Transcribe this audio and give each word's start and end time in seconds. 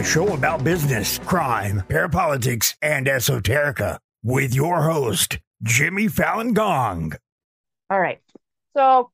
a 0.00 0.02
show 0.02 0.32
about 0.32 0.64
business, 0.64 1.18
crime, 1.18 1.82
parapolitics, 1.88 2.74
and 2.80 3.06
esoterica 3.06 3.98
with 4.22 4.54
your 4.54 4.80
host, 4.80 5.38
Jimmy 5.62 6.08
Fallon 6.08 6.54
Gong. 6.54 7.12
All 7.90 8.00
right. 8.00 8.18
So 8.74 9.10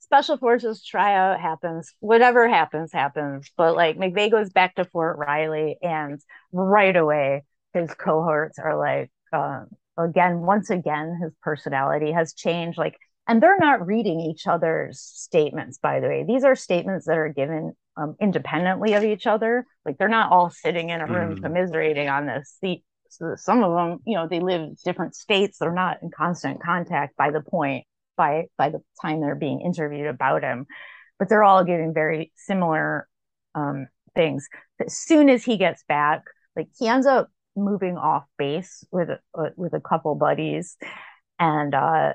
special 0.00 0.36
forces 0.36 0.84
tryout 0.84 1.40
happens, 1.40 1.94
whatever 2.00 2.46
happens, 2.46 2.92
happens. 2.92 3.50
But 3.56 3.76
like 3.76 3.96
McVeigh 3.96 4.30
goes 4.30 4.50
back 4.50 4.74
to 4.74 4.84
Fort 4.84 5.16
Riley 5.16 5.78
and 5.80 6.20
right 6.52 6.94
away 6.94 7.44
his 7.72 7.94
cohorts 7.94 8.58
are 8.58 8.76
like, 8.76 9.10
uh, 9.32 9.64
again, 9.96 10.40
once 10.40 10.68
again, 10.68 11.18
his 11.22 11.32
personality 11.40 12.12
has 12.12 12.34
changed. 12.34 12.76
Like, 12.76 12.98
and 13.26 13.42
they're 13.42 13.58
not 13.58 13.86
reading 13.86 14.20
each 14.20 14.46
other's 14.46 15.00
statements, 15.00 15.78
by 15.78 16.00
the 16.00 16.08
way. 16.08 16.24
These 16.28 16.44
are 16.44 16.54
statements 16.54 17.06
that 17.06 17.16
are 17.16 17.32
given 17.32 17.72
um, 17.96 18.16
independently 18.20 18.94
of 18.94 19.04
each 19.04 19.26
other. 19.26 19.66
Like, 19.84 19.98
they're 19.98 20.08
not 20.08 20.32
all 20.32 20.50
sitting 20.50 20.90
in 20.90 21.00
a 21.00 21.06
room 21.06 21.36
mm. 21.36 21.42
commiserating 21.42 22.08
on 22.08 22.26
this. 22.26 22.56
The, 22.62 22.82
so 23.08 23.34
some 23.36 23.62
of 23.62 23.72
them, 23.72 24.00
you 24.06 24.16
know, 24.16 24.28
they 24.28 24.40
live 24.40 24.76
different 24.84 25.14
states. 25.14 25.58
They're 25.58 25.72
not 25.72 25.98
in 26.02 26.10
constant 26.10 26.62
contact 26.62 27.16
by 27.16 27.30
the 27.30 27.40
point 27.40 27.84
by 28.16 28.46
by 28.56 28.70
the 28.70 28.80
time 29.00 29.20
they're 29.20 29.34
being 29.34 29.60
interviewed 29.60 30.06
about 30.06 30.42
him, 30.42 30.66
but 31.18 31.28
they're 31.28 31.44
all 31.44 31.64
giving 31.64 31.94
very 31.94 32.32
similar 32.34 33.06
um, 33.54 33.86
things. 34.14 34.48
As 34.84 34.96
soon 34.96 35.28
as 35.28 35.44
he 35.44 35.56
gets 35.56 35.84
back, 35.88 36.22
like 36.56 36.68
he 36.78 36.88
ends 36.88 37.06
up 37.06 37.28
moving 37.54 37.96
off 37.96 38.24
base 38.38 38.84
with 38.90 39.10
uh, 39.10 39.50
with 39.56 39.72
a 39.74 39.80
couple 39.80 40.14
buddies, 40.14 40.76
and 41.38 41.74
uh, 41.74 42.14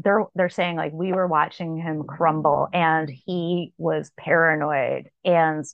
they're 0.00 0.24
they're 0.34 0.48
saying 0.48 0.76
like 0.76 0.92
we 0.92 1.12
were 1.12 1.26
watching 1.26 1.76
him 1.76 2.04
crumble, 2.04 2.68
and 2.72 3.08
he 3.08 3.72
was 3.78 4.10
paranoid, 4.18 5.10
and 5.24 5.64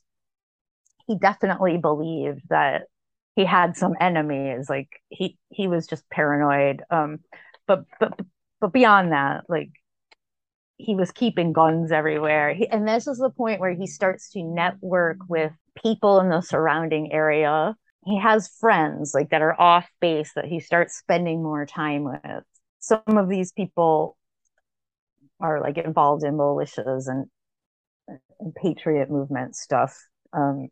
he 1.07 1.19
definitely 1.19 1.79
believed 1.79 2.43
that 2.49 2.85
he 3.37 3.45
had 3.45 3.77
some 3.77 3.95
enemies. 4.01 4.69
Like 4.69 4.89
he 5.09 5.39
he 5.51 5.69
was 5.69 5.87
just 5.87 6.09
paranoid. 6.11 6.83
Um, 6.91 7.21
but 7.67 7.85
but 8.01 8.19
but 8.61 8.73
beyond 8.73 9.13
that, 9.13 9.45
like 9.49 9.71
he 10.77 10.95
was 10.95 11.13
keeping 11.13 11.53
guns 11.53 11.93
everywhere. 11.93 12.55
He, 12.55 12.69
and 12.69 12.87
this 12.87 13.07
is 13.07 13.19
the 13.19 13.31
point 13.31 13.61
where 13.61 13.75
he 13.75 13.87
starts 13.87 14.31
to 14.31 14.43
network 14.43 15.19
with 15.29 15.53
people 15.83 16.21
in 16.21 16.29
the 16.29 16.41
surrounding 16.41 17.13
area 17.13 17.77
he 18.05 18.19
has 18.21 18.49
friends 18.61 19.13
like 19.15 19.31
that 19.31 19.43
are 19.43 19.59
off 19.61 19.89
base 20.01 20.33
that 20.35 20.45
he 20.45 20.61
starts 20.61 20.97
spending 20.97 21.43
more 21.43 21.67
time 21.67 22.05
with 22.05 22.45
some 22.85 23.17
of 23.19 23.29
these 23.29 23.53
people 23.53 24.17
are 25.41 25.61
like 25.61 25.79
involved 25.79 26.23
in 26.23 26.35
militias 26.35 27.09
and, 27.09 27.27
and 28.39 28.55
patriot 28.55 29.11
movement 29.11 29.57
stuff 29.57 30.07
um 30.33 30.69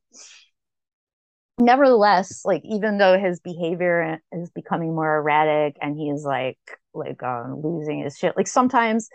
nevertheless 1.58 2.42
like 2.44 2.62
even 2.64 2.98
though 2.98 3.18
his 3.18 3.40
behavior 3.40 4.18
is 4.32 4.50
becoming 4.50 4.94
more 4.94 5.16
erratic 5.18 5.76
and 5.80 5.96
he's 5.96 6.24
like 6.24 6.58
like 6.94 7.22
um 7.22 7.60
losing 7.62 8.02
his 8.02 8.16
shit 8.16 8.36
like 8.36 8.48
sometimes 8.48 9.08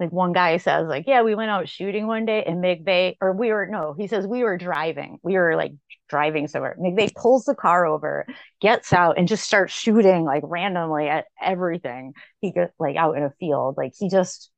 like 0.00 0.10
one 0.10 0.32
guy 0.32 0.56
says 0.56 0.88
like 0.88 1.04
yeah 1.06 1.22
we 1.22 1.34
went 1.34 1.50
out 1.50 1.68
shooting 1.68 2.06
one 2.06 2.24
day 2.24 2.42
and 2.42 2.64
McVeigh 2.64 3.16
or 3.20 3.34
we 3.34 3.52
were 3.52 3.66
no 3.66 3.94
he 3.96 4.06
says 4.06 4.26
we 4.26 4.42
were 4.42 4.56
driving. 4.56 5.18
We 5.22 5.34
were 5.34 5.54
like 5.54 5.72
driving 6.08 6.48
somewhere. 6.48 6.76
McVeigh 6.80 7.14
pulls 7.14 7.44
the 7.44 7.54
car 7.54 7.86
over 7.86 8.26
gets 8.60 8.92
out 8.92 9.18
and 9.18 9.28
just 9.28 9.44
starts 9.44 9.72
shooting 9.74 10.24
like 10.24 10.42
randomly 10.46 11.08
at 11.08 11.26
everything. 11.40 12.14
He 12.40 12.50
gets 12.50 12.72
like 12.80 12.96
out 12.96 13.16
in 13.18 13.22
a 13.22 13.32
field. 13.38 13.74
Like 13.76 13.92
he 13.96 14.08
just 14.08 14.50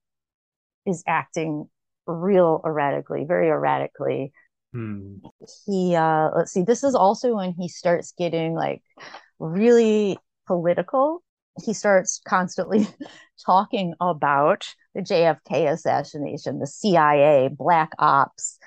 is 0.87 1.03
acting 1.07 1.69
real 2.07 2.63
erratically 2.65 3.25
very 3.27 3.49
erratically. 3.49 4.33
Hmm. 4.73 5.17
he 5.67 5.95
uh 5.95 6.31
let's 6.35 6.51
see 6.51 6.63
this 6.63 6.83
is 6.83 6.95
also 6.95 7.35
when 7.35 7.53
he 7.53 7.69
starts 7.69 8.15
getting 8.17 8.55
like 8.55 8.81
really 9.39 10.17
political. 10.47 11.23
He 11.63 11.75
starts 11.75 12.23
constantly 12.27 12.87
talking 13.45 13.93
about 14.01 14.75
the 14.95 15.03
JFK 15.03 15.67
assassination, 15.67 16.59
the 16.59 16.67
CIA, 16.67 17.49
black 17.49 17.93
ops. 17.99 18.59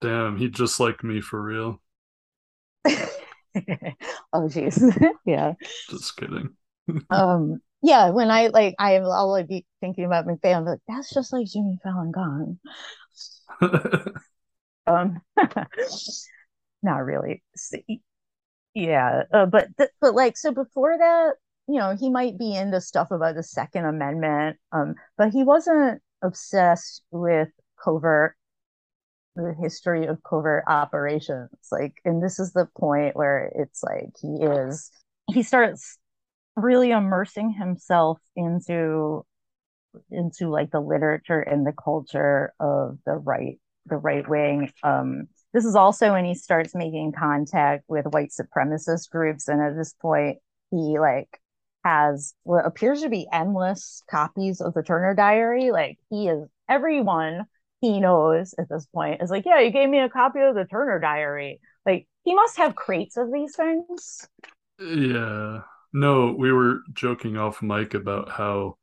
Damn, 0.00 0.36
he 0.36 0.48
just 0.48 0.80
like 0.80 1.02
me 1.04 1.20
for 1.20 1.40
real. 1.42 1.80
oh 4.32 4.48
jeez. 4.48 4.80
yeah. 5.26 5.54
Just 5.90 6.16
kidding. 6.16 6.50
um 7.10 7.60
yeah, 7.82 8.10
when 8.10 8.30
I 8.30 8.48
like 8.48 8.74
I 8.78 8.96
I'll 8.96 9.30
like 9.30 9.48
be 9.48 9.66
thinking 9.80 10.04
about 10.04 10.26
I'm 10.28 10.64
like, 10.64 10.78
that's 10.86 11.12
just 11.12 11.32
like 11.32 11.46
Jimmy 11.46 11.78
Fallon 11.82 12.12
gone. 12.12 12.58
um 14.86 15.20
not 16.82 16.98
really. 17.04 17.42
See, 17.56 18.02
Yeah, 18.74 19.24
uh, 19.32 19.46
but 19.46 19.68
th- 19.78 19.90
but 20.00 20.14
like 20.14 20.36
so 20.36 20.52
before 20.52 20.96
that, 20.98 21.34
you 21.68 21.78
know, 21.78 21.96
he 21.98 22.10
might 22.10 22.38
be 22.38 22.54
into 22.54 22.80
stuff 22.80 23.10
about 23.10 23.34
the 23.34 23.42
Second 23.42 23.84
Amendment, 23.84 24.58
um, 24.72 24.94
but 25.16 25.30
he 25.30 25.44
wasn't 25.44 26.02
obsessed 26.22 27.02
with 27.10 27.48
covert, 27.82 28.36
the 29.36 29.54
history 29.60 30.06
of 30.06 30.22
covert 30.22 30.64
operations. 30.66 31.50
Like, 31.70 31.94
and 32.04 32.22
this 32.22 32.38
is 32.38 32.52
the 32.52 32.68
point 32.78 33.16
where 33.16 33.52
it's 33.54 33.82
like 33.82 34.10
he 34.20 34.44
is, 34.44 34.90
he 35.32 35.42
starts 35.42 35.98
really 36.56 36.90
immersing 36.90 37.50
himself 37.52 38.18
into 38.36 39.24
into 40.10 40.48
like 40.48 40.70
the 40.70 40.80
literature 40.80 41.40
and 41.40 41.66
the 41.66 41.72
culture 41.72 42.52
of 42.60 42.98
the 43.04 43.12
right 43.12 43.58
the 43.86 43.96
right 43.96 44.28
wing 44.28 44.70
um 44.82 45.28
this 45.52 45.64
is 45.64 45.74
also 45.74 46.12
when 46.12 46.24
he 46.24 46.34
starts 46.34 46.74
making 46.74 47.12
contact 47.12 47.84
with 47.88 48.06
white 48.06 48.30
supremacist 48.30 49.10
groups 49.10 49.48
and 49.48 49.60
at 49.60 49.76
this 49.76 49.94
point 50.00 50.38
he 50.70 50.98
like 50.98 51.41
has 51.84 52.34
what 52.44 52.66
appears 52.66 53.02
to 53.02 53.08
be 53.08 53.26
endless 53.32 54.02
copies 54.10 54.60
of 54.60 54.74
the 54.74 54.82
Turner 54.82 55.14
Diary. 55.14 55.70
Like 55.70 55.98
he 56.10 56.28
is 56.28 56.48
everyone 56.68 57.46
he 57.80 58.00
knows 58.00 58.54
at 58.58 58.68
this 58.68 58.86
point 58.86 59.22
is 59.22 59.30
like, 59.30 59.44
yeah, 59.44 59.58
you 59.60 59.70
gave 59.70 59.88
me 59.88 59.98
a 59.98 60.08
copy 60.08 60.40
of 60.40 60.54
the 60.54 60.64
Turner 60.64 61.00
Diary. 61.00 61.60
Like 61.84 62.06
he 62.24 62.34
must 62.34 62.56
have 62.58 62.76
crates 62.76 63.16
of 63.16 63.32
these 63.32 63.56
things. 63.56 64.28
Yeah. 64.78 65.62
No, 65.92 66.34
we 66.38 66.52
were 66.52 66.82
joking 66.92 67.36
off 67.36 67.60
mic 67.60 67.94
about 67.94 68.30
how 68.30 68.76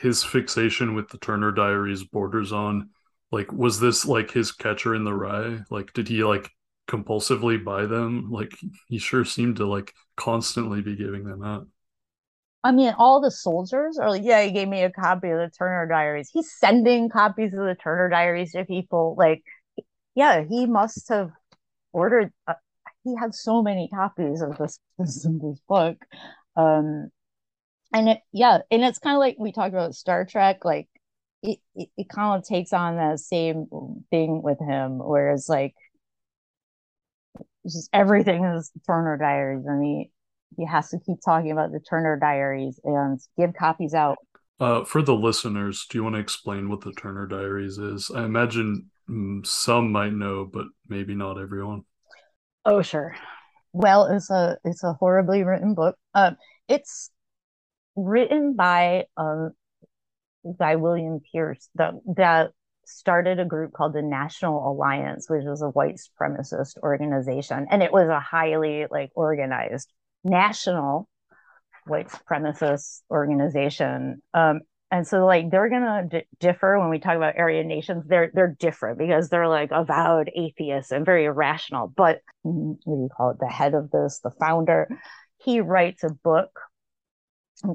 his 0.00 0.22
fixation 0.24 0.94
with 0.94 1.08
the 1.08 1.18
Turner 1.18 1.52
Diaries 1.52 2.04
borders 2.04 2.52
on 2.52 2.90
like 3.32 3.52
was 3.52 3.80
this 3.80 4.06
like 4.06 4.30
his 4.30 4.52
catcher 4.52 4.94
in 4.94 5.04
the 5.04 5.12
rye? 5.12 5.58
Like 5.70 5.92
did 5.92 6.08
he 6.08 6.24
like 6.24 6.50
compulsively 6.88 7.62
buy 7.62 7.86
them? 7.86 8.30
Like 8.30 8.52
he 8.88 8.98
sure 8.98 9.24
seemed 9.24 9.56
to 9.56 9.66
like 9.66 9.92
constantly 10.16 10.80
be 10.82 10.96
giving 10.96 11.24
them 11.24 11.42
out. 11.42 11.66
I 12.66 12.72
mean, 12.72 12.92
all 12.98 13.20
the 13.20 13.30
soldiers 13.30 13.96
are 13.96 14.10
like, 14.10 14.24
yeah, 14.24 14.42
he 14.42 14.50
gave 14.50 14.66
me 14.66 14.82
a 14.82 14.90
copy 14.90 15.30
of 15.30 15.38
the 15.38 15.52
Turner 15.56 15.86
Diaries. 15.86 16.30
He's 16.32 16.50
sending 16.50 17.08
copies 17.08 17.52
of 17.52 17.60
the 17.60 17.76
Turner 17.80 18.08
Diaries 18.08 18.50
to 18.52 18.64
people. 18.64 19.14
Like, 19.16 19.44
yeah, 20.16 20.42
he 20.42 20.66
must 20.66 21.08
have 21.08 21.30
ordered. 21.92 22.32
Uh, 22.44 22.54
he 23.04 23.14
had 23.14 23.36
so 23.36 23.62
many 23.62 23.88
copies 23.94 24.42
of 24.42 24.58
this 24.58 24.80
this, 24.98 25.28
book, 25.68 25.96
um, 26.56 27.10
and 27.94 28.08
it, 28.08 28.18
yeah, 28.32 28.58
and 28.68 28.82
it's 28.82 28.98
kind 28.98 29.14
of 29.14 29.20
like 29.20 29.36
we 29.38 29.52
talked 29.52 29.72
about 29.72 29.94
Star 29.94 30.24
Trek. 30.24 30.64
Like, 30.64 30.88
it, 31.44 31.60
it, 31.76 31.88
it 31.96 32.08
kind 32.08 32.36
of 32.36 32.44
takes 32.48 32.72
on 32.72 32.96
that 32.96 33.20
same 33.20 33.68
thing 34.10 34.42
with 34.42 34.58
him, 34.58 34.98
whereas 34.98 35.48
like 35.48 35.76
just 37.62 37.90
everything 37.92 38.44
is 38.44 38.72
Turner 38.88 39.18
Diaries, 39.18 39.66
and 39.66 39.84
he 39.84 40.10
he 40.56 40.66
has 40.66 40.90
to 40.90 40.98
keep 41.04 41.18
talking 41.24 41.52
about 41.52 41.72
the 41.72 41.80
Turner 41.80 42.18
Diaries 42.18 42.80
and 42.84 43.20
give 43.38 43.54
copies 43.54 43.94
out. 43.94 44.16
Uh, 44.58 44.84
for 44.84 45.02
the 45.02 45.14
listeners, 45.14 45.86
do 45.90 45.98
you 45.98 46.04
want 46.04 46.14
to 46.14 46.20
explain 46.20 46.70
what 46.70 46.80
the 46.80 46.92
Turner 46.92 47.26
Diaries 47.26 47.78
is? 47.78 48.10
I 48.14 48.24
imagine 48.24 48.90
mm, 49.08 49.46
some 49.46 49.92
might 49.92 50.12
know, 50.12 50.48
but 50.50 50.66
maybe 50.88 51.14
not 51.14 51.38
everyone. 51.38 51.82
Oh, 52.64 52.82
sure. 52.82 53.14
Well, 53.72 54.06
it's 54.06 54.30
a 54.30 54.56
it's 54.64 54.82
a 54.82 54.94
horribly 54.94 55.42
written 55.42 55.74
book. 55.74 55.96
Uh, 56.14 56.32
it's 56.68 57.10
written 57.94 58.54
by 58.54 59.04
um 59.16 59.52
by 60.44 60.76
William 60.76 61.20
Pierce 61.32 61.68
that 61.74 61.94
that 62.16 62.52
started 62.86 63.40
a 63.40 63.44
group 63.44 63.72
called 63.72 63.92
the 63.92 64.02
National 64.02 64.70
Alliance, 64.70 65.28
which 65.28 65.44
was 65.44 65.60
a 65.60 65.68
white 65.68 65.96
supremacist 65.96 66.78
organization, 66.82 67.66
and 67.70 67.82
it 67.82 67.92
was 67.92 68.08
a 68.08 68.20
highly 68.20 68.86
like 68.90 69.10
organized 69.14 69.92
national 70.28 71.08
white 71.86 72.08
supremacist 72.08 73.00
organization. 73.10 74.22
Um, 74.34 74.60
and 74.90 75.06
so 75.06 75.26
like 75.26 75.50
they're 75.50 75.68
gonna 75.68 76.06
d- 76.08 76.26
differ 76.38 76.78
when 76.78 76.90
we 76.90 76.98
talk 76.98 77.16
about 77.16 77.38
Aryan 77.38 77.66
nations. 77.66 78.04
They're 78.06 78.30
they're 78.32 78.56
different 78.58 78.98
because 78.98 79.28
they're 79.28 79.48
like 79.48 79.70
avowed 79.72 80.30
atheists 80.34 80.92
and 80.92 81.04
very 81.04 81.24
irrational. 81.24 81.92
But 81.94 82.20
what 82.42 82.78
do 82.84 83.02
you 83.02 83.08
call 83.16 83.30
it? 83.30 83.38
The 83.40 83.48
head 83.48 83.74
of 83.74 83.90
this, 83.90 84.20
the 84.22 84.30
founder, 84.38 84.88
he 85.38 85.60
writes 85.60 86.04
a 86.04 86.10
book 86.10 86.50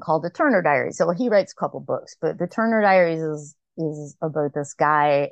called 0.02 0.22
the 0.22 0.30
Turner 0.30 0.62
Diaries. 0.62 0.96
So 0.96 1.10
he 1.10 1.28
writes 1.28 1.52
a 1.52 1.60
couple 1.60 1.80
books, 1.80 2.16
but 2.20 2.38
the 2.38 2.46
Turner 2.46 2.80
Diaries 2.80 3.22
is 3.22 3.56
is 3.76 4.16
about 4.22 4.54
this 4.54 4.74
guy 4.74 5.30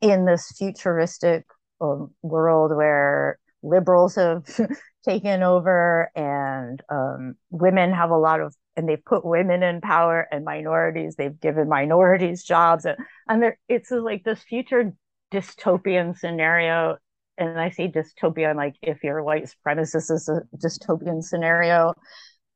in 0.00 0.24
this 0.26 0.52
futuristic 0.56 1.44
a 1.80 2.06
world 2.22 2.74
where 2.74 3.38
liberals 3.66 4.14
have 4.14 4.44
taken 5.04 5.42
over 5.42 6.10
and 6.14 6.82
um, 6.88 7.34
women 7.50 7.92
have 7.92 8.10
a 8.10 8.16
lot 8.16 8.40
of 8.40 8.54
and 8.76 8.88
they've 8.88 9.04
put 9.04 9.24
women 9.24 9.62
in 9.62 9.80
power 9.80 10.26
and 10.30 10.44
minorities 10.44 11.16
they've 11.16 11.40
given 11.40 11.68
minorities 11.68 12.44
jobs 12.44 12.84
and, 12.84 12.96
and 13.28 13.42
there 13.42 13.58
it's 13.68 13.90
like 13.90 14.24
this 14.24 14.42
future 14.42 14.92
dystopian 15.32 16.16
scenario. 16.16 16.96
And 17.38 17.60
i 17.60 17.70
say 17.70 17.88
dystopian 17.88 18.56
like 18.56 18.76
if 18.82 19.04
you're 19.04 19.22
white 19.22 19.44
supremacist 19.44 20.10
is 20.10 20.28
a 20.28 20.42
dystopian 20.56 21.22
scenario. 21.22 21.94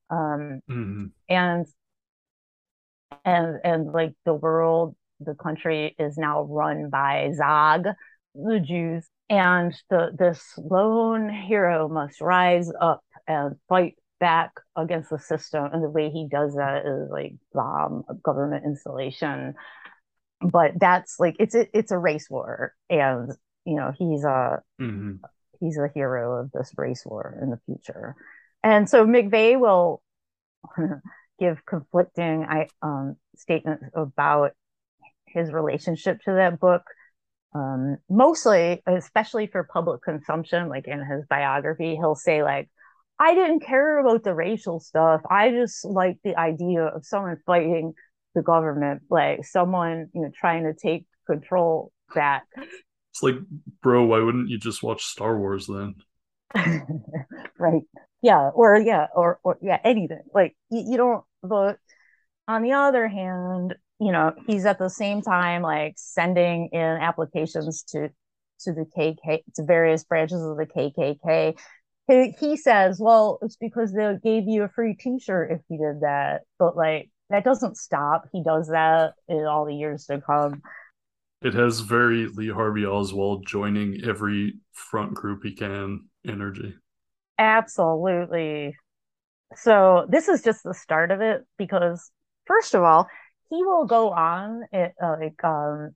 Um, 0.08 0.60
mm-hmm. 0.68 1.04
and 1.28 1.66
and 3.24 3.60
and 3.62 3.92
like 3.92 4.12
the 4.24 4.34
world 4.34 4.96
the 5.20 5.34
country 5.34 5.94
is 5.98 6.16
now 6.16 6.42
run 6.42 6.88
by 6.90 7.30
zog 7.34 7.86
the 8.34 8.60
jews 8.60 9.08
and 9.28 9.74
the 9.90 10.10
this 10.16 10.42
lone 10.58 11.28
hero 11.28 11.88
must 11.88 12.20
rise 12.20 12.70
up 12.80 13.02
and 13.26 13.56
fight 13.68 13.96
back 14.18 14.52
against 14.76 15.10
the 15.10 15.18
system. 15.18 15.64
And 15.72 15.82
the 15.82 15.88
way 15.88 16.10
he 16.10 16.28
does 16.30 16.54
that 16.54 16.84
is 16.84 17.10
like 17.10 17.34
bomb 17.52 18.04
a 18.08 18.14
government 18.14 18.64
installation. 18.64 19.54
But 20.40 20.72
that's 20.78 21.18
like 21.18 21.36
it's 21.38 21.54
a, 21.54 21.66
it's 21.76 21.92
a 21.92 21.98
race 21.98 22.28
war. 22.30 22.74
And 22.88 23.32
you 23.64 23.76
know 23.76 23.92
he's 23.96 24.24
a 24.24 24.62
mm-hmm. 24.80 25.16
he's 25.60 25.78
a 25.78 25.90
hero 25.94 26.40
of 26.40 26.52
this 26.52 26.72
race 26.76 27.04
war 27.04 27.38
in 27.40 27.50
the 27.50 27.60
future. 27.66 28.16
And 28.62 28.88
so 28.88 29.06
mcveigh 29.06 29.58
will 29.58 30.02
give 31.38 31.64
conflicting 31.64 32.44
I, 32.44 32.68
um, 32.82 33.16
statements 33.36 33.84
about 33.94 34.52
his 35.26 35.52
relationship 35.52 36.20
to 36.22 36.32
that 36.32 36.60
book 36.60 36.82
um, 37.54 37.96
mostly, 38.08 38.82
especially 38.86 39.46
for 39.46 39.64
public 39.64 40.02
consumption, 40.02 40.68
like 40.68 40.86
in 40.86 41.04
his 41.04 41.24
biography, 41.28 41.96
he'll 41.96 42.14
say 42.14 42.42
like, 42.42 42.68
I 43.18 43.34
didn't 43.34 43.60
care 43.60 43.98
about 43.98 44.24
the 44.24 44.34
racial 44.34 44.80
stuff. 44.80 45.20
I 45.28 45.50
just 45.50 45.84
like 45.84 46.18
the 46.24 46.38
idea 46.38 46.84
of 46.84 47.04
someone 47.04 47.36
fighting 47.44 47.92
the 48.34 48.42
government, 48.42 49.02
like 49.10 49.44
someone, 49.44 50.08
you 50.14 50.22
know, 50.22 50.30
trying 50.34 50.64
to 50.64 50.74
take 50.74 51.06
control 51.26 51.92
back. 52.14 52.44
It's 53.12 53.24
like, 53.24 53.34
bro, 53.82 54.04
why 54.04 54.20
wouldn't 54.20 54.50
you 54.50 54.56
just 54.56 54.84
watch 54.84 55.02
Star 55.02 55.36
Wars 55.36 55.66
then? 55.66 55.96
right. 57.58 57.82
Yeah. 58.22 58.50
Or 58.54 58.78
yeah, 58.78 59.08
or 59.12 59.40
or 59.42 59.58
yeah, 59.60 59.80
anything. 59.82 60.22
Like 60.32 60.56
you, 60.70 60.92
you 60.92 60.96
don't 60.96 61.24
but 61.42 61.78
on 62.46 62.62
the 62.62 62.72
other 62.72 63.08
hand, 63.08 63.74
you 64.00 64.12
know, 64.12 64.32
he's 64.46 64.64
at 64.64 64.78
the 64.78 64.88
same 64.88 65.20
time 65.20 65.62
like 65.62 65.94
sending 65.96 66.70
in 66.72 66.80
applications 66.80 67.82
to 67.90 68.08
to 68.60 68.72
the 68.72 68.86
KK 68.96 69.42
to 69.54 69.62
various 69.62 70.04
branches 70.04 70.42
of 70.42 70.56
the 70.56 70.66
KKK. 70.66 71.58
He, 72.08 72.34
he 72.40 72.56
says, 72.56 72.98
"Well, 72.98 73.38
it's 73.42 73.56
because 73.56 73.92
they 73.92 74.16
gave 74.22 74.48
you 74.48 74.64
a 74.64 74.68
free 74.68 74.94
T-shirt 74.94 75.52
if 75.52 75.60
you 75.68 75.78
did 75.78 76.00
that." 76.00 76.42
But 76.58 76.76
like 76.76 77.10
that 77.28 77.44
doesn't 77.44 77.76
stop. 77.76 78.26
He 78.32 78.42
does 78.42 78.68
that 78.68 79.12
in 79.28 79.44
all 79.44 79.66
the 79.66 79.74
years 79.74 80.06
to 80.06 80.20
come. 80.20 80.62
It 81.42 81.54
has 81.54 81.80
very 81.80 82.26
Lee 82.26 82.50
Harvey 82.50 82.84
Oswald 82.84 83.46
joining 83.46 84.02
every 84.04 84.54
front 84.72 85.14
group 85.14 85.42
he 85.42 85.52
can 85.52 86.08
energy. 86.26 86.74
Absolutely. 87.38 88.76
So 89.56 90.06
this 90.08 90.28
is 90.28 90.42
just 90.42 90.62
the 90.62 90.74
start 90.74 91.10
of 91.10 91.20
it 91.20 91.46
because 91.56 92.10
first 92.46 92.74
of 92.74 92.82
all, 92.82 93.08
he 93.50 93.62
will 93.64 93.84
go 93.84 94.10
on 94.10 94.62
it, 94.72 94.94
uh, 95.02 95.16
like 95.20 95.42
um, 95.44 95.90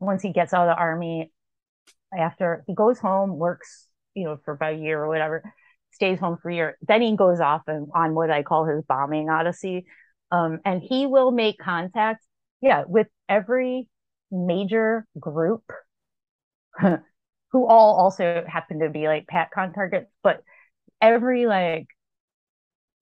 once 0.00 0.22
he 0.22 0.32
gets 0.32 0.52
out 0.52 0.68
of 0.68 0.74
the 0.74 0.80
army 0.80 1.30
after 2.16 2.64
he 2.66 2.74
goes 2.74 2.98
home 2.98 3.36
works 3.38 3.88
you 4.14 4.24
know 4.24 4.38
for 4.44 4.54
about 4.54 4.74
a 4.74 4.76
year 4.76 5.02
or 5.02 5.08
whatever 5.08 5.42
stays 5.92 6.18
home 6.18 6.36
for 6.42 6.50
a 6.50 6.54
year 6.54 6.78
then 6.82 7.00
he 7.00 7.16
goes 7.16 7.40
off 7.40 7.62
and 7.66 7.88
on 7.94 8.14
what 8.14 8.30
i 8.30 8.42
call 8.42 8.64
his 8.64 8.82
bombing 8.84 9.28
odyssey. 9.30 9.86
Um, 10.30 10.60
and 10.64 10.82
he 10.82 11.06
will 11.06 11.30
make 11.30 11.58
contact 11.58 12.24
yeah 12.60 12.84
with 12.86 13.06
every 13.28 13.88
major 14.30 15.06
group 15.18 15.62
who 16.80 17.66
all 17.66 18.00
also 18.00 18.44
happen 18.48 18.80
to 18.80 18.88
be 18.88 19.06
like 19.06 19.26
patcon 19.26 19.74
targets 19.74 20.10
but 20.22 20.42
every 21.00 21.46
like 21.46 21.86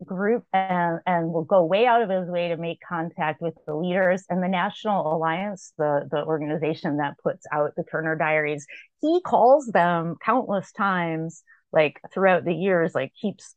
group 0.04 0.44
and, 0.52 1.00
and 1.06 1.32
will 1.32 1.44
go 1.44 1.64
way 1.64 1.86
out 1.86 2.02
of 2.02 2.10
his 2.10 2.28
way 2.28 2.48
to 2.48 2.56
make 2.56 2.80
contact 2.86 3.40
with 3.40 3.54
the 3.66 3.74
leaders 3.74 4.24
and 4.28 4.42
the 4.42 4.48
National 4.48 5.14
Alliance, 5.14 5.72
the, 5.78 6.08
the 6.10 6.24
organization 6.24 6.98
that 6.98 7.18
puts 7.22 7.46
out 7.52 7.72
the 7.76 7.84
Turner 7.84 8.16
Diaries. 8.16 8.66
He 9.00 9.20
calls 9.24 9.66
them 9.66 10.16
countless 10.24 10.72
times, 10.72 11.42
like 11.72 12.00
throughout 12.12 12.44
the 12.44 12.54
years, 12.54 12.94
like 12.94 13.12
keeps 13.20 13.54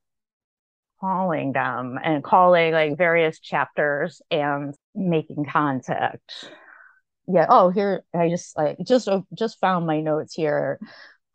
calling 0.99 1.51
them 1.51 1.99
and 2.01 2.23
calling 2.23 2.71
like 2.71 2.97
various 2.97 3.39
chapters 3.39 4.21
and 4.31 4.73
making 4.95 5.45
contact. 5.45 6.49
Yeah. 7.27 7.45
Oh, 7.49 7.69
here 7.69 8.03
I 8.13 8.29
just 8.29 8.57
I 8.57 8.75
just 8.85 9.09
just 9.37 9.59
found 9.59 9.85
my 9.85 10.01
notes 10.01 10.33
here 10.33 10.79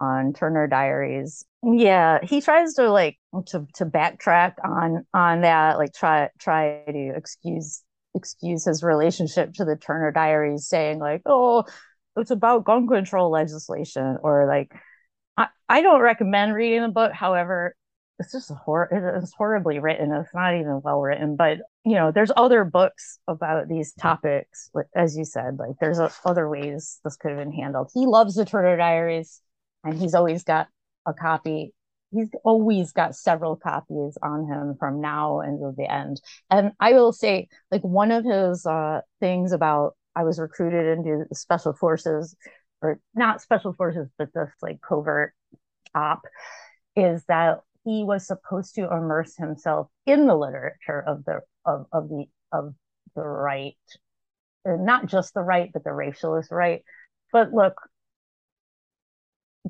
on 0.00 0.32
Turner 0.32 0.66
Diaries. 0.66 1.44
Yeah, 1.62 2.18
he 2.22 2.40
tries 2.40 2.74
to 2.74 2.90
like 2.90 3.18
to 3.46 3.66
to 3.74 3.86
backtrack 3.86 4.54
on 4.64 5.06
on 5.12 5.42
that, 5.42 5.78
like 5.78 5.92
try 5.92 6.30
try 6.38 6.84
to 6.86 7.12
excuse 7.16 7.82
excuse 8.14 8.64
his 8.64 8.82
relationship 8.82 9.54
to 9.54 9.64
the 9.64 9.76
Turner 9.76 10.12
Diaries, 10.12 10.68
saying 10.68 10.98
like, 10.98 11.22
"Oh, 11.26 11.64
it's 12.16 12.30
about 12.30 12.64
gun 12.64 12.86
control 12.86 13.30
legislation," 13.30 14.18
or 14.22 14.46
like, 14.46 14.72
I 15.36 15.48
I 15.68 15.82
don't 15.82 16.00
recommend 16.00 16.54
reading 16.54 16.82
the 16.82 16.88
book. 16.88 17.12
However, 17.12 17.74
it's 18.18 18.32
just 18.32 18.50
a 18.50 18.54
hor 18.54 18.88
it's 18.90 19.32
horribly 19.34 19.78
written. 19.78 20.12
It's 20.12 20.34
not 20.34 20.54
even 20.54 20.80
well 20.82 21.00
written, 21.00 21.36
but 21.36 21.58
you 21.84 21.94
know, 21.94 22.10
there's 22.12 22.32
other 22.36 22.64
books 22.64 23.18
about 23.28 23.68
these 23.68 23.92
topics. 23.94 24.70
As 24.94 25.16
you 25.16 25.24
said, 25.24 25.58
like 25.58 25.76
there's 25.80 25.98
uh, 25.98 26.10
other 26.24 26.48
ways 26.48 27.00
this 27.04 27.16
could 27.16 27.32
have 27.32 27.40
been 27.40 27.52
handled. 27.52 27.90
He 27.94 28.06
loves 28.06 28.34
the 28.34 28.44
Turner 28.44 28.76
Diaries 28.76 29.40
and 29.84 29.98
he's 29.98 30.14
always 30.14 30.44
got 30.44 30.68
a 31.06 31.12
copy. 31.12 31.72
He's 32.10 32.30
always 32.44 32.92
got 32.92 33.14
several 33.14 33.56
copies 33.56 34.16
on 34.22 34.46
him 34.46 34.76
from 34.78 35.00
now 35.00 35.40
until 35.40 35.74
the 35.76 35.90
end. 35.90 36.20
And 36.50 36.72
i 36.80 36.92
will 36.92 37.12
say 37.12 37.48
like 37.70 37.82
one 37.82 38.10
of 38.10 38.24
his 38.24 38.64
uh 38.66 39.00
things 39.20 39.52
about 39.52 39.96
i 40.16 40.24
was 40.24 40.38
recruited 40.38 40.98
into 40.98 41.26
special 41.32 41.72
forces 41.72 42.34
or 42.80 43.00
not 43.14 43.42
special 43.42 43.72
forces 43.72 44.08
but 44.18 44.32
this 44.32 44.50
like 44.62 44.80
covert 44.80 45.34
op 45.94 46.22
is 46.96 47.24
that 47.28 47.60
he 47.84 48.04
was 48.04 48.26
supposed 48.26 48.74
to 48.74 48.84
immerse 48.84 49.36
himself 49.36 49.88
in 50.04 50.26
the 50.26 50.34
literature 50.34 51.02
of 51.06 51.24
the 51.24 51.40
of, 51.64 51.86
of 51.92 52.08
the 52.08 52.26
of 52.52 52.74
the 53.14 53.22
right. 53.22 53.76
Not 54.66 55.06
just 55.06 55.32
the 55.34 55.40
right 55.40 55.70
but 55.72 55.84
the 55.84 55.90
racialist 55.90 56.50
right. 56.50 56.82
But 57.32 57.52
look 57.52 57.74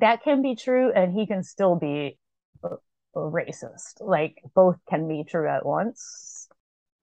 that 0.01 0.23
can 0.23 0.41
be 0.41 0.55
true 0.55 0.91
and 0.91 1.13
he 1.13 1.25
can 1.25 1.43
still 1.43 1.75
be 1.75 2.17
a, 2.63 2.67
a 2.67 3.19
racist. 3.19 3.99
Like 3.99 4.41
both 4.55 4.77
can 4.89 5.07
be 5.07 5.23
true 5.23 5.47
at 5.47 5.65
once. 5.65 6.47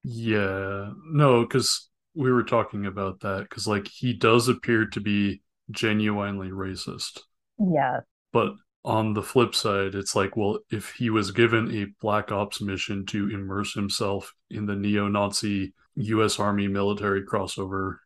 Yeah. 0.02 0.90
No 1.10 1.42
because 1.42 1.88
we 2.14 2.32
were 2.32 2.44
talking 2.44 2.86
about 2.86 3.20
that 3.20 3.46
because 3.48 3.66
like 3.66 3.88
he 3.88 4.12
does 4.12 4.48
appear 4.48 4.86
to 4.86 5.00
be 5.00 5.42
genuinely 5.70 6.48
racist. 6.48 7.20
Yeah. 7.58 8.00
But 8.32 8.54
on 8.84 9.14
the 9.14 9.22
flip 9.22 9.52
side 9.52 9.96
it's 9.96 10.14
like 10.14 10.36
well 10.36 10.60
if 10.70 10.90
he 10.92 11.10
was 11.10 11.32
given 11.32 11.74
a 11.74 11.86
black 12.00 12.30
ops 12.30 12.60
mission 12.60 13.04
to 13.04 13.28
immerse 13.30 13.74
himself 13.74 14.32
in 14.48 14.64
the 14.64 14.76
neo-nazi 14.76 15.74
us 15.96 16.38
army 16.38 16.68
military 16.68 17.24
crossover 17.24 17.96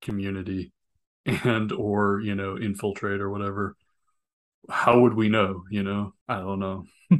community 0.00 0.72
and 1.26 1.70
or 1.72 2.20
you 2.24 2.34
know 2.34 2.56
infiltrate 2.56 3.20
or 3.20 3.30
whatever 3.30 3.76
how 4.70 5.00
would 5.00 5.14
we 5.14 5.28
know? 5.28 5.64
You 5.70 5.82
know, 5.82 6.14
I 6.28 6.38
don't 6.38 6.60
know. 6.60 6.84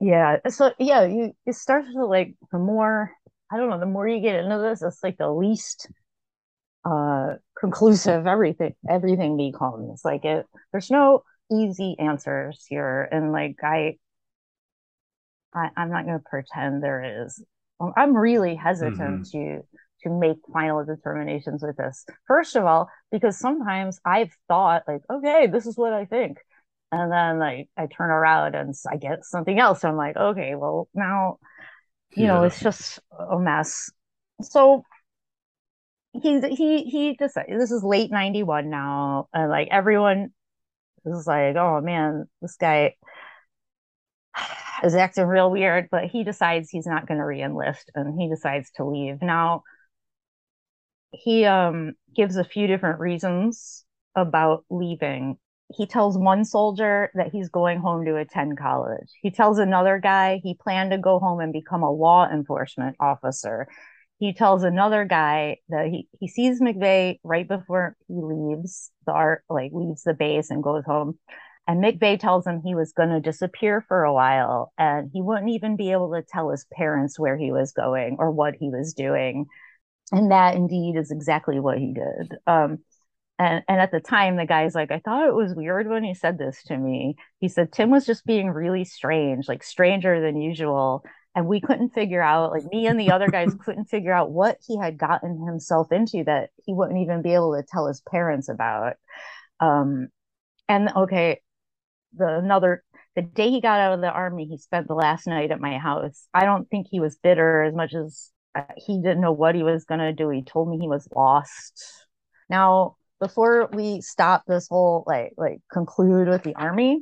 yeah. 0.00 0.38
So 0.48 0.72
yeah, 0.78 1.04
you 1.04 1.32
it 1.46 1.54
starts 1.54 1.88
to 1.92 2.06
like 2.06 2.34
the 2.50 2.58
more 2.58 3.12
I 3.50 3.56
don't 3.56 3.70
know, 3.70 3.80
the 3.80 3.86
more 3.86 4.08
you 4.08 4.20
get 4.20 4.36
into 4.36 4.58
this, 4.58 4.82
it's 4.82 5.02
like 5.02 5.18
the 5.18 5.30
least 5.30 5.88
uh 6.84 7.34
conclusive 7.58 8.26
everything 8.26 8.74
everything 8.88 9.36
becomes. 9.36 10.02
Like 10.04 10.24
it 10.24 10.46
there's 10.72 10.90
no 10.90 11.24
easy 11.50 11.96
answers 11.98 12.64
here. 12.68 13.08
And 13.10 13.32
like 13.32 13.56
I 13.62 13.96
I, 15.54 15.70
am 15.76 15.90
not 15.90 16.06
gonna 16.06 16.22
pretend 16.24 16.82
there 16.82 17.24
is. 17.24 17.42
I'm 17.96 18.16
really 18.16 18.54
hesitant 18.54 19.26
mm-hmm. 19.26 19.56
to 19.56 19.62
to 20.02 20.10
make 20.10 20.36
final 20.52 20.84
determinations 20.84 21.62
with 21.62 21.76
this. 21.76 22.04
First 22.26 22.56
of 22.56 22.64
all, 22.64 22.88
because 23.10 23.38
sometimes 23.38 24.00
I've 24.04 24.32
thought 24.48 24.82
like, 24.88 25.02
okay, 25.10 25.46
this 25.46 25.66
is 25.66 25.76
what 25.76 25.92
I 25.92 26.04
think 26.06 26.38
and 26.92 27.10
then 27.10 27.38
like 27.38 27.68
I 27.76 27.86
turn 27.86 28.10
around 28.10 28.54
and 28.54 28.74
I 28.90 28.96
get 28.96 29.24
something 29.24 29.58
else. 29.58 29.84
I'm 29.84 29.96
like, 29.96 30.16
okay, 30.16 30.54
well 30.54 30.88
now, 30.94 31.38
you 32.14 32.24
yeah. 32.24 32.34
know, 32.34 32.44
it's 32.44 32.60
just 32.60 33.00
a 33.18 33.38
mess. 33.38 33.90
So 34.42 34.84
he 36.12 36.40
he 36.40 36.84
he 36.84 37.14
decided 37.14 37.58
this 37.58 37.72
is 37.72 37.82
late 37.82 38.10
'91 38.10 38.68
now, 38.68 39.28
and 39.32 39.50
like 39.50 39.68
everyone 39.70 40.32
is 41.06 41.26
like, 41.26 41.56
oh 41.56 41.80
man, 41.80 42.26
this 42.42 42.56
guy 42.56 42.94
is 44.84 44.94
acting 44.94 45.26
real 45.26 45.50
weird, 45.50 45.88
but 45.90 46.04
he 46.04 46.24
decides 46.24 46.70
he's 46.70 46.86
not 46.86 47.06
going 47.06 47.18
to 47.18 47.24
reenlist 47.24 47.84
and 47.94 48.20
he 48.20 48.28
decides 48.28 48.70
to 48.76 48.84
leave. 48.84 49.22
Now, 49.22 49.62
he 51.12 51.44
um, 51.44 51.94
gives 52.14 52.36
a 52.36 52.44
few 52.44 52.66
different 52.66 53.00
reasons 53.00 53.84
about 54.14 54.64
leaving. 54.70 55.38
He 55.76 55.86
tells 55.86 56.18
one 56.18 56.44
soldier 56.44 57.10
that 57.14 57.30
he's 57.32 57.48
going 57.48 57.78
home 57.78 58.04
to 58.04 58.16
attend 58.16 58.58
college. 58.58 59.08
He 59.22 59.30
tells 59.30 59.58
another 59.58 59.98
guy 59.98 60.40
he 60.42 60.54
planned 60.54 60.90
to 60.92 60.98
go 60.98 61.18
home 61.18 61.40
and 61.40 61.52
become 61.52 61.82
a 61.82 61.90
law 61.90 62.28
enforcement 62.28 62.96
officer. 63.00 63.68
He 64.18 64.32
tells 64.32 64.62
another 64.62 65.04
guy 65.04 65.58
that 65.68 65.86
he, 65.88 66.08
he 66.20 66.28
sees 66.28 66.60
McVeigh 66.60 67.18
right 67.24 67.46
before 67.46 67.96
he 68.06 68.14
leaves 68.14 68.90
the 69.06 69.12
art, 69.12 69.42
like 69.50 69.72
leaves 69.74 70.02
the 70.04 70.14
base 70.14 70.50
and 70.50 70.62
goes 70.62 70.84
home. 70.84 71.18
And 71.66 71.82
McVeigh 71.82 72.18
tells 72.18 72.46
him 72.46 72.60
he 72.60 72.74
was 72.74 72.92
going 72.92 73.10
to 73.10 73.20
disappear 73.20 73.84
for 73.86 74.04
a 74.04 74.12
while 74.12 74.72
and 74.78 75.10
he 75.12 75.22
wouldn't 75.22 75.50
even 75.50 75.76
be 75.76 75.92
able 75.92 76.12
to 76.12 76.22
tell 76.22 76.50
his 76.50 76.66
parents 76.72 77.18
where 77.18 77.36
he 77.36 77.52
was 77.52 77.72
going 77.72 78.16
or 78.18 78.30
what 78.30 78.54
he 78.58 78.68
was 78.68 78.94
doing. 78.94 79.46
And 80.10 80.30
that 80.30 80.54
indeed 80.54 80.96
is 80.96 81.10
exactly 81.10 81.60
what 81.60 81.78
he 81.78 81.94
did. 81.94 82.34
Um, 82.46 82.78
and, 83.42 83.64
and 83.66 83.80
at 83.80 83.90
the 83.90 83.98
time, 83.98 84.36
the 84.36 84.46
guy's 84.46 84.72
like, 84.72 84.92
I 84.92 85.00
thought 85.00 85.26
it 85.26 85.34
was 85.34 85.52
weird 85.52 85.88
when 85.88 86.04
he 86.04 86.14
said 86.14 86.38
this 86.38 86.62
to 86.66 86.78
me. 86.78 87.16
He 87.40 87.48
said, 87.48 87.72
Tim 87.72 87.90
was 87.90 88.06
just 88.06 88.24
being 88.24 88.48
really 88.50 88.84
strange, 88.84 89.48
like 89.48 89.64
stranger 89.64 90.20
than 90.20 90.40
usual. 90.40 91.02
And 91.34 91.48
we 91.48 91.60
couldn't 91.60 91.90
figure 91.90 92.22
out, 92.22 92.52
like 92.52 92.62
me 92.70 92.86
and 92.86 93.00
the 93.00 93.10
other 93.10 93.26
guys 93.26 93.52
couldn't 93.64 93.86
figure 93.86 94.12
out 94.12 94.30
what 94.30 94.58
he 94.64 94.78
had 94.78 94.96
gotten 94.96 95.44
himself 95.44 95.90
into 95.90 96.22
that 96.24 96.50
he 96.64 96.72
wouldn't 96.72 97.00
even 97.00 97.20
be 97.20 97.34
able 97.34 97.56
to 97.56 97.66
tell 97.68 97.88
his 97.88 98.00
parents 98.02 98.48
about. 98.48 98.94
Um, 99.58 100.08
and 100.68 100.90
okay, 100.94 101.40
the 102.16 102.38
another 102.38 102.84
the 103.16 103.22
day 103.22 103.50
he 103.50 103.60
got 103.60 103.80
out 103.80 103.94
of 103.94 104.02
the 104.02 104.10
army, 104.10 104.46
he 104.46 104.56
spent 104.56 104.86
the 104.86 104.94
last 104.94 105.26
night 105.26 105.50
at 105.50 105.60
my 105.60 105.78
house. 105.78 106.28
I 106.32 106.44
don't 106.44 106.70
think 106.70 106.86
he 106.88 107.00
was 107.00 107.18
bitter 107.18 107.64
as 107.64 107.74
much 107.74 107.92
as 107.92 108.30
uh, 108.54 108.62
he 108.76 108.98
didn't 108.98 109.20
know 109.20 109.32
what 109.32 109.56
he 109.56 109.64
was 109.64 109.84
going 109.84 110.00
to 110.00 110.12
do. 110.12 110.28
He 110.28 110.42
told 110.42 110.68
me 110.68 110.78
he 110.78 110.88
was 110.88 111.08
lost. 111.12 112.06
Now, 112.48 112.96
before 113.22 113.68
we 113.72 114.00
stop 114.00 114.42
this 114.48 114.66
whole 114.68 115.04
like 115.06 115.32
like 115.36 115.60
conclude 115.72 116.26
with 116.26 116.42
the 116.42 116.56
army, 116.56 117.00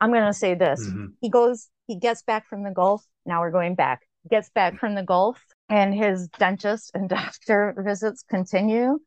I'm 0.00 0.12
going 0.12 0.24
to 0.24 0.32
say 0.32 0.54
this. 0.54 0.80
Mm-hmm. 0.86 1.06
He 1.20 1.30
goes 1.30 1.68
he 1.88 1.96
gets 1.96 2.22
back 2.22 2.48
from 2.48 2.62
the 2.62 2.70
Gulf. 2.70 3.04
Now 3.26 3.40
we're 3.40 3.50
going 3.50 3.74
back. 3.74 4.02
Gets 4.30 4.50
back 4.50 4.78
from 4.78 4.94
the 4.94 5.02
Gulf 5.02 5.42
and 5.68 5.92
his 5.92 6.28
dentist 6.38 6.92
and 6.94 7.08
doctor 7.08 7.74
visits 7.76 8.22
continue. 8.22 9.00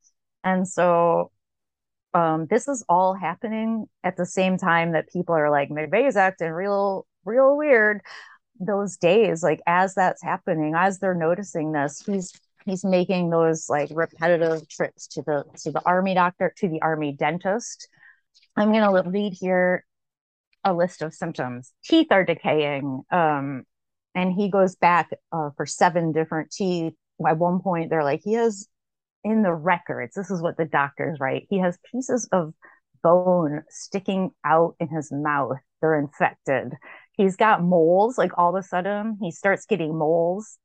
And 0.43 0.67
so 0.67 1.31
um, 2.13 2.47
this 2.49 2.67
is 2.67 2.83
all 2.89 3.13
happening 3.13 3.85
at 4.03 4.17
the 4.17 4.25
same 4.25 4.57
time 4.57 4.91
that 4.91 5.07
people 5.07 5.35
are 5.35 5.49
like 5.49 5.69
McVeigh's 5.69 6.17
acting 6.17 6.51
real, 6.51 7.07
real 7.23 7.55
weird. 7.55 8.01
Those 8.59 8.97
days, 8.97 9.41
like 9.41 9.61
as 9.67 9.95
that's 9.95 10.21
happening, 10.21 10.75
as 10.75 10.99
they're 10.99 11.13
noticing 11.13 11.71
this, 11.71 12.03
he's 12.05 12.33
he's 12.65 12.84
making 12.84 13.29
those 13.29 13.69
like 13.69 13.89
repetitive 13.93 14.67
trips 14.67 15.07
to 15.07 15.22
the 15.22 15.43
to 15.63 15.72
the 15.72 15.81
army 15.86 16.13
doctor, 16.13 16.53
to 16.57 16.67
the 16.67 16.81
army 16.81 17.13
dentist. 17.13 17.88
I'm 18.55 18.72
gonna 18.72 19.10
read 19.10 19.34
here 19.39 19.86
a 20.63 20.74
list 20.74 21.01
of 21.01 21.13
symptoms. 21.13 21.72
Teeth 21.84 22.07
are 22.12 22.25
decaying, 22.25 23.03
um, 23.12 23.63
and 24.15 24.34
he 24.34 24.50
goes 24.50 24.75
back 24.75 25.10
uh, 25.31 25.50
for 25.55 25.65
seven 25.65 26.12
different 26.12 26.51
teeth. 26.51 26.93
At 27.25 27.38
one 27.38 27.62
point, 27.62 27.89
they're 27.89 28.03
like 28.03 28.22
he 28.24 28.34
has 28.34 28.67
in 29.25 29.41
the 29.41 29.53
records, 29.53 30.13
this 30.13 30.29
is 30.29 30.41
what 30.41 30.55
the 30.55 30.65
doctors 30.65 31.19
write. 31.19 31.48
He 31.50 31.57
has 31.60 31.79
pieces 31.91 32.29
of 32.31 32.53
bone 33.03 33.63
sticking 33.69 34.29
out 34.45 34.75
in 34.79 34.88
his 34.88 35.12
mouth. 35.12 35.57
They're 35.81 36.00
infected. 36.00 36.74
He's 37.13 37.36
got 37.36 37.63
moles. 37.63 38.19
Like 38.19 38.38
all 38.38 38.55
of 38.55 38.63
a 38.63 38.67
sudden, 38.67 39.17
he 39.19 39.31
starts 39.31 39.65
getting 39.65 39.98
moles 39.98 40.60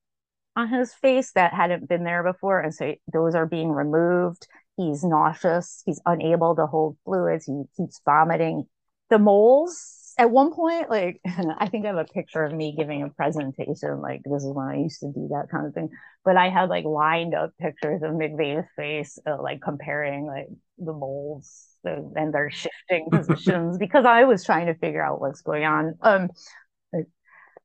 on 0.57 0.69
his 0.69 0.92
face 0.95 1.33
that 1.33 1.54
hadn't 1.54 1.88
been 1.88 2.04
there 2.04 2.23
before. 2.23 2.61
And 2.61 2.75
so 2.75 2.95
those 3.12 3.35
are 3.35 3.47
being 3.47 3.71
removed. 3.71 4.47
He's 4.76 5.04
nauseous. 5.04 5.83
He's 5.87 6.00
unable 6.07 6.57
to 6.57 6.66
hold 6.66 6.97
fluids. 7.04 7.47
He 7.47 7.62
keeps 7.76 8.00
vomiting. 8.04 8.64
The 9.11 9.19
moles 9.19 10.00
at 10.19 10.30
one 10.30 10.52
point, 10.52 10.90
like 10.90 11.21
I 11.59 11.69
think 11.69 11.85
I 11.85 11.88
have 11.88 11.97
a 11.97 12.04
picture 12.04 12.45
of 12.45 12.52
me 12.52 12.75
giving 12.76 13.02
a 13.02 13.09
presentation. 13.09 14.00
Like 14.00 14.23
this 14.25 14.42
is 14.42 14.52
when 14.52 14.66
I 14.66 14.76
used 14.76 15.00
to 15.00 15.12
do 15.12 15.28
that 15.30 15.49
kind 15.50 15.66
of 15.66 15.75
thing. 15.75 15.90
But 16.25 16.37
I 16.37 16.50
had 16.50 16.69
like 16.69 16.85
lined 16.85 17.35
up 17.35 17.52
pictures 17.59 18.02
of 18.02 18.11
McVeigh's 18.11 18.69
face, 18.76 19.19
uh, 19.26 19.40
like 19.40 19.62
comparing 19.62 20.26
like 20.26 20.49
the 20.78 20.92
moles 20.92 21.66
and 21.85 22.35
their 22.35 22.50
shifting 22.50 23.09
positions 23.11 23.78
because 23.78 24.04
I 24.04 24.25
was 24.25 24.45
trying 24.45 24.66
to 24.66 24.75
figure 24.75 25.02
out 25.02 25.21
what's 25.21 25.40
going 25.40 25.64
on. 25.64 25.95
Um, 26.02 26.28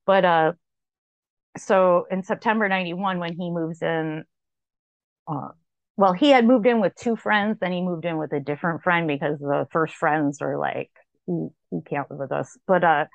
but 0.05 0.23
uh, 0.23 0.53
so 1.57 2.05
in 2.11 2.23
September 2.23 2.67
'91, 2.67 3.19
when 3.19 3.33
he 3.33 3.49
moves 3.49 3.81
in, 3.81 4.23
uh, 5.27 5.49
well, 5.97 6.13
he 6.13 6.29
had 6.29 6.45
moved 6.45 6.65
in 6.65 6.81
with 6.81 6.95
two 6.95 7.15
friends, 7.15 7.57
then 7.59 7.71
he 7.71 7.81
moved 7.81 8.05
in 8.05 8.17
with 8.17 8.33
a 8.33 8.39
different 8.39 8.83
friend 8.83 9.07
because 9.07 9.39
the 9.39 9.67
first 9.71 9.95
friends 9.95 10.41
are 10.41 10.57
like 10.57 10.91
he, 11.25 11.47
he 11.71 11.81
can't 11.81 12.09
live 12.09 12.19
with 12.19 12.31
us. 12.31 12.57
But 12.67 12.83
uh, 12.83 13.05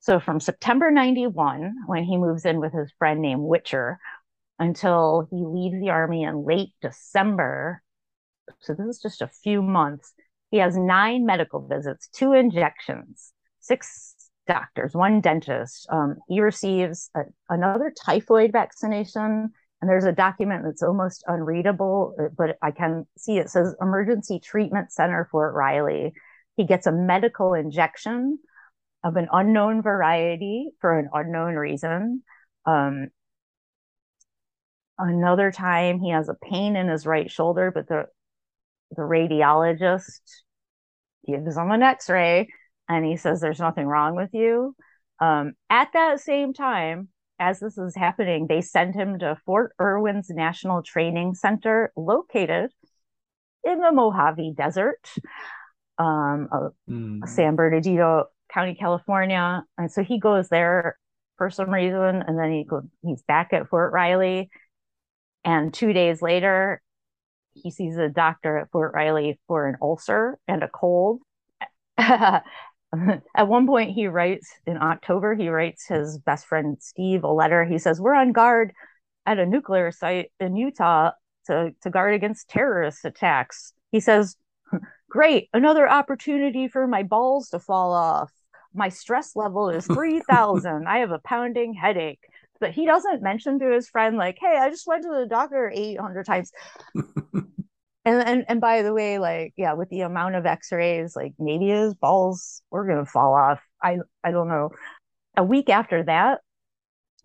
so 0.00 0.18
from 0.18 0.40
September 0.40 0.90
91, 0.90 1.74
when 1.86 2.04
he 2.04 2.16
moves 2.16 2.44
in 2.44 2.60
with 2.60 2.72
his 2.72 2.92
friend 2.98 3.20
named 3.20 3.42
Witcher, 3.42 3.98
until 4.58 5.26
he 5.30 5.44
leaves 5.44 5.80
the 5.80 5.90
army 5.90 6.22
in 6.22 6.44
late 6.44 6.70
December. 6.80 7.82
So 8.60 8.74
this 8.74 8.86
is 8.86 9.02
just 9.02 9.22
a 9.22 9.28
few 9.28 9.60
months. 9.62 10.12
He 10.50 10.58
has 10.58 10.76
nine 10.76 11.26
medical 11.26 11.66
visits, 11.66 12.08
two 12.08 12.32
injections, 12.32 13.32
six 13.60 14.14
doctors, 14.46 14.94
one 14.94 15.20
dentist. 15.20 15.86
Um, 15.90 16.16
he 16.28 16.40
receives 16.40 17.10
a, 17.14 17.22
another 17.48 17.92
typhoid 18.04 18.52
vaccination. 18.52 19.50
And 19.80 19.90
there's 19.90 20.04
a 20.04 20.12
document 20.12 20.62
that's 20.64 20.82
almost 20.82 21.24
unreadable, 21.26 22.14
but 22.38 22.56
I 22.62 22.70
can 22.70 23.04
see 23.18 23.38
it 23.38 23.50
says 23.50 23.74
Emergency 23.80 24.38
Treatment 24.38 24.92
Center 24.92 25.28
Fort 25.30 25.54
Riley. 25.54 26.12
He 26.56 26.66
gets 26.66 26.86
a 26.86 26.92
medical 26.92 27.54
injection 27.54 28.38
of 29.02 29.16
an 29.16 29.26
unknown 29.32 29.82
variety 29.82 30.70
for 30.80 30.96
an 30.96 31.08
unknown 31.12 31.54
reason. 31.54 32.22
Um, 32.64 33.08
another 34.98 35.50
time 35.50 35.98
he 35.98 36.10
has 36.10 36.28
a 36.28 36.34
pain 36.34 36.76
in 36.76 36.88
his 36.88 37.04
right 37.04 37.28
shoulder, 37.28 37.72
but 37.74 37.88
the 37.88 38.04
the 38.94 39.02
radiologist 39.02 40.20
gives 41.26 41.56
him 41.56 41.70
an 41.70 41.82
x-ray 41.82 42.48
and 42.92 43.04
he 43.04 43.16
says 43.16 43.40
there's 43.40 43.60
nothing 43.60 43.86
wrong 43.86 44.16
with 44.16 44.30
you. 44.32 44.74
Um, 45.20 45.54
at 45.70 45.88
that 45.92 46.20
same 46.20 46.52
time, 46.52 47.08
as 47.38 47.60
this 47.60 47.78
is 47.78 47.96
happening, 47.96 48.46
they 48.46 48.60
send 48.60 48.94
him 48.94 49.18
to 49.18 49.36
Fort 49.44 49.72
Irwin's 49.80 50.30
National 50.30 50.82
Training 50.82 51.34
Center, 51.34 51.92
located 51.96 52.70
in 53.64 53.78
the 53.80 53.92
Mojave 53.92 54.54
Desert 54.56 55.08
um, 55.98 56.48
mm. 56.88 57.28
San 57.28 57.56
Bernardino 57.56 58.26
County, 58.52 58.74
California. 58.74 59.64
And 59.78 59.90
so 59.90 60.02
he 60.02 60.18
goes 60.18 60.48
there 60.48 60.96
for 61.38 61.50
some 61.50 61.70
reason, 61.70 62.22
and 62.26 62.38
then 62.38 62.52
he 62.52 62.64
goes, 62.64 62.84
he's 63.02 63.22
back 63.22 63.52
at 63.52 63.68
Fort 63.68 63.92
Riley. 63.92 64.50
And 65.44 65.72
two 65.72 65.92
days 65.92 66.22
later, 66.22 66.80
he 67.54 67.70
sees 67.70 67.96
a 67.96 68.08
doctor 68.08 68.58
at 68.58 68.70
Fort 68.70 68.92
Riley 68.94 69.38
for 69.46 69.66
an 69.66 69.76
ulcer 69.82 70.38
and 70.46 70.62
a 70.62 70.68
cold. 70.68 71.20
at 73.36 73.48
one 73.48 73.66
point, 73.66 73.90
he 73.90 74.06
writes 74.06 74.50
in 74.66 74.76
October, 74.76 75.34
he 75.34 75.48
writes 75.48 75.86
his 75.86 76.18
best 76.18 76.46
friend 76.46 76.76
Steve 76.80 77.24
a 77.24 77.28
letter. 77.28 77.64
He 77.64 77.78
says, 77.78 78.00
We're 78.00 78.14
on 78.14 78.32
guard 78.32 78.72
at 79.26 79.38
a 79.38 79.46
nuclear 79.46 79.90
site 79.92 80.30
in 80.40 80.56
Utah 80.56 81.12
to, 81.46 81.74
to 81.82 81.90
guard 81.90 82.14
against 82.14 82.48
terrorist 82.48 83.04
attacks. 83.04 83.72
He 83.90 84.00
says, 84.00 84.36
Great, 85.08 85.48
another 85.52 85.88
opportunity 85.88 86.68
for 86.68 86.86
my 86.86 87.02
balls 87.02 87.50
to 87.50 87.58
fall 87.58 87.92
off. 87.92 88.32
My 88.74 88.88
stress 88.88 89.36
level 89.36 89.68
is 89.70 89.86
3000. 89.92 90.86
I 90.86 90.98
have 90.98 91.10
a 91.10 91.18
pounding 91.18 91.74
headache. 91.74 92.20
But 92.60 92.70
he 92.70 92.86
doesn't 92.86 93.22
mention 93.22 93.58
to 93.58 93.72
his 93.72 93.88
friend, 93.88 94.16
like, 94.16 94.38
hey, 94.40 94.56
I 94.56 94.70
just 94.70 94.86
went 94.86 95.02
to 95.02 95.08
the 95.08 95.26
doctor 95.26 95.72
800 95.74 96.24
times. 96.24 96.52
and, 98.04 98.22
and 98.22 98.44
and 98.48 98.60
by 98.60 98.82
the 98.82 98.92
way, 98.92 99.18
like, 99.18 99.54
yeah, 99.56 99.74
with 99.74 99.88
the 99.90 100.00
amount 100.00 100.34
of 100.34 100.46
x-rays, 100.46 101.14
like 101.14 101.34
maybe 101.38 101.68
his 101.68 101.94
balls 101.94 102.62
were 102.70 102.86
gonna 102.86 103.06
fall 103.06 103.34
off. 103.34 103.60
I 103.82 103.98
I 104.24 104.30
don't 104.30 104.48
know. 104.48 104.70
A 105.36 105.44
week 105.44 105.68
after 105.68 106.02
that, 106.04 106.40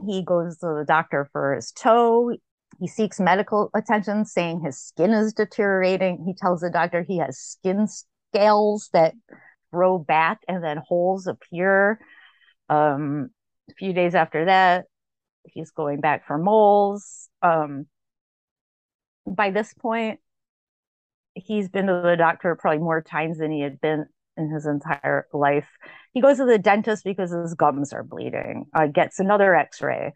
he 0.06 0.24
goes 0.24 0.58
to 0.60 0.68
the 0.68 0.86
doctor 0.88 1.30
for 1.32 1.56
his 1.56 1.72
toe. 1.72 2.34
He 2.80 2.88
seeks 2.88 3.20
medical 3.20 3.70
attention, 3.76 4.26
saying 4.26 4.62
his 4.62 4.80
skin 4.80 5.12
is 5.12 5.34
deteriorating. 5.34 6.24
He 6.26 6.34
tells 6.34 6.62
the 6.62 6.70
doctor 6.70 7.04
he 7.04 7.18
has 7.18 7.40
skin 7.40 7.88
scales 7.88 8.90
that 8.94 9.14
grow 9.74 9.98
back 9.98 10.42
and 10.48 10.64
then 10.64 10.78
holes 10.88 11.28
appear. 11.28 12.00
Um, 12.70 13.30
a 13.70 13.74
few 13.74 13.94
days 13.94 14.16
after 14.16 14.46
that, 14.46 14.86
he's 15.46 15.72
going 15.72 16.02
back 16.02 16.28
for 16.28 16.38
moles. 16.38 17.30
Um, 17.42 17.88
by 19.26 19.52
this 19.52 19.74
point, 19.74 20.20
he's 21.46 21.70
been 21.70 21.88
to 21.88 22.02
the 22.04 22.16
doctor 22.18 22.56
probably 22.56 22.80
more 22.80 23.02
times 23.02 23.38
than 23.38 23.52
he 23.52 23.62
had 23.62 23.80
been 23.80 24.06
in 24.36 24.50
his 24.50 24.66
entire 24.66 25.28
life. 25.34 25.68
He 26.14 26.22
goes 26.22 26.38
to 26.38 26.46
the 26.46 26.60
dentist 26.60 27.04
because 27.04 27.32
his 27.32 27.54
gums 27.54 27.94
are 27.94 28.04
bleeding. 28.04 28.66
Uh, 28.74 28.88
gets 28.88 29.20
another 29.20 29.56
X-ray, 29.56 30.14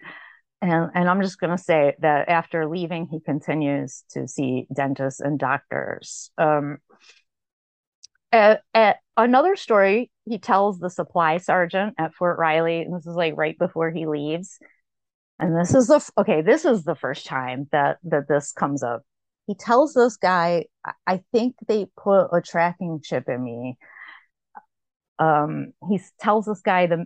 and 0.62 0.92
and 0.94 1.10
I'm 1.10 1.22
just 1.22 1.40
gonna 1.40 1.58
say 1.58 1.96
that 2.00 2.30
after 2.30 2.68
leaving, 2.68 3.08
he 3.08 3.20
continues 3.20 4.04
to 4.12 4.28
see 4.28 4.68
dentists 4.74 5.20
and 5.20 5.40
doctors. 5.40 6.32
Um, 6.38 6.78
at, 8.32 8.62
at 8.74 8.98
another 9.18 9.56
story, 9.56 10.10
he 10.26 10.40
tells 10.40 10.80
the 10.80 10.90
supply 10.90 11.38
sergeant 11.38 11.96
at 11.98 12.14
Fort 12.14 12.40
Riley, 12.40 12.82
and 12.82 12.96
this 12.96 13.06
is 13.06 13.16
like 13.16 13.34
right 13.36 13.58
before 13.58 13.92
he 13.92 14.06
leaves. 14.06 14.58
And 15.40 15.60
this 15.60 15.74
is 15.74 15.88
the 15.88 16.08
okay. 16.20 16.42
This 16.42 16.66
is 16.66 16.84
the 16.84 16.96
first 16.96 17.26
time 17.26 17.68
that 17.72 17.98
that 18.04 18.28
this 18.28 18.52
comes 18.52 18.84
up 18.84 19.02
he 19.48 19.56
tells 19.56 19.94
this 19.94 20.18
guy, 20.18 20.66
I 21.08 21.22
think 21.32 21.56
they 21.68 21.88
put 21.98 22.28
a 22.32 22.42
tracking 22.42 23.02
chip 23.04 23.28
in 23.28 23.44
me. 23.44 23.78
Um, 25.20 25.74
he 25.90 26.00
tells 26.20 26.46
this 26.46 26.62
guy 26.62 26.88
the 26.88 27.06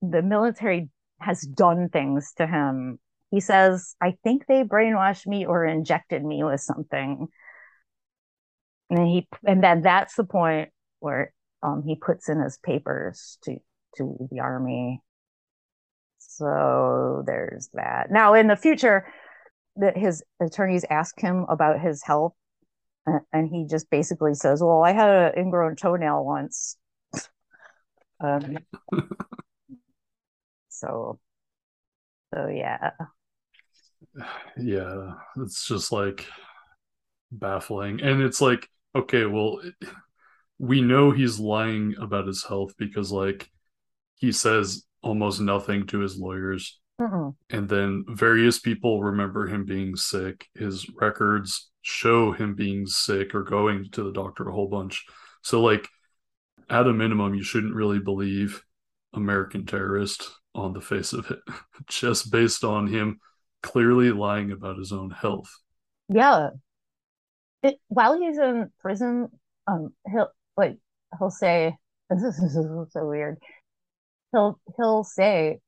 the 0.00 0.22
military 0.22 0.90
has 1.20 1.40
done 1.42 1.88
things 1.88 2.32
to 2.36 2.46
him. 2.46 2.98
He 3.30 3.40
says, 3.40 3.96
I 4.00 4.16
think 4.22 4.46
they 4.46 4.62
brainwashed 4.62 5.26
me 5.26 5.46
or 5.46 5.64
injected 5.64 6.24
me 6.24 6.44
with 6.44 6.60
something. 6.60 7.28
And 8.90 9.08
he 9.08 9.26
and 9.44 9.62
then 9.62 9.82
that's 9.82 10.14
the 10.14 10.24
point 10.24 10.70
where 11.00 11.32
um, 11.62 11.82
he 11.86 11.96
puts 11.96 12.28
in 12.28 12.40
his 12.40 12.58
papers 12.58 13.38
to 13.44 13.56
to 13.96 14.28
the 14.30 14.40
army. 14.40 15.00
So 16.18 17.22
there's 17.26 17.70
that. 17.74 18.10
Now 18.10 18.34
in 18.34 18.48
the 18.48 18.56
future, 18.56 19.06
that 19.76 19.96
his 19.96 20.22
attorneys 20.40 20.84
ask 20.88 21.18
him 21.20 21.46
about 21.48 21.80
his 21.80 22.02
health 22.02 22.34
and 23.32 23.48
he 23.48 23.66
just 23.66 23.90
basically 23.90 24.34
says 24.34 24.60
well 24.62 24.82
i 24.82 24.92
had 24.92 25.08
an 25.10 25.38
ingrown 25.38 25.76
toenail 25.76 26.24
once. 26.24 26.76
Um, 28.20 28.56
so 30.68 31.18
so 32.32 32.46
yeah. 32.46 32.90
Yeah 34.56 35.14
it's 35.36 35.66
just 35.66 35.92
like 35.92 36.24
baffling. 37.32 38.00
And 38.00 38.22
it's 38.22 38.40
like 38.40 38.68
okay 38.94 39.26
well 39.26 39.60
we 40.58 40.80
know 40.80 41.10
he's 41.10 41.40
lying 41.40 41.96
about 42.00 42.26
his 42.26 42.44
health 42.44 42.74
because 42.78 43.10
like 43.10 43.50
he 44.14 44.30
says 44.30 44.84
almost 45.02 45.40
nothing 45.40 45.86
to 45.88 45.98
his 45.98 46.16
lawyers 46.16 46.80
Mm-mm. 47.00 47.34
And 47.50 47.68
then 47.68 48.04
various 48.08 48.60
people 48.60 49.02
remember 49.02 49.46
him 49.46 49.64
being 49.64 49.96
sick. 49.96 50.46
His 50.54 50.88
records 50.90 51.70
show 51.82 52.32
him 52.32 52.54
being 52.54 52.86
sick 52.86 53.34
or 53.34 53.42
going 53.42 53.90
to 53.92 54.04
the 54.04 54.12
doctor 54.12 54.48
a 54.48 54.52
whole 54.52 54.68
bunch. 54.68 55.04
So, 55.42 55.60
like, 55.60 55.88
at 56.70 56.86
a 56.86 56.92
minimum, 56.92 57.34
you 57.34 57.42
shouldn't 57.42 57.74
really 57.74 57.98
believe 57.98 58.62
American 59.12 59.66
terrorist 59.66 60.30
on 60.54 60.72
the 60.72 60.80
face 60.80 61.12
of 61.12 61.30
it, 61.30 61.40
just 61.88 62.30
based 62.30 62.64
on 62.64 62.86
him 62.86 63.18
clearly 63.62 64.12
lying 64.12 64.52
about 64.52 64.78
his 64.78 64.92
own 64.92 65.10
health. 65.10 65.50
Yeah. 66.08 66.50
It, 67.62 67.76
while 67.88 68.20
he's 68.20 68.38
in 68.38 68.70
prison, 68.80 69.28
um, 69.66 69.92
he'll 70.10 70.28
like 70.56 70.76
he'll 71.18 71.30
say, 71.30 71.76
"This 72.10 72.38
is 72.38 72.54
so 72.54 73.06
weird." 73.06 73.38
He'll 74.32 74.60
he'll 74.76 75.04
say, 75.04 75.60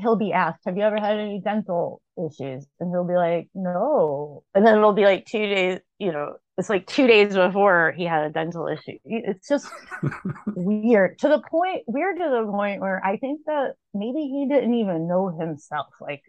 he'll 0.00 0.16
be 0.16 0.32
asked, 0.32 0.64
"Have 0.64 0.76
you 0.76 0.82
ever 0.82 0.98
had 0.98 1.18
any 1.18 1.40
dental 1.40 2.00
issues?" 2.16 2.66
And 2.78 2.90
he'll 2.90 3.06
be 3.06 3.14
like, 3.14 3.48
"No." 3.54 4.44
And 4.54 4.66
then 4.66 4.76
it'll 4.76 4.92
be 4.92 5.04
like 5.04 5.26
two 5.26 5.46
days. 5.46 5.80
You 5.98 6.12
know, 6.12 6.36
it's 6.56 6.68
like 6.70 6.86
two 6.86 7.06
days 7.06 7.34
before 7.34 7.92
he 7.96 8.04
had 8.04 8.24
a 8.24 8.30
dental 8.30 8.66
issue. 8.68 8.98
It's 9.04 9.48
just 9.48 9.68
weird 10.46 11.18
to 11.20 11.28
the 11.28 11.40
point. 11.40 11.82
Weird 11.86 12.18
to 12.18 12.28
the 12.28 12.50
point 12.50 12.80
where 12.80 13.04
I 13.04 13.16
think 13.16 13.40
that 13.46 13.74
maybe 13.94 14.20
he 14.20 14.46
didn't 14.48 14.74
even 14.74 15.08
know 15.08 15.28
himself. 15.28 15.88
Like, 16.00 16.22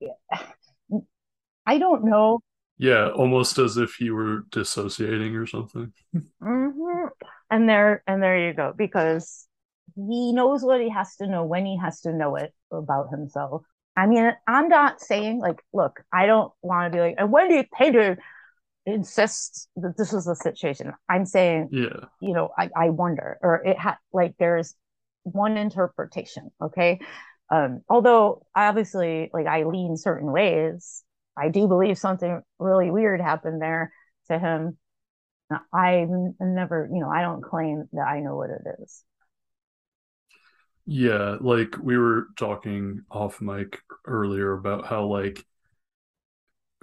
I 1.66 1.78
don't 1.78 2.04
know. 2.04 2.40
Yeah, 2.76 3.10
almost 3.10 3.58
as 3.58 3.76
if 3.76 3.94
he 3.94 4.10
were 4.10 4.44
dissociating 4.50 5.36
or 5.36 5.46
something. 5.46 5.92
mm-hmm. 6.14 7.06
And 7.50 7.68
there, 7.68 8.02
and 8.06 8.22
there 8.22 8.46
you 8.48 8.52
go. 8.52 8.74
Because 8.76 9.46
he 9.96 10.32
knows 10.32 10.62
what 10.62 10.80
he 10.80 10.88
has 10.88 11.16
to 11.16 11.26
know 11.26 11.44
when 11.44 11.64
he 11.66 11.78
has 11.78 12.00
to 12.02 12.12
know 12.12 12.36
it 12.36 12.52
about 12.72 13.10
himself. 13.10 13.62
I 13.96 14.06
mean, 14.06 14.32
I'm 14.46 14.68
not 14.68 15.00
saying 15.00 15.38
like, 15.38 15.62
look, 15.72 16.02
I 16.12 16.26
don't 16.26 16.52
want 16.62 16.92
to 16.92 16.96
be 16.96 17.00
like, 17.00 17.14
and 17.18 17.30
when 17.30 17.48
do 17.48 17.54
you 17.54 17.64
pay 17.72 18.16
insist 18.86 19.68
that 19.76 19.96
this 19.96 20.12
is 20.12 20.24
the 20.24 20.34
situation? 20.34 20.92
I'm 21.08 21.26
saying, 21.26 21.68
yeah, 21.72 22.06
you 22.20 22.34
know, 22.34 22.50
I, 22.56 22.70
I 22.76 22.90
wonder, 22.90 23.38
or 23.40 23.62
it 23.64 23.78
had 23.78 23.96
like 24.12 24.34
there's 24.38 24.74
one 25.22 25.56
interpretation, 25.56 26.50
okay. 26.60 27.00
Um, 27.50 27.82
although 27.88 28.46
obviously, 28.54 29.30
like 29.32 29.46
I 29.46 29.64
lean 29.64 29.96
certain 29.96 30.32
ways, 30.32 31.02
I 31.36 31.48
do 31.48 31.68
believe 31.68 31.98
something 31.98 32.42
really 32.58 32.90
weird 32.90 33.20
happened 33.20 33.62
there 33.62 33.92
to 34.28 34.38
him. 34.38 34.76
I 35.72 36.06
never, 36.40 36.88
you 36.92 37.00
know, 37.00 37.10
I 37.10 37.20
don't 37.20 37.42
claim 37.42 37.88
that 37.92 38.08
I 38.08 38.20
know 38.20 38.36
what 38.36 38.50
it 38.50 38.62
is. 38.82 39.04
Yeah, 40.86 41.36
like 41.40 41.76
we 41.80 41.96
were 41.96 42.28
talking 42.36 43.02
off 43.10 43.40
mic 43.40 43.80
earlier 44.04 44.52
about 44.52 44.86
how 44.86 45.06
like 45.06 45.44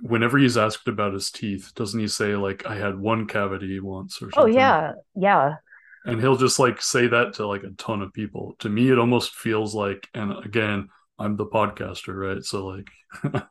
whenever 0.01 0.37
he's 0.37 0.57
asked 0.57 0.87
about 0.87 1.13
his 1.13 1.29
teeth, 1.29 1.71
doesn't 1.75 1.99
he 1.99 2.07
say 2.07 2.35
like 2.35 2.65
I 2.65 2.75
had 2.75 2.99
one 2.99 3.27
cavity 3.27 3.79
once 3.79 4.21
or 4.21 4.27
oh, 4.27 4.41
something? 4.41 4.53
Oh 4.53 4.57
yeah, 4.57 4.93
yeah. 5.15 5.55
And 6.03 6.19
he'll 6.19 6.35
just 6.35 6.57
like 6.57 6.81
say 6.81 7.07
that 7.07 7.33
to 7.33 7.45
like 7.45 7.63
a 7.63 7.69
ton 7.77 8.01
of 8.01 8.11
people. 8.11 8.55
To 8.59 8.69
me, 8.69 8.89
it 8.89 8.97
almost 8.97 9.35
feels 9.35 9.75
like, 9.75 10.07
and 10.15 10.33
again, 10.43 10.89
I'm 11.19 11.35
the 11.35 11.45
podcaster, 11.45 12.15
right? 12.15 12.43
So 12.43 12.65
like, 12.65 12.89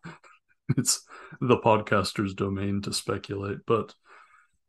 it's 0.77 1.07
the 1.41 1.59
podcaster's 1.59 2.35
domain 2.35 2.83
to 2.83 2.93
speculate, 2.93 3.59
but 3.67 3.95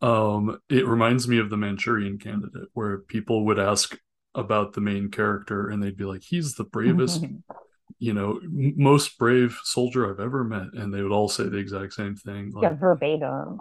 um, 0.02 0.60
it 0.70 0.88
reminds 0.88 1.28
me 1.28 1.39
of 1.39 1.50
the 1.50 1.58
Manchurian 1.58 2.20
Candidate, 2.20 2.70
where 2.74 3.00
people 3.00 3.46
would 3.46 3.60
ask 3.60 3.98
about 4.36 4.74
the 4.74 4.82
main 4.82 5.10
character 5.10 5.70
and 5.70 5.82
they'd 5.82 5.98
be 5.98 6.06
like 6.06 6.24
he's 6.24 6.56
the 6.56 6.63
bravest 6.63 7.26
you 8.00 8.13
know 8.13 8.39
most 8.50 9.17
brave 9.17 9.60
soldier 9.63 10.10
i've 10.10 10.20
ever 10.20 10.44
met 10.44 10.67
and 10.74 10.94
they 10.94 11.02
would 11.02 11.12
all 11.12 11.28
say 11.28 11.44
the 11.44 11.58
exact 11.58 11.94
same 11.94 12.15
thing 12.15 12.52
like, 12.52 12.63
yeah 12.63 12.74
verbatim. 12.74 13.60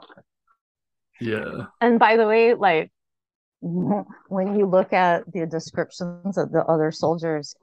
Yeah. 1.21 1.67
And 1.81 1.99
by 1.99 2.17
the 2.17 2.27
way 2.27 2.55
like 2.55 2.91
when 3.61 4.59
you 4.59 4.67
look 4.67 4.93
at 4.93 5.31
the 5.33 5.47
descriptions 5.47 6.37
that 6.37 6.51
the 6.51 6.65
other 6.65 6.91
soldiers 6.91 7.55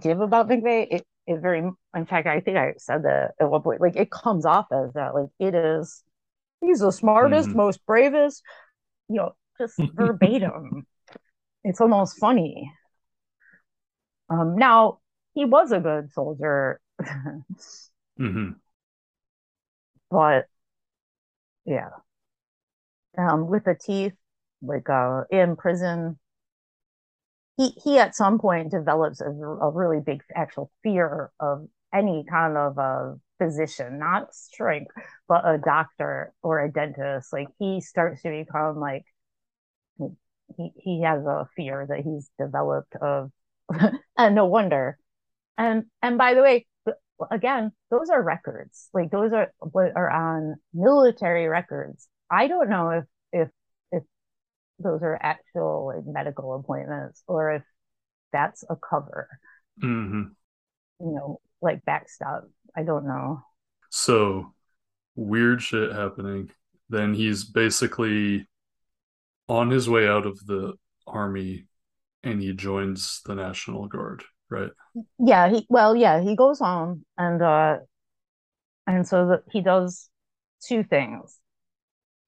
give 0.00 0.20
about 0.20 0.48
McVeigh, 0.48 0.86
it, 0.90 1.06
it 1.26 1.40
very, 1.40 1.58
in 1.58 2.06
fact, 2.06 2.28
I 2.28 2.40
think 2.40 2.56
I 2.56 2.74
said 2.78 3.02
that 3.02 3.32
at 3.40 3.50
one 3.50 3.62
point, 3.62 3.80
like 3.80 3.96
it 3.96 4.12
comes 4.12 4.46
off 4.46 4.66
as 4.70 4.92
that, 4.92 5.12
like 5.12 5.28
it 5.40 5.56
is, 5.56 6.04
he's 6.60 6.78
the 6.78 6.92
smartest, 6.92 7.48
mm-hmm. 7.48 7.58
most 7.58 7.84
bravest, 7.84 8.42
you 9.08 9.16
know, 9.16 9.32
just 9.58 9.74
verbatim 9.94 10.86
it's 11.64 11.80
almost 11.80 12.18
funny. 12.18 12.72
Um, 14.28 14.56
now 14.56 15.00
he 15.34 15.44
was 15.44 15.72
a 15.72 15.80
good 15.80 16.12
soldier, 16.12 16.80
mm-hmm. 17.02 18.50
but 20.10 20.46
yeah, 21.64 21.90
um, 23.18 23.48
with 23.48 23.64
the 23.64 23.74
teeth, 23.74 24.14
like 24.62 24.88
uh, 24.88 25.22
in 25.30 25.56
prison, 25.56 26.18
he 27.56 27.70
he 27.82 27.98
at 27.98 28.14
some 28.14 28.38
point 28.38 28.70
develops 28.70 29.20
a, 29.20 29.30
a 29.30 29.70
really 29.70 30.00
big 30.00 30.22
actual 30.34 30.70
fear 30.82 31.30
of 31.40 31.66
any 31.92 32.24
kind 32.28 32.56
of 32.56 32.78
a 32.78 33.16
physician, 33.38 33.98
not 33.98 34.34
strength, 34.34 34.92
but 35.28 35.42
a 35.44 35.58
doctor 35.58 36.32
or 36.42 36.60
a 36.60 36.70
dentist. 36.70 37.32
Like 37.32 37.48
he 37.58 37.80
starts 37.80 38.22
to 38.22 38.30
become 38.30 38.78
like 38.78 39.04
he, 40.56 40.72
he 40.76 41.02
has 41.02 41.24
a 41.24 41.48
fear 41.56 41.86
that 41.88 42.00
he's 42.00 42.30
developed 42.38 42.94
of 42.96 43.30
and 44.16 44.34
no 44.34 44.46
wonder. 44.46 44.98
And 45.56 45.84
and 46.02 46.18
by 46.18 46.34
the 46.34 46.42
way 46.42 46.66
again 47.30 47.72
those 47.90 48.10
are 48.10 48.22
records. 48.22 48.88
Like 48.92 49.10
those 49.10 49.32
are 49.32 49.52
what 49.58 49.92
are 49.96 50.10
on 50.10 50.56
military 50.72 51.46
records. 51.46 52.08
I 52.30 52.46
don't 52.46 52.70
know 52.70 52.90
if 52.90 53.04
if 53.32 53.48
if 53.92 54.02
those 54.78 55.02
are 55.02 55.18
actual 55.20 55.92
like 55.94 56.06
medical 56.06 56.54
appointments 56.54 57.22
or 57.26 57.52
if 57.52 57.62
that's 58.32 58.64
a 58.68 58.76
cover. 58.76 59.28
Mm-hmm. 59.82 60.22
you 61.00 61.12
know 61.14 61.40
like 61.62 61.84
backstop. 61.84 62.44
I 62.76 62.82
don't 62.82 63.06
know. 63.06 63.42
So 63.90 64.54
weird 65.14 65.62
shit 65.62 65.92
happening. 65.92 66.50
Then 66.88 67.14
he's 67.14 67.44
basically 67.44 68.48
on 69.50 69.70
his 69.70 69.90
way 69.90 70.06
out 70.06 70.26
of 70.26 70.46
the 70.46 70.74
army 71.06 71.66
and 72.22 72.40
he 72.40 72.52
joins 72.52 73.20
the 73.26 73.34
National 73.34 73.88
Guard, 73.88 74.22
right? 74.48 74.70
Yeah, 75.18 75.48
he 75.50 75.66
well, 75.68 75.96
yeah, 75.96 76.20
he 76.20 76.36
goes 76.36 76.60
on 76.60 77.04
and 77.18 77.42
uh 77.42 77.78
and 78.86 79.06
so 79.06 79.28
that 79.28 79.42
he 79.50 79.60
does 79.60 80.08
two 80.66 80.84
things. 80.84 81.38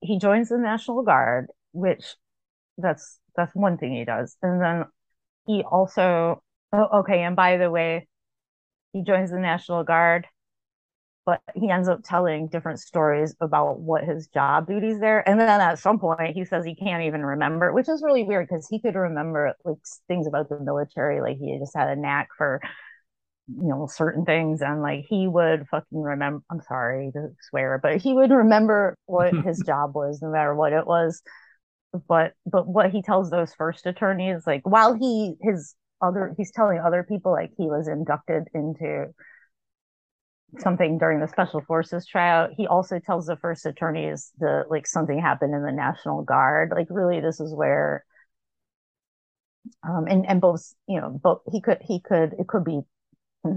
He 0.01 0.19
joins 0.19 0.49
the 0.49 0.59
National 0.59 1.03
Guard, 1.03 1.47
which 1.73 2.17
that's 2.77 3.19
that's 3.37 3.55
one 3.55 3.79
thing 3.79 3.95
he 3.95 4.05
does. 4.05 4.37
And 4.43 4.61
then 4.61 4.85
he 5.47 5.63
also 5.63 6.43
oh, 6.73 7.01
okay, 7.01 7.23
and 7.23 7.37
by 7.37 7.57
the 7.57 7.71
way, 7.71 8.09
he 8.93 9.05
joins 9.05 9.31
the 9.31 9.39
National 9.39 9.85
Guard, 9.85 10.27
but 11.25 11.41
he 11.55 11.71
ends 11.71 11.89
up 11.89 12.01
telling 12.05 12.49
different 12.49 12.81
stories 12.81 13.35
about 13.41 13.79
what 13.79 14.05
his 14.05 14.27
job 14.29 14.67
duties 14.67 14.99
there. 14.99 15.27
And 15.29 15.39
then 15.39 15.49
at 15.61 15.79
some 15.79 15.99
point 15.99 16.35
he 16.35 16.45
says 16.45 16.65
he 16.65 16.75
can't 16.75 17.05
even 17.05 17.25
remember, 17.25 17.73
which 17.73 17.89
is 17.89 18.03
really 18.03 18.25
weird 18.25 18.49
because 18.49 18.67
he 18.69 18.81
could 18.81 18.97
remember 18.97 19.55
like 19.65 19.77
things 20.09 20.27
about 20.27 20.49
the 20.49 20.59
military, 20.59 21.21
like 21.21 21.39
he 21.39 21.59
just 21.59 21.77
had 21.77 21.89
a 21.89 21.97
knack 22.01 22.29
for 22.37 22.61
you 23.49 23.69
know 23.69 23.87
certain 23.87 24.25
things 24.25 24.63
and 24.63 24.83
like 24.83 25.05
he 25.09 25.27
would 25.27 25.67
fucking 25.69 26.01
remember 26.01 26.43
i'm 26.51 26.61
sorry 26.61 27.11
to 27.13 27.29
swear 27.41 27.79
but 27.83 27.97
he 27.97 28.13
would 28.13 28.31
remember 28.31 28.97
what 29.07 29.35
his 29.35 29.61
job 29.67 29.95
was 29.95 30.21
no 30.23 30.31
matter 30.31 30.55
what 30.55 30.73
it 30.73 30.87
was 30.87 31.23
but 32.09 32.33
but 32.47 32.67
what 32.67 32.91
he 32.91 33.03
tells 33.03 33.31
those 33.31 33.53
first 33.55 33.85
attorneys 33.85 34.47
like 34.47 34.63
while 34.65 34.95
he 34.95 35.35
his 35.43 35.75
other 36.01 36.35
he's 36.37 36.53
telling 36.53 36.79
other 36.79 37.03
people 37.03 37.33
like 37.33 37.51
he 37.59 37.65
was 37.65 37.89
inducted 37.89 38.45
into 38.55 39.07
something 40.59 40.99
during 40.99 41.21
the 41.21 41.29
special 41.29 41.63
forces 41.63 42.07
tryout 42.07 42.51
he 42.57 42.67
also 42.67 42.99
tells 42.99 43.27
the 43.27 43.37
first 43.37 43.65
attorneys 43.65 44.33
that 44.39 44.67
like 44.71 44.87
something 44.87 45.19
happened 45.19 45.55
in 45.55 45.63
the 45.63 45.73
national 45.73 46.23
guard. 46.23 46.73
Like 46.75 46.89
really 46.91 47.21
this 47.21 47.41
is 47.41 47.55
where 47.55 48.05
um 49.87 50.07
and 50.09 50.27
and 50.27 50.41
both 50.41 50.75
you 50.89 51.01
know 51.01 51.09
both 51.23 51.41
he 51.51 51.61
could 51.61 51.79
he 51.81 52.01
could 52.01 52.35
it 52.39 52.47
could 52.49 52.65
be 52.65 52.81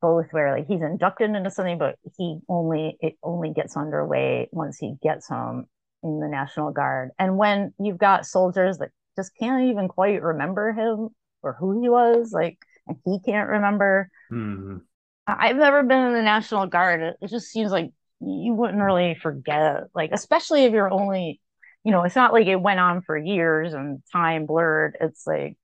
both 0.00 0.26
where 0.32 0.56
like 0.56 0.66
he's 0.66 0.82
inducted 0.82 1.30
into 1.30 1.50
something 1.50 1.78
but 1.78 1.96
he 2.18 2.38
only 2.48 2.96
it 3.00 3.14
only 3.22 3.52
gets 3.52 3.76
underway 3.76 4.48
once 4.52 4.78
he 4.78 4.94
gets 5.02 5.28
home 5.28 5.66
in 6.04 6.20
the 6.20 6.28
national 6.28 6.70
guard. 6.70 7.10
And 7.18 7.38
when 7.38 7.72
you've 7.80 7.98
got 7.98 8.26
soldiers 8.26 8.78
that 8.78 8.90
just 9.16 9.32
can't 9.38 9.64
even 9.64 9.88
quite 9.88 10.22
remember 10.22 10.72
him 10.72 11.08
or 11.42 11.56
who 11.58 11.80
he 11.80 11.88
was 11.88 12.30
like 12.32 12.58
and 12.86 12.96
he 13.04 13.18
can't 13.24 13.48
remember 13.48 14.10
mm-hmm. 14.30 14.78
I've 15.26 15.56
never 15.56 15.82
been 15.82 16.06
in 16.06 16.12
the 16.12 16.22
national 16.22 16.66
guard 16.66 17.00
it, 17.00 17.28
just 17.28 17.48
seems 17.48 17.70
like 17.70 17.90
you 18.20 18.54
wouldn't 18.54 18.82
really 18.82 19.14
forget 19.20 19.84
like 19.94 20.10
especially 20.12 20.64
if 20.64 20.72
you're 20.72 20.90
only 20.90 21.40
you 21.84 21.92
know 21.92 22.02
it's 22.02 22.16
not 22.16 22.32
like 22.32 22.46
it 22.46 22.56
went 22.56 22.80
on 22.80 23.02
for 23.02 23.16
years 23.16 23.74
and 23.74 24.02
time 24.12 24.46
blurred 24.46 24.96
it's 25.00 25.26
like 25.26 25.56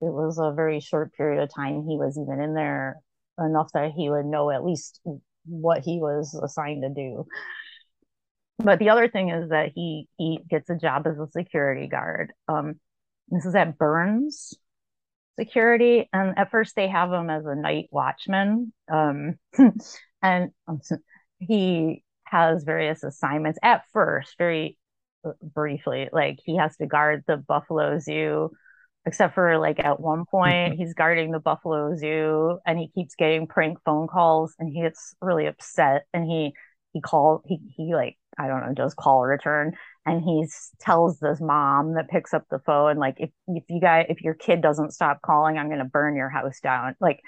it 0.00 0.12
was 0.12 0.38
a 0.38 0.52
very 0.54 0.80
short 0.80 1.12
period 1.14 1.42
of 1.42 1.52
time 1.54 1.84
he 1.88 1.96
was 1.96 2.18
even 2.18 2.40
in 2.40 2.54
there 2.54 2.96
enough 3.38 3.70
that 3.72 3.92
he 3.92 4.10
would 4.10 4.26
know 4.26 4.50
at 4.50 4.64
least 4.64 5.00
what 5.48 5.82
he 5.84 5.98
was 5.98 6.34
assigned 6.34 6.82
to 6.82 6.90
do. 6.90 7.26
But 8.58 8.78
the 8.78 8.90
other 8.90 9.08
thing 9.08 9.30
is 9.30 9.50
that 9.50 9.72
he 9.74 10.08
he 10.16 10.40
gets 10.48 10.68
a 10.68 10.76
job 10.76 11.06
as 11.06 11.18
a 11.18 11.28
security 11.30 11.86
guard. 11.86 12.32
Um, 12.48 12.80
this 13.28 13.46
is 13.46 13.54
at 13.54 13.78
Burns 13.78 14.54
Security, 15.38 16.08
and 16.12 16.38
at 16.38 16.50
first 16.50 16.74
they 16.74 16.88
have 16.88 17.12
him 17.12 17.30
as 17.30 17.46
a 17.46 17.54
night 17.54 17.88
watchman, 17.90 18.72
um, 18.90 19.38
and 20.22 20.50
he 21.38 22.02
has 22.24 22.64
various 22.64 23.02
assignments. 23.04 23.58
At 23.62 23.84
first, 23.92 24.34
very 24.38 24.76
uh, 25.24 25.32
briefly, 25.42 26.08
like 26.12 26.40
he 26.44 26.56
has 26.56 26.76
to 26.78 26.86
guard 26.86 27.24
the 27.26 27.36
Buffalo 27.36 27.98
Zoo 27.98 28.50
except 29.08 29.34
for 29.34 29.58
like 29.58 29.78
at 29.78 29.98
one 29.98 30.24
point 30.26 30.74
he's 30.74 30.92
guarding 30.92 31.30
the 31.30 31.38
buffalo 31.38 31.96
zoo 31.96 32.58
and 32.66 32.78
he 32.78 32.88
keeps 32.88 33.14
getting 33.14 33.46
prank 33.46 33.78
phone 33.84 34.06
calls 34.06 34.54
and 34.58 34.68
he 34.68 34.82
gets 34.82 35.14
really 35.22 35.46
upset 35.46 36.04
and 36.12 36.26
he 36.26 36.52
he 36.92 37.00
called 37.00 37.42
he 37.46 37.58
he 37.74 37.94
like 37.94 38.18
i 38.38 38.46
don't 38.46 38.60
know 38.60 38.74
does 38.74 38.94
call 38.94 39.22
return 39.22 39.72
and 40.08 40.22
he 40.22 40.46
tells 40.80 41.18
this 41.18 41.40
mom 41.40 41.94
that 41.94 42.08
picks 42.08 42.34
up 42.34 42.44
the 42.50 42.58
phone 42.60 42.96
like 42.96 43.16
if 43.18 43.30
if 43.48 43.64
you 43.68 43.80
guys 43.80 44.06
if 44.08 44.22
your 44.22 44.34
kid 44.34 44.60
doesn't 44.60 44.92
stop 44.92 45.20
calling 45.22 45.58
i'm 45.58 45.68
going 45.68 45.78
to 45.78 45.84
burn 45.84 46.16
your 46.16 46.28
house 46.28 46.60
down 46.60 46.94
like 47.00 47.20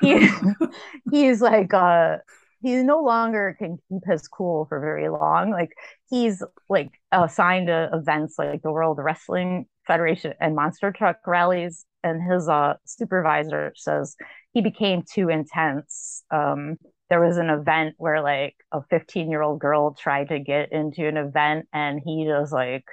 he, 0.00 0.28
he's 1.10 1.40
like 1.40 1.72
uh 1.74 2.16
he 2.60 2.74
no 2.82 3.02
longer 3.02 3.54
can 3.58 3.78
keep 3.88 4.02
his 4.04 4.26
cool 4.26 4.66
for 4.66 4.80
very 4.80 5.08
long 5.08 5.50
like 5.50 5.70
he's 6.10 6.42
like 6.68 6.90
assigned 7.12 7.68
to 7.68 7.88
events 7.92 8.34
like 8.38 8.62
the 8.62 8.72
world 8.72 8.98
wrestling 9.00 9.66
Federation 9.88 10.34
and 10.38 10.54
monster 10.54 10.92
truck 10.92 11.16
rallies. 11.26 11.86
And 12.04 12.22
his 12.22 12.48
uh, 12.48 12.74
supervisor 12.84 13.72
says 13.74 14.14
he 14.52 14.60
became 14.60 15.02
too 15.02 15.30
intense. 15.30 16.22
Um, 16.30 16.76
there 17.10 17.20
was 17.20 17.38
an 17.38 17.50
event 17.50 17.94
where 17.98 18.22
like 18.22 18.56
a 18.72 18.82
15 18.90 19.30
year 19.30 19.42
old 19.42 19.60
girl 19.60 19.94
tried 19.94 20.28
to 20.28 20.38
get 20.38 20.72
into 20.72 21.06
an 21.06 21.16
event 21.16 21.66
and 21.72 22.00
he 22.04 22.24
just 22.26 22.52
like 22.52 22.84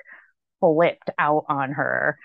flipped 0.60 1.10
out 1.17 1.45
on 1.49 1.71
her. 1.73 2.17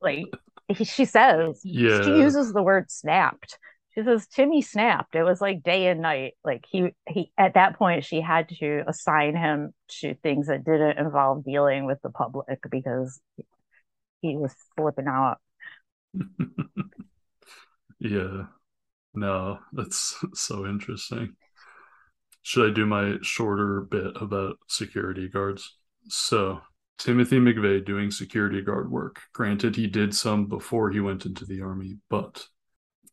Like 0.00 0.26
he, 0.68 0.84
she 0.84 1.04
says, 1.04 1.60
yeah. 1.64 2.02
she 2.02 2.10
uses 2.10 2.52
the 2.52 2.62
word 2.62 2.90
snapped. 2.90 3.58
She 3.94 4.02
says 4.02 4.26
Timmy 4.26 4.62
snapped. 4.62 5.14
It 5.14 5.22
was 5.22 5.40
like 5.40 5.62
day 5.62 5.88
and 5.88 6.00
night. 6.00 6.34
Like 6.44 6.64
he 6.70 6.94
he 7.08 7.30
at 7.36 7.54
that 7.54 7.76
point 7.76 8.04
she 8.04 8.20
had 8.20 8.48
to 8.48 8.84
assign 8.86 9.36
him 9.36 9.74
to 10.00 10.14
things 10.14 10.46
that 10.46 10.64
didn't 10.64 10.98
involve 10.98 11.44
dealing 11.44 11.84
with 11.84 12.00
the 12.02 12.10
public 12.10 12.58
because 12.70 13.20
he 14.22 14.36
was 14.36 14.54
flipping 14.76 15.08
out. 15.08 15.38
yeah. 17.98 18.44
No, 19.14 19.58
that's 19.72 20.16
so 20.34 20.66
interesting. 20.66 21.34
Should 22.42 22.70
I 22.70 22.74
do 22.74 22.86
my 22.86 23.18
shorter 23.22 23.82
bit 23.82 24.12
about 24.20 24.56
security 24.68 25.28
guards? 25.28 25.76
So, 26.08 26.60
Timothy 26.98 27.38
McVeigh 27.38 27.84
doing 27.84 28.10
security 28.10 28.62
guard 28.62 28.90
work. 28.90 29.20
Granted, 29.32 29.76
he 29.76 29.86
did 29.86 30.14
some 30.14 30.46
before 30.46 30.90
he 30.90 31.00
went 31.00 31.24
into 31.24 31.44
the 31.44 31.62
army, 31.62 31.98
but 32.10 32.44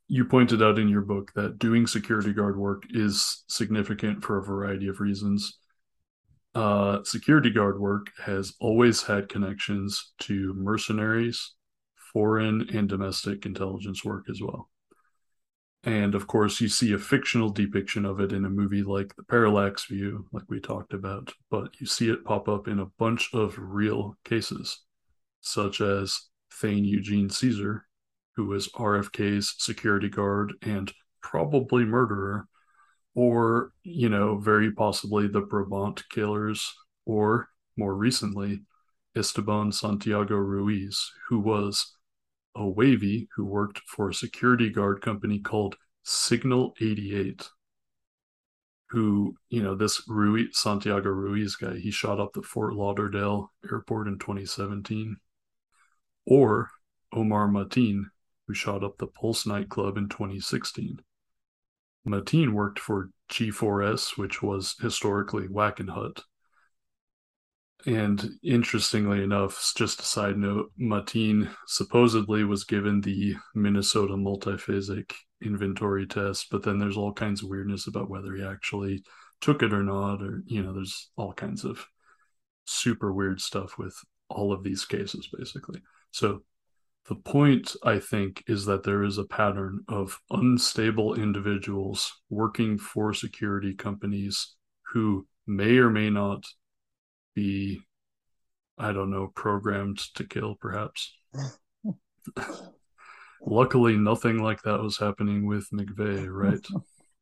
you 0.08 0.26
pointed 0.26 0.64
out 0.64 0.80
in 0.80 0.90
your 0.90 1.02
book 1.02 1.32
that 1.36 1.60
doing 1.60 1.86
security 1.86 2.34
guard 2.34 2.58
work 2.58 2.84
is 2.90 3.44
significant 3.48 4.24
for 4.24 4.38
a 4.40 4.44
variety 4.44 4.88
of 4.88 5.00
reasons 5.00 5.60
uh, 6.56 7.04
security 7.04 7.52
guard 7.52 7.80
work 7.80 8.08
has 8.24 8.54
always 8.60 9.04
had 9.04 9.30
connections 9.30 10.14
to 10.20 10.54
mercenaries, 10.56 11.54
foreign 12.12 12.68
and 12.76 12.90
domestic 12.90 13.46
intelligence 13.46 14.04
work 14.04 14.26
as 14.30 14.42
well. 14.42 14.70
And 15.84 16.14
of 16.14 16.28
course, 16.28 16.60
you 16.60 16.68
see 16.68 16.92
a 16.92 16.98
fictional 16.98 17.50
depiction 17.50 18.06
of 18.06 18.20
it 18.20 18.34
in 18.34 18.44
a 18.44 18.50
movie 18.50 18.84
like 18.84 19.16
The 19.16 19.24
Parallax 19.24 19.86
View, 19.86 20.26
like 20.34 20.44
we 20.50 20.60
talked 20.60 20.94
about, 20.94 21.32
but 21.50 21.80
you 21.80 21.88
see 21.88 22.10
it 22.10 22.26
pop 22.26 22.50
up 22.50 22.68
in 22.68 22.80
a 22.80 22.92
bunch 22.98 23.30
of 23.34 23.56
real 23.58 24.18
cases, 24.26 24.82
such 25.40 25.80
as 25.80 26.28
Thane 26.52 26.84
Eugene 26.84 27.30
Cesar, 27.30 27.86
who 28.36 28.46
was 28.46 28.68
RFK's 28.74 29.56
security 29.58 30.10
guard 30.10 30.54
and 30.62 30.92
probably 31.22 31.86
murderer 31.86 32.48
or 33.16 33.74
you 33.84 34.08
know 34.10 34.38
very 34.38 34.72
possibly 34.72 35.28
the 35.28 35.42
Brabant 35.42 36.08
killers 36.10 36.74
or 37.06 37.50
more 37.76 37.96
recently 37.96 38.62
Esteban 39.16 39.72
Santiago 39.72 40.36
Ruiz 40.36 41.12
who 41.28 41.40
was 41.40 41.98
a 42.56 42.68
wavy 42.68 43.28
who 43.36 43.46
worked 43.46 43.82
for 43.88 44.10
a 44.10 44.14
security 44.14 44.70
guard 44.70 45.02
company 45.02 45.40
called 45.40 45.76
Signal 46.04 46.74
88 46.82 47.50
who 48.90 49.36
you 49.50 49.62
know 49.62 49.76
this 49.76 50.02
Ruiz 50.08 50.48
Santiago 50.54 51.10
Ruiz 51.10 51.56
guy 51.56 51.78
he 51.78 51.92
shot 51.92 52.20
up 52.20 52.34
the 52.34 52.42
Fort 52.42 52.74
Lauderdale 52.74 53.52
airport 53.64 54.08
in 54.08 54.18
2017 54.18 55.18
or 56.26 56.70
Omar 57.14 57.48
Mateen 57.48 58.06
who 58.48 58.54
shot 58.54 58.84
up 58.84 58.98
the 58.98 59.08
Pulse 59.08 59.46
nightclub 59.46 59.98
in 59.98 60.10
2016 60.10 61.00
Mateen 62.08 62.54
worked 62.54 62.80
for 62.80 63.10
G4S, 63.30 64.18
which 64.18 64.42
was 64.42 64.76
historically 64.82 65.48
Wackenhut. 65.48 66.24
And 67.86 68.32
interestingly 68.44 69.24
enough, 69.24 69.74
just 69.76 70.02
a 70.02 70.04
side 70.04 70.38
note, 70.38 70.72
Mateen 70.80 71.50
supposedly 71.66 72.44
was 72.44 72.66
given 72.66 73.00
the 73.00 73.36
Minnesota 73.56 74.16
multiphasic 74.16 75.14
inventory 75.42 76.06
test, 76.06 76.48
but 76.52 76.62
then 76.64 76.78
there's 76.78 76.98
all 76.98 77.14
kinds 77.14 77.42
of 77.42 77.50
weirdness 77.50 77.88
about 77.88 78.10
whether 78.10 78.36
he 78.36 78.44
actually 78.44 79.04
took 79.40 79.64
it 79.64 79.72
or 79.72 79.84
not, 79.84 80.22
or, 80.22 80.44
you 80.46 80.62
know, 80.62 80.74
there's 80.74 81.10
all 81.16 81.32
kinds 81.32 81.64
of 81.64 81.86
super 82.66 83.14
weird 83.14 83.40
stuff 83.40 83.78
with 83.78 83.96
all 84.30 84.52
of 84.52 84.64
these 84.64 84.84
cases, 84.84 85.30
basically. 85.38 85.82
So 86.12 86.42
the 87.08 87.16
point, 87.16 87.76
I 87.84 88.00
think, 88.00 88.44
is 88.48 88.66
that 88.66 88.84
there 88.84 89.04
is 89.04 89.18
a 89.18 89.24
pattern 89.24 89.86
of 89.88 90.20
unstable 90.30 91.16
individuals 91.16 92.14
working 92.30 92.78
for 92.78 93.14
security 93.14 93.74
companies 93.74 94.56
who 94.92 95.26
may 95.48 95.78
or 95.78 95.90
may 95.90 96.10
not 96.10 96.44
be, 97.40 97.82
I 98.78 98.92
don't 98.92 99.12
know, 99.12 99.32
programmed 99.34 100.00
to 100.16 100.26
kill, 100.26 100.56
perhaps. 100.56 101.14
Luckily, 103.46 103.96
nothing 103.96 104.44
like 104.44 104.62
that 104.64 104.82
was 104.82 104.98
happening 104.98 105.48
with 105.48 105.70
McVeigh, 105.72 106.28
right? 106.30 106.66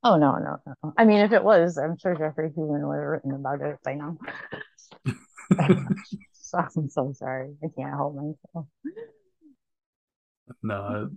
Oh 0.03 0.15
no, 0.15 0.37
no, 0.37 0.57
no. 0.65 0.93
I 0.97 1.05
mean, 1.05 1.19
if 1.19 1.31
it 1.31 1.43
was, 1.43 1.77
I'm 1.77 1.97
sure 1.97 2.15
Jeffrey 2.15 2.49
Hewlin 2.55 2.87
would 2.87 2.95
have 2.95 3.03
written 3.03 3.31
about 3.33 3.61
it 3.61 3.77
by 3.83 3.93
now. 3.95 4.17
So 6.47 6.59
I'm 6.59 6.87
so 6.87 7.11
sorry. 7.11 7.53
I 7.61 7.67
can't 7.75 7.93
hold 7.93 8.15
myself. 8.15 8.67
No, 10.63 11.09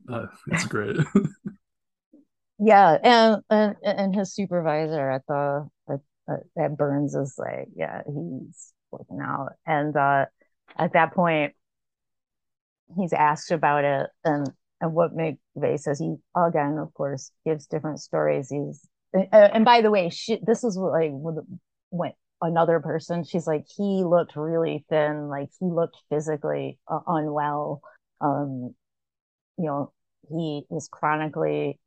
it's 0.48 0.64
great. 0.64 0.96
yeah, 2.58 2.98
and, 3.00 3.42
and 3.48 3.76
and 3.84 4.12
his 4.12 4.34
supervisor 4.34 5.08
at 5.08 5.22
the 5.28 5.68
at, 5.88 6.40
at 6.58 6.76
Burns 6.76 7.14
is 7.14 7.36
like, 7.38 7.68
yeah, 7.76 8.02
he's 8.06 8.69
working 8.90 9.20
out, 9.22 9.52
and 9.66 9.96
uh, 9.96 10.26
at 10.76 10.92
that 10.92 11.14
point, 11.14 11.54
he's 12.96 13.12
asked 13.12 13.50
about 13.50 13.84
it, 13.84 14.10
and 14.24 14.50
and 14.80 14.94
what 14.94 15.16
McVeigh 15.16 15.78
says 15.78 15.98
he 15.98 16.16
again, 16.36 16.78
of 16.78 16.92
course, 16.94 17.32
gives 17.44 17.66
different 17.66 18.00
stories. 18.00 18.48
He's 18.48 18.88
and, 19.12 19.28
and 19.32 19.64
by 19.64 19.80
the 19.80 19.90
way, 19.90 20.08
she, 20.10 20.38
this 20.42 20.64
is 20.64 20.78
what, 20.78 20.92
like 20.92 21.10
when 21.90 22.12
another 22.42 22.80
person, 22.80 23.24
she's 23.24 23.46
like, 23.46 23.66
he 23.76 24.04
looked 24.04 24.36
really 24.36 24.84
thin, 24.88 25.28
like 25.28 25.48
he 25.58 25.66
looked 25.66 25.96
physically 26.08 26.78
uh, 26.88 27.00
unwell. 27.06 27.82
Um, 28.20 28.74
you 29.58 29.66
know, 29.66 29.92
he 30.28 30.62
was 30.68 30.88
chronically, 30.88 31.78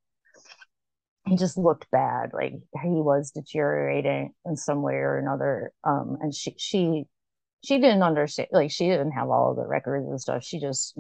he 1.25 1.37
just 1.37 1.57
looked 1.57 1.89
bad, 1.91 2.31
like 2.33 2.53
he 2.81 2.89
was 2.89 3.31
deteriorating 3.31 4.33
in 4.45 4.57
some 4.57 4.81
way 4.81 4.95
or 4.95 5.17
another. 5.17 5.71
Um, 5.83 6.17
and 6.21 6.33
she, 6.33 6.55
she, 6.57 7.05
she 7.63 7.79
didn't 7.79 8.03
understand, 8.03 8.49
like 8.51 8.71
she 8.71 8.87
didn't 8.87 9.11
have 9.11 9.29
all 9.29 9.51
of 9.51 9.57
the 9.57 9.65
records 9.65 10.07
and 10.07 10.19
stuff. 10.19 10.43
She 10.43 10.59
just 10.59 10.97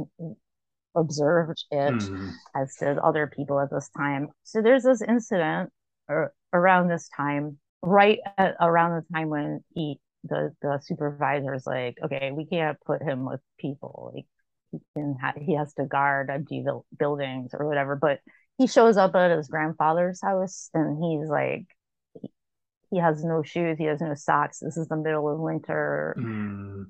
observed 0.95 1.65
it 1.71 1.93
mm-hmm. 1.93 2.29
as 2.55 2.75
did 2.79 2.97
other 2.99 3.27
people 3.27 3.59
at 3.59 3.69
this 3.69 3.89
time. 3.97 4.29
So 4.43 4.61
there's 4.61 4.83
this 4.83 5.01
incident 5.01 5.71
or 6.07 6.33
around 6.53 6.87
this 6.87 7.09
time, 7.09 7.57
right 7.81 8.19
at, 8.37 8.55
around 8.61 8.91
the 8.91 9.13
time 9.13 9.29
when 9.29 9.63
he 9.73 9.99
the 10.23 10.53
the 10.61 10.79
supervisor's 10.81 11.65
like, 11.67 11.97
okay, 12.03 12.31
we 12.31 12.45
can't 12.45 12.77
put 12.85 13.01
him 13.01 13.25
with 13.25 13.41
people. 13.59 14.13
Like 14.15 14.25
he 14.71 14.79
can 14.95 15.17
ha- 15.21 15.33
he 15.35 15.55
has 15.55 15.73
to 15.73 15.85
guard 15.85 16.29
empty 16.29 16.63
buildings 16.97 17.51
or 17.53 17.67
whatever. 17.67 17.95
But 17.95 18.19
he 18.57 18.67
shows 18.67 18.97
up 18.97 19.15
at 19.15 19.35
his 19.35 19.47
grandfather's 19.47 20.21
house 20.21 20.69
and 20.73 21.03
he's 21.03 21.29
like, 21.29 21.65
he, 22.91 22.99
has 22.99 23.23
no 23.23 23.41
shoes, 23.41 23.77
he 23.77 23.85
has 23.85 24.01
no 24.01 24.13
socks. 24.13 24.59
This 24.59 24.77
is 24.77 24.87
the 24.87 24.95
middle 24.95 25.27
of 25.27 25.39
winter, 25.39 26.15
mm. 26.17 26.85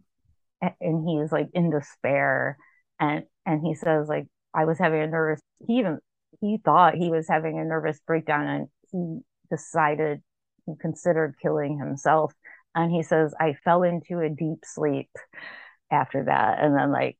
and, 0.61 0.73
and 0.81 1.07
he's 1.07 1.31
like 1.31 1.47
in 1.53 1.69
despair. 1.69 2.57
And 2.99 3.23
and 3.45 3.61
he 3.65 3.73
says 3.73 4.09
like, 4.09 4.27
I 4.53 4.65
was 4.65 4.77
having 4.77 5.01
a 5.01 5.07
nervous. 5.07 5.39
He 5.65 5.79
even 5.79 5.99
he 6.41 6.57
thought 6.57 6.95
he 6.95 7.09
was 7.09 7.27
having 7.27 7.57
a 7.57 7.63
nervous 7.63 7.99
breakdown 8.05 8.47
and 8.47 8.67
he 8.91 9.19
decided 9.49 10.21
he 10.65 10.73
considered 10.79 11.35
killing 11.41 11.77
himself 11.77 12.33
and 12.75 12.91
he 12.91 13.03
says 13.03 13.33
i 13.39 13.53
fell 13.63 13.83
into 13.83 14.19
a 14.19 14.29
deep 14.29 14.59
sleep 14.63 15.09
after 15.91 16.25
that 16.25 16.59
and 16.59 16.75
then 16.75 16.91
like 16.91 17.17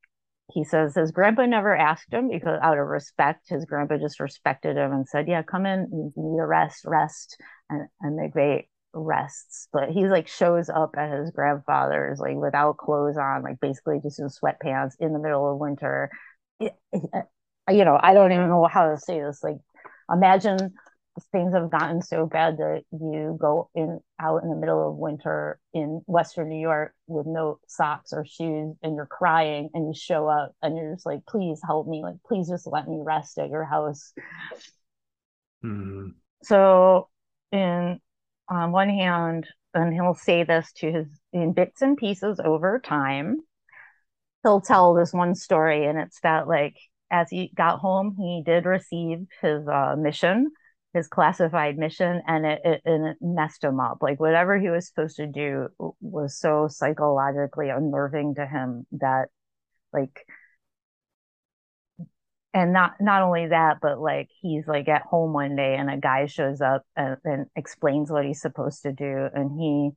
he 0.51 0.63
says 0.63 0.95
his 0.95 1.11
grandpa 1.11 1.45
never 1.45 1.75
asked 1.75 2.11
him 2.11 2.29
because 2.29 2.59
out 2.61 2.77
of 2.77 2.87
respect 2.87 3.49
his 3.49 3.65
grandpa 3.65 3.97
just 3.97 4.19
respected 4.19 4.75
him 4.75 4.91
and 4.91 5.07
said 5.07 5.27
yeah 5.27 5.41
come 5.41 5.65
in 5.65 5.87
you 5.91 6.11
need 6.15 6.39
a 6.39 6.45
rest 6.45 6.83
rest 6.85 7.37
and 7.69 7.87
and 8.01 8.19
McVeigh 8.19 8.65
rests. 8.93 9.67
But 9.73 9.89
he 9.89 10.07
like 10.07 10.27
shows 10.27 10.69
up 10.69 10.95
at 10.97 11.17
his 11.17 11.31
grandfather's 11.31 12.19
like 12.19 12.35
without 12.35 12.77
clothes 12.77 13.17
on 13.17 13.43
like 13.43 13.59
basically 13.59 13.99
just 14.01 14.19
in 14.19 14.27
sweatpants 14.27 14.93
in 14.99 15.13
the 15.13 15.19
middle 15.19 15.51
of 15.51 15.59
winter. 15.59 16.11
You 16.59 17.85
know 17.85 17.97
i 18.01 18.13
don't 18.13 18.33
even 18.33 18.49
know 18.49 18.65
how 18.65 18.89
to 18.89 18.97
say 18.97 19.21
this 19.21 19.41
like 19.41 19.55
imagine 20.11 20.73
things 21.31 21.53
have 21.53 21.69
gotten 21.69 22.01
so 22.01 22.25
bad 22.25 22.57
that 22.57 22.83
you 22.91 23.37
go 23.39 23.69
in 23.75 23.99
out 24.19 24.43
in 24.43 24.49
the 24.49 24.55
middle 24.55 24.89
of 24.89 24.95
winter 24.95 25.59
in 25.73 26.01
western 26.07 26.49
new 26.49 26.59
york 26.59 26.93
with 27.07 27.27
no 27.27 27.59
socks 27.67 28.13
or 28.13 28.25
shoes 28.25 28.75
and 28.81 28.95
you're 28.95 29.05
crying 29.05 29.69
and 29.73 29.87
you 29.87 29.93
show 29.93 30.27
up 30.27 30.53
and 30.61 30.75
you're 30.77 30.93
just 30.93 31.05
like 31.05 31.25
please 31.25 31.59
help 31.65 31.87
me. 31.87 32.01
Like 32.01 32.15
please 32.25 32.49
just 32.49 32.67
let 32.67 32.87
me 32.87 32.99
rest 33.01 33.37
at 33.37 33.49
your 33.49 33.65
house. 33.65 34.13
Mm-hmm. 35.63 36.09
so 36.41 37.07
in 37.53 37.99
on 38.49 38.71
one 38.73 38.89
hand 38.89 39.47
and 39.73 39.93
he'll 39.93 40.13
say 40.13 40.43
this 40.43 40.71
to 40.73 40.91
his 40.91 41.07
in 41.31 41.53
bits 41.53 41.81
and 41.81 41.95
pieces 41.95 42.41
over 42.43 42.79
time. 42.79 43.37
He'll 44.43 44.59
tell 44.59 44.93
this 44.93 45.13
one 45.13 45.35
story 45.35 45.85
and 45.85 45.97
it's 45.97 46.19
that 46.21 46.47
like 46.47 46.75
as 47.09 47.29
he 47.29 47.51
got 47.55 47.79
home 47.79 48.15
he 48.17 48.43
did 48.45 48.65
receive 48.65 49.19
his 49.41 49.67
uh, 49.67 49.95
mission 49.97 50.51
his 50.93 51.07
classified 51.07 51.77
mission 51.77 52.21
and 52.27 52.45
it, 52.45 52.61
it, 52.63 52.81
it 52.85 53.17
messed 53.19 53.63
him 53.63 53.79
up. 53.79 53.97
Like 54.01 54.19
whatever 54.19 54.59
he 54.59 54.69
was 54.69 54.87
supposed 54.87 55.17
to 55.17 55.27
do 55.27 55.69
was 55.99 56.37
so 56.37 56.67
psychologically 56.69 57.69
unnerving 57.69 58.35
to 58.35 58.45
him 58.45 58.85
that 58.91 59.29
like 59.91 60.25
and 62.53 62.71
not 62.71 62.93
not 62.99 63.23
only 63.23 63.47
that 63.47 63.77
but 63.81 63.99
like 63.99 64.29
he's 64.41 64.67
like 64.67 64.87
at 64.87 65.01
home 65.01 65.33
one 65.33 65.55
day 65.55 65.75
and 65.75 65.89
a 65.89 65.97
guy 65.97 66.27
shows 66.27 66.61
up 66.61 66.83
and, 66.95 67.17
and 67.23 67.47
explains 67.55 68.11
what 68.11 68.25
he's 68.25 68.41
supposed 68.41 68.83
to 68.83 68.91
do 68.91 69.27
and 69.33 69.59
he 69.59 69.89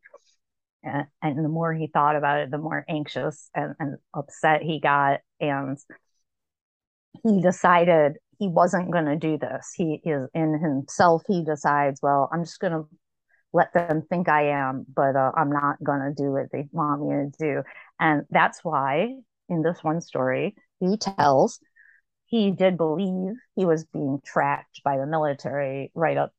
and, 0.82 1.06
and 1.22 1.44
the 1.44 1.48
more 1.48 1.74
he 1.74 1.88
thought 1.88 2.16
about 2.16 2.40
it 2.40 2.50
the 2.50 2.58
more 2.58 2.84
anxious 2.88 3.50
and, 3.54 3.74
and 3.78 3.96
upset 4.14 4.62
he 4.62 4.80
got 4.80 5.20
and 5.40 5.76
he 7.22 7.42
decided 7.42 8.14
he 8.38 8.48
wasn't 8.48 8.90
going 8.90 9.06
to 9.06 9.16
do 9.16 9.38
this. 9.38 9.72
He 9.74 10.00
is 10.04 10.28
in 10.34 10.58
himself. 10.58 11.22
He 11.26 11.44
decides, 11.44 12.00
well, 12.02 12.28
I'm 12.32 12.44
just 12.44 12.60
going 12.60 12.72
to 12.72 12.88
let 13.52 13.72
them 13.72 14.02
think 14.08 14.28
I 14.28 14.48
am, 14.50 14.84
but 14.94 15.16
uh, 15.16 15.32
I'm 15.36 15.50
not 15.50 15.82
going 15.82 16.00
to 16.00 16.12
do 16.14 16.32
what 16.32 16.52
they 16.52 16.68
want 16.72 17.02
me 17.02 17.08
to 17.08 17.30
do. 17.38 17.62
And 17.98 18.22
that's 18.30 18.62
why 18.62 19.14
in 19.48 19.62
this 19.62 19.78
one 19.82 20.00
story, 20.00 20.54
he 20.80 20.96
tells 20.96 21.58
he 22.26 22.50
did 22.50 22.76
believe 22.76 23.34
he 23.54 23.64
was 23.64 23.84
being 23.84 24.20
tracked 24.24 24.82
by 24.84 24.98
the 24.98 25.06
military 25.06 25.90
right 25.94 26.16
up 26.16 26.32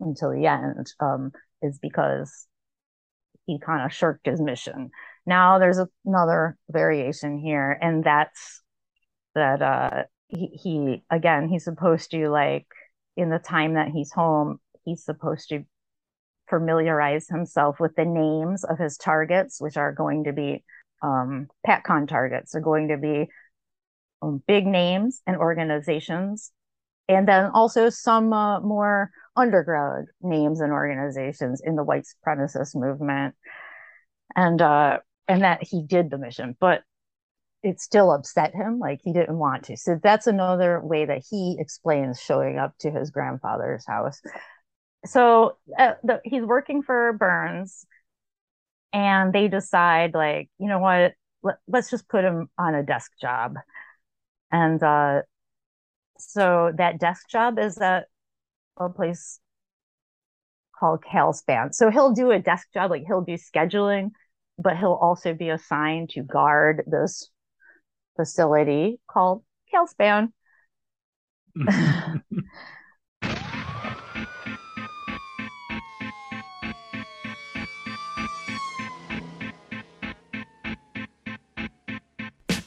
until 0.00 0.32
the 0.32 0.46
end, 0.46 0.92
um, 1.00 1.32
is 1.62 1.78
because 1.78 2.46
he 3.46 3.58
kind 3.58 3.84
of 3.84 3.92
shirked 3.92 4.26
his 4.26 4.40
mission. 4.40 4.90
Now 5.24 5.58
there's 5.58 5.78
another 6.04 6.58
variation 6.68 7.38
here, 7.38 7.78
and 7.80 8.04
that's 8.04 8.60
that 9.34 9.62
uh, 9.62 10.02
he, 10.34 10.46
he 10.46 11.02
again 11.10 11.48
he's 11.48 11.64
supposed 11.64 12.10
to 12.10 12.28
like 12.28 12.66
in 13.16 13.30
the 13.30 13.38
time 13.38 13.74
that 13.74 13.88
he's 13.88 14.12
home 14.12 14.58
he's 14.84 15.04
supposed 15.04 15.48
to 15.48 15.64
familiarize 16.48 17.28
himself 17.28 17.80
with 17.80 17.94
the 17.96 18.04
names 18.04 18.64
of 18.64 18.78
his 18.78 18.96
targets 18.96 19.60
which 19.60 19.76
are 19.76 19.92
going 19.92 20.24
to 20.24 20.32
be 20.32 20.62
um, 21.02 21.48
patcon 21.66 22.08
targets 22.08 22.54
are 22.54 22.60
going 22.60 22.88
to 22.88 22.96
be 22.96 23.28
um, 24.22 24.42
big 24.46 24.66
names 24.66 25.22
and 25.26 25.36
organizations 25.36 26.52
and 27.08 27.28
then 27.28 27.50
also 27.52 27.90
some 27.90 28.32
uh, 28.32 28.60
more 28.60 29.10
underground 29.36 30.08
names 30.22 30.60
and 30.60 30.72
organizations 30.72 31.60
in 31.62 31.76
the 31.76 31.84
white 31.84 32.04
supremacist 32.04 32.74
movement. 32.74 33.34
And 34.36 34.60
uh 34.60 34.98
and 35.28 35.42
that 35.42 35.62
he 35.62 35.82
did 35.82 36.10
the 36.10 36.18
mission 36.18 36.56
but 36.60 36.82
it 37.64 37.80
still 37.80 38.12
upset 38.12 38.54
him 38.54 38.78
like 38.78 39.00
he 39.02 39.12
didn't 39.12 39.38
want 39.38 39.64
to. 39.64 39.76
So 39.76 39.98
that's 40.00 40.26
another 40.26 40.80
way 40.80 41.06
that 41.06 41.24
he 41.28 41.56
explains 41.58 42.20
showing 42.20 42.58
up 42.58 42.76
to 42.80 42.90
his 42.90 43.10
grandfather's 43.10 43.86
house. 43.86 44.20
So 45.06 45.56
uh, 45.78 45.94
the, 46.02 46.20
he's 46.24 46.44
working 46.44 46.82
for 46.82 47.14
burns 47.14 47.86
and 48.92 49.32
they 49.32 49.48
decide 49.48 50.12
like 50.14 50.50
you 50.58 50.68
know 50.68 50.78
what? 50.78 51.14
Let, 51.42 51.56
us 51.72 51.90
just 51.90 52.08
put 52.08 52.24
him 52.24 52.48
on 52.58 52.74
a 52.74 52.82
desk 52.82 53.10
job. 53.20 53.54
And 54.52 54.82
uh, 54.82 55.22
so 56.18 56.72
that 56.76 57.00
desk 57.00 57.28
job 57.28 57.58
is 57.58 57.78
a 57.78 58.04
place 58.94 59.40
called 60.78 61.02
calspan. 61.02 61.74
So 61.74 61.90
he'll 61.90 62.12
do 62.12 62.30
a 62.30 62.38
desk 62.38 62.68
job 62.74 62.90
like 62.90 63.04
he'll 63.06 63.22
do 63.22 63.34
scheduling 63.34 64.10
but 64.58 64.76
he'll 64.76 64.92
also 64.92 65.34
be 65.34 65.48
assigned 65.48 66.10
to 66.10 66.22
guard 66.22 66.84
this 66.86 67.28
facility 68.16 69.00
called 69.08 69.44
Calspan. 69.72 70.32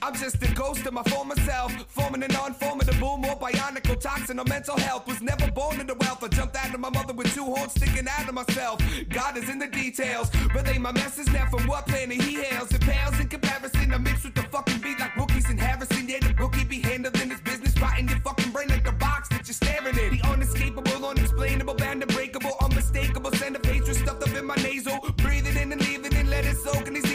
I'm 0.07 0.13
just 0.13 0.41
a 0.41 0.53
ghost 0.53 0.85
of 0.85 0.93
my 0.93 1.03
former 1.03 1.35
self, 1.35 1.73
forming 1.89 2.23
a 2.23 2.29
non-formidable, 2.29 3.17
more 3.17 3.35
bionical 3.35 3.99
toxin 3.99 4.39
on 4.39 4.47
mental 4.47 4.77
health. 4.77 5.05
Was 5.05 5.21
never 5.21 5.51
born 5.51 5.81
into 5.81 5.95
wealth. 5.95 6.23
I 6.23 6.29
jumped 6.29 6.55
out 6.55 6.73
of 6.73 6.79
my 6.79 6.89
mother 6.89 7.11
with 7.11 7.33
two 7.35 7.43
horns 7.43 7.73
sticking 7.73 8.07
out 8.07 8.25
of 8.25 8.33
myself. 8.33 8.81
God 9.09 9.35
is 9.35 9.49
in 9.49 9.59
the 9.59 9.67
details. 9.67 10.31
Relay 10.55 10.77
my 10.77 10.93
message 10.93 11.27
now 11.33 11.47
from 11.47 11.67
what 11.67 11.87
planet 11.87 12.21
he 12.21 12.35
hails. 12.35 12.71
It 12.71 12.79
pales 12.79 13.19
in 13.19 13.27
comparison. 13.27 13.93
I 13.93 13.97
mix 13.97 14.23
with 14.23 14.35
the 14.35 14.43
fucking 14.43 14.79
beat 14.79 14.97
like 14.97 15.13
rookies 15.17 15.49
and 15.49 15.59
Harrison. 15.59 16.07
Yeah, 16.07 16.19
the 16.19 16.33
rookie 16.35 16.63
be 16.63 16.79
handling 16.79 17.29
his 17.29 17.41
business, 17.41 17.77
rotting 17.81 18.07
your 18.07 18.21
fucking 18.21 18.51
brain 18.51 18.69
like 18.69 18.87
a 18.87 18.93
box 18.93 19.27
that 19.27 19.45
you're 19.45 19.55
staring 19.55 19.87
at. 19.87 20.11
The 20.11 20.21
unescapable, 20.31 21.05
unexplainable, 21.05 21.73
band 21.73 22.03
unbreakable, 22.03 22.55
unmistakable, 22.61 23.33
send 23.33 23.57
of 23.57 23.65
hatred 23.65 23.97
stuffed 23.97 24.23
up 24.23 24.33
in 24.33 24.45
my 24.45 24.55
nasal. 24.55 24.99
Breathing 25.17 25.57
in 25.57 25.73
and 25.73 25.81
leaving 25.81 26.15
and 26.15 26.29
let 26.29 26.45
it 26.45 26.55
soak. 26.55 26.87
And 26.87 26.95
these 26.95 27.06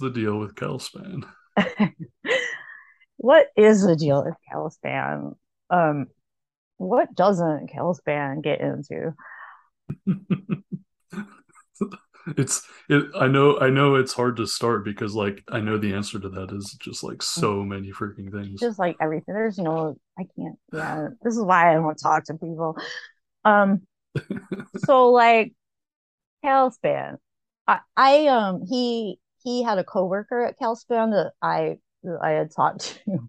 the 0.00 0.10
deal 0.10 0.38
with 0.38 0.54
Calspan? 0.54 1.24
what 3.16 3.48
is 3.56 3.82
the 3.82 3.96
deal 3.96 4.24
with 4.24 4.34
Calspan? 4.50 5.36
Um, 5.70 6.06
what 6.78 7.14
doesn't 7.14 7.70
Calspan 7.70 8.42
get 8.42 8.60
into? 8.60 9.14
it's 12.36 12.66
it 12.88 13.04
I 13.18 13.26
know 13.26 13.58
I 13.58 13.70
know 13.70 13.94
it's 13.94 14.12
hard 14.12 14.36
to 14.36 14.46
start 14.46 14.84
because 14.84 15.14
like 15.14 15.42
I 15.48 15.60
know 15.60 15.78
the 15.78 15.94
answer 15.94 16.18
to 16.18 16.28
that 16.30 16.52
is 16.52 16.76
just 16.80 17.02
like 17.02 17.22
so 17.22 17.62
many 17.62 17.92
freaking 17.92 18.30
things. 18.32 18.60
Just 18.60 18.78
like 18.78 18.96
everything. 19.00 19.34
There's 19.34 19.58
no, 19.58 19.96
I 20.18 20.24
can't. 20.36 20.58
Yeah, 20.72 21.08
this 21.22 21.36
is 21.36 21.42
why 21.42 21.70
I 21.70 21.74
don't 21.74 21.94
talk 21.96 22.24
to 22.24 22.34
people. 22.34 22.76
Um, 23.44 23.82
so 24.78 25.10
like 25.10 25.52
Calspan, 26.44 27.18
I, 27.66 27.80
I 27.96 28.26
um 28.26 28.62
he 28.68 29.18
he 29.42 29.62
had 29.62 29.78
a 29.78 29.84
coworker 29.84 30.44
at 30.44 30.58
Calspan 30.58 31.10
that 31.12 31.32
I 31.42 31.78
that 32.02 32.18
I 32.22 32.30
had 32.30 32.50
talked 32.54 33.02
to, 33.04 33.28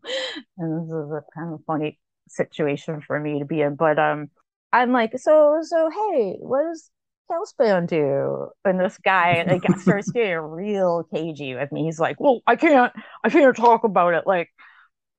and 0.58 0.82
this 0.82 0.88
is 0.88 1.12
a 1.12 1.24
kind 1.36 1.54
of 1.54 1.62
funny 1.66 2.00
situation 2.28 3.02
for 3.02 3.20
me 3.20 3.40
to 3.40 3.46
be 3.46 3.62
in. 3.62 3.76
But 3.76 4.00
um, 4.00 4.30
I'm 4.74 4.92
like, 4.92 5.18
so 5.18 5.60
so 5.62 5.90
hey, 5.90 6.36
what 6.40 6.64
does 6.64 6.90
Calspan 7.32 7.88
do? 7.88 8.50
And 8.66 8.80
this 8.80 8.98
guy 8.98 9.44
like 9.48 9.64
starts 9.80 10.12
getting 10.12 10.38
real 10.38 11.04
cagey 11.14 11.56
with 11.56 11.72
me. 11.72 11.86
He's 11.86 12.00
like, 12.00 12.20
well, 12.20 12.42
I 12.48 12.56
can't, 12.56 12.94
I 13.24 13.30
can't 13.30 13.56
talk 13.56 13.84
about 13.84 14.14
it. 14.14 14.26
Like 14.26 14.50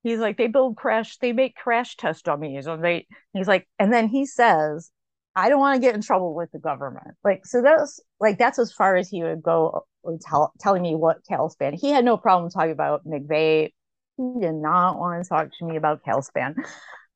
he's 0.02 0.18
like, 0.18 0.36
they 0.36 0.48
build 0.48 0.76
crash, 0.76 1.16
they 1.18 1.32
make 1.32 1.56
crash 1.56 1.96
test 1.96 2.24
dummies, 2.24 2.66
and 2.66 2.84
they. 2.84 3.06
He's 3.32 3.48
like, 3.48 3.66
and 3.78 3.92
then 3.92 4.08
he 4.08 4.26
says, 4.26 4.90
I 5.34 5.48
don't 5.48 5.60
want 5.60 5.80
to 5.80 5.86
get 5.86 5.94
in 5.94 6.02
trouble 6.02 6.34
with 6.34 6.52
the 6.52 6.58
government. 6.58 7.16
Like, 7.24 7.46
so 7.46 7.62
that's 7.62 8.00
like 8.20 8.38
that's 8.38 8.58
as 8.58 8.72
far 8.72 8.96
as 8.96 9.08
he 9.08 9.22
would 9.22 9.42
go 9.42 9.86
tell, 10.20 10.52
telling 10.60 10.82
me 10.82 10.94
what 10.94 11.24
Calspan. 11.24 11.74
He 11.74 11.90
had 11.90 12.04
no 12.04 12.16
problem 12.16 12.50
talking 12.50 12.72
about 12.72 13.06
McVeigh. 13.06 13.72
He 14.16 14.40
did 14.40 14.54
not 14.54 14.98
want 14.98 15.22
to 15.22 15.28
talk 15.28 15.48
to 15.58 15.64
me 15.64 15.76
about 15.76 16.02
Calspan. 16.04 16.54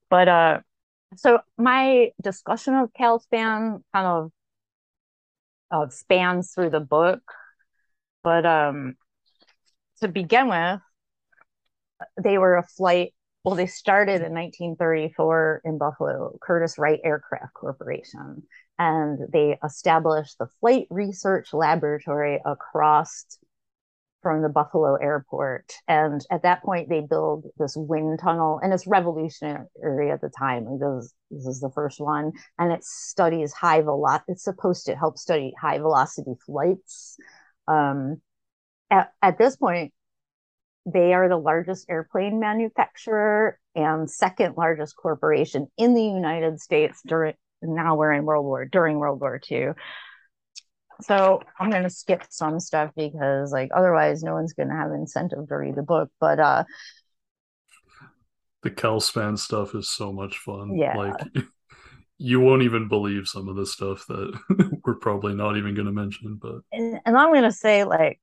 But 0.09 0.29
uh 0.29 0.61
so 1.17 1.41
my 1.59 2.11
discussion 2.23 2.75
of 2.75 2.91
Calspan 2.99 3.83
kind 3.93 4.07
of 4.07 4.33
uh, 5.71 5.89
spans 5.89 6.53
through 6.53 6.71
the 6.71 6.81
book. 6.81 7.21
But 8.23 8.47
um 8.47 8.97
to 10.01 10.09
begin 10.09 10.49
with, 10.49 10.81
they 12.23 12.39
were 12.39 12.57
a 12.57 12.63
flight 12.63 13.15
well, 13.47 13.55
they 13.55 13.67
started 13.69 14.23
in 14.23 14.35
1934 14.35 15.63
in 15.65 15.79
Buffalo, 15.79 16.37
Curtiss-Wright 16.43 16.99
Aircraft 17.05 17.55
Corporation, 17.55 18.43
and 18.77 19.21
they 19.33 19.57
established 19.65 20.37
the 20.39 20.49
Flight 20.59 20.89
Research 20.91 21.55
Laboratory 21.55 22.41
across 22.45 23.39
from 24.21 24.43
the 24.43 24.49
Buffalo 24.49 24.97
airport. 24.97 25.73
And 25.87 26.21
at 26.29 26.43
that 26.43 26.65
point, 26.65 26.89
they 26.89 27.03
build 27.03 27.47
this 27.57 27.77
wind 27.77 28.19
tunnel, 28.21 28.59
and 28.61 28.73
it's 28.73 28.89
revolutionary 28.89 30.11
at 30.11 30.21
the 30.21 30.33
time. 30.37 30.65
Because 30.65 31.15
this 31.31 31.47
is 31.47 31.61
the 31.61 31.71
first 31.71 32.01
one, 32.01 32.33
and 32.59 32.73
it 32.73 32.83
studies 32.83 33.53
high 33.53 33.81
velocity. 33.81 34.33
It's 34.33 34.43
supposed 34.43 34.87
to 34.87 34.97
help 34.97 35.19
study 35.19 35.55
high 35.57 35.79
velocity 35.79 36.35
flights. 36.45 37.17
Um, 37.69 38.21
at, 38.91 39.13
at 39.23 39.39
this 39.39 39.55
point, 39.55 39.93
they 40.87 41.13
are 41.13 41.29
the 41.29 41.37
largest 41.37 41.87
airplane 41.91 42.39
manufacturer 42.39 43.59
and 43.75 44.09
second 44.09 44.57
largest 44.57 44.97
corporation 44.97 45.67
in 45.77 45.95
the 45.95 46.03
United 46.03 46.61
States 46.61 47.01
during 47.05 47.35
now 47.61 47.97
we're 47.97 48.13
in 48.13 48.25
World 48.25 48.45
War 48.45 48.65
during 48.65 48.99
World 48.99 49.21
War 49.21 49.41
II. 49.51 49.71
So 51.03 51.43
I'm 51.59 51.71
gonna 51.71 51.91
skip 51.91 52.25
some 52.31 52.61
stuff 52.61 52.93
because 52.97 53.53
like 53.53 53.71
otherwise 53.75 54.23
no 54.23 54.35
one's 54.35 54.53
gonna 54.53 54.77
have 54.77 54.93
incentive 54.93 55.49
to 55.49 55.57
read 55.57 55.75
the 55.75 55.83
book. 55.83 56.11
But 56.21 56.39
uh 56.39 56.65
the 58.63 58.71
Calspan 58.71 59.39
stuff 59.39 59.75
is 59.75 59.91
so 59.91 60.13
much 60.13 60.39
fun. 60.39 60.77
Yeah. 60.77 60.97
Like 60.97 61.21
you 62.19 62.41
won't 62.41 62.63
even 62.63 62.89
believe 62.89 63.27
some 63.27 63.49
of 63.49 63.57
the 63.57 63.67
stuff 63.67 64.07
that 64.07 64.81
we're 64.85 64.95
probably 64.95 65.35
not 65.35 65.57
even 65.57 65.75
gonna 65.75 65.93
mention, 65.93 66.39
but 66.41 66.61
and, 66.73 67.01
and 67.05 67.17
I'm 67.17 67.35
gonna 67.35 67.51
say 67.51 67.83
like 67.83 68.21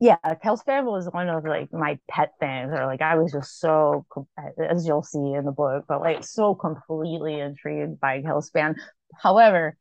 yeah, 0.00 0.16
Calspan 0.44 0.84
was 0.84 1.08
one 1.10 1.28
of 1.28 1.44
like 1.44 1.72
my 1.72 1.98
pet 2.08 2.32
things, 2.38 2.70
or 2.72 2.86
like 2.86 3.02
I 3.02 3.16
was 3.16 3.32
just 3.32 3.58
so, 3.58 4.06
as 4.70 4.86
you'll 4.86 5.02
see 5.02 5.32
in 5.34 5.44
the 5.44 5.52
book, 5.52 5.86
but 5.88 6.00
like 6.00 6.22
so 6.24 6.54
completely 6.54 7.40
intrigued 7.40 7.98
by 8.00 8.22
Calspan. 8.22 8.76
However, 9.20 9.76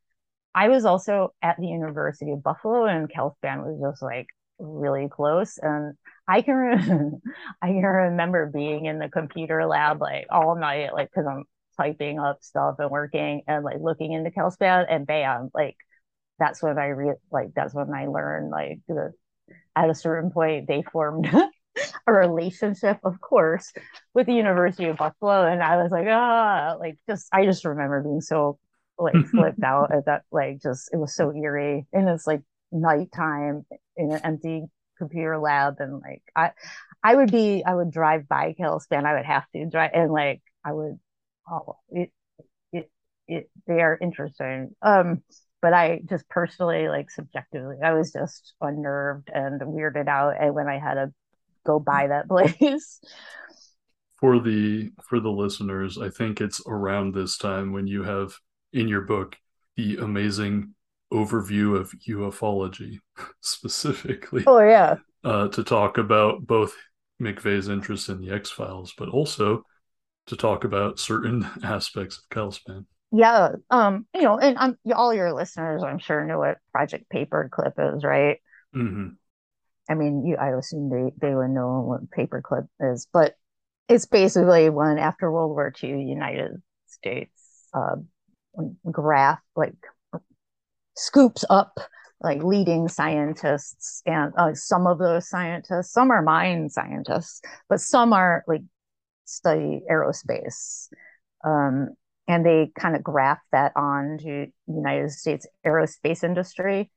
I 0.55 0.69
was 0.69 0.85
also 0.85 1.33
at 1.41 1.57
the 1.59 1.67
University 1.67 2.31
of 2.31 2.43
Buffalo, 2.43 2.85
and 2.85 3.11
Calspan 3.11 3.63
was 3.65 3.79
just 3.91 4.01
like 4.03 4.27
really 4.59 5.07
close 5.09 5.57
and 5.59 5.95
I 6.27 6.41
can 6.41 6.55
re- 6.55 6.75
I 7.61 7.67
can 7.67 7.83
remember 7.83 8.47
being 8.47 8.85
in 8.85 8.99
the 8.99 9.09
computer 9.09 9.65
lab 9.67 10.01
like 10.01 10.27
all 10.31 10.55
night 10.55 10.93
like 10.93 11.09
because 11.11 11.27
I'm 11.27 11.45
typing 11.77 12.19
up 12.19 12.43
stuff 12.43 12.75
and 12.79 12.89
working 12.89 13.43
and 13.47 13.63
like 13.63 13.77
looking 13.81 14.13
into 14.13 14.31
CalSpan 14.31 14.85
and 14.89 15.05
bam 15.07 15.51
like 15.53 15.75
that's 16.39 16.61
when 16.63 16.77
I 16.77 16.87
re 16.87 17.13
like 17.31 17.49
that's 17.55 17.73
when 17.73 17.93
I 17.93 18.07
learned 18.07 18.51
like 18.51 18.79
the 18.87 19.13
at 19.77 19.89
a 19.89 19.95
certain 19.95 20.31
point 20.31 20.67
they 20.67 20.83
formed 20.91 21.27
a 22.07 22.13
relationship 22.13 22.99
of 23.03 23.19
course 23.21 23.71
with 24.13 24.25
the 24.27 24.33
University 24.33 24.85
of 24.85 24.97
Buffalo. 24.97 25.45
And 25.45 25.61
I 25.61 25.77
was 25.81 25.91
like 25.91 26.07
ah 26.09 26.75
like 26.79 26.97
just 27.07 27.27
I 27.31 27.45
just 27.45 27.65
remember 27.65 28.01
being 28.03 28.21
so 28.21 28.59
like 28.97 29.15
flipped 29.31 29.63
out 29.63 29.93
at 29.93 30.05
that 30.05 30.23
like 30.31 30.61
just 30.61 30.89
it 30.93 30.97
was 30.97 31.15
so 31.15 31.33
eerie. 31.33 31.85
And 31.93 32.09
it's 32.09 32.27
like 32.27 32.41
nighttime 32.71 33.65
in 33.95 34.11
an 34.11 34.21
empty 34.23 34.65
computer 34.97 35.37
lab. 35.37 35.75
And 35.79 36.01
like 36.01 36.23
I 36.35 36.51
I 37.03 37.15
would 37.15 37.31
be 37.31 37.63
I 37.65 37.75
would 37.75 37.91
drive 37.91 38.27
by 38.27 38.55
CalSpan. 38.59 39.05
I 39.05 39.15
would 39.15 39.25
have 39.25 39.45
to 39.53 39.65
drive 39.69 39.91
and 39.93 40.11
like 40.11 40.41
I 40.65 40.73
would 40.73 40.99
oh 41.49 41.77
it 41.89 42.11
it 42.73 42.91
it 43.27 43.49
they 43.67 43.81
are 43.81 43.97
interesting. 44.01 44.75
Um 44.81 45.23
but 45.61 45.73
I 45.73 46.01
just 46.05 46.27
personally 46.29 46.87
like 46.87 47.09
subjectively 47.09 47.77
I 47.83 47.93
was 47.93 48.11
just 48.11 48.53
unnerved 48.61 49.29
and 49.33 49.59
weirded 49.61 50.07
out 50.07 50.35
and 50.39 50.53
when 50.53 50.67
I 50.67 50.79
had 50.79 50.95
to 50.95 51.13
go 51.65 51.79
by 51.79 52.07
that 52.07 52.27
place 52.29 52.99
for 54.19 54.39
the 54.39 54.89
for 55.07 55.19
the 55.19 55.29
listeners 55.29 55.99
i 55.99 56.09
think 56.09 56.41
it's 56.41 56.59
around 56.65 57.13
this 57.13 57.37
time 57.37 57.71
when 57.71 57.85
you 57.85 58.01
have 58.01 58.33
in 58.73 58.87
your 58.87 59.01
book 59.01 59.35
the 59.75 59.97
amazing 59.97 60.73
overview 61.13 61.77
of 61.77 61.93
ufology 62.07 62.97
specifically 63.41 64.43
oh 64.47 64.59
yeah 64.59 64.95
uh, 65.23 65.47
to 65.49 65.63
talk 65.63 65.99
about 65.99 66.47
both 66.47 66.73
mcveigh's 67.21 67.67
interest 67.67 68.09
in 68.09 68.19
the 68.19 68.33
x-files 68.33 68.93
but 68.97 69.09
also 69.09 69.63
to 70.27 70.35
talk 70.35 70.63
about 70.63 70.99
certain 70.99 71.47
aspects 71.63 72.19
of 72.19 72.29
CalSpan. 72.29 72.85
Yeah 73.11 73.49
um 73.69 74.05
you 74.13 74.21
know 74.21 74.37
and 74.37 74.57
i'm 74.57 74.77
all 74.95 75.13
your 75.13 75.33
listeners 75.33 75.83
i'm 75.83 75.99
sure 75.99 76.25
know 76.25 76.39
what 76.39 76.57
project 76.71 77.05
paperclip 77.13 77.95
is 77.95 78.03
right 78.03 78.39
hmm 78.73 79.07
I 79.89 79.95
mean, 79.95 80.25
you, 80.25 80.35
I 80.35 80.57
assume 80.57 80.89
they, 80.89 81.27
they 81.27 81.33
would 81.33 81.49
know 81.49 81.81
what 81.81 82.09
paperclip 82.11 82.67
is, 82.79 83.07
but 83.11 83.35
it's 83.87 84.05
basically 84.05 84.69
when 84.69 84.97
after 84.97 85.31
World 85.31 85.51
War 85.51 85.71
II, 85.81 86.01
United 86.01 86.61
States 86.87 87.69
uh, 87.73 87.95
graph 88.91 89.39
like 89.55 89.75
scoops 90.95 91.45
up 91.49 91.79
like 92.19 92.43
leading 92.43 92.87
scientists, 92.87 94.01
and 94.07 94.33
uh, 94.37 94.51
some 94.55 94.87
of 94.87 94.97
those 94.97 95.29
scientists, 95.29 95.93
some 95.93 96.09
are 96.09 96.23
mine 96.23 96.67
scientists, 96.67 97.41
but 97.69 97.79
some 97.79 98.11
are 98.11 98.43
like 98.47 98.63
study 99.25 99.81
aerospace. 99.89 100.89
Um, 101.45 101.89
and 102.27 102.45
they 102.45 102.71
kind 102.77 102.95
of 102.95 103.03
graph 103.03 103.39
that 103.51 103.71
on 103.75 104.17
to 104.19 104.47
United 104.67 105.11
States 105.11 105.47
aerospace 105.65 106.23
industry. 106.23 106.91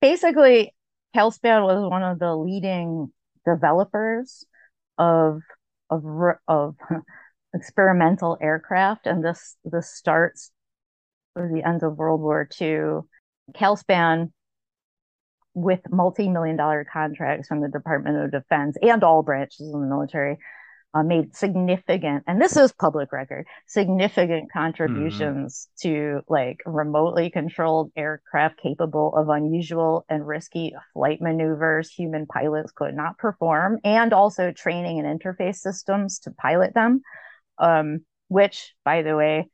Basically, 0.00 0.74
CalSpan 1.16 1.64
was 1.64 1.88
one 1.88 2.02
of 2.02 2.18
the 2.18 2.34
leading 2.34 3.12
developers 3.44 4.44
of 4.98 5.42
of 5.88 6.04
of 6.48 6.76
experimental 7.54 8.36
aircraft, 8.40 9.06
and 9.06 9.24
this 9.24 9.56
this 9.64 9.92
starts 9.94 10.50
at 11.36 11.52
the 11.52 11.66
end 11.66 11.82
of 11.82 11.96
World 11.96 12.20
War 12.20 12.48
II. 12.60 13.00
CalSpan, 13.54 14.32
with 15.54 15.80
multi-million 15.90 16.56
dollar 16.56 16.86
contracts 16.90 17.48
from 17.48 17.60
the 17.60 17.68
Department 17.68 18.16
of 18.16 18.30
Defense 18.30 18.76
and 18.80 19.02
all 19.02 19.22
branches 19.22 19.66
of 19.66 19.80
the 19.80 19.86
military, 19.86 20.38
uh, 20.92 21.02
made 21.02 21.36
significant, 21.36 22.24
and 22.26 22.40
this 22.40 22.56
is 22.56 22.72
public 22.72 23.12
record, 23.12 23.46
significant 23.66 24.50
contributions 24.52 25.68
mm-hmm. 25.78 25.88
to 25.88 26.20
like 26.28 26.58
remotely 26.66 27.30
controlled 27.30 27.92
aircraft 27.96 28.60
capable 28.60 29.14
of 29.14 29.28
unusual 29.28 30.04
and 30.08 30.26
risky 30.26 30.74
flight 30.92 31.20
maneuvers 31.20 31.90
human 31.90 32.26
pilots 32.26 32.72
could 32.72 32.94
not 32.94 33.18
perform, 33.18 33.78
and 33.84 34.12
also 34.12 34.50
training 34.50 34.98
and 34.98 35.20
interface 35.20 35.56
systems 35.56 36.18
to 36.18 36.32
pilot 36.32 36.74
them, 36.74 37.02
um, 37.58 38.04
which, 38.28 38.74
by 38.84 39.02
the 39.02 39.16
way, 39.16 39.48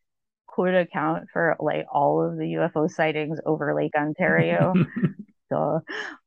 could 0.49 0.74
account 0.74 1.26
for 1.32 1.55
like 1.61 1.84
all 1.93 2.26
of 2.26 2.39
the 2.39 2.55
UFO 2.55 2.91
sightings 2.91 3.39
over 3.45 3.74
Lake 3.74 3.93
Ontario. 3.95 4.72
so, 5.53 5.80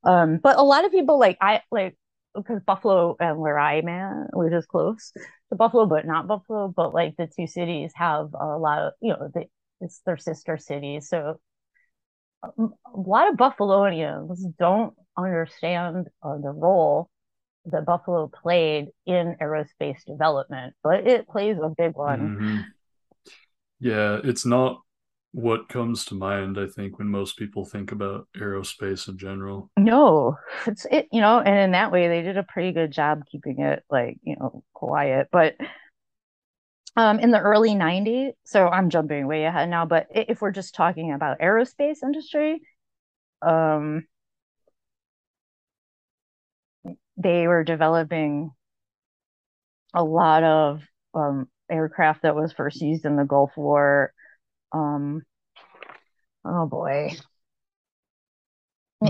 um, 0.03 0.37
but 0.37 0.57
a 0.57 0.63
lot 0.63 0.85
of 0.85 0.91
people 0.91 1.17
like 1.17 1.37
I 1.41 1.61
like 1.71 1.97
because 2.35 2.61
Buffalo 2.65 3.15
and 3.19 3.37
where 3.37 3.59
I'm 3.59 3.87
at, 3.87 4.27
we're 4.33 4.49
just 4.49 4.67
close 4.67 5.11
to 5.49 5.55
Buffalo, 5.55 5.85
but 5.85 6.05
not 6.05 6.27
Buffalo. 6.27 6.67
But 6.67 6.93
like 6.93 7.15
the 7.17 7.27
two 7.27 7.47
cities 7.47 7.91
have 7.95 8.29
a 8.39 8.57
lot 8.57 8.79
of, 8.79 8.93
you 9.01 9.09
know, 9.09 9.29
they, 9.33 9.49
it's 9.81 10.01
their 10.05 10.17
sister 10.17 10.57
cities. 10.57 11.09
So 11.09 11.39
um, 12.43 12.73
a 12.93 12.99
lot 12.99 13.31
of 13.31 13.37
Buffalonians 13.37 14.37
don't 14.57 14.93
understand 15.17 16.07
uh, 16.23 16.37
the 16.37 16.51
role 16.51 17.09
that 17.65 17.85
Buffalo 17.85 18.27
played 18.27 18.87
in 19.05 19.35
aerospace 19.41 20.03
development, 20.05 20.73
but 20.83 21.07
it 21.07 21.27
plays 21.27 21.57
a 21.61 21.69
big 21.69 21.95
one. 21.95 22.19
Mm-hmm. 22.19 22.57
Yeah, 23.79 24.19
it's 24.23 24.45
not 24.45 24.81
what 25.31 25.69
comes 25.69 26.05
to 26.05 26.15
mind 26.15 26.57
i 26.57 26.65
think 26.65 26.97
when 26.97 27.07
most 27.07 27.37
people 27.37 27.63
think 27.63 27.91
about 27.91 28.27
aerospace 28.35 29.07
in 29.07 29.17
general? 29.17 29.69
No 29.77 30.37
it's 30.65 30.85
it 30.91 31.07
you 31.11 31.21
know 31.21 31.39
and 31.39 31.57
in 31.57 31.71
that 31.71 31.91
way 31.91 32.07
they 32.07 32.21
did 32.21 32.37
a 32.37 32.43
pretty 32.43 32.71
good 32.71 32.91
job 32.91 33.21
keeping 33.31 33.59
it 33.59 33.83
like 33.89 34.17
you 34.23 34.35
know 34.39 34.63
quiet 34.73 35.27
but 35.31 35.55
um 36.95 37.19
in 37.19 37.31
the 37.31 37.39
early 37.39 37.71
90s 37.71 38.31
so 38.43 38.67
i'm 38.67 38.89
jumping 38.89 39.27
way 39.27 39.45
ahead 39.45 39.69
now 39.69 39.85
but 39.85 40.07
if 40.11 40.41
we're 40.41 40.51
just 40.51 40.73
talking 40.73 41.13
about 41.13 41.39
aerospace 41.39 41.97
industry 42.03 42.59
um 43.41 44.03
they 47.17 47.47
were 47.47 47.63
developing 47.63 48.51
a 49.93 50.03
lot 50.03 50.43
of 50.43 50.81
um 51.13 51.47
aircraft 51.69 52.23
that 52.23 52.35
was 52.35 52.51
first 52.51 52.81
used 52.81 53.05
in 53.05 53.15
the 53.15 53.23
gulf 53.23 53.51
war 53.55 54.11
um 54.71 55.21
oh 56.45 56.65
boy. 56.65 57.11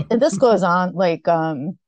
This 0.08 0.38
goes 0.38 0.62
on 0.62 0.94
like 0.94 1.26
um 1.28 1.78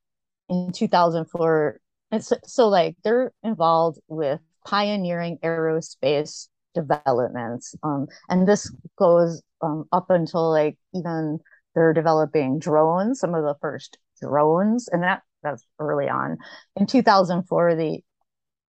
in 0.49 0.71
2004 0.73 1.79
it's 2.11 2.33
so 2.45 2.67
like 2.67 2.95
they're 3.03 3.31
involved 3.43 3.99
with 4.07 4.39
pioneering 4.67 5.39
aerospace 5.41 6.49
developments 6.75 7.75
um 7.81 8.07
and 8.29 8.45
this 8.47 8.69
goes 8.97 9.41
um, 9.61 9.85
up 9.93 10.09
until 10.09 10.51
like 10.51 10.77
even 10.93 11.39
they're 11.75 11.93
developing 11.93 12.59
drones 12.59 13.21
some 13.21 13.33
of 13.33 13.43
the 13.43 13.55
first 13.61 13.97
drones 14.21 14.89
and 14.89 15.03
that 15.03 15.21
that's 15.43 15.65
early 15.79 16.09
on. 16.09 16.37
In 16.75 16.87
2004 16.87 17.75
they 17.75 18.03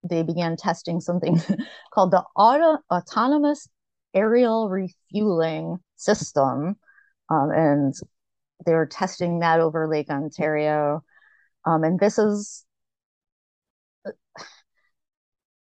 they 0.03 0.23
began 0.23 0.57
testing 0.57 1.01
something 1.01 1.41
called 1.95 2.11
the 2.11 2.23
auto 2.37 2.79
autonomous 2.91 3.69
aerial 4.15 4.69
refueling 4.69 5.79
system. 5.97 6.77
Um, 7.31 7.51
and 7.51 7.95
they 8.65 8.75
were 8.75 8.87
testing 8.87 9.41
that 9.41 9.61
over 9.61 9.89
Lake 9.89 10.11
Ontario. 10.11 11.03
Um, 11.65 11.85
and 11.85 11.99
this 11.99 12.19
is 12.19 12.65
uh, 14.07 14.13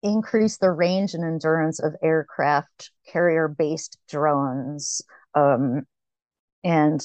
increase 0.02 0.58
the 0.58 0.72
range 0.72 1.14
and 1.14 1.24
endurance 1.24 1.80
of 1.80 1.94
aircraft 2.04 2.92
carrier 3.12 3.48
based 3.48 3.98
drones. 4.10 5.02
Um, 5.34 5.84
and 6.64 7.02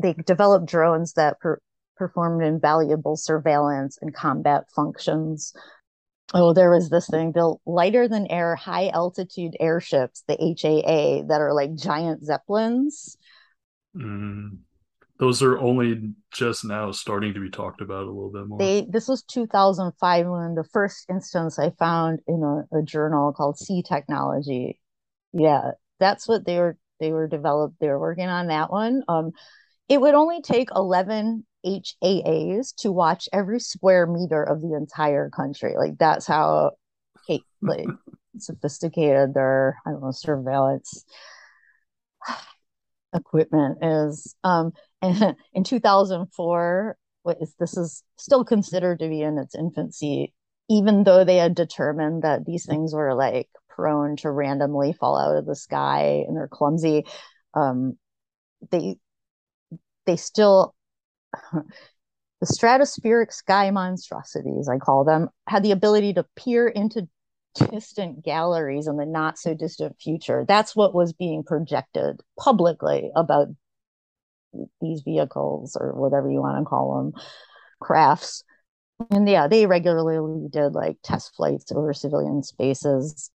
they 0.00 0.12
developed 0.12 0.66
drones 0.66 1.14
that 1.14 1.40
per- 1.40 1.60
performed 1.96 2.44
invaluable 2.44 3.16
surveillance 3.16 3.98
and 4.00 4.14
combat 4.14 4.64
functions 4.74 5.54
oh, 6.34 6.52
there 6.52 6.70
was 6.70 6.90
this 6.90 7.06
thing 7.08 7.32
built 7.32 7.60
lighter 7.66 8.08
than 8.08 8.26
air, 8.30 8.56
high 8.56 8.88
altitude 8.88 9.56
airships, 9.60 10.24
the 10.26 10.34
HAA, 10.34 11.26
that 11.28 11.40
are 11.40 11.54
like 11.54 11.74
giant 11.74 12.24
zeppelins. 12.24 13.16
Mm. 13.96 14.58
Those 15.18 15.42
are 15.42 15.58
only 15.58 16.12
just 16.30 16.64
now 16.64 16.90
starting 16.90 17.32
to 17.34 17.40
be 17.40 17.48
talked 17.48 17.80
about 17.80 18.04
a 18.04 18.10
little 18.10 18.30
bit 18.30 18.46
more. 18.46 18.58
They 18.58 18.86
this 18.88 19.08
was 19.08 19.22
2005 19.22 20.26
when 20.26 20.54
the 20.54 20.64
first 20.64 21.06
instance 21.08 21.58
I 21.58 21.70
found 21.70 22.20
in 22.26 22.42
a, 22.42 22.78
a 22.78 22.82
journal 22.82 23.32
called 23.32 23.58
Sea 23.58 23.82
Technology. 23.82 24.78
Yeah, 25.32 25.70
that's 25.98 26.28
what 26.28 26.44
they 26.44 26.58
were 26.58 26.76
they 27.00 27.12
were 27.12 27.28
developed. 27.28 27.76
They 27.80 27.88
were 27.88 27.98
working 27.98 28.28
on 28.28 28.48
that 28.48 28.70
one. 28.70 29.02
Um, 29.08 29.32
it 29.88 30.00
would 30.00 30.14
only 30.14 30.42
take 30.42 30.68
11 30.74 31.46
HAAs 31.66 32.72
to 32.76 32.92
watch 32.92 33.28
every 33.32 33.60
square 33.60 34.06
meter 34.06 34.42
of 34.42 34.60
the 34.60 34.74
entire 34.74 35.30
country. 35.30 35.74
Like 35.76 35.98
that's 35.98 36.26
how 36.26 36.72
like 37.60 37.86
sophisticated 38.38 39.34
their 39.34 39.76
I 39.86 39.90
don't 39.90 40.02
know 40.02 40.12
surveillance 40.12 41.04
equipment 43.14 43.78
is. 43.82 44.34
Um, 44.44 44.72
and 45.02 45.36
in 45.54 45.64
2004, 45.64 46.96
what 47.22 47.38
is 47.40 47.54
this 47.58 47.76
is 47.76 48.02
still 48.16 48.44
considered 48.44 49.00
to 49.00 49.08
be 49.08 49.22
in 49.22 49.38
its 49.38 49.54
infancy, 49.54 50.32
even 50.70 51.04
though 51.04 51.24
they 51.24 51.36
had 51.36 51.54
determined 51.54 52.22
that 52.22 52.44
these 52.44 52.66
things 52.66 52.94
were 52.94 53.14
like 53.14 53.48
prone 53.68 54.16
to 54.16 54.30
randomly 54.30 54.92
fall 54.92 55.18
out 55.18 55.36
of 55.36 55.46
the 55.46 55.56
sky 55.56 56.24
and 56.26 56.36
they're 56.36 56.48
clumsy. 56.48 57.04
Um, 57.54 57.98
they 58.70 58.96
they 60.06 60.16
still 60.16 60.74
the 62.40 62.46
stratospheric 62.46 63.32
sky 63.32 63.70
monstrosities, 63.70 64.68
I 64.68 64.78
call 64.78 65.04
them, 65.04 65.28
had 65.48 65.62
the 65.62 65.72
ability 65.72 66.14
to 66.14 66.26
peer 66.36 66.68
into 66.68 67.08
distant 67.70 68.24
galleries 68.24 68.86
in 68.86 68.96
the 68.96 69.06
not 69.06 69.38
so 69.38 69.54
distant 69.54 69.96
future. 70.00 70.44
That's 70.46 70.76
what 70.76 70.94
was 70.94 71.12
being 71.12 71.42
projected 71.42 72.20
publicly 72.38 73.10
about 73.16 73.48
these 74.80 75.02
vehicles 75.02 75.76
or 75.78 75.92
whatever 75.92 76.30
you 76.30 76.40
want 76.40 76.58
to 76.58 76.64
call 76.64 76.96
them, 76.96 77.22
crafts. 77.80 78.44
And 79.10 79.28
yeah, 79.28 79.48
they 79.48 79.66
regularly 79.66 80.48
did 80.50 80.72
like 80.72 80.96
test 81.02 81.34
flights 81.36 81.70
over 81.72 81.92
civilian 81.92 82.42
spaces. 82.42 83.30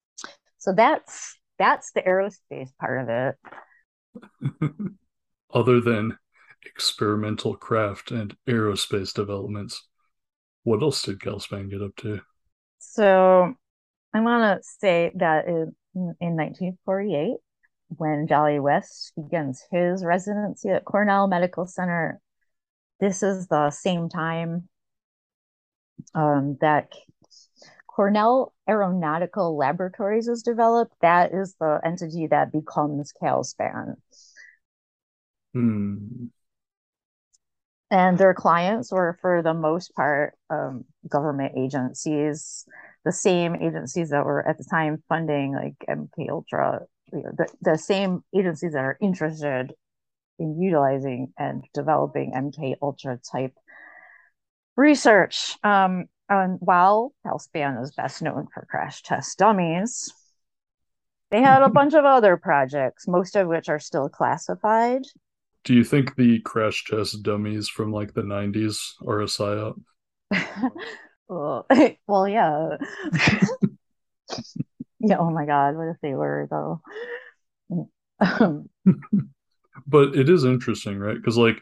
So 0.59 0.73
that's 0.73 1.39
that's 1.59 1.93
the 1.93 2.03
aerospace 2.03 2.71
part 2.79 3.03
of 3.03 3.09
it. 3.09 4.71
Other 5.55 5.81
than 5.81 6.19
experimental 6.67 7.57
craft 7.57 8.11
and 8.11 8.37
aerospace 8.49 9.12
developments, 9.12 9.87
what 10.64 10.83
else 10.83 11.03
did 11.03 11.21
Calspan 11.21 11.71
get 11.71 11.83
up 11.83 11.97
to? 11.97 12.21
So 12.79 13.55
I 14.12 14.21
want 14.21 14.61
to 14.61 14.69
say 14.81 15.12
that 15.17 15.47
in, 15.47 15.75
in 15.95 16.37
1948, 16.37 17.37
when 17.89 18.27
Jolly 18.27 18.59
West 18.59 19.12
begins 19.17 19.62
his 19.71 20.05
residency 20.05 20.71
at 20.71 20.85
Cornell 20.85 21.29
Medical 21.29 21.67
Center, 21.67 22.21
this 22.99 23.23
is 23.23 23.47
the 23.47 23.71
same 23.71 24.09
time 24.09 24.69
um, 26.14 26.57
that 26.61 26.93
Cornell 27.87 28.53
Aeronautical 28.69 29.57
Laboratories 29.57 30.29
is 30.29 30.43
developed. 30.43 30.95
That 31.01 31.33
is 31.33 31.55
the 31.61 31.81
entity 31.85 32.27
that 32.27 32.53
becomes 32.53 33.12
Calspan. 33.23 33.97
Hmm. 35.55 36.27
And 37.91 38.18
their 38.18 38.34
clients 38.34 38.91
were, 38.91 39.16
for 39.20 39.43
the 39.43 39.55
most 39.55 39.95
part, 39.95 40.34
um, 40.51 40.84
government 41.09 41.53
agencies, 41.57 42.66
the 43.05 43.12
same 43.12 43.55
agencies 43.55 44.11
that 44.11 44.24
were 44.24 44.47
at 44.47 44.59
the 44.59 44.64
time 44.64 45.03
funding 45.09 45.55
like 45.55 45.74
MK 45.89 46.28
Ultra, 46.28 46.80
you 47.12 47.22
know, 47.22 47.30
the, 47.37 47.47
the 47.61 47.78
same 47.78 48.24
agencies 48.37 48.72
that 48.72 48.84
are 48.84 48.99
interested 49.01 49.72
in 50.39 50.61
utilizing 50.61 51.32
and 51.39 51.64
developing 51.72 52.32
MK 52.32 52.74
Ultra 52.82 53.18
type 53.18 53.55
research. 54.76 55.57
Um, 55.62 56.07
and 56.28 56.59
while 56.61 57.12
Calspan 57.24 57.80
is 57.82 57.93
best 57.93 58.20
known 58.20 58.49
for 58.53 58.66
crash 58.68 59.03
test 59.03 59.39
dummies, 59.39 60.12
they 61.30 61.41
had 61.41 61.62
a 61.62 61.68
bunch 61.78 61.95
of 61.95 62.05
other 62.05 62.37
projects, 62.37 63.07
most 63.07 63.37
of 63.37 63.47
which 63.47 63.68
are 63.68 63.78
still 63.78 64.09
classified. 64.09 65.03
Do 65.67 65.75
you 65.75 65.83
think 65.83 66.14
the 66.14 66.39
crash 66.43 66.85
test 66.85 67.25
dummies 67.25 67.69
from 67.69 67.91
like 67.91 68.14
the 68.14 68.23
90s 68.23 68.95
are 69.05 69.21
a 69.21 69.25
psyop? 69.25 69.75
well, 71.29 71.67
well, 72.07 72.29
yeah. 72.29 72.77
yeah, 75.01 75.17
oh 75.19 75.33
my 75.33 75.45
God, 75.45 75.75
what 75.75 75.89
if 75.89 75.97
they 76.01 76.14
were 76.14 76.47
though? 76.49 76.81
But 79.89 80.14
it 80.14 80.29
is 80.29 80.45
interesting, 80.45 80.99
right? 81.01 81.17
Because 81.17 81.37
like 81.37 81.61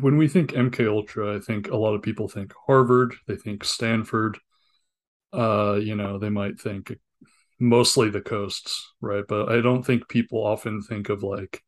when 0.00 0.18
we 0.18 0.28
think 0.28 0.52
MK 0.52 0.86
Ultra, 0.86 1.34
I 1.34 1.40
think 1.40 1.68
a 1.68 1.78
lot 1.78 1.94
of 1.94 2.02
people 2.02 2.28
think 2.28 2.52
Harvard, 2.66 3.14
they 3.26 3.36
think 3.36 3.64
Stanford. 3.64 4.38
Uh, 5.32 5.78
you 5.80 5.94
know, 5.94 6.18
they 6.18 6.28
might 6.28 6.60
think 6.60 6.94
mostly 7.58 8.10
the 8.10 8.20
coasts, 8.20 8.92
right? 9.00 9.24
But 9.26 9.50
I 9.50 9.62
don't 9.62 9.82
think 9.82 10.08
people 10.08 10.46
often 10.46 10.82
think 10.82 11.08
of 11.08 11.22
like 11.22 11.62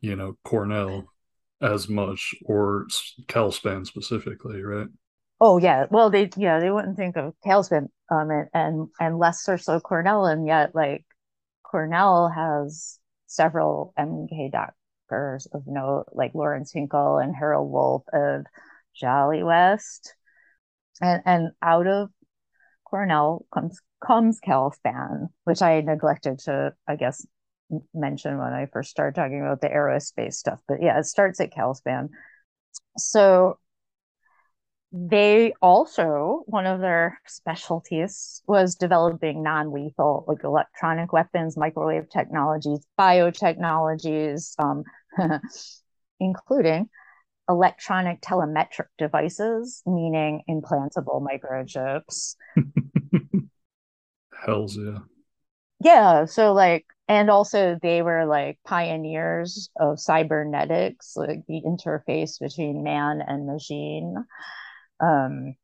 you 0.00 0.16
know 0.16 0.36
Cornell 0.44 1.06
as 1.60 1.88
much 1.88 2.34
or 2.44 2.86
Calspan 3.26 3.86
specifically, 3.86 4.62
right? 4.62 4.88
Oh 5.40 5.58
yeah, 5.58 5.86
well 5.90 6.10
they 6.10 6.30
yeah 6.36 6.60
they 6.60 6.70
wouldn't 6.70 6.96
think 6.96 7.16
of 7.16 7.34
Calspan 7.44 7.88
um 8.10 8.30
and 8.30 8.48
and, 8.54 8.88
and 9.00 9.18
less 9.18 9.48
or 9.48 9.58
so 9.58 9.80
Cornell, 9.80 10.26
and 10.26 10.46
yet 10.46 10.74
like 10.74 11.04
Cornell 11.62 12.28
has 12.28 12.98
several 13.26 13.92
MK 13.98 14.50
doctors 14.50 15.46
of 15.52 15.62
note, 15.66 16.06
like 16.12 16.34
Lawrence 16.34 16.72
Hinkle 16.72 17.18
and 17.18 17.34
Harold 17.34 17.70
Wolff 17.70 18.04
of 18.12 18.46
Jolly 18.94 19.42
West, 19.42 20.14
and 21.00 21.22
and 21.26 21.50
out 21.62 21.86
of 21.86 22.10
Cornell 22.84 23.46
comes 23.52 23.80
comes 24.04 24.40
Calspan, 24.40 25.28
which 25.44 25.62
I 25.62 25.80
neglected 25.80 26.38
to 26.40 26.74
I 26.86 26.96
guess 26.96 27.26
mention 27.92 28.38
when 28.38 28.52
I 28.52 28.66
first 28.66 28.90
started 28.90 29.14
talking 29.14 29.40
about 29.40 29.60
the 29.60 29.68
aerospace 29.68 30.34
stuff. 30.34 30.60
But 30.68 30.82
yeah, 30.82 30.98
it 30.98 31.04
starts 31.04 31.40
at 31.40 31.52
Calspan. 31.52 32.08
So 32.98 33.58
they 34.96 35.52
also 35.60 36.44
one 36.46 36.66
of 36.66 36.80
their 36.80 37.20
specialties 37.26 38.42
was 38.46 38.76
developing 38.76 39.42
non-lethal 39.42 40.24
like 40.28 40.44
electronic 40.44 41.12
weapons 41.12 41.56
microwave 41.56 42.08
technologies 42.10 42.78
biotechnologies 42.96 44.54
um, 44.60 44.84
including 46.20 46.88
electronic 47.48 48.20
telemetric 48.20 48.86
devices 48.96 49.82
meaning 49.84 50.42
implantable 50.48 51.26
microchips 51.26 52.36
hells 54.46 54.78
yeah 54.78 54.98
yeah 55.80 56.24
so 56.24 56.52
like 56.52 56.86
and 57.08 57.30
also 57.30 57.78
they 57.82 58.02
were 58.02 58.24
like 58.24 58.58
pioneers 58.64 59.70
of 59.78 60.00
cybernetics 60.00 61.16
like 61.16 61.44
the 61.46 61.62
interface 61.62 62.40
between 62.40 62.82
man 62.82 63.22
and 63.26 63.46
machine. 63.46 64.16
Um 65.00 65.54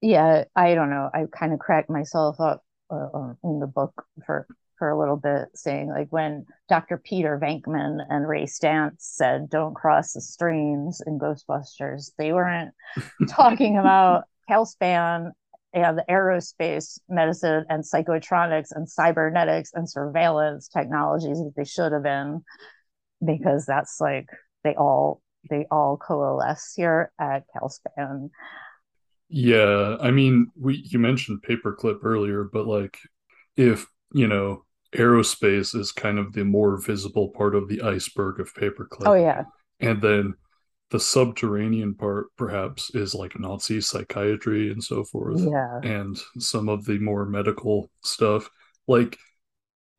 yeah 0.00 0.44
i 0.54 0.74
don't 0.74 0.90
know. 0.90 1.10
I 1.12 1.24
kind 1.32 1.52
of 1.52 1.58
cracked 1.58 1.90
myself 1.90 2.40
up 2.40 2.62
uh, 2.90 3.08
uh, 3.14 3.34
in 3.44 3.60
the 3.60 3.66
book 3.66 4.06
for 4.26 4.46
for 4.78 4.90
a 4.90 4.98
little 4.98 5.16
bit 5.16 5.48
saying 5.54 5.88
like 5.88 6.08
when 6.10 6.44
dr 6.68 6.98
peter 7.04 7.38
venkman 7.40 8.04
and 8.10 8.28
ray 8.28 8.44
stantz 8.44 9.00
said 9.00 9.48
don't 9.48 9.74
cross 9.74 10.12
the 10.12 10.20
streams 10.20 11.00
in 11.06 11.18
ghostbusters 11.18 12.10
they 12.18 12.32
weren't 12.32 12.74
talking 13.28 13.78
about 13.78 14.24
Calspan 14.50 15.30
and 15.74 15.98
the 15.98 16.04
aerospace 16.08 16.98
medicine 17.08 17.64
and 17.68 17.82
psychotronics 17.82 18.68
and 18.70 18.88
cybernetics 18.88 19.72
and 19.74 19.90
surveillance 19.90 20.68
technologies 20.68 21.38
that 21.38 21.52
they 21.56 21.64
should 21.64 21.92
have 21.92 22.04
been 22.04 22.42
because 23.24 23.66
that's 23.66 24.00
like 24.00 24.28
they 24.62 24.74
all 24.76 25.20
they 25.50 25.66
all 25.70 25.96
coalesce 25.96 26.72
here 26.74 27.12
at 27.18 27.42
Calspan. 27.54 28.30
Yeah, 29.28 29.96
I 30.00 30.10
mean, 30.10 30.50
we 30.58 30.86
you 30.88 30.98
mentioned 30.98 31.44
paperclip 31.46 31.98
earlier, 32.04 32.44
but 32.44 32.66
like 32.66 32.98
if, 33.56 33.86
you 34.12 34.28
know, 34.28 34.64
aerospace 34.94 35.74
is 35.74 35.92
kind 35.92 36.18
of 36.18 36.32
the 36.32 36.44
more 36.44 36.80
visible 36.80 37.30
part 37.30 37.54
of 37.54 37.68
the 37.68 37.82
iceberg 37.82 38.38
of 38.38 38.54
paperclip. 38.54 39.06
Oh 39.06 39.14
yeah. 39.14 39.42
And 39.80 40.00
then 40.00 40.34
the 40.90 41.00
subterranean 41.00 41.94
part 41.94 42.26
perhaps 42.36 42.90
is 42.94 43.14
like 43.14 43.38
Nazi 43.38 43.80
psychiatry 43.80 44.70
and 44.70 44.82
so 44.82 45.04
forth. 45.04 45.40
Yeah. 45.40 45.80
And 45.82 46.16
some 46.38 46.68
of 46.68 46.84
the 46.84 46.98
more 46.98 47.24
medical 47.24 47.90
stuff, 48.02 48.50
like 48.86 49.18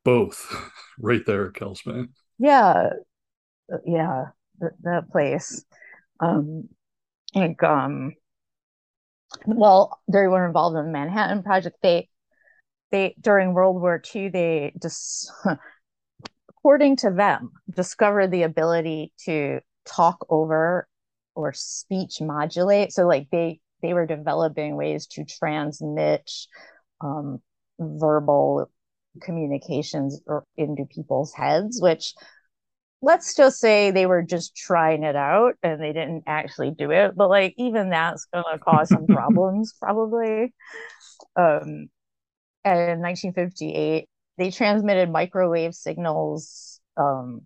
both 0.04 0.56
right 1.00 1.26
there 1.26 1.48
at 1.48 1.54
Calspan. 1.54 2.10
Yeah. 2.38 2.92
Yeah. 3.86 4.26
That, 4.60 4.72
that 4.84 5.10
place. 5.12 5.66
Um 6.20 6.70
like 7.34 7.62
um 7.64 8.14
well, 9.46 10.00
they 10.08 10.28
were 10.28 10.46
involved 10.46 10.78
in 10.78 10.86
the 10.86 10.92
Manhattan 10.92 11.44
Project. 11.44 11.78
They 11.82 12.10
they 12.92 13.16
during 13.20 13.54
World 13.54 13.82
War 13.82 14.02
II, 14.16 14.30
they 14.30 14.74
just 14.82 15.32
according 16.50 16.98
to 16.98 17.12
them, 17.12 17.52
discovered 17.70 18.32
the 18.32 18.44
ability 18.44 19.12
to 19.26 19.60
talk 19.86 20.26
over 20.30 20.88
or 21.36 21.54
speech 21.54 22.22
modulate. 22.22 22.92
So 22.94 23.06
like 23.06 23.28
they 23.32 23.60
they 23.82 23.94
were 23.94 24.06
developing 24.06 24.76
ways 24.76 25.08
to 25.08 25.26
transmit 25.26 26.30
um, 27.02 27.42
verbal 27.80 28.72
communications 29.22 30.22
into 30.58 30.86
people's 30.86 31.34
heads, 31.34 31.80
which 31.82 32.14
let's 33.02 33.36
just 33.36 33.60
say 33.60 33.92
they 33.92 34.06
were 34.06 34.24
just 34.24 34.56
trying 34.56 35.04
it 35.04 35.16
out 35.16 35.54
and 35.62 35.82
they 35.82 35.94
didn't 35.94 36.24
actually 36.26 36.72
do 36.72 36.92
it. 36.92 37.16
But 37.16 37.30
like 37.30 37.54
even 37.58 37.90
that's 37.90 38.26
gonna 38.34 38.58
cause 38.60 38.90
some 38.90 39.06
problems 39.08 39.74
probably. 39.80 40.54
Um, 41.36 41.90
and 42.64 42.80
in 42.80 43.00
1958, 43.02 44.10
they 44.38 44.52
transmitted 44.52 45.12
microwave 45.12 45.76
signals 45.76 46.80
um, 46.98 47.44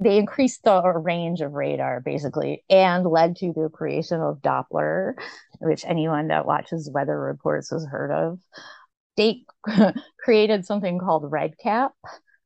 they 0.00 0.18
increased 0.18 0.62
the 0.64 0.82
range 0.82 1.40
of 1.40 1.52
radar 1.52 2.00
basically 2.00 2.64
and 2.68 3.06
led 3.06 3.36
to 3.36 3.52
the 3.52 3.68
creation 3.72 4.20
of 4.20 4.42
Doppler, 4.42 5.14
which 5.60 5.84
anyone 5.84 6.28
that 6.28 6.46
watches 6.46 6.90
weather 6.92 7.18
reports 7.18 7.70
has 7.70 7.84
heard 7.84 8.10
of. 8.10 8.38
They 9.16 9.44
created 10.18 10.64
something 10.64 10.98
called 10.98 11.30
REDCap, 11.30 11.90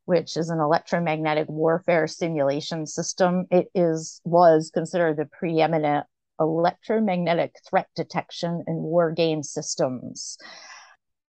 which 0.07 0.37
is 0.37 0.51
an 0.51 0.61
electromagnetic 0.61 1.49
warfare 1.49 2.07
simulation 2.07 2.87
system. 2.87 3.47
It 3.51 3.69
is 3.75 4.21
was 4.25 4.71
considered 4.73 5.17
the 5.17 5.27
preeminent 5.27 6.07
electromagnetic 6.41 7.55
threat 7.69 7.89
detection 7.95 8.65
in 8.67 8.77
war 8.77 9.13
game 9.13 9.43
systems. 9.43 10.37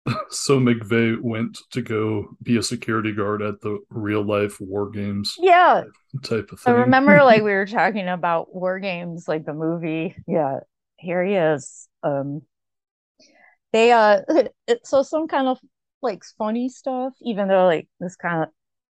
so 0.31 0.59
McVeigh 0.59 1.21
went 1.21 1.59
to 1.71 1.83
go 1.83 2.37
be 2.43 2.57
a 2.57 2.63
security 2.63 3.13
guard 3.13 3.43
at 3.43 3.61
the 3.61 3.79
real 3.91 4.25
life 4.25 4.61
war 4.61 4.91
games 4.91 5.35
Yeah, 5.39 5.85
type 6.23 6.51
of 6.53 6.61
thing. 6.61 6.75
I 6.75 6.79
remember 6.79 7.23
like 7.23 7.43
we 7.43 7.53
were 7.53 7.67
talking 7.67 8.09
about 8.09 8.55
war 8.55 8.79
games, 8.79 9.27
like 9.29 9.45
the 9.45 9.55
movie. 9.55 10.17
Yeah, 10.27 10.61
here 10.97 11.25
he 11.25 11.35
is. 11.35 11.89
Um, 12.03 12.43
they 13.73 13.93
uh, 13.93 14.21
it, 14.67 14.87
so 14.87 15.03
some 15.03 15.29
kind 15.29 15.49
of 15.49 15.59
like 16.03 16.23
funny 16.39 16.69
stuff, 16.69 17.13
even 17.23 17.49
though 17.49 17.67
like 17.67 17.89
this 18.01 18.17
kind 18.17 18.45
of 18.45 18.49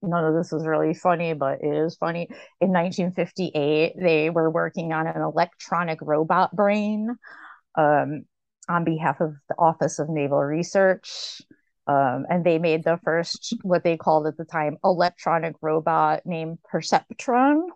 none 0.03 0.25
of 0.25 0.35
this 0.35 0.53
is 0.53 0.67
really 0.67 0.95
funny, 0.95 1.33
but 1.35 1.61
it 1.63 1.75
is 1.75 1.97
funny. 1.97 2.29
In 2.61 2.73
1958, 2.73 3.95
they 4.01 4.31
were 4.31 4.51
working 4.51 4.93
on 4.93 5.07
an 5.07 5.23
electronic 5.23 5.99
robot 6.03 6.55
brain, 6.55 7.17
um, 7.77 8.25
on 8.69 8.85
behalf 8.85 9.21
of 9.21 9.35
the 9.49 9.55
Office 9.59 9.99
of 9.99 10.09
Naval 10.09 10.39
Research. 10.43 11.41
Um, 11.87 12.27
and 12.29 12.45
they 12.45 12.59
made 12.59 12.83
the 12.83 12.99
first, 13.05 13.55
what 13.62 13.85
they 13.85 13.97
called 13.97 14.27
at 14.27 14.37
the 14.37 14.45
time, 14.45 14.77
electronic 14.83 15.55
robot 15.62 16.23
named 16.27 16.59
Perceptron. 16.73 17.69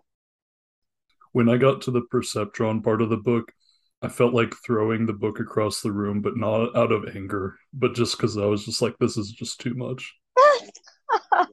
when 1.31 1.47
I 1.47 1.57
got 1.57 1.81
to 1.83 1.91
the 1.91 2.01
perceptron 2.13 2.83
part 2.83 3.01
of 3.01 3.09
the 3.09 3.17
book, 3.17 3.53
I 4.01 4.09
felt 4.09 4.33
like 4.33 4.53
throwing 4.65 5.05
the 5.05 5.13
book 5.13 5.39
across 5.39 5.81
the 5.81 5.91
room, 5.91 6.21
but 6.21 6.35
not 6.35 6.75
out 6.75 6.91
of 6.91 7.15
anger, 7.15 7.55
but 7.73 7.93
just 7.93 8.17
because 8.17 8.37
I 8.37 8.45
was 8.45 8.65
just 8.65 8.81
like, 8.81 8.97
this 8.99 9.15
is 9.15 9.31
just 9.31 9.61
too 9.61 9.75
much. 9.75 10.13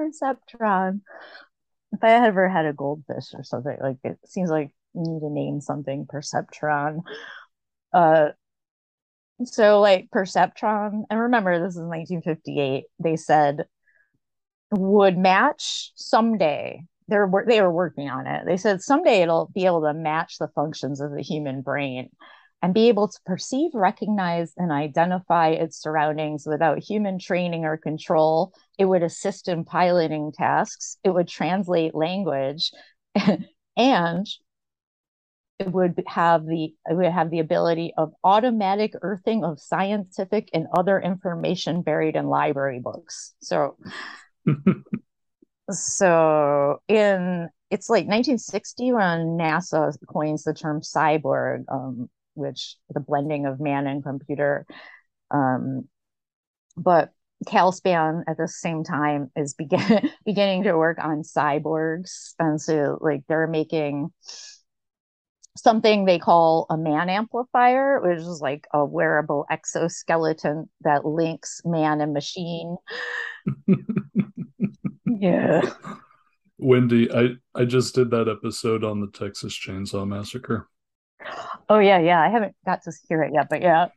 Perceptron. 0.00 1.00
If 1.92 2.02
I 2.02 2.26
ever 2.26 2.48
had 2.48 2.66
a 2.66 2.72
goldfish 2.72 3.32
or 3.32 3.44
something, 3.44 3.76
like 3.80 3.98
it 4.04 4.18
seems 4.26 4.50
like 4.50 4.70
you 4.94 5.02
need 5.02 5.20
to 5.20 5.30
name 5.30 5.60
something 5.60 6.06
Perceptron. 6.06 7.02
Uh, 7.92 8.30
so 9.44 9.80
like 9.80 10.08
Perceptron, 10.14 11.04
and 11.10 11.20
remember 11.20 11.58
this 11.58 11.76
is 11.76 11.82
1958. 11.82 12.84
They 12.98 13.16
said 13.16 13.66
would 14.70 15.16
match 15.16 15.92
someday. 15.94 16.82
They're 17.08 17.30
they 17.46 17.60
were 17.60 17.72
working 17.72 18.08
on 18.08 18.26
it. 18.26 18.44
They 18.46 18.56
said 18.56 18.82
someday 18.82 19.22
it'll 19.22 19.50
be 19.54 19.66
able 19.66 19.82
to 19.82 19.94
match 19.94 20.38
the 20.38 20.48
functions 20.48 21.00
of 21.00 21.12
the 21.12 21.22
human 21.22 21.62
brain 21.62 22.10
and 22.62 22.74
be 22.74 22.88
able 22.88 23.06
to 23.08 23.18
perceive, 23.26 23.70
recognize, 23.74 24.52
and 24.56 24.72
identify 24.72 25.50
its 25.50 25.80
surroundings 25.80 26.46
without 26.46 26.82
human 26.82 27.18
training 27.18 27.64
or 27.64 27.76
control. 27.76 28.52
It 28.78 28.86
would 28.86 29.02
assist 29.02 29.46
in 29.46 29.64
piloting 29.64 30.32
tasks. 30.32 30.96
It 31.04 31.10
would 31.10 31.28
translate 31.28 31.94
language, 31.94 32.72
and 33.76 34.26
it 35.58 35.72
would 35.72 36.02
have 36.06 36.44
the 36.46 36.74
it 36.88 36.94
would 36.94 37.06
have 37.06 37.30
the 37.30 37.38
ability 37.38 37.92
of 37.96 38.12
automatic 38.22 38.92
earthing 39.02 39.44
of 39.44 39.60
scientific 39.60 40.50
and 40.52 40.66
other 40.76 41.00
information 41.00 41.82
buried 41.82 42.16
in 42.16 42.26
library 42.26 42.80
books. 42.80 43.34
So 43.40 43.76
so 45.70 46.80
in 46.88 47.48
it's 47.70 47.90
like 47.90 48.06
1960 48.06 48.92
when 48.92 49.38
NASA 49.38 49.92
coins 50.06 50.44
the 50.44 50.54
term 50.54 50.82
cyborg, 50.82 51.64
um, 51.72 52.08
which 52.34 52.76
the 52.90 53.00
blending 53.00 53.46
of 53.46 53.58
man 53.58 53.86
and 53.86 54.04
computer. 54.04 54.66
Um, 55.30 55.88
but 56.76 57.10
Calspan 57.46 58.22
at 58.28 58.36
the 58.36 58.48
same 58.48 58.84
time 58.84 59.30
is 59.36 59.54
begin 59.54 60.10
beginning 60.24 60.64
to 60.64 60.76
work 60.76 60.98
on 61.02 61.22
cyborgs, 61.22 62.34
and 62.38 62.60
so 62.60 62.98
like 63.00 63.22
they're 63.28 63.46
making 63.46 64.10
something 65.56 66.04
they 66.04 66.18
call 66.18 66.66
a 66.70 66.76
man 66.76 67.08
amplifier, 67.08 68.00
which 68.00 68.18
is 68.18 68.40
like 68.40 68.66
a 68.72 68.84
wearable 68.84 69.46
exoskeleton 69.50 70.68
that 70.82 71.04
links 71.04 71.62
man 71.64 72.00
and 72.00 72.12
machine. 72.12 72.76
yeah. 75.06 75.62
Wendy, 76.58 77.12
I, 77.12 77.36
I 77.54 77.64
just 77.64 77.94
did 77.94 78.10
that 78.10 78.28
episode 78.28 78.84
on 78.84 79.00
the 79.00 79.08
Texas 79.08 79.54
Chainsaw 79.58 80.06
Massacre. 80.06 80.68
Oh 81.68 81.78
yeah, 81.78 81.98
yeah. 81.98 82.20
I 82.20 82.28
haven't 82.28 82.54
got 82.64 82.82
to 82.82 82.92
hear 83.08 83.22
it 83.22 83.32
yet, 83.34 83.48
but 83.50 83.62
yeah. 83.62 83.88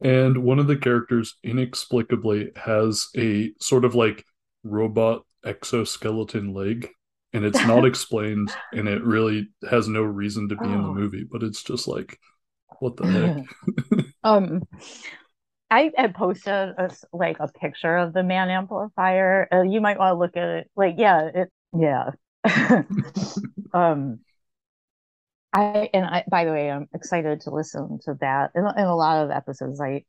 And 0.00 0.44
one 0.44 0.58
of 0.58 0.68
the 0.68 0.76
characters 0.76 1.36
inexplicably 1.42 2.52
has 2.56 3.08
a 3.16 3.52
sort 3.60 3.84
of 3.84 3.94
like 3.94 4.24
robot 4.62 5.22
exoskeleton 5.44 6.54
leg. 6.54 6.88
And 7.32 7.44
it's 7.44 7.62
not 7.62 7.84
explained, 7.84 8.56
and 8.72 8.88
it 8.88 9.02
really 9.04 9.48
has 9.70 9.86
no 9.88 10.02
reason 10.02 10.48
to 10.48 10.56
be 10.56 10.72
in 10.72 10.82
the 10.82 10.88
Oh. 10.88 10.90
movie, 10.90 11.24
but 11.30 11.42
it's 11.42 11.62
just 11.62 11.86
like, 11.86 12.18
what 12.80 12.96
the 12.96 13.06
heck? 13.06 13.34
um 14.24 14.62
I 15.70 15.90
had 15.96 16.14
posted 16.14 16.52
a, 16.52 16.90
like 17.12 17.36
a 17.40 17.48
picture 17.48 17.96
of 17.98 18.12
the 18.14 18.22
man 18.22 18.48
amplifier. 18.50 19.46
Uh, 19.52 19.62
you 19.62 19.80
might 19.80 19.98
want 19.98 20.14
to 20.14 20.18
look 20.18 20.36
at 20.36 20.48
it. 20.48 20.70
Like, 20.76 20.94
yeah, 20.98 21.30
it, 21.34 21.52
yeah. 21.78 22.10
um, 23.74 24.20
I 25.52 25.88
and 25.94 26.04
I. 26.04 26.24
By 26.30 26.44
the 26.44 26.52
way, 26.52 26.70
I'm 26.70 26.88
excited 26.94 27.40
to 27.42 27.50
listen 27.50 27.98
to 28.04 28.14
that. 28.20 28.50
In, 28.54 28.66
in 28.66 28.84
a 28.84 28.96
lot 28.96 29.24
of 29.24 29.30
episodes, 29.30 29.80
I 29.80 30.04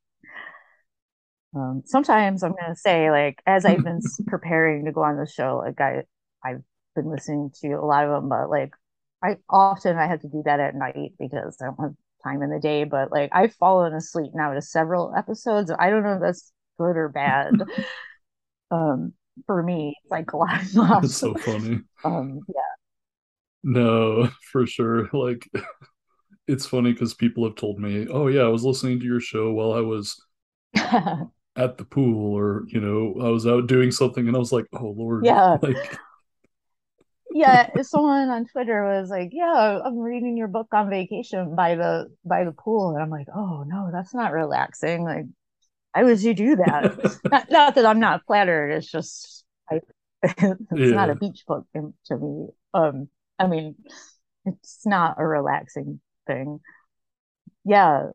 um 1.55 1.81
sometimes 1.85 2.43
I'm 2.43 2.53
gonna 2.55 2.75
say 2.75 3.09
like 3.11 3.41
as 3.45 3.65
I've 3.65 3.83
been 3.83 4.01
preparing 4.27 4.85
to 4.85 4.91
go 4.91 5.03
on 5.03 5.17
the 5.17 5.25
show, 5.27 5.57
like 5.65 5.79
I 5.81 6.03
I've 6.43 6.63
been 7.01 7.11
listening 7.11 7.51
to 7.61 7.73
a 7.73 7.85
lot 7.85 8.05
of 8.05 8.11
them, 8.11 8.29
but 8.29 8.49
like 8.49 8.73
I 9.23 9.37
often 9.49 9.97
I 9.97 10.07
have 10.07 10.21
to 10.21 10.27
do 10.27 10.43
that 10.45 10.59
at 10.59 10.75
night 10.75 11.13
because 11.19 11.57
I 11.61 11.65
don't 11.65 11.79
have 11.79 11.93
time 12.23 12.41
in 12.41 12.49
the 12.49 12.59
day, 12.59 12.83
but 12.83 13.11
like 13.11 13.29
I've 13.33 13.53
fallen 13.55 13.93
asleep 13.93 14.31
now 14.33 14.53
to 14.53 14.61
several 14.61 15.13
episodes. 15.15 15.71
I 15.77 15.89
don't 15.89 16.03
know 16.03 16.15
if 16.15 16.21
that's 16.21 16.51
good 16.77 16.97
or 16.97 17.09
bad. 17.09 17.53
um, 18.71 19.13
for 19.45 19.61
me, 19.61 19.95
it's 20.01 20.11
like 20.11 20.31
a 20.33 20.37
lot 20.37 20.61
of 20.61 21.03
It's 21.03 21.15
so 21.15 21.33
funny. 21.35 21.81
um, 22.03 22.39
yeah. 22.47 22.61
No, 23.63 24.29
for 24.51 24.65
sure. 24.65 25.09
Like, 25.11 25.49
it's 26.47 26.65
funny 26.65 26.93
because 26.93 27.13
people 27.13 27.43
have 27.45 27.55
told 27.55 27.79
me, 27.79 28.07
oh, 28.09 28.27
yeah, 28.27 28.41
I 28.41 28.47
was 28.47 28.63
listening 28.63 28.99
to 28.99 29.05
your 29.05 29.19
show 29.19 29.51
while 29.51 29.73
I 29.73 29.81
was 29.81 30.21
at 31.55 31.77
the 31.77 31.85
pool 31.85 32.33
or, 32.33 32.63
you 32.67 32.79
know, 32.79 33.25
I 33.25 33.29
was 33.29 33.45
out 33.45 33.67
doing 33.67 33.91
something 33.91 34.27
and 34.27 34.35
I 34.35 34.39
was 34.39 34.53
like, 34.53 34.65
oh, 34.73 34.93
Lord. 34.97 35.25
Yeah. 35.25 35.57
Like, 35.61 35.97
yeah, 37.31 37.81
someone 37.83 38.29
on 38.29 38.45
Twitter 38.45 38.83
was 38.83 39.09
like, 39.09 39.29
"Yeah, 39.31 39.81
I'm 39.83 39.97
reading 39.99 40.37
your 40.37 40.47
book 40.47 40.67
on 40.73 40.89
vacation 40.89 41.55
by 41.55 41.75
the 41.75 42.07
by 42.25 42.43
the 42.43 42.51
pool," 42.51 42.91
and 42.91 43.01
I'm 43.01 43.09
like, 43.09 43.27
"Oh 43.33 43.63
no, 43.67 43.89
that's 43.91 44.13
not 44.13 44.33
relaxing. 44.33 45.03
Like, 45.03 45.25
why 45.93 46.03
would 46.03 46.21
you 46.21 46.33
do 46.33 46.55
that?" 46.57 47.19
not, 47.31 47.51
not 47.51 47.75
that 47.75 47.85
I'm 47.85 47.99
not 47.99 48.25
flattered. 48.25 48.71
It's 48.71 48.91
just 48.91 49.45
I, 49.69 49.81
it's 50.23 50.67
not 50.71 51.09
a 51.09 51.15
beach 51.15 51.43
book 51.47 51.67
to 51.73 52.17
me. 52.17 52.47
Um, 52.73 53.09
I 53.37 53.47
mean, 53.47 53.75
it's 54.45 54.85
not 54.85 55.15
a 55.19 55.25
relaxing 55.25 56.01
thing. 56.27 56.59
Yeah, 57.63 58.07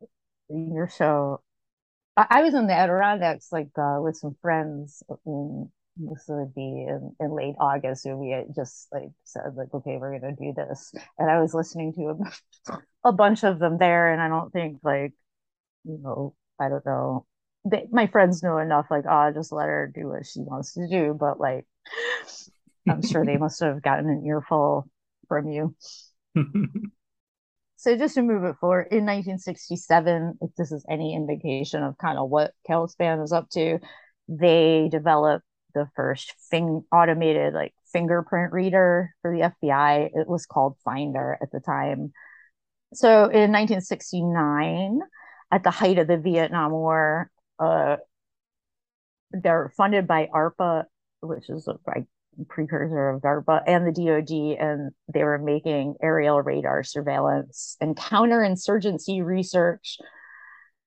your 0.49 0.89
show. 0.89 1.41
I, 2.17 2.27
I 2.29 2.43
was 2.43 2.53
in 2.53 2.67
the 2.67 2.73
Adirondacks 2.73 3.51
like 3.51 3.69
uh, 3.77 3.99
with 4.01 4.17
some 4.17 4.35
friends 4.41 5.03
in 5.25 5.71
this 5.97 6.25
would 6.27 6.53
be 6.53 6.85
in, 6.87 7.15
in 7.19 7.35
late 7.35 7.55
August 7.59 8.05
and 8.05 8.19
we 8.19 8.31
had 8.31 8.53
just 8.55 8.87
like 8.91 9.09
said 9.23 9.55
like 9.55 9.73
okay 9.73 9.97
we're 9.97 10.19
gonna 10.19 10.35
do 10.35 10.53
this. 10.55 10.93
And 11.17 11.29
I 11.29 11.39
was 11.39 11.53
listening 11.53 11.93
to 11.93 12.17
a, 12.71 12.77
a 13.09 13.11
bunch 13.13 13.43
of 13.43 13.59
them 13.59 13.77
there 13.77 14.11
and 14.11 14.21
I 14.21 14.27
don't 14.27 14.51
think 14.51 14.79
like 14.83 15.13
you 15.83 15.99
know 16.01 16.35
I 16.59 16.69
don't 16.69 16.85
know. 16.85 17.25
They, 17.69 17.87
my 17.91 18.07
friends 18.07 18.43
know 18.43 18.57
enough 18.57 18.87
like 18.91 19.05
oh 19.09 19.31
just 19.33 19.51
let 19.51 19.67
her 19.67 19.91
do 19.93 20.09
what 20.09 20.25
she 20.25 20.41
wants 20.41 20.73
to 20.73 20.87
do 20.87 21.15
but 21.17 21.39
like 21.39 21.65
I'm 22.87 23.01
sure 23.01 23.25
they 23.25 23.37
must 23.37 23.61
have 23.61 23.81
gotten 23.81 24.09
an 24.09 24.25
earful 24.25 24.87
from 25.27 25.49
you. 25.49 25.75
So 27.77 27.95
just 27.95 28.15
to 28.15 28.23
move 28.23 28.43
it 28.45 28.55
forward, 28.59 28.87
in 28.89 29.05
1967, 29.05 30.39
if 30.41 30.55
this 30.55 30.71
is 30.71 30.83
any 30.89 31.13
indication 31.13 31.83
of 31.83 31.97
kind 31.99 32.17
of 32.17 32.31
what 32.31 32.53
Calspan 32.67 33.23
is 33.23 33.31
up 33.31 33.47
to, 33.51 33.77
they 34.27 34.89
developed 34.89 35.45
the 35.75 35.87
first 35.95 36.33
thing 36.49 36.83
automated 36.91 37.53
like 37.53 37.75
fingerprint 37.93 38.51
reader 38.51 39.11
for 39.21 39.31
the 39.31 39.53
FBI. 39.63 40.09
It 40.15 40.27
was 40.27 40.47
called 40.47 40.77
Finder 40.83 41.37
at 41.41 41.51
the 41.51 41.59
time. 41.59 42.13
So 42.93 43.25
in 43.25 43.51
1969, 43.51 45.01
at 45.51 45.63
the 45.63 45.71
height 45.71 45.99
of 45.99 46.07
the 46.07 46.17
Vietnam 46.17 46.71
War, 46.71 47.29
uh, 47.59 47.97
they're 49.31 49.71
funded 49.77 50.07
by 50.07 50.29
ARPA, 50.33 50.85
which 51.21 51.49
is 51.49 51.67
like 51.85 52.05
precursor 52.47 53.09
of 53.09 53.21
DARPA 53.21 53.63
and 53.67 53.85
the 53.85 53.91
DoD, 53.91 54.59
and 54.59 54.91
they 55.13 55.23
were 55.23 55.37
making 55.37 55.95
aerial 56.01 56.41
radar 56.41 56.83
surveillance 56.83 57.77
and 57.79 57.95
counterinsurgency 57.95 59.23
research 59.23 59.97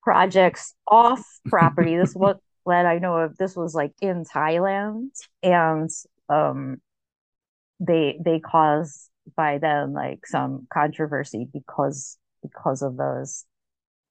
projects 0.02 0.74
off 0.86 1.24
property. 1.46 1.96
this 1.96 2.14
what 2.14 2.38
that 2.68 2.86
I 2.86 2.98
know 2.98 3.16
of. 3.18 3.36
This 3.36 3.56
was 3.56 3.74
like 3.74 3.92
in 4.00 4.24
Thailand, 4.24 5.10
and 5.42 5.90
um, 6.28 6.80
they 7.80 8.18
they 8.22 8.40
caused 8.40 9.10
by 9.36 9.58
then 9.58 9.92
like 9.92 10.26
some 10.26 10.66
controversy 10.72 11.46
because 11.52 12.18
because 12.42 12.82
of 12.82 12.96
those 12.96 13.44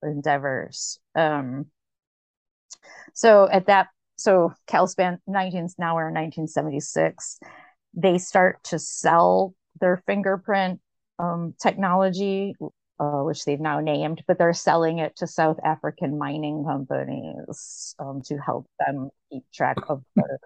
endeavors. 0.04 1.00
Um, 1.16 1.68
so 3.14 3.48
at 3.50 3.68
that 3.68 3.88
so 4.18 4.54
Calspan 4.68 5.20
19 5.28 5.70
now 5.78 5.96
we're 5.96 6.10
in 6.10 6.14
1976 6.14 7.40
they 7.94 8.18
start 8.18 8.64
to 8.64 8.80
sell 8.80 9.56
their 9.80 9.98
fingerprint 10.06 10.80
um, 11.20 11.54
technology 11.62 12.56
uh, 13.00 13.22
which 13.22 13.46
they've 13.46 13.60
now 13.60 13.80
named 13.80 14.24
but 14.28 14.38
they're 14.38 14.54
selling 14.54 15.00
it 15.00 15.16
to 15.16 15.28
south 15.28 15.60
african 15.64 16.18
mining 16.18 16.64
companies 16.66 17.96
um, 18.00 18.22
to 18.24 18.38
help 18.38 18.68
them 18.86 19.10
keep 19.32 19.44
track 19.54 19.78
of 19.90 20.04
their 20.16 20.40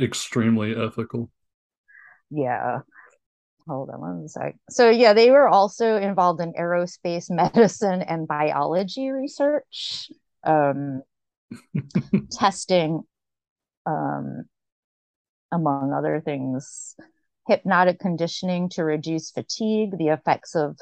Extremely 0.00 0.74
ethical. 0.74 1.30
yeah. 2.30 2.80
Hold 3.68 3.90
on 3.90 4.00
one 4.00 4.28
sec. 4.28 4.56
So 4.70 4.88
yeah 4.90 5.12
they 5.12 5.30
were 5.30 5.46
also 5.48 5.96
involved 5.96 6.40
in 6.40 6.54
aerospace 6.54 7.30
medicine 7.30 8.02
and 8.02 8.26
biology 8.26 9.10
research 9.10 10.10
um, 10.44 11.02
testing 12.32 13.02
um, 13.86 14.44
among 15.52 15.92
other 15.92 16.20
things. 16.24 16.96
Hypnotic 17.46 17.98
conditioning 17.98 18.68
to 18.70 18.84
reduce 18.84 19.30
fatigue 19.30 19.98
the 19.98 20.08
effects 20.08 20.54
of 20.54 20.78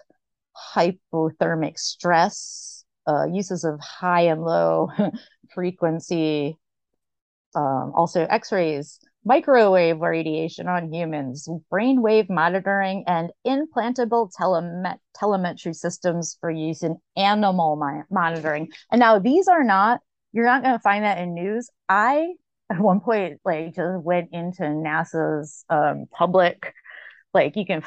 hypothermic 0.74 1.78
stress 1.78 2.84
uh, 3.06 3.24
uses 3.24 3.64
of 3.64 3.80
high 3.80 4.22
and 4.22 4.42
low 4.42 4.90
frequency 5.54 6.56
um, 7.54 7.92
also 7.94 8.26
x-rays 8.28 9.00
microwave 9.24 10.00
radiation 10.00 10.68
on 10.68 10.92
humans 10.92 11.48
brainwave 11.72 12.28
monitoring 12.28 13.04
and 13.06 13.30
implantable 13.46 14.30
telemet- 14.38 14.98
telemetry 15.14 15.72
systems 15.72 16.36
for 16.40 16.50
use 16.50 16.82
in 16.82 16.96
animal 17.16 17.76
mi- 17.76 18.02
monitoring 18.11 18.68
and 18.92 19.00
now 19.00 19.18
these 19.18 19.48
are 19.48 19.64
not 19.64 20.00
you're 20.32 20.44
not 20.44 20.62
going 20.62 20.74
to 20.74 20.80
find 20.80 21.04
that 21.04 21.18
in 21.18 21.34
news. 21.34 21.70
I 21.88 22.34
at 22.70 22.78
one 22.78 23.00
point 23.00 23.40
like 23.44 23.74
just 23.74 24.04
went 24.04 24.30
into 24.32 24.62
NASA's 24.62 25.64
um, 25.70 26.06
public, 26.12 26.74
like 27.32 27.56
you 27.56 27.64
can 27.64 27.82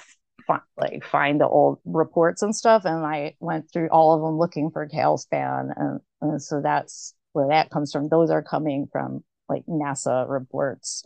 f- 0.50 0.62
like 0.78 1.04
find 1.04 1.40
the 1.40 1.48
old 1.48 1.80
reports 1.86 2.42
and 2.42 2.56
stuff, 2.56 2.86
and 2.86 3.06
I 3.06 3.36
went 3.40 3.72
through 3.72 3.90
all 3.90 4.14
of 4.14 4.22
them 4.22 4.38
looking 4.38 4.72
for 4.72 4.88
Calspan, 4.88 5.72
and, 5.76 6.00
and 6.22 6.42
so 6.42 6.62
that's 6.62 7.14
where 7.34 7.50
that 7.50 7.70
comes 7.70 7.92
from. 7.92 8.10
Those 8.10 8.30
are 8.30 8.44
coming 8.44 8.88
from 8.92 9.24
like 9.50 9.66
NASA 9.68 10.30
reports. 10.30 11.04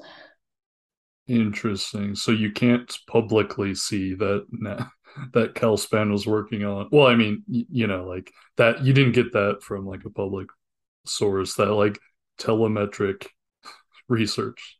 Interesting. 1.27 2.15
So 2.15 2.31
you 2.31 2.51
can't 2.51 2.95
publicly 3.07 3.73
see 3.73 4.13
that 4.15 4.45
na- 4.51 4.85
that 5.33 5.55
Calspan 5.55 6.11
was 6.11 6.27
working 6.27 6.63
on. 6.63 6.89
Well, 6.91 7.07
I 7.07 7.15
mean, 7.15 7.43
you 7.47 7.87
know, 7.87 8.05
like 8.05 8.31
that 8.57 8.83
you 8.83 8.93
didn't 8.93 9.13
get 9.13 9.33
that 9.33 9.63
from 9.63 9.85
like 9.85 10.05
a 10.05 10.09
public 10.09 10.47
source, 11.05 11.55
that 11.55 11.71
like 11.71 11.99
telemetric 12.39 13.27
research. 14.07 14.77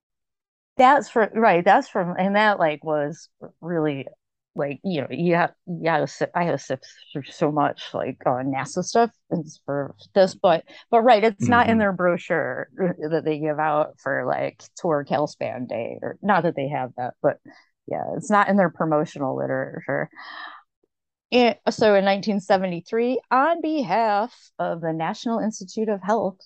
That's 0.77 1.09
for 1.09 1.31
right. 1.33 1.63
That's 1.63 1.87
from 1.87 2.15
and 2.17 2.35
that 2.35 2.59
like 2.59 2.83
was 2.83 3.29
really 3.61 4.07
like 4.55 4.79
you 4.83 5.01
know 5.01 5.07
you 5.09 5.35
have 5.35 5.53
you 5.67 5.89
have 5.89 6.01
to 6.01 6.07
sit, 6.07 6.31
I 6.35 6.43
had 6.43 6.51
to 6.51 6.57
sift 6.57 6.85
through 7.13 7.23
so 7.23 7.51
much 7.51 7.83
like 7.93 8.17
uh, 8.25 8.43
NASA 8.43 8.83
stuff 8.83 9.11
and 9.29 9.45
for 9.65 9.95
this, 10.13 10.35
but 10.35 10.63
but 10.91 11.01
right, 11.01 11.23
it's 11.23 11.47
not 11.49 11.69
in 11.69 11.77
Mhm. 11.77 11.79
their 11.79 11.93
brochure 11.93 12.69
that 12.77 13.23
they 13.25 13.39
give 13.39 13.59
out 13.59 13.95
for 14.01 14.25
like 14.25 14.63
tour 14.77 15.05
Calspan 15.09 15.67
Day 15.67 15.99
or 16.01 16.17
not 16.21 16.43
that 16.43 16.55
they 16.55 16.69
have 16.69 16.91
that, 16.97 17.15
but 17.21 17.39
yeah, 17.87 18.03
it's 18.17 18.31
not 18.31 18.49
in 18.49 18.57
their 18.57 18.69
promotional 18.69 19.35
literature. 19.37 20.09
And 21.31 21.55
so 21.69 21.95
in 21.95 22.05
1973, 22.05 23.19
on 23.31 23.61
behalf 23.61 24.33
of 24.59 24.81
the 24.81 24.93
National 24.93 25.39
Institute 25.39 25.89
of 25.89 26.01
Health, 26.01 26.37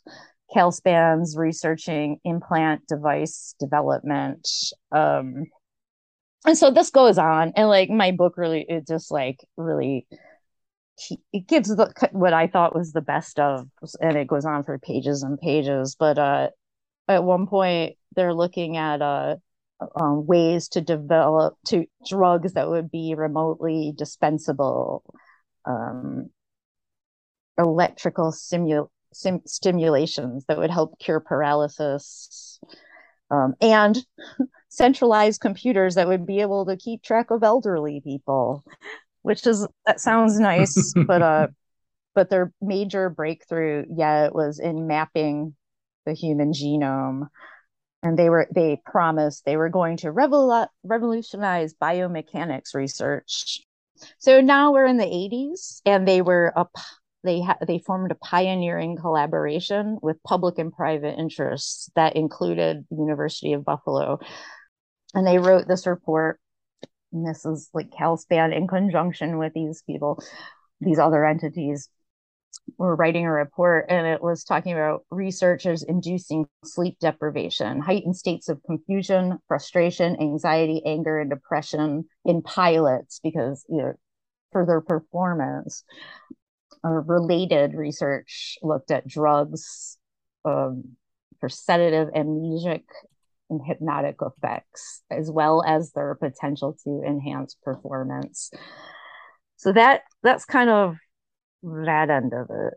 Calspan's 0.56 1.38
researching 1.38 2.20
implant 2.24 2.88
device 2.88 3.56
development. 3.60 4.48
Um, 4.92 5.46
and 6.46 6.58
so 6.58 6.72
this 6.72 6.90
goes 6.90 7.18
on, 7.18 7.54
and 7.56 7.68
like 7.68 7.90
my 7.90 8.12
book 8.12 8.38
really, 8.38 8.66
it 8.68 8.88
just 8.88 9.12
like 9.12 9.46
really, 9.58 10.08
it 11.34 11.48
gives 11.48 11.70
the 11.70 11.92
what 12.12 12.34
I 12.34 12.48
thought 12.48 12.76
was 12.76 12.92
the 12.92 13.02
best 13.02 13.40
of, 13.40 13.68
and 14.02 14.18
it 14.18 14.28
goes 14.28 14.46
on 14.46 14.64
for 14.64 14.78
pages 14.80 15.24
and 15.24 15.40
pages. 15.40 15.96
But 16.00 16.18
uh, 16.18 16.50
at 17.08 17.24
one 17.24 17.48
point, 17.48 17.96
they're 18.16 18.34
looking 18.34 18.78
at 18.78 19.02
uh, 19.02 19.36
um, 19.96 20.26
ways 20.26 20.70
to 20.70 20.82
develop 20.82 21.58
to 21.68 21.86
drugs 22.08 22.54
that 22.54 22.70
would 22.70 22.92
be 22.92 23.16
remotely 23.18 23.94
dispensable, 23.96 25.04
um, 25.66 26.30
electrical 27.58 28.32
stimul- 28.32 28.90
sim- 29.14 29.46
stimulations 29.46 30.46
that 30.48 30.58
would 30.58 30.72
help 30.72 30.98
cure 31.00 31.20
paralysis, 31.20 32.60
um, 33.32 33.56
and 33.62 33.98
centralized 34.70 35.42
computers 35.42 35.96
that 35.96 36.08
would 36.08 36.26
be 36.26 36.42
able 36.42 36.66
to 36.66 36.78
keep 36.78 37.02
track 37.04 37.32
of 37.32 37.44
elderly 37.44 38.02
people, 38.02 38.64
which 39.22 39.46
is 39.46 39.68
that 39.86 40.00
sounds 40.00 40.40
nice, 40.40 40.94
but 41.08 41.22
uh, 41.22 41.48
but 42.16 42.30
their 42.30 42.52
major 42.62 43.10
breakthrough 43.10 43.86
yet 43.90 44.34
was 44.34 44.60
in 44.60 44.88
mapping 44.88 45.56
the 46.06 46.14
human 46.14 46.54
genome. 46.54 47.28
And 48.02 48.18
they 48.18 48.30
were 48.30 48.48
they 48.54 48.82
promised 48.86 49.44
they 49.44 49.58
were 49.58 49.70
going 49.70 49.98
to 49.98 50.14
revol- 50.14 50.70
revolutionize 50.84 51.74
biomechanics 51.74 52.74
research. 52.74 53.62
So 54.18 54.40
now 54.40 54.72
we're 54.72 54.86
in 54.86 54.98
the 54.98 55.04
80s 55.04 55.82
and 55.86 56.08
they 56.08 56.22
were 56.22 56.54
up 56.56 56.72
they 57.24 57.42
ha- 57.42 57.58
they 57.66 57.80
formed 57.80 58.12
a 58.12 58.16
pioneering 58.16 58.98
collaboration 58.98 59.98
with 60.02 60.22
public 60.24 60.58
and 60.58 60.74
private 60.74 61.20
interests 61.20 61.90
that 61.96 62.16
included 62.16 62.86
the 62.90 62.98
University 62.98 63.54
of 63.54 63.66
Buffalo 63.66 64.20
and 65.14 65.26
they 65.26 65.40
wrote 65.40 65.68
this 65.68 65.88
report 65.88 66.40
and 67.12 67.28
this 67.28 67.46
is 67.46 67.70
like 67.74 67.90
Calspan 67.92 68.56
in 68.56 68.68
conjunction 68.68 69.38
with 69.38 69.54
these 69.54 69.84
people 69.84 70.22
these 70.82 71.00
other 71.00 71.26
entities 71.26 71.90
were 72.78 72.96
writing 72.96 73.26
a 73.26 73.32
report 73.32 73.86
and 73.90 74.08
it 74.08 74.22
was 74.22 74.44
talking 74.44 74.74
about 74.74 75.04
researchers 75.12 75.84
inducing 75.84 76.46
sleep 76.64 76.98
deprivation, 77.00 77.82
heightened 77.82 78.16
states 78.16 78.50
of 78.50 78.62
confusion, 78.64 79.40
frustration, 79.48 80.18
anxiety, 80.20 80.82
anger, 80.86 81.20
and 81.20 81.30
depression 81.30 82.06
in 82.26 82.42
pilots 82.42 83.20
because 83.24 83.66
you 83.70 83.78
know 83.78 83.94
for 84.52 84.66
their 84.66 84.82
performance. 84.82 85.84
Uh, 86.84 86.90
related 86.90 87.74
research 87.74 88.58
looked 88.62 88.90
at 88.90 89.06
drugs 89.06 89.98
um, 90.46 90.96
for 91.40 91.50
sedative, 91.50 92.08
amnesic, 92.14 92.84
and 93.50 93.62
hypnotic 93.66 94.18
effects, 94.22 95.02
as 95.12 95.30
well 95.30 95.64
as 95.66 95.92
their 95.92 96.16
potential 96.16 96.78
to 96.84 97.02
enhance 97.06 97.56
performance. 97.64 98.52
So 99.58 99.74
that 99.74 100.04
that's 100.24 100.46
kind 100.46 100.70
of 100.70 100.96
that 101.64 102.10
end 102.10 102.34
of 102.34 102.50
it. 102.50 102.74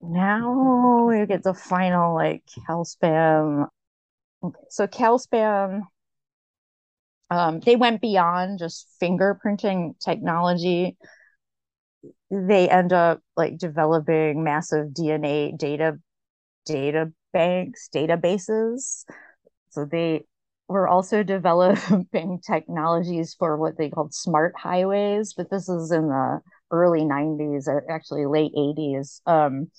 Now 0.00 1.06
we 1.06 1.24
get 1.26 1.42
the 1.42 1.54
final 1.54 2.14
like 2.14 2.42
Calspan. 2.68 3.68
Okay, 4.42 4.60
so 4.68 4.86
Calspan, 4.86 5.82
um, 7.30 7.60
they 7.60 7.76
went 7.76 8.00
beyond 8.00 8.58
just 8.58 8.88
fingerprinting 9.00 9.98
technology. 10.00 10.96
They 12.34 12.68
end 12.68 12.92
up 12.92 13.20
like 13.36 13.58
developing 13.58 14.42
massive 14.42 14.88
DNA 14.88 15.52
data 15.56 15.98
data 16.66 17.12
banks, 17.32 17.88
databases. 17.94 19.04
So 19.70 19.84
they 19.84 20.24
were 20.68 20.88
also 20.88 21.22
developing 21.36 22.40
technologies 22.40 23.34
for 23.38 23.56
what 23.56 23.78
they 23.78 23.90
called 23.90 24.14
smart 24.14 24.54
highways, 24.58 25.34
but 25.34 25.50
this 25.50 25.68
is 25.68 25.92
in 25.92 26.08
the 26.08 26.40
early 26.70 27.04
90s 27.04 27.68
or 27.68 27.84
actually 27.90 28.26
late 28.26 28.52
80s 28.56 29.20
um, 29.26 29.70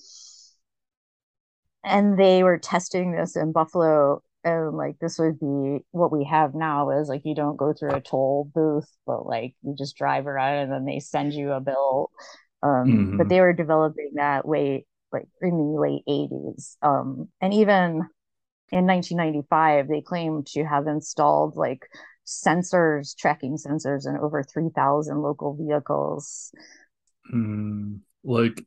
and 1.84 2.18
they 2.18 2.43
were 2.43 2.58
testing 2.58 3.12
this 3.12 3.36
in 3.36 3.51
buffalo 3.51 4.22
and 4.43 4.78
like 4.78 4.97
this 4.99 5.20
would 5.20 5.39
be 5.39 5.80
what 5.91 6.12
we 6.12 6.24
have 6.24 6.53
now 6.56 6.89
is 6.91 7.10
like 7.10 7.22
you 7.26 7.36
don't 7.36 7.58
go 7.58 7.74
through 7.74 7.93
a 7.93 8.01
toll 8.01 8.49
booth 8.53 8.89
but 9.06 9.26
like 9.26 9.56
you 9.64 9.76
just 9.78 9.97
drive 9.97 10.28
around 10.28 10.58
and 10.58 10.72
then 10.72 10.86
they 10.86 10.99
send 10.99 11.34
you 11.34 11.51
a 11.51 11.60
bill 11.60 12.12
um, 12.66 13.09
Mhm. 13.09 13.18
but 13.18 13.30
they 13.30 13.41
were 13.41 13.53
developing 13.53 14.11
that 14.16 14.47
way 14.47 14.86
like 15.13 15.28
in 15.41 15.51
the 15.51 15.80
late 15.82 16.03
80s 16.07 16.78
um, 16.84 17.30
and 17.41 17.53
even 17.55 18.03
in 18.72 18.86
1995, 18.88 19.88
they 19.88 20.01
claimed 20.01 20.47
to 20.47 20.63
have 20.66 20.88
installed 20.88 21.55
like 21.55 21.88
sensors, 22.26 23.16
tracking 23.18 23.57
sensors 23.57 24.07
in 24.07 24.18
over 24.18 24.43
3,000 24.43 25.22
local 25.22 25.55
vehicles. 25.55 26.51
Hmm, 27.30 27.97
like 28.24 28.63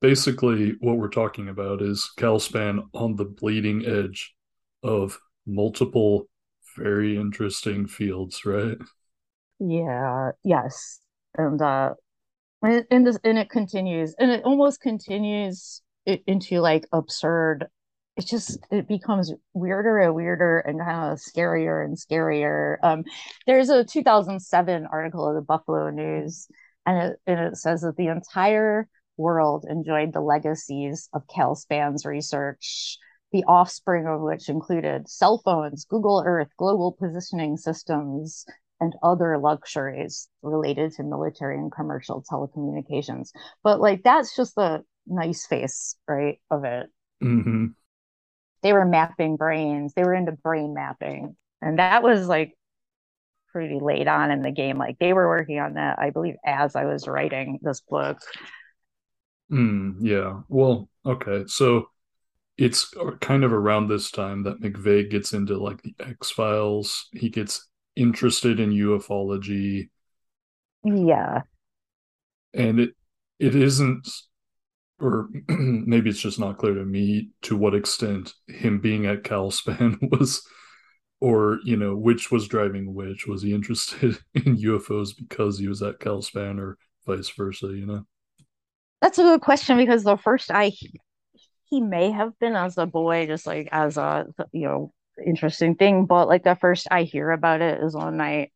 basically 0.00 0.72
what 0.80 0.98
we're 0.98 1.08
talking 1.08 1.48
about 1.48 1.82
is 1.82 2.10
Calspan 2.18 2.88
on 2.94 3.16
the 3.16 3.24
bleeding 3.24 3.86
edge 3.86 4.34
of 4.82 5.20
multiple 5.46 6.28
very 6.76 7.16
interesting 7.16 7.86
fields, 7.88 8.44
right? 8.46 8.78
Yeah, 9.58 10.32
yes. 10.44 11.00
And 11.36 11.60
uh 11.60 11.94
and, 12.62 12.84
and 12.90 13.06
this 13.06 13.18
and 13.24 13.38
it 13.38 13.50
continues 13.50 14.14
and 14.18 14.30
it 14.30 14.44
almost 14.44 14.80
continues 14.80 15.82
into 16.06 16.60
like 16.60 16.86
absurd 16.92 17.66
it 18.16 18.26
just 18.26 18.58
it 18.70 18.86
becomes 18.86 19.32
weirder 19.54 19.98
and 19.98 20.14
weirder 20.14 20.58
and 20.60 20.80
kind 20.80 21.12
of 21.12 21.18
scarier 21.18 21.84
and 21.84 21.96
scarier. 21.96 22.76
Um, 22.82 23.04
there's 23.46 23.70
a 23.70 23.84
2007 23.84 24.86
article 24.90 25.28
of 25.28 25.34
the 25.34 25.40
Buffalo 25.40 25.88
News, 25.90 26.46
and 26.84 27.12
it, 27.12 27.20
and 27.26 27.40
it 27.40 27.56
says 27.56 27.80
that 27.82 27.96
the 27.96 28.08
entire 28.08 28.86
world 29.16 29.64
enjoyed 29.68 30.12
the 30.12 30.20
legacies 30.20 31.08
of 31.14 31.26
Calspan's 31.26 32.04
research, 32.04 32.98
the 33.32 33.44
offspring 33.44 34.06
of 34.06 34.20
which 34.20 34.50
included 34.50 35.08
cell 35.08 35.40
phones, 35.42 35.86
Google 35.86 36.22
Earth, 36.24 36.48
global 36.58 36.92
positioning 36.92 37.56
systems, 37.56 38.44
and 38.82 38.96
other 39.00 39.38
luxuries 39.38 40.28
related 40.42 40.90
to 40.92 41.04
military 41.04 41.56
and 41.56 41.70
commercial 41.70 42.24
telecommunications. 42.28 43.30
But 43.62 43.80
like 43.80 44.02
that's 44.02 44.34
just 44.36 44.56
the 44.56 44.82
nice 45.06 45.46
face, 45.46 45.94
right, 46.08 46.40
of 46.50 46.64
it. 46.64 46.86
Mm-hmm. 47.22 47.66
They 48.62 48.72
were 48.72 48.84
mapping 48.84 49.36
brains. 49.36 49.94
They 49.94 50.02
were 50.02 50.14
into 50.14 50.32
brain 50.32 50.74
mapping, 50.74 51.36
and 51.62 51.78
that 51.78 52.02
was 52.02 52.26
like 52.26 52.54
pretty 53.52 53.78
late 53.80 54.08
on 54.08 54.32
in 54.32 54.42
the 54.42 54.50
game. 54.50 54.78
Like 54.78 54.98
they 54.98 55.12
were 55.12 55.28
working 55.28 55.60
on 55.60 55.74
that, 55.74 56.00
I 56.00 56.10
believe, 56.10 56.34
as 56.44 56.74
I 56.74 56.84
was 56.86 57.06
writing 57.06 57.60
this 57.62 57.82
book. 57.82 58.18
Mm, 59.50 59.96
yeah. 60.00 60.40
Well, 60.48 60.88
okay. 61.06 61.44
So 61.46 61.86
it's 62.58 62.92
kind 63.20 63.44
of 63.44 63.52
around 63.52 63.88
this 63.88 64.10
time 64.10 64.42
that 64.42 64.60
McVeigh 64.60 65.08
gets 65.08 65.32
into 65.34 65.56
like 65.56 65.82
the 65.82 65.94
X 66.00 66.30
Files. 66.30 67.08
He 67.12 67.28
gets 67.28 67.68
interested 67.96 68.60
in 68.60 68.70
ufology. 68.70 69.90
Yeah. 70.84 71.42
And 72.54 72.80
it 72.80 72.90
it 73.38 73.54
isn't 73.54 74.08
or 75.00 75.28
maybe 75.48 76.08
it's 76.08 76.20
just 76.20 76.38
not 76.38 76.58
clear 76.58 76.74
to 76.74 76.84
me 76.84 77.30
to 77.42 77.56
what 77.56 77.74
extent 77.74 78.32
him 78.46 78.80
being 78.80 79.06
at 79.06 79.24
Calspan 79.24 79.98
was 80.10 80.46
or 81.20 81.58
you 81.64 81.76
know 81.76 81.96
which 81.96 82.30
was 82.30 82.48
driving 82.48 82.94
which 82.94 83.26
was 83.26 83.42
he 83.42 83.52
interested 83.52 84.18
in 84.34 84.56
UFOs 84.56 85.10
because 85.16 85.58
he 85.58 85.68
was 85.68 85.82
at 85.82 86.00
Calspan 86.00 86.58
or 86.58 86.78
vice 87.06 87.30
versa 87.30 87.66
you 87.66 87.86
know 87.86 88.06
that's 89.00 89.18
a 89.18 89.22
good 89.22 89.40
question 89.40 89.76
because 89.76 90.04
the 90.04 90.16
first 90.16 90.50
I 90.50 90.72
he 91.68 91.80
may 91.80 92.10
have 92.10 92.38
been 92.38 92.54
as 92.54 92.78
a 92.78 92.86
boy 92.86 93.26
just 93.26 93.46
like 93.46 93.68
as 93.72 93.96
a 93.96 94.26
you 94.52 94.66
know 94.66 94.92
interesting 95.24 95.74
thing 95.74 96.06
but 96.06 96.28
like 96.28 96.42
the 96.44 96.56
first 96.56 96.88
I 96.90 97.02
hear 97.02 97.30
about 97.30 97.60
it 97.60 97.82
is 97.82 97.94
when 97.94 98.20
I 98.20 98.50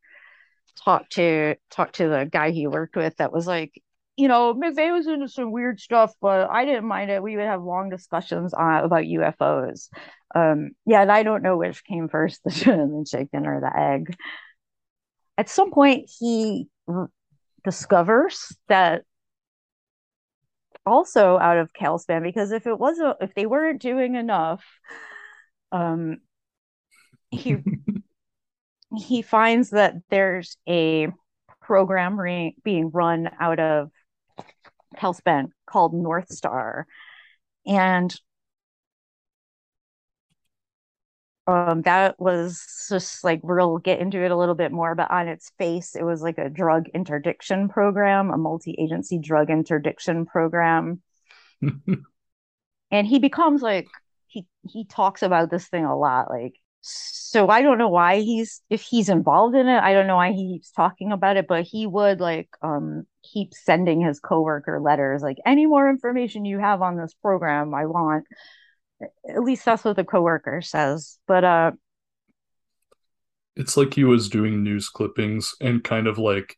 talked 0.84 1.12
to 1.12 1.56
talked 1.70 1.96
to 1.96 2.08
the 2.08 2.28
guy 2.30 2.50
he 2.50 2.66
worked 2.66 2.96
with 2.96 3.16
that 3.16 3.32
was 3.32 3.46
like 3.46 3.80
you 4.16 4.28
know, 4.28 4.54
McVeigh 4.54 4.92
was 4.92 5.06
into 5.06 5.28
some 5.28 5.52
weird 5.52 5.78
stuff, 5.78 6.14
but 6.20 6.48
I 6.50 6.64
didn't 6.64 6.86
mind 6.86 7.10
it. 7.10 7.22
We 7.22 7.36
would 7.36 7.44
have 7.44 7.62
long 7.62 7.90
discussions 7.90 8.54
uh, 8.54 8.80
about 8.82 9.04
UFOs. 9.04 9.88
Um, 10.34 10.70
yeah, 10.86 11.02
and 11.02 11.12
I 11.12 11.22
don't 11.22 11.42
know 11.42 11.56
which 11.58 11.84
came 11.84 12.08
first, 12.08 12.42
the 12.44 13.06
chicken 13.08 13.46
or 13.46 13.60
the 13.60 13.78
egg. 13.78 14.16
At 15.36 15.50
some 15.50 15.70
point, 15.70 16.10
he 16.18 16.68
r- 16.88 17.10
discovers 17.62 18.56
that 18.68 19.02
also 20.86 21.36
out 21.36 21.58
of 21.58 21.72
Calspan, 21.74 22.22
because 22.22 22.52
if 22.52 22.66
it 22.66 22.78
wasn't, 22.78 23.18
if 23.20 23.34
they 23.34 23.44
weren't 23.44 23.82
doing 23.82 24.14
enough, 24.14 24.64
um, 25.72 26.18
he 27.36 27.56
he 28.96 29.22
finds 29.22 29.70
that 29.70 29.94
there's 30.10 30.56
a 30.68 31.08
program 31.60 32.18
re- 32.18 32.56
being 32.62 32.90
run 32.90 33.28
out 33.40 33.58
of 33.58 33.90
Calspan 34.96 35.48
called 35.66 35.92
North 35.92 36.32
Star. 36.32 36.86
And 37.66 38.14
um, 41.48 41.82
that 41.82 42.18
was 42.18 42.86
just 42.88 43.22
like 43.22 43.40
we'll 43.42 43.78
get 43.78 44.00
into 44.00 44.22
it 44.24 44.30
a 44.30 44.36
little 44.36 44.54
bit 44.54 44.72
more, 44.72 44.94
but 44.94 45.10
on 45.10 45.28
its 45.28 45.52
face, 45.58 45.94
it 45.94 46.02
was 46.02 46.20
like 46.22 46.38
a 46.38 46.50
drug 46.50 46.88
interdiction 46.92 47.68
program, 47.68 48.30
a 48.30 48.36
multi-agency 48.36 49.18
drug 49.18 49.50
interdiction 49.50 50.26
program. 50.26 51.02
and 52.90 53.06
he 53.06 53.18
becomes 53.18 53.62
like 53.62 53.86
he 54.26 54.46
he 54.68 54.84
talks 54.84 55.22
about 55.22 55.50
this 55.50 55.68
thing 55.68 55.84
a 55.84 55.96
lot, 55.96 56.30
like 56.30 56.54
so 56.88 57.48
I 57.48 57.62
don't 57.62 57.78
know 57.78 57.88
why 57.88 58.20
he's 58.20 58.62
if 58.70 58.82
he's 58.82 59.08
involved 59.08 59.56
in 59.56 59.68
it. 59.68 59.78
I 59.78 59.92
don't 59.92 60.06
know 60.06 60.16
why 60.16 60.32
he 60.32 60.54
keeps 60.54 60.70
talking 60.70 61.12
about 61.12 61.36
it, 61.36 61.46
but 61.48 61.64
he 61.64 61.86
would 61.86 62.20
like 62.20 62.48
um 62.62 63.06
keep 63.22 63.54
sending 63.54 64.00
his 64.00 64.20
coworker 64.20 64.80
letters 64.80 65.22
like 65.22 65.38
any 65.44 65.66
more 65.66 65.90
information 65.90 66.44
you 66.44 66.58
have 66.58 66.82
on 66.82 66.96
this 66.96 67.14
program, 67.14 67.74
I 67.74 67.86
want. 67.86 68.24
At 69.28 69.42
least 69.42 69.64
that's 69.64 69.84
what 69.84 69.96
the 69.96 70.04
coworker 70.04 70.62
says. 70.62 71.18
But 71.26 71.44
uh 71.44 71.72
it's 73.56 73.76
like 73.76 73.94
he 73.94 74.04
was 74.04 74.28
doing 74.28 74.62
news 74.62 74.88
clippings 74.88 75.54
and 75.60 75.82
kind 75.82 76.06
of 76.06 76.18
like 76.18 76.56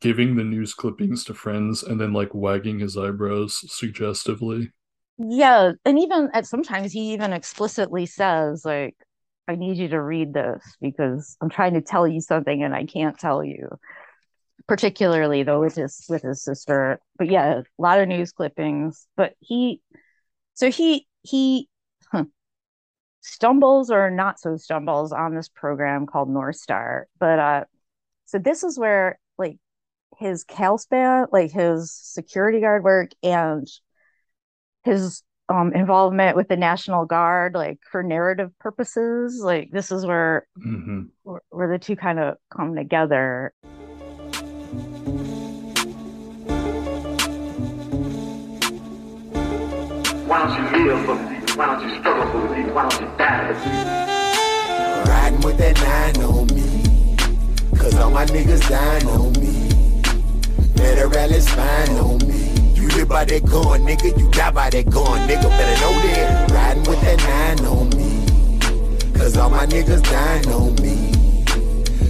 giving 0.00 0.36
the 0.36 0.44
news 0.44 0.74
clippings 0.74 1.24
to 1.24 1.34
friends 1.34 1.82
and 1.82 2.00
then 2.00 2.12
like 2.12 2.34
wagging 2.34 2.78
his 2.78 2.96
eyebrows 2.96 3.64
suggestively. 3.72 4.70
Yeah, 5.18 5.72
and 5.84 5.98
even 5.98 6.30
at 6.34 6.46
sometimes 6.46 6.92
he 6.92 7.12
even 7.12 7.32
explicitly 7.32 8.06
says 8.06 8.64
like 8.64 8.96
I 9.46 9.56
need 9.56 9.76
you 9.76 9.88
to 9.88 10.00
read 10.00 10.32
this 10.32 10.62
because 10.80 11.36
I'm 11.40 11.50
trying 11.50 11.74
to 11.74 11.82
tell 11.82 12.08
you 12.08 12.20
something 12.20 12.62
and 12.62 12.74
I 12.74 12.84
can't 12.84 13.18
tell 13.18 13.44
you. 13.44 13.68
Particularly 14.66 15.42
though 15.42 15.60
with 15.60 15.74
his 15.74 16.06
with 16.08 16.22
his 16.22 16.42
sister. 16.42 16.98
But 17.18 17.28
yeah, 17.28 17.60
a 17.60 17.64
lot 17.82 18.00
of 18.00 18.08
news 18.08 18.32
clippings. 18.32 19.06
But 19.16 19.34
he 19.40 19.82
so 20.54 20.70
he 20.70 21.06
he 21.22 21.68
huh, 22.10 22.24
stumbles 23.20 23.90
or 23.90 24.10
not 24.10 24.40
so 24.40 24.56
stumbles 24.56 25.12
on 25.12 25.34
this 25.34 25.48
program 25.48 26.06
called 26.06 26.30
North 26.30 26.56
Star. 26.56 27.08
But 27.18 27.38
uh 27.38 27.64
so 28.24 28.38
this 28.38 28.62
is 28.62 28.78
where 28.78 29.18
like 29.36 29.58
his 30.18 30.44
Calspan, 30.44 31.26
like 31.30 31.50
his 31.50 31.92
security 31.92 32.60
guard 32.60 32.84
work 32.84 33.10
and 33.22 33.68
his 34.84 35.22
um, 35.48 35.72
involvement 35.74 36.36
with 36.36 36.48
the 36.48 36.56
National 36.56 37.04
Guard, 37.04 37.54
like 37.54 37.78
for 37.90 38.02
narrative 38.02 38.50
purposes. 38.58 39.40
Like 39.42 39.70
this 39.70 39.90
is 39.92 40.06
where 40.06 40.46
mm-hmm. 40.58 41.02
where, 41.22 41.42
where 41.50 41.68
the 41.68 41.78
two 41.78 41.96
kind 41.96 42.18
of 42.18 42.36
come 42.54 42.74
together. 42.74 43.52
Why 50.26 50.46
don't 50.46 50.78
you 50.78 50.86
live 50.86 51.04
for 51.04 51.14
me? 51.14 51.40
Why 51.54 51.66
don't 51.66 51.88
you 51.88 51.98
struggle 52.00 52.32
for 52.32 52.54
me? 52.54 52.70
Why 52.72 52.88
don't 52.88 53.00
you 53.00 53.16
die 53.18 53.52
for 53.52 53.68
me? 53.68 55.10
Riding 55.10 55.40
with 55.42 55.58
that 55.58 55.80
nine 55.80 56.24
on 56.24 56.46
me. 56.54 57.78
Cause 57.78 57.94
all 57.96 58.10
my 58.10 58.24
niggas 58.26 58.68
dying 58.68 59.06
on 59.06 59.32
me. 59.34 59.70
Better 60.74 61.08
rally 61.08 61.40
spine 61.40 61.90
on 61.90 62.18
me 62.26 62.43
live 62.96 63.08
by 63.08 63.24
that 63.24 63.44
gun, 63.44 63.80
nigga. 63.82 64.18
You 64.18 64.30
die 64.30 64.50
by 64.50 64.70
that 64.70 64.90
gun, 64.90 65.28
nigga. 65.28 65.48
Better 65.48 65.80
know 65.80 65.92
that. 66.02 66.50
Riding 66.50 66.84
with 66.84 67.00
that 67.02 67.18
nine 67.58 67.66
on 67.66 67.88
me. 67.90 69.18
Cause 69.18 69.36
all 69.36 69.50
my 69.50 69.66
niggas 69.66 70.02
dying 70.02 70.48
on 70.48 70.74
me. 70.76 71.12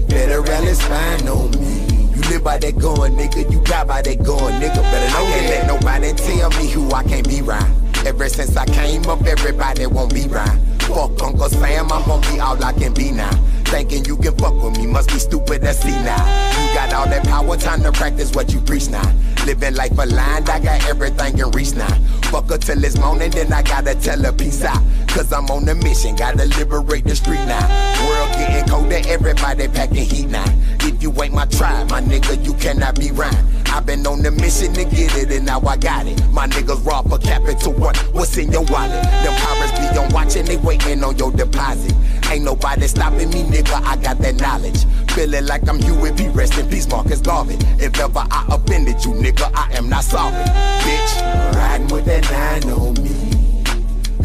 Better 0.08 0.40
rally 0.42 0.74
spine 0.74 1.28
on 1.28 1.50
me. 1.52 2.14
You 2.14 2.22
live 2.30 2.44
by 2.44 2.58
that 2.58 2.78
gun, 2.78 3.12
nigga. 3.12 3.50
You 3.50 3.60
die 3.62 3.84
by 3.84 4.02
that 4.02 4.22
gun, 4.22 4.52
nigga. 4.60 4.82
Better 4.82 5.12
know 5.12 5.24
that. 5.24 5.50
Let 5.50 5.66
nobody 5.66 6.12
tell 6.12 6.50
me 6.50 6.68
who 6.68 6.90
I 6.92 7.02
can't 7.04 7.28
be 7.28 7.42
right. 7.42 7.70
Ever 8.06 8.28
since 8.28 8.56
I 8.56 8.66
came 8.66 9.06
up, 9.06 9.24
everybody 9.24 9.86
won't 9.86 10.12
be 10.12 10.28
right. 10.28 10.58
Fuck 10.94 11.20
Uncle 11.24 11.48
Sam, 11.48 11.90
I'm 11.90 12.04
gonna 12.06 12.32
be 12.32 12.38
all 12.38 12.62
I 12.62 12.72
can 12.72 12.94
be 12.94 13.10
now. 13.10 13.30
Thinking 13.64 14.04
you 14.04 14.16
can 14.16 14.36
fuck 14.36 14.54
with 14.62 14.78
me, 14.78 14.86
must 14.86 15.08
be 15.08 15.18
stupid 15.18 15.62
to 15.62 15.74
see 15.74 15.90
now. 15.90 16.22
You 16.52 16.72
got 16.72 16.92
all 16.92 17.06
that 17.06 17.24
power, 17.24 17.56
time 17.56 17.82
to 17.82 17.90
practice 17.90 18.32
what 18.32 18.52
you 18.52 18.60
preach 18.60 18.88
now. 18.88 19.12
Living 19.44 19.74
life 19.74 19.98
aligned, 19.98 20.48
I 20.48 20.60
got 20.60 20.86
everything 20.86 21.38
in 21.40 21.50
reach 21.50 21.74
now. 21.74 21.92
Fuck 22.30 22.48
her 22.50 22.58
till 22.58 22.84
it's 22.84 22.96
morning, 22.96 23.32
then 23.32 23.52
I 23.52 23.62
gotta 23.62 23.96
tell 23.96 24.22
her 24.22 24.32
peace 24.32 24.62
out. 24.62 24.80
Cause 25.08 25.32
I'm 25.32 25.46
on 25.50 25.68
a 25.68 25.74
mission, 25.74 26.14
gotta 26.14 26.44
liberate 26.44 27.04
the 27.04 27.16
street 27.16 27.44
now. 27.46 27.66
World 28.06 28.30
getting 28.38 28.68
colder, 28.68 29.00
everybody 29.08 29.66
packing 29.66 30.04
heat 30.04 30.28
now. 30.28 30.44
If 30.80 31.02
you 31.02 31.10
ain't 31.22 31.34
my 31.34 31.46
tribe, 31.46 31.90
my 31.90 32.02
nigga, 32.02 32.44
you 32.44 32.54
cannot 32.54 33.00
be 33.00 33.10
rhymed. 33.10 33.36
I've 33.74 33.86
been 33.86 34.06
on 34.06 34.22
the 34.22 34.30
mission 34.30 34.72
to 34.74 34.84
get 34.84 35.16
it, 35.16 35.32
and 35.32 35.46
now 35.46 35.60
I 35.60 35.76
got 35.76 36.06
it. 36.06 36.22
My 36.30 36.46
niggas 36.46 36.84
raw 36.86 37.02
per 37.02 37.18
capita 37.18 37.70
one. 37.70 37.96
What's 38.12 38.36
in 38.36 38.52
your 38.52 38.62
wallet? 38.66 39.02
Them 39.02 39.34
pirates 39.34 39.72
be 39.80 39.98
on 39.98 40.12
watching, 40.12 40.44
they 40.44 40.56
waiting 40.58 40.83
on 40.92 41.16
your 41.16 41.32
deposit. 41.32 41.94
Ain't 42.30 42.44
nobody 42.44 42.86
stopping 42.86 43.30
me, 43.30 43.42
nigga. 43.44 43.82
I 43.84 43.96
got 43.96 44.18
that 44.18 44.36
knowledge. 44.36 44.84
Feeling 45.12 45.46
like 45.46 45.66
I'm 45.68 45.78
Huey 45.80 46.12
P. 46.12 46.28
Rest 46.28 46.58
in 46.58 46.68
peace, 46.68 46.88
Marcus 46.88 47.20
Garvey. 47.20 47.56
If 47.82 47.98
ever 47.98 48.24
I 48.30 48.46
offended 48.50 49.04
you, 49.04 49.12
nigga, 49.12 49.50
I 49.54 49.72
am 49.74 49.88
not 49.88 50.04
sorry. 50.04 50.44
Bitch, 50.84 51.54
riding 51.54 51.88
with 51.88 52.04
that 52.04 52.30
nine 52.30 52.72
on 52.72 52.94
me. 53.02 53.64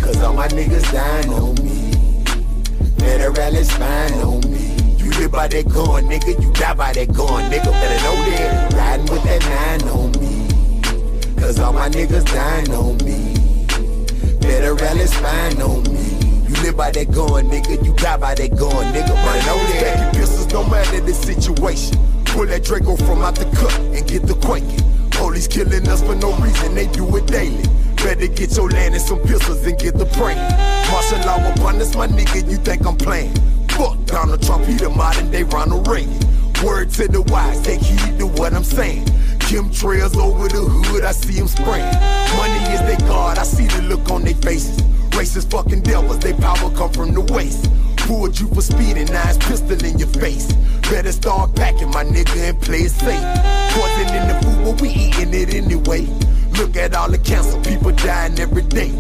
Cause 0.02 0.22
all 0.22 0.34
my 0.34 0.48
niggas 0.50 0.92
dying 0.92 1.30
on 1.30 1.56
me. 1.64 2.24
Federal 3.00 3.56
is 3.56 3.72
fine 3.72 4.14
on 4.14 4.42
me. 4.52 4.96
You 4.98 5.12
live 5.12 5.32
by 5.32 5.48
that 5.48 5.68
gun, 5.70 6.04
nigga. 6.06 6.42
You 6.42 6.52
die 6.54 6.74
by 6.74 6.94
that 6.94 7.14
gun, 7.14 7.52
nigga. 7.52 7.72
Better 7.72 8.04
know 8.04 8.16
that. 8.32 8.74
Riding 8.74 9.06
with 9.08 9.24
that 9.24 9.42
nine 9.50 9.90
on 9.90 10.12
me. 10.20 11.40
Cause 11.40 11.60
all 11.60 11.74
my 11.74 11.90
niggas 11.90 12.26
dying 12.26 12.74
on 12.74 12.98
me. 13.06 13.36
Federal 14.42 15.00
is 15.00 15.14
fine 15.14 15.62
on 15.62 15.84
me. 15.84 16.09
Live 16.70 16.78
by 16.78 16.92
that 16.92 17.12
gun, 17.12 17.50
nigga. 17.50 17.84
You 17.84 17.96
die 17.96 18.18
by 18.18 18.36
that 18.36 18.56
gun, 18.56 18.94
nigga. 18.94 19.10
Better 19.10 19.46
know 19.48 19.58
that. 19.82 20.14
Pistols 20.14 20.46
don't 20.46 20.70
matter 20.70 21.00
the 21.00 21.16
situation. 21.16 21.98
Pull 22.26 22.46
that 22.46 22.64
Draco 22.64 22.96
from 22.96 23.24
out 23.24 23.34
the 23.34 23.46
cup 23.58 23.74
and 23.90 24.08
get 24.08 24.28
the 24.28 24.36
quaking. 24.36 24.78
Police 25.10 25.48
killing 25.48 25.90
us 25.90 26.04
for 26.04 26.14
no 26.14 26.32
reason, 26.38 26.76
they 26.76 26.86
do 26.86 27.04
it 27.18 27.26
daily. 27.26 27.64
Better 27.96 28.28
get 28.28 28.56
your 28.56 28.70
land 28.70 28.94
and 28.94 29.02
some 29.02 29.18
pistols 29.22 29.66
and 29.66 29.80
get 29.80 29.98
the 29.98 30.06
praying. 30.14 30.38
Martial 30.94 31.18
law 31.26 31.42
upon 31.54 31.82
us, 31.82 31.96
my 31.96 32.06
nigga, 32.06 32.48
you 32.48 32.58
think 32.58 32.86
I'm 32.86 32.98
playing. 32.98 33.34
Fuck 33.70 34.06
Donald 34.06 34.44
Trump, 34.44 34.66
he 34.66 34.74
the 34.74 34.92
modern 34.92 35.32
day 35.32 35.42
Ronald 35.42 35.88
Reagan. 35.88 36.20
Word 36.64 36.92
to 37.02 37.08
the 37.08 37.24
wise, 37.34 37.64
take 37.64 37.82
heed 37.82 38.20
to 38.20 38.28
what 38.28 38.54
I'm 38.54 38.64
saying. 38.64 39.08
chem 39.40 39.72
trails 39.72 40.16
over 40.16 40.48
the 40.48 40.62
hood, 40.62 41.04
I 41.04 41.14
see 41.14 41.34
them 41.34 41.48
spraying. 41.48 41.94
Money 42.38 42.62
is 42.78 42.82
their 42.82 43.10
god, 43.10 43.40
I 43.40 43.44
see 43.44 43.66
the 43.66 43.82
look 43.90 44.08
on 44.12 44.22
their 44.22 44.36
faces. 44.36 44.78
Racist 45.20 45.52
fucking 45.52 45.82
devils, 45.82 46.18
they 46.20 46.32
power 46.32 46.72
come 46.78 46.94
from 46.94 47.14
the 47.14 47.20
waist. 47.20 47.70
Pulled 48.08 48.40
you 48.40 48.48
for 48.56 48.62
speeding, 48.62 49.08
now 49.08 49.28
it's 49.28 49.38
pistol 49.38 49.84
in 49.84 50.00
your 50.00 50.08
face. 50.08 50.50
Better 50.90 51.12
start 51.12 51.54
packing, 51.58 51.90
my 51.90 52.06
nigga, 52.06 52.38
and 52.48 52.62
play 52.62 52.88
it 52.88 52.92
safe. 52.92 53.20
Poison 53.76 54.16
in 54.16 54.28
the 54.30 54.40
food, 54.42 54.64
but 54.64 54.82
we 54.82 54.88
eating 54.88 55.34
it 55.34 55.54
anyway. 55.54 56.08
Look 56.58 56.78
at 56.78 56.96
all 56.96 57.12
the 57.12 57.18
cancer, 57.18 57.60
people 57.70 57.92
dying 57.92 58.40
every 58.40 58.64
day. 58.64 58.94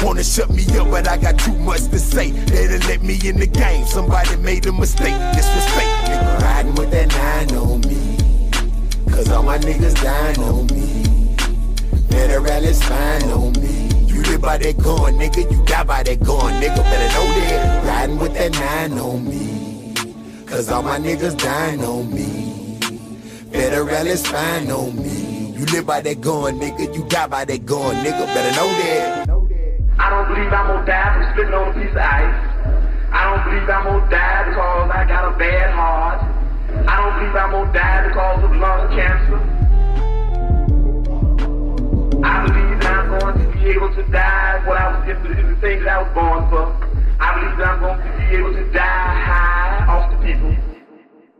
Wanna 0.00 0.22
shut 0.22 0.48
me 0.48 0.62
up, 0.78 0.92
but 0.92 1.08
I 1.08 1.16
got 1.16 1.40
too 1.40 1.58
much 1.58 1.88
to 1.90 1.98
say. 1.98 2.30
They 2.30 2.68
done 2.68 2.86
let 2.86 3.02
me 3.02 3.18
in 3.24 3.40
the 3.40 3.48
game, 3.48 3.84
somebody 3.84 4.36
made 4.36 4.66
a 4.66 4.72
mistake. 4.72 5.18
Disrespect, 5.34 5.90
nigga. 6.06 6.40
Riding 6.40 6.74
with 6.76 6.92
that 6.92 7.08
nine 7.08 7.58
on 7.58 7.80
me. 7.80 9.10
Cause 9.10 9.28
all 9.28 9.42
my 9.42 9.58
niggas 9.58 10.00
dying 10.00 10.38
on 10.38 10.68
me. 10.68 11.34
Federal 12.10 12.62
is 12.62 12.80
fine 12.80 13.24
on 13.24 13.52
me. 13.54 13.73
Live 14.26 14.40
by 14.40 14.58
that 14.58 14.78
gun, 14.78 15.14
nigga. 15.14 15.50
You 15.50 15.64
die 15.64 15.84
by 15.84 16.02
that 16.02 16.20
gun, 16.20 16.52
nigga. 16.62 16.76
Better 16.76 17.10
know 17.14 17.26
that. 17.40 17.84
Riding 17.86 18.18
with 18.18 18.34
that 18.34 18.52
nine 18.52 18.98
on 18.98 19.24
me. 19.28 19.94
Cause 20.46 20.70
all 20.70 20.82
my 20.82 20.98
niggas 20.98 21.36
dying 21.36 21.84
on 21.84 22.14
me. 22.14 22.78
Federal 23.50 24.06
is 24.06 24.26
fine 24.26 24.70
on 24.70 24.96
me. 24.96 25.52
You 25.56 25.66
live 25.66 25.86
by 25.86 26.00
that 26.00 26.20
gun, 26.20 26.60
nigga. 26.60 26.94
You 26.94 27.04
die 27.08 27.26
by 27.26 27.44
that 27.44 27.66
gun, 27.66 27.96
nigga. 28.04 28.26
Better 28.26 28.56
know 28.56 28.68
that. 28.68 29.28
I 29.98 30.10
don't 30.10 30.28
believe 30.28 30.52
I'm 30.52 30.66
gonna 30.66 30.86
die 30.86 31.14
from 31.14 31.32
spitting 31.32 31.54
on 31.54 31.68
a 31.70 31.72
piece 31.74 31.90
of 31.90 31.96
ice. 31.98 32.34
I 33.12 33.30
don't 33.30 33.44
believe 33.44 33.68
I'm 33.70 33.84
gonna 33.84 34.10
die 34.10 34.48
because 34.48 34.90
I 34.90 35.04
got 35.06 35.34
a 35.34 35.38
bad 35.38 35.70
heart. 35.74 36.20
I 36.86 36.96
don't 37.00 37.14
believe 37.18 37.36
I'm 37.36 37.50
gonna 37.52 37.72
die 37.72 38.08
because 38.08 38.44
of 38.44 38.50
lung 38.56 38.88
cancer. 38.90 39.40
I 42.24 42.46
believe 42.46 42.82
I'm 42.86 43.18
going 43.18 43.38
to 43.38 43.43
be 43.64 43.70
able 43.70 43.94
to 43.94 44.02
die 44.04 44.62
what 44.66 44.76
I 44.76 44.98
was 44.98 45.08
in 45.08 45.22
the, 45.24 45.40
in 45.40 45.54
the 45.54 45.56
thing 45.56 45.84
that 45.84 45.88
I 45.88 46.02
was 46.02 46.12
born 46.12 46.50
for. 46.50 46.66
I 47.18 47.40
believe 47.40 47.56
that 47.56 47.66
I'm 47.66 47.80
going 47.80 47.98
to 47.98 48.28
be 48.28 48.36
able 48.36 48.52
to 48.52 48.70
die 48.72 49.24
high 49.24 49.86
off 49.88 50.10
the 50.10 50.18
people. 50.18 50.54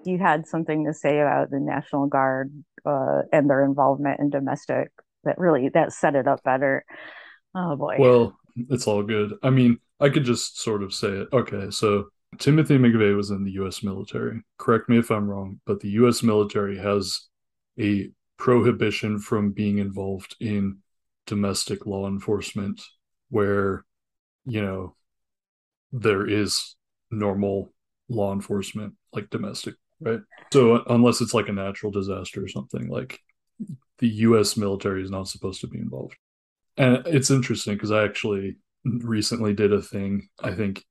You 0.06 0.18
had 0.18 0.46
something 0.46 0.86
to 0.86 0.94
say 0.94 1.20
about 1.20 1.50
the 1.50 1.60
National 1.60 2.06
Guard 2.06 2.50
uh, 2.86 3.22
and 3.30 3.50
their 3.50 3.62
involvement 3.62 4.20
in 4.20 4.30
domestic 4.30 4.90
that 5.24 5.36
really 5.38 5.68
that 5.74 5.92
set 5.92 6.14
it 6.14 6.26
up 6.26 6.42
better. 6.44 6.86
Oh 7.54 7.76
boy. 7.76 7.96
Well, 7.98 8.38
it's 8.70 8.86
all 8.86 9.02
good. 9.02 9.34
I 9.42 9.50
mean, 9.50 9.78
I 10.00 10.08
could 10.08 10.24
just 10.24 10.60
sort 10.60 10.82
of 10.82 10.94
say 10.94 11.08
it. 11.08 11.28
Okay, 11.30 11.70
so 11.70 12.06
Timothy 12.38 12.78
McVeigh 12.78 13.16
was 13.16 13.30
in 13.30 13.44
the 13.44 13.52
US 13.52 13.82
military. 13.82 14.40
Correct 14.58 14.88
me 14.88 14.98
if 14.98 15.10
I'm 15.10 15.28
wrong, 15.28 15.60
but 15.66 15.80
the 15.80 15.90
US 15.90 16.22
military 16.22 16.78
has 16.78 17.28
a 17.78 18.08
prohibition 18.38 19.18
from 19.18 19.52
being 19.52 19.76
involved 19.76 20.36
in 20.40 20.78
domestic 21.26 21.86
law 21.86 22.06
enforcement 22.06 22.80
where, 23.30 23.84
you 24.44 24.62
know, 24.62 24.94
there 25.92 26.26
is 26.26 26.76
normal 27.10 27.72
law 28.08 28.32
enforcement 28.32 28.94
like 29.12 29.30
domestic, 29.30 29.74
right? 30.00 30.20
So 30.52 30.82
unless 30.88 31.20
it's 31.20 31.34
like 31.34 31.48
a 31.48 31.52
natural 31.52 31.92
disaster 31.92 32.42
or 32.42 32.48
something, 32.48 32.88
like 32.88 33.20
the 33.98 34.08
US 34.08 34.56
military 34.56 35.02
is 35.02 35.10
not 35.10 35.28
supposed 35.28 35.60
to 35.60 35.68
be 35.68 35.78
involved. 35.78 36.16
And 36.76 37.06
it's 37.06 37.30
interesting 37.30 37.74
because 37.74 37.92
I 37.92 38.04
actually 38.04 38.56
recently 38.84 39.54
did 39.54 39.72
a 39.72 39.80
thing. 39.80 40.28
I 40.42 40.52
think 40.52 40.84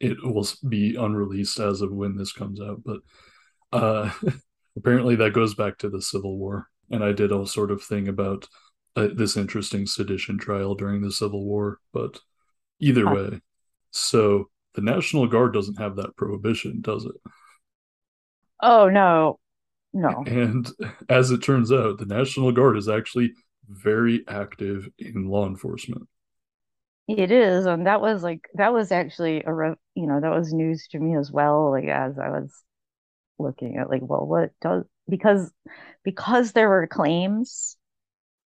it 0.00 0.18
will 0.22 0.46
be 0.68 0.96
unreleased 0.96 1.58
as 1.58 1.80
of 1.80 1.92
when 1.92 2.16
this 2.16 2.32
comes 2.32 2.60
out, 2.60 2.82
but 2.84 3.00
uh, 3.72 4.10
apparently 4.76 5.16
that 5.16 5.32
goes 5.32 5.54
back 5.54 5.78
to 5.78 5.88
the 5.88 6.02
Civil 6.02 6.36
War. 6.36 6.68
And 6.90 7.02
I 7.02 7.12
did 7.12 7.32
a 7.32 7.46
sort 7.46 7.70
of 7.70 7.82
thing 7.82 8.08
about 8.08 8.46
uh, 8.96 9.08
this 9.14 9.36
interesting 9.36 9.86
sedition 9.86 10.38
trial 10.38 10.74
during 10.74 11.02
the 11.02 11.12
Civil 11.12 11.44
War. 11.44 11.78
But 11.92 12.20
either 12.80 13.06
Huh. 13.06 13.16
way, 13.16 13.42
so 13.92 14.50
the 14.74 14.82
National 14.82 15.26
Guard 15.28 15.54
doesn't 15.54 15.78
have 15.80 15.96
that 15.96 16.16
prohibition, 16.16 16.80
does 16.82 17.06
it? 17.06 17.16
oh 18.62 18.88
no, 18.88 19.38
no. 19.92 20.26
And 20.26 20.70
as 21.08 21.30
it 21.30 21.42
turns 21.42 21.72
out, 21.72 21.98
the 21.98 22.06
National 22.06 22.52
Guard 22.52 22.76
is 22.76 22.88
actually 22.88 23.34
very 23.68 24.24
active 24.28 24.88
in 24.98 25.26
law 25.28 25.46
enforcement. 25.46 26.08
It 27.06 27.30
is, 27.30 27.66
and 27.66 27.86
that 27.86 28.00
was 28.00 28.22
like 28.22 28.48
that 28.54 28.72
was 28.72 28.90
actually 28.90 29.42
a 29.44 29.52
re 29.52 29.74
you 29.94 30.06
know 30.06 30.20
that 30.20 30.30
was 30.34 30.52
news 30.54 30.88
to 30.88 30.98
me 30.98 31.16
as 31.16 31.30
well. 31.30 31.70
Like 31.70 31.84
as 31.84 32.18
I 32.18 32.30
was 32.30 32.50
looking 33.38 33.78
at 33.78 33.90
like, 33.90 34.02
well, 34.04 34.26
what 34.26 34.52
does 34.60 34.84
because 35.08 35.52
because 36.04 36.52
there 36.52 36.68
were 36.70 36.86
claims 36.88 37.76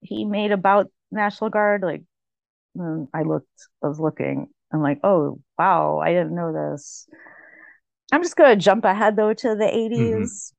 he 0.07 0.25
made 0.25 0.51
about 0.51 0.87
National 1.11 1.49
Guard. 1.49 1.81
Like 1.81 2.03
I 3.13 3.23
looked, 3.23 3.47
I 3.83 3.87
was 3.87 3.99
looking, 3.99 4.47
I'm 4.73 4.81
like, 4.81 4.99
oh 5.03 5.39
wow, 5.57 5.99
I 5.99 6.11
didn't 6.11 6.35
know 6.35 6.51
this. 6.53 7.07
I'm 8.11 8.21
just 8.23 8.35
gonna 8.35 8.55
jump 8.55 8.85
ahead 8.85 9.15
though 9.15 9.33
to 9.33 9.55
the 9.55 9.65
80s. 9.65 10.51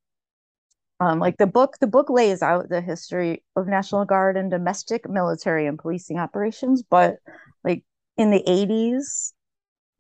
Um, 0.99 1.19
like 1.19 1.37
the 1.37 1.47
book, 1.47 1.77
the 1.79 1.87
book 1.87 2.09
lays 2.09 2.41
out 2.41 2.71
the 2.71 2.81
history 2.81 3.45
of 3.55 3.67
National 3.67 4.07
Guard 4.07 4.37
and 4.39 4.51
domestic 4.51 5.09
military 5.09 5.67
and 5.67 5.79
policing 5.79 6.19
operations, 6.19 6.83
but 6.83 7.17
like 7.63 7.85
in 8.17 8.31
the 8.31 8.43
80s 8.49 9.35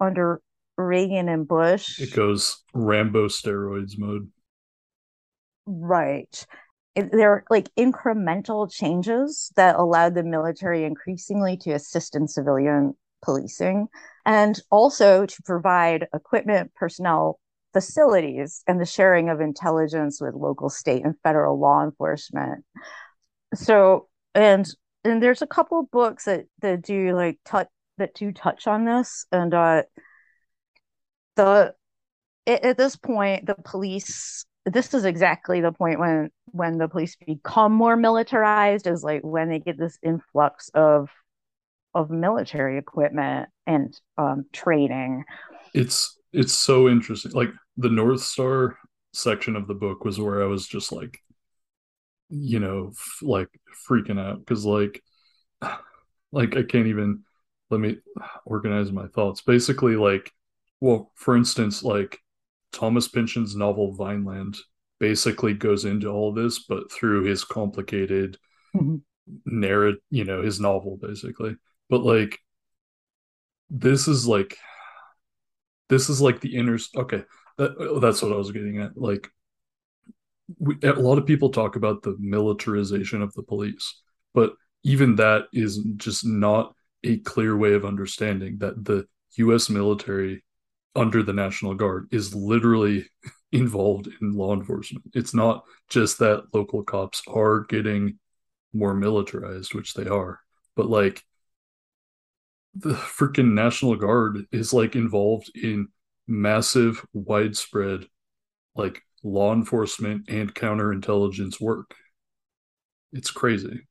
under 0.01 0.41
Reagan 0.79 1.29
and 1.29 1.47
Bush, 1.47 2.01
It 2.01 2.15
goes 2.15 2.63
Rambo 2.73 3.29
steroids 3.29 3.99
mode. 3.99 4.31
right. 5.67 6.47
Are 6.97 7.45
like 7.51 7.69
incremental 7.77 8.71
changes 8.71 9.53
that 9.57 9.77
allowed 9.77 10.15
the 10.15 10.23
military 10.23 10.85
increasingly 10.85 11.59
to 11.59 11.73
assist 11.73 12.17
in 12.17 12.27
civilian 12.27 12.95
policing 13.23 13.89
and 14.25 14.59
also 14.71 15.27
to 15.27 15.43
provide 15.43 16.09
equipment, 16.15 16.73
personnel, 16.75 17.39
facilities, 17.73 18.63
and 18.67 18.81
the 18.81 18.87
sharing 18.87 19.29
of 19.29 19.43
intelligence 19.43 20.21
with 20.21 20.35
local, 20.35 20.71
state, 20.71 21.05
and 21.05 21.15
federal 21.23 21.61
law 21.61 21.85
enforcement. 21.85 22.65
So, 23.55 24.09
and 24.35 24.67
and 25.05 25.23
there's 25.23 25.43
a 25.43 25.47
couple 25.47 25.81
of 25.81 25.91
books 25.91 26.25
that 26.25 26.47
that 26.63 26.83
do 26.83 27.15
like 27.15 27.39
touch 27.45 27.69
that 27.99 28.15
do 28.15 28.33
touch 28.33 28.67
on 28.67 28.87
this, 28.87 29.27
and 29.31 29.53
uh, 29.53 29.83
the 31.37 31.75
at 32.47 32.79
this 32.79 32.97
point, 32.97 33.47
the 33.47 33.55
police. 33.55 34.47
This 34.67 34.93
is 34.95 35.05
exactly 35.05 35.61
the 35.61 35.73
point 35.73 36.01
when 36.01 36.31
when 36.47 36.79
the 36.79 36.89
police 36.89 37.17
become 37.17 37.73
more 37.73 37.97
militarized, 37.97 38.87
is 38.87 39.05
like 39.05 39.23
when 39.23 39.49
they 39.49 39.61
get 39.61 39.79
this 39.79 39.99
influx 40.03 40.69
of 40.75 41.09
of 41.95 42.11
military 42.11 42.77
equipment 42.77 43.49
and 43.67 43.99
um, 44.19 44.45
training. 44.53 45.25
It's 45.73 46.19
it's 46.33 46.53
so 46.53 46.89
interesting. 46.89 47.33
Like 47.33 47.51
the 47.77 47.89
North 47.89 48.21
Star 48.23 48.77
section 49.13 49.57
of 49.57 49.67
the 49.67 49.75
book 49.75 50.05
was 50.05 50.21
where 50.21 50.43
I 50.43 50.47
was 50.47 50.67
just 50.67 50.93
like, 50.93 51.19
you 52.29 52.61
know, 52.61 52.91
f- 52.93 53.23
like 53.23 53.49
freaking 53.89 54.21
out 54.21 54.41
because 54.41 54.65
like, 54.65 55.03
like 56.33 56.57
I 56.57 56.63
can't 56.63 56.89
even 56.89 57.23
let 57.71 57.81
me 57.81 57.99
organize 58.45 58.93
my 58.93 59.07
thoughts. 59.09 59.41
Basically, 59.43 59.97
like, 59.97 60.31
well, 60.81 61.13
for 61.15 61.37
instance, 61.37 61.83
like 61.83 62.19
Thomas 62.77 63.09
Pynchon's 63.09 63.57
novel 63.57 63.95
Vineland 63.95 64.59
basically 65.01 65.55
goes 65.55 65.85
into 65.87 66.09
all 66.09 66.33
this, 66.33 66.59
but 66.59 66.93
through 66.93 67.25
his 67.25 67.43
complicated 67.43 68.37
Mhm. 68.75 69.01
narrative, 69.47 70.01
you 70.11 70.25
know, 70.25 70.43
his 70.43 70.61
novel 70.61 70.99
basically. 71.01 71.57
But 71.89 72.03
like, 72.03 72.39
this 73.71 74.09
is 74.09 74.27
like, 74.27 74.59
this 75.89 76.11
is 76.11 76.21
like 76.21 76.41
the 76.41 76.55
inner. 76.57 76.79
Okay, 76.97 77.25
that 77.57 77.99
that's 78.03 78.23
what 78.23 78.33
I 78.33 78.37
was 78.37 78.53
getting 78.53 78.79
at. 78.79 78.97
Like, 78.97 79.31
we, 80.59 80.77
a 80.83 80.93
lot 80.93 81.19
of 81.19 81.27
people 81.27 81.51
talk 81.51 81.77
about 81.77 82.03
the 82.03 82.17
militarization 82.19 83.23
of 83.23 83.33
the 83.35 83.43
police, 83.43 84.01
but 84.35 84.55
even 84.83 85.17
that 85.17 85.45
is 85.53 85.79
just 85.97 86.27
not 86.27 86.75
a 87.03 87.19
clear 87.19 87.57
way 87.57 87.73
of 87.75 87.85
understanding 87.85 88.59
that 88.59 88.85
the 88.85 89.07
U.S. 89.39 89.69
military 89.69 90.45
under 90.97 91.23
the 91.23 91.33
National 91.33 91.75
Guard 91.75 92.09
is 92.11 92.35
literally 92.35 93.07
involved 93.53 94.09
in 94.21 94.33
law 94.33 94.55
enforcement. 94.55 95.05
It's 95.15 95.35
not 95.35 95.65
just 95.89 96.19
that 96.19 96.47
local 96.53 96.83
cops 96.83 97.23
are 97.29 97.61
getting 97.61 98.19
more 98.73 98.95
militarized, 98.95 99.75
which 99.75 99.95
they 99.95 100.07
are, 100.07 100.41
but 100.75 100.89
like 100.89 101.23
the 102.75 102.95
freaking 102.95 103.53
National 103.53 103.97
Guard 103.97 104.47
is 104.53 104.73
like 104.73 104.97
involved 104.97 105.51
in 105.55 105.89
massive, 106.27 107.05
widespread, 107.13 108.07
like 108.75 109.03
law 109.23 109.53
enforcement 109.53 110.29
and 110.29 110.55
counterintelligence 110.55 111.61
work. 111.61 111.95
It's 113.13 113.31
crazy. 113.31 113.87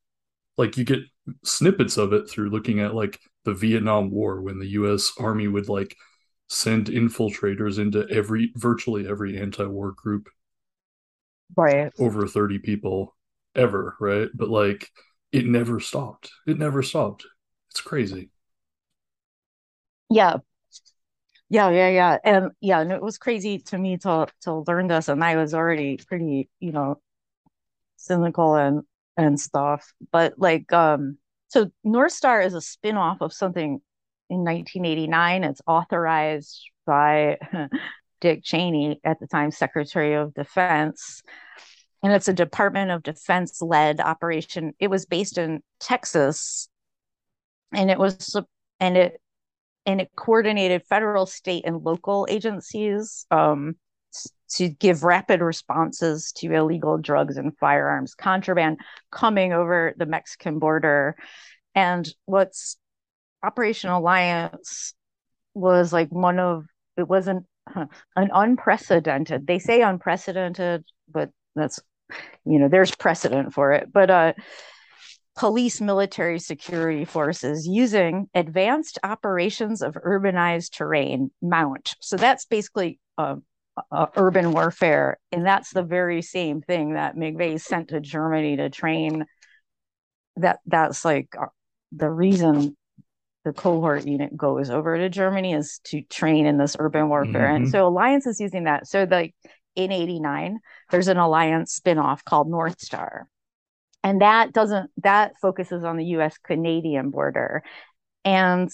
Like 0.58 0.78
you 0.78 0.84
get 0.84 0.99
snippets 1.43 1.97
of 1.97 2.14
it 2.14 2.30
through 2.30 2.49
looking 2.49 2.80
at 2.80 2.93
like 2.93 3.20
the 3.43 3.53
Vietnam 3.53 4.12
War 4.12 4.41
when 4.41 4.60
the 4.60 4.70
US 4.70 5.14
Army 5.20 5.47
would 5.47 5.68
like 5.68 5.95
send 6.48 6.88
infiltrators 6.88 7.80
into 7.80 8.08
every 8.10 8.52
virtually 8.56 9.08
every 9.08 9.38
anti-war 9.39 9.91
group 9.93 10.30
Right. 11.56 11.93
over 12.00 12.28
30 12.28 12.60
people 12.60 13.16
ever, 13.56 13.96
right? 14.00 14.30
But 14.34 14.50
like 14.50 14.89
it 15.32 15.46
never 15.46 15.80
stopped. 15.80 16.32
It 16.48 16.58
never 16.58 16.84
stopped. 16.84 17.26
It's 17.72 17.82
crazy. 17.82 18.30
Yeah. 20.10 20.39
Yeah, 21.50 21.70
yeah, 21.70 21.89
yeah. 21.89 22.18
And 22.24 22.52
yeah, 22.60 22.80
and 22.82 22.91
it 22.91 23.02
was 23.02 23.18
crazy 23.18 23.60
to 23.60 23.78
me 23.78 23.98
to 24.00 24.28
to 24.41 24.64
learn 24.68 24.88
this 24.88 25.08
and 25.10 25.24
I 25.24 25.36
was 25.36 25.54
already 25.54 25.98
pretty, 25.98 26.50
you 26.60 26.72
know, 26.72 27.00
cynical 27.98 28.56
and 28.56 28.84
and 29.18 29.39
stuff. 29.39 29.93
But 30.12 30.36
like 30.39 30.72
um 30.74 31.18
so 31.50 31.72
North 31.84 32.14
Star 32.14 32.41
is 32.41 32.54
a 32.54 32.62
spin-off 32.62 33.22
of 33.22 33.34
something 33.34 33.82
in 34.30 34.39
1989. 34.39 35.43
It's 35.43 35.61
authorized 35.67 36.61
by 36.86 37.38
Dick 38.21 38.43
Cheney 38.43 38.99
at 39.03 39.19
the 39.19 39.28
time 39.28 39.51
Secretary 39.51 40.13
of 40.13 40.34
Defense. 40.34 41.21
And 42.03 42.13
it's 42.13 42.28
a 42.28 42.34
Department 42.34 42.91
of 42.91 43.03
Defense 43.03 43.61
led 43.61 43.99
operation. 43.99 44.73
It 44.80 44.89
was 44.89 45.05
based 45.05 45.38
in 45.38 45.61
Texas 45.80 46.69
and 47.73 47.91
it 47.91 47.99
was 47.99 48.36
and 48.80 48.97
it 48.97 49.21
and 49.86 50.01
it 50.01 50.09
coordinated 50.15 50.84
federal, 50.89 51.26
state, 51.26 51.63
and 51.65 51.84
local 51.84 52.26
agencies 52.30 53.28
um, 53.30 53.76
to 54.49 54.69
give 54.69 55.03
rapid 55.03 55.41
responses 55.41 56.32
to 56.32 56.51
illegal 56.51 56.97
drugs 56.97 57.38
and 57.38 57.55
firearms 57.57 58.15
contraband 58.15 58.80
coming 59.11 59.53
over 59.53 59.93
the 59.97 60.05
Mexican 60.05 60.57
border. 60.57 61.15
And 61.76 62.07
what's 62.26 62.78
Operation 63.43 63.89
Alliance 63.89 64.93
was 65.53 65.93
like 65.93 66.09
one 66.09 66.39
of 66.39 66.65
it 66.97 67.07
wasn't 67.07 67.45
an 67.75 67.89
unprecedented. 68.15 69.47
They 69.47 69.59
say 69.59 69.81
unprecedented, 69.81 70.83
but 71.07 71.29
that's 71.55 71.79
you 72.45 72.59
know 72.59 72.67
there's 72.67 72.95
precedent 72.95 73.53
for 73.53 73.73
it. 73.73 73.91
But 73.91 74.09
uh, 74.09 74.33
police 75.36 75.81
military 75.81 76.39
security 76.39 77.05
forces 77.05 77.67
using 77.67 78.29
advanced 78.33 78.97
operations 79.03 79.81
of 79.81 79.95
urbanized 79.95 80.71
terrain 80.71 81.29
mount 81.41 81.95
so 81.99 82.15
that's 82.15 82.45
basically 82.45 82.99
uh, 83.17 83.36
uh, 83.91 84.05
urban 84.15 84.53
warfare 84.53 85.17
and 85.33 85.45
that's 85.45 85.71
the 85.71 85.83
very 85.83 86.21
same 86.21 86.61
thing 86.61 86.93
that 86.93 87.17
mcveigh 87.17 87.59
sent 87.59 87.89
to 87.89 87.99
germany 87.99 88.55
to 88.55 88.70
train 88.70 89.25
that 90.37 90.59
that's 90.66 91.03
like 91.03 91.28
uh, 91.39 91.47
the 91.91 92.09
reason 92.09 92.75
the 93.46 93.54
cohort 93.54 94.05
unit 94.05 94.36
goes 94.36 94.70
over 94.70 94.97
to 94.97 95.08
germany 95.08 95.54
is 95.54 95.80
to 95.86 96.01
train 96.04 96.46
in 96.46 96.58
this 96.58 96.76
urban 96.80 97.08
warfare. 97.08 97.47
And 97.47 97.66
Mhm. 97.66 97.72
so 97.72 97.88
alliance 97.88 98.28
is 98.28 98.42
using 98.42 98.66
that. 98.66 98.88
So 98.88 99.08
like 99.09 99.34
in 99.76 99.92
89 99.92 100.59
there's 100.92 101.08
an 101.08 101.17
alliance 101.17 101.74
spin-off 101.74 102.26
called 102.26 102.50
north 102.50 102.82
star. 102.82 103.30
And 104.04 104.22
that 104.22 104.51
doesn't 104.51 104.92
that 105.04 105.34
focuses 105.42 105.84
on 105.84 105.97
the 105.97 106.05
US 106.17 106.38
Canadian 106.38 107.09
border. 107.12 107.63
And 108.26 108.70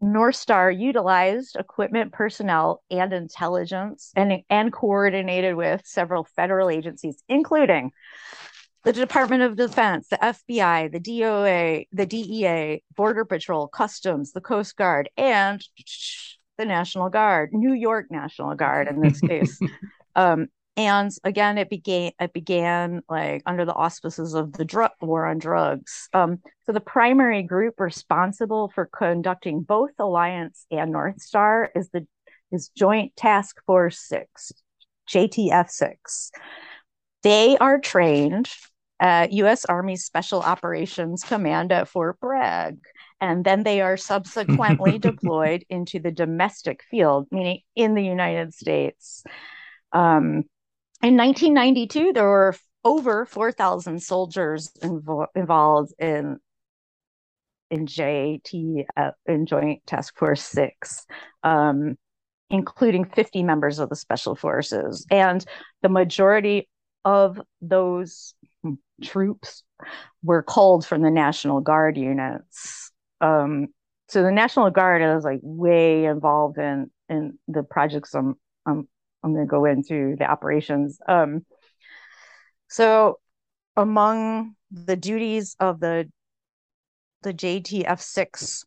North 0.00 0.36
Star 0.36 0.70
utilized 0.70 1.56
equipment 1.56 2.12
personnel 2.12 2.82
and 2.90 3.12
intelligence 3.12 4.12
and 4.16 4.42
and 4.50 4.72
coordinated 4.72 5.54
with 5.54 5.82
several 5.84 6.24
federal 6.36 6.68
agencies 6.68 7.22
including 7.28 7.92
the 8.84 8.92
Department 8.92 9.42
of 9.42 9.56
Defense, 9.56 10.08
the 10.08 10.18
FBI, 10.18 10.92
the 10.92 11.00
DOA, 11.00 11.88
the 11.92 12.06
DEA, 12.06 12.82
Border 12.96 13.24
Patrol, 13.24 13.66
Customs, 13.66 14.32
the 14.32 14.42
Coast 14.42 14.76
Guard, 14.76 15.08
and 15.16 15.66
the 16.58 16.66
National 16.66 17.08
Guard, 17.08 17.50
New 17.52 17.72
York 17.72 18.06
National 18.10 18.54
Guard 18.54 18.88
in 18.88 19.00
this 19.00 19.20
case. 19.20 19.58
um, 20.14 20.48
and 20.76 21.10
again, 21.22 21.56
it 21.56 21.70
began 21.70 22.12
it 22.20 22.32
began 22.32 23.00
like 23.08 23.42
under 23.46 23.64
the 23.64 23.72
auspices 23.72 24.34
of 24.34 24.52
the 24.52 24.64
drug 24.64 24.90
war 25.00 25.24
on 25.26 25.38
drugs. 25.38 26.08
Um, 26.12 26.40
so 26.66 26.72
the 26.72 26.80
primary 26.80 27.42
group 27.42 27.78
responsible 27.78 28.70
for 28.74 28.86
conducting 28.86 29.62
both 29.62 29.92
Alliance 29.98 30.66
and 30.70 30.92
North 30.92 31.22
Star 31.22 31.70
is 31.74 31.88
the 31.90 32.06
is 32.52 32.70
Joint 32.76 33.16
Task 33.16 33.56
Force 33.66 33.98
Six, 33.98 34.52
JTF 35.08 35.70
Six. 35.70 36.32
They 37.22 37.56
are 37.56 37.78
trained 37.80 38.50
at 39.00 39.32
U.S. 39.32 39.64
Army 39.64 39.96
Special 39.96 40.40
Operations 40.40 41.22
Command 41.22 41.72
at 41.72 41.88
Fort 41.88 42.18
Bragg, 42.20 42.78
and 43.20 43.44
then 43.44 43.62
they 43.62 43.80
are 43.80 43.96
subsequently 43.96 44.98
deployed 45.00 45.64
into 45.68 45.98
the 45.98 46.12
domestic 46.12 46.82
field, 46.90 47.26
meaning 47.30 47.60
in 47.74 47.94
the 47.94 48.04
United 48.04 48.54
States. 48.54 49.24
Um, 49.92 50.44
in 51.02 51.16
1992, 51.16 52.12
there 52.12 52.24
were 52.24 52.54
over 52.84 53.24
4,000 53.26 54.02
soldiers 54.02 54.70
invo- 54.82 55.26
involved 55.34 55.92
in 55.98 56.38
in 57.70 57.86
JT 57.86 58.84
uh, 58.96 59.10
in 59.26 59.46
Joint 59.46 59.84
Task 59.86 60.16
Force 60.16 60.42
Six, 60.42 61.06
um, 61.42 61.96
including 62.50 63.06
50 63.06 63.42
members 63.42 63.78
of 63.78 63.88
the 63.88 63.96
Special 63.96 64.36
Forces, 64.36 65.06
and 65.10 65.44
the 65.82 65.88
majority 65.88 66.68
of 67.04 67.40
those 67.60 68.33
troops 69.02 69.62
were 70.22 70.42
called 70.42 70.86
from 70.86 71.02
the 71.02 71.10
National 71.10 71.60
Guard 71.60 71.96
units. 71.96 72.90
Um, 73.20 73.68
so 74.08 74.22
the 74.22 74.30
National 74.32 74.70
Guard 74.70 75.02
is 75.02 75.24
like 75.24 75.40
way 75.42 76.04
involved 76.04 76.58
in 76.58 76.90
in 77.08 77.38
the 77.48 77.62
projects 77.62 78.14
I'm 78.14 78.36
I'm 78.66 78.88
I'm 79.22 79.32
going 79.32 79.46
to 79.46 79.50
go 79.50 79.64
into 79.64 80.16
the 80.18 80.30
operations. 80.30 80.98
Um, 81.08 81.44
so 82.68 83.18
among 83.76 84.54
the 84.70 84.96
duties 84.96 85.56
of 85.60 85.80
the 85.80 86.10
the 87.22 87.32
JTF 87.32 88.00
six 88.00 88.64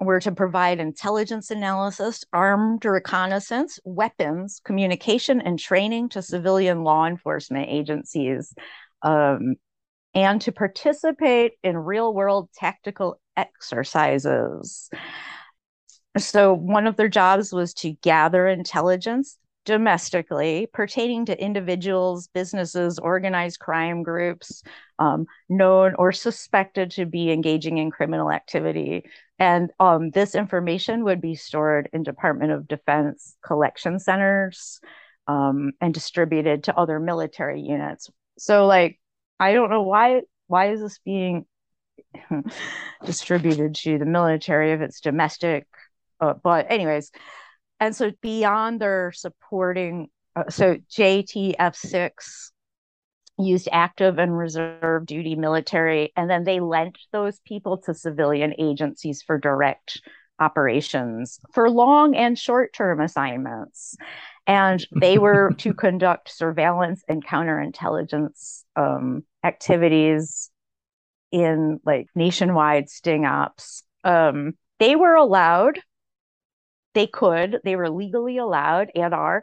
were 0.00 0.20
to 0.20 0.32
provide 0.32 0.80
intelligence 0.80 1.50
analysis, 1.50 2.24
armed 2.32 2.84
reconnaissance, 2.84 3.78
weapons, 3.84 4.60
communication, 4.64 5.40
and 5.40 5.58
training 5.58 6.08
to 6.10 6.22
civilian 6.22 6.82
law 6.82 7.06
enforcement 7.06 7.68
agencies, 7.68 8.54
um, 9.02 9.56
and 10.14 10.40
to 10.40 10.52
participate 10.52 11.52
in 11.62 11.76
real 11.76 12.14
world 12.14 12.48
tactical 12.54 13.20
exercises. 13.36 14.88
So, 16.18 16.54
one 16.54 16.86
of 16.86 16.96
their 16.96 17.08
jobs 17.08 17.52
was 17.52 17.74
to 17.74 17.92
gather 17.92 18.48
intelligence 18.48 19.36
domestically 19.64 20.68
pertaining 20.72 21.26
to 21.26 21.42
individuals, 21.42 22.28
businesses, 22.28 22.98
organized 22.98 23.58
crime 23.58 24.02
groups, 24.02 24.62
um, 24.98 25.26
known 25.48 25.94
or 25.98 26.12
suspected 26.12 26.90
to 26.92 27.06
be 27.06 27.30
engaging 27.30 27.78
in 27.78 27.90
criminal 27.90 28.30
activity. 28.30 29.04
And 29.38 29.70
um, 29.78 30.10
this 30.10 30.34
information 30.34 31.04
would 31.04 31.20
be 31.20 31.34
stored 31.34 31.88
in 31.92 32.02
Department 32.02 32.52
of 32.52 32.68
Defense 32.68 33.36
collection 33.44 33.98
centers 33.98 34.80
um, 35.26 35.72
and 35.80 35.94
distributed 35.94 36.64
to 36.64 36.76
other 36.76 36.98
military 36.98 37.60
units. 37.60 38.10
So, 38.38 38.66
like, 38.66 38.98
I 39.38 39.52
don't 39.52 39.70
know 39.70 39.82
why 39.82 40.22
why 40.46 40.72
is 40.72 40.80
this 40.80 40.98
being 40.98 41.46
distributed 43.04 43.74
to 43.76 43.98
the 43.98 44.04
military 44.04 44.72
if 44.72 44.80
it's 44.80 45.00
domestic? 45.00 45.66
Uh, 46.20 46.34
but 46.34 46.66
anyways, 46.68 47.12
and 47.80 47.96
so 47.96 48.12
beyond 48.20 48.80
their 48.80 49.12
supporting, 49.12 50.08
uh, 50.36 50.48
so 50.50 50.76
JTF 50.92 51.74
six 51.74 52.52
used 53.38 53.68
active 53.72 54.18
and 54.18 54.36
reserve 54.36 55.06
duty 55.06 55.34
military, 55.34 56.12
and 56.16 56.28
then 56.28 56.44
they 56.44 56.60
lent 56.60 56.98
those 57.12 57.40
people 57.40 57.78
to 57.78 57.94
civilian 57.94 58.54
agencies 58.58 59.22
for 59.22 59.38
direct 59.38 60.00
operations 60.38 61.38
for 61.52 61.70
long 61.70 62.16
and 62.16 62.38
short 62.38 62.72
term 62.72 63.00
assignments. 63.00 63.96
And 64.46 64.84
they 64.94 65.18
were 65.18 65.52
to 65.58 65.74
conduct 65.74 66.30
surveillance 66.34 67.02
and 67.08 67.24
counterintelligence 67.24 68.64
um, 68.76 69.24
activities 69.44 70.50
in 71.30 71.80
like 71.84 72.08
nationwide 72.14 72.88
sting 72.88 73.24
ops. 73.24 73.84
Um, 74.02 74.54
they 74.78 74.96
were 74.96 75.14
allowed, 75.14 75.78
they 76.94 77.06
could, 77.06 77.60
they 77.64 77.76
were 77.76 77.90
legally 77.90 78.38
allowed 78.38 78.90
and 78.94 79.14
are 79.14 79.42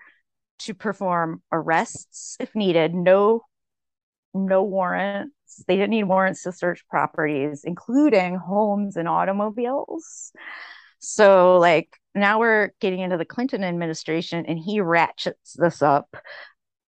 to 0.59 0.73
perform 0.73 1.41
arrests 1.51 2.37
if 2.39 2.55
needed, 2.55 2.93
no 2.93 3.43
no 4.33 4.63
warrants. 4.63 5.33
They 5.67 5.75
didn't 5.75 5.91
need 5.91 6.03
warrants 6.03 6.43
to 6.43 6.51
search 6.51 6.87
properties, 6.89 7.61
including 7.63 8.35
homes 8.35 8.95
and 8.95 9.07
automobiles. 9.07 10.31
So, 10.99 11.57
like, 11.57 11.89
now 12.13 12.39
we're 12.39 12.71
getting 12.81 12.99
into 12.99 13.17
the 13.17 13.25
Clinton 13.25 13.63
administration, 13.63 14.45
and 14.47 14.59
he 14.59 14.81
ratchets 14.81 15.53
this 15.53 15.81
up. 15.81 16.15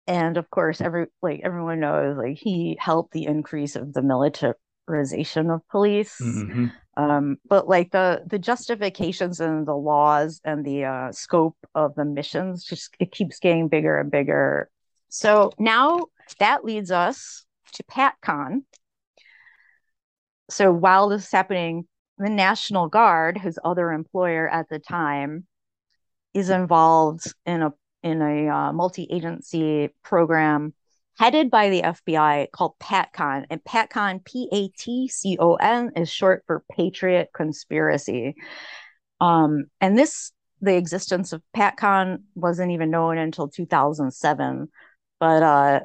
And 0.08 0.38
of 0.38 0.50
course, 0.50 0.82
every 0.82 1.06
like 1.22 1.42
everyone 1.44 1.80
knows, 1.80 2.18
like 2.18 2.38
he 2.38 2.78
helped 2.80 3.14
the 3.14 3.26
increase 3.26 3.76
of 3.76 3.94
the 3.94 4.02
militarization 4.90 5.50
of 5.50 5.68
police. 5.70 6.18
Mm-hmm. 6.22 6.68
Um, 6.98 7.38
but 7.48 7.68
like 7.68 7.92
the 7.92 8.24
the 8.26 8.40
justifications 8.40 9.40
and 9.40 9.66
the 9.66 9.76
laws 9.76 10.42
and 10.44 10.66
the 10.66 10.86
uh, 10.86 11.12
scope 11.12 11.56
of 11.74 11.96
the 11.96 12.06
missions 12.06 12.66
just 12.66 12.94
it 13.00 13.12
keeps 13.12 13.40
getting 13.40 13.70
bigger 13.70 13.98
and 13.98 14.12
bigger. 14.12 14.70
So 15.08 15.52
now 15.58 16.08
that 16.40 16.66
leads 16.66 16.92
us 16.92 17.46
to 17.74 17.84
PatCon. 17.84 18.64
So 20.50 20.74
while 20.74 21.10
this 21.10 21.26
is 21.26 21.32
happening, 21.32 21.88
the 22.18 22.30
National 22.30 22.88
Guard, 22.88 23.38
his 23.38 23.60
other 23.64 23.92
employer 23.92 24.50
at 24.50 24.68
the 24.70 24.80
time, 24.80 25.46
is 26.34 26.50
involved 26.50 27.34
in 27.46 27.62
a 27.62 27.74
in 28.04 28.22
a 28.22 28.48
uh, 28.50 28.74
multi-agency 28.74 29.90
program 30.04 30.74
headed 31.20 31.52
by 31.52 31.70
the 31.70 31.82
FBI 31.82 32.50
called 32.52 32.80
PatCon. 32.80 33.46
And 33.50 33.62
PatCon, 33.66 34.24
P-A-T-C-O-N, 34.24 35.92
is 35.98 36.10
short 36.10 36.44
for 36.48 36.64
Patriot 36.72 37.30
Conspiracy. 37.36 38.36
Um, 39.20 39.66
and 39.82 39.98
this, 39.98 40.32
the 40.62 40.78
existence 40.78 41.34
of 41.34 41.44
PatCon 41.54 42.20
wasn't 42.36 42.72
even 42.72 42.90
known 42.90 43.18
until 43.18 43.50
2007. 43.50 44.70
But 45.20 45.44
uh, 45.44 45.80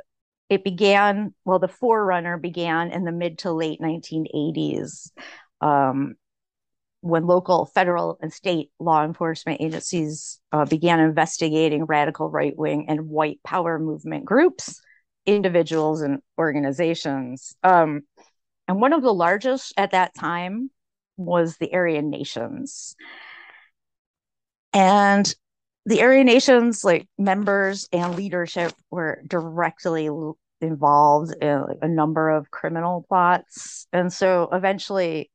it 0.49 0.63
began, 0.63 1.35
well, 1.45 1.59
the 1.59 1.67
forerunner 1.67 2.39
began 2.39 2.93
in 2.93 3.03
the 3.03 3.11
mid 3.11 3.39
to 3.39 3.51
late 3.51 3.81
1980s. 3.81 5.11
Um, 5.61 6.15
when 7.01 7.27
local, 7.27 7.67
federal, 7.67 8.19
and 8.23 8.33
state 8.33 8.71
law 8.79 9.05
enforcement 9.05 9.61
agencies 9.61 10.41
uh, 10.53 10.65
began 10.65 11.01
investigating 11.01 11.87
radical 11.87 12.31
right 12.31 12.57
wing 12.57 12.87
and 12.89 13.09
white 13.09 13.41
power 13.43 13.81
movement 13.81 14.25
groups, 14.25 14.81
individuals, 15.27 16.03
and 16.03 16.21
organizations. 16.39 17.57
Um, 17.63 18.03
and 18.69 18.81
one 18.81 18.93
of 18.93 19.03
the 19.03 19.13
largest 19.13 19.75
at 19.77 19.93
that 19.93 20.15
time 20.15 20.71
was 21.17 21.57
the 21.57 21.73
Aryan 21.75 22.11
Nations. 22.11 22.97
And 24.73 25.33
the 25.87 26.03
Aryan 26.03 26.27
Nations, 26.27 26.85
like 26.85 27.07
members 27.19 27.89
and 27.93 28.17
leadership, 28.17 28.73
were 28.91 29.23
directly 29.27 30.09
involved 30.61 31.35
in 31.41 31.65
a 31.83 31.89
number 31.89 32.31
of 32.31 32.51
criminal 32.51 33.05
plots. 33.09 33.87
And 33.93 34.13
so 34.13 34.49
eventually, 34.51 35.31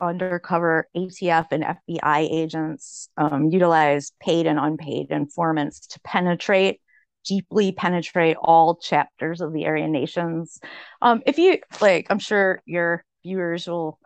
undercover 0.00 0.88
ATF 0.96 1.46
and 1.50 1.64
FBI 1.64 2.28
agents 2.30 3.08
um, 3.16 3.50
utilized 3.50 4.14
paid 4.20 4.46
and 4.46 4.58
unpaid 4.58 5.10
informants 5.10 5.86
to 5.88 6.00
penetrate, 6.00 6.80
deeply 7.24 7.72
penetrate 7.72 8.36
all 8.40 8.76
chapters 8.76 9.40
of 9.40 9.52
the 9.52 9.66
Aryan 9.66 9.92
Nations. 9.92 10.60
Um, 11.02 11.22
if 11.26 11.38
you 11.38 11.58
like, 11.80 12.06
I'm 12.10 12.18
sure 12.18 12.62
your 12.64 13.04
viewers 13.22 13.66
will 13.66 13.98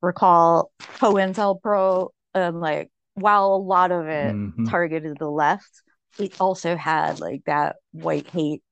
recall 0.00 0.70
COINTELPRO, 0.80 2.10
and 2.34 2.60
like, 2.60 2.90
while 3.14 3.54
a 3.54 3.56
lot 3.56 3.90
of 3.90 4.06
it 4.06 4.34
Mhm. 4.34 4.68
targeted 4.68 5.18
the 5.18 5.28
left, 5.28 5.82
it 6.18 6.40
also 6.40 6.76
had 6.76 7.20
like 7.20 7.44
that 7.46 7.76
white 7.92 8.28
hate 8.28 8.62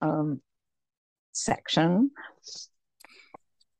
um, 0.00 0.40
section. 1.32 2.10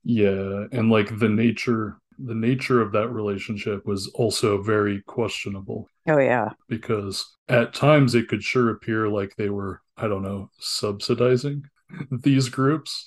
Yeah, 0.05 0.67
and 0.73 0.91
like 0.91 1.19
the 1.19 1.29
nature 1.29 1.99
the 2.23 2.35
nature 2.35 2.83
of 2.83 2.93
that 2.93 3.09
relationship 3.09 3.87
was 3.87 4.09
also 4.09 4.61
very 4.61 5.01
questionable 5.07 5.89
Oh 6.11 6.19
yeah. 6.19 6.55
because 6.69 7.25
at 7.49 7.75
times 7.75 8.15
it 8.15 8.29
could 8.29 8.43
sure 8.43 8.71
appear 8.71 9.09
like 9.09 9.35
they 9.37 9.51
were, 9.51 9.81
I 9.97 10.09
don't 10.09 10.23
know, 10.23 10.51
subsidizing 10.61 11.65
these 12.11 12.49
groups. 12.49 13.05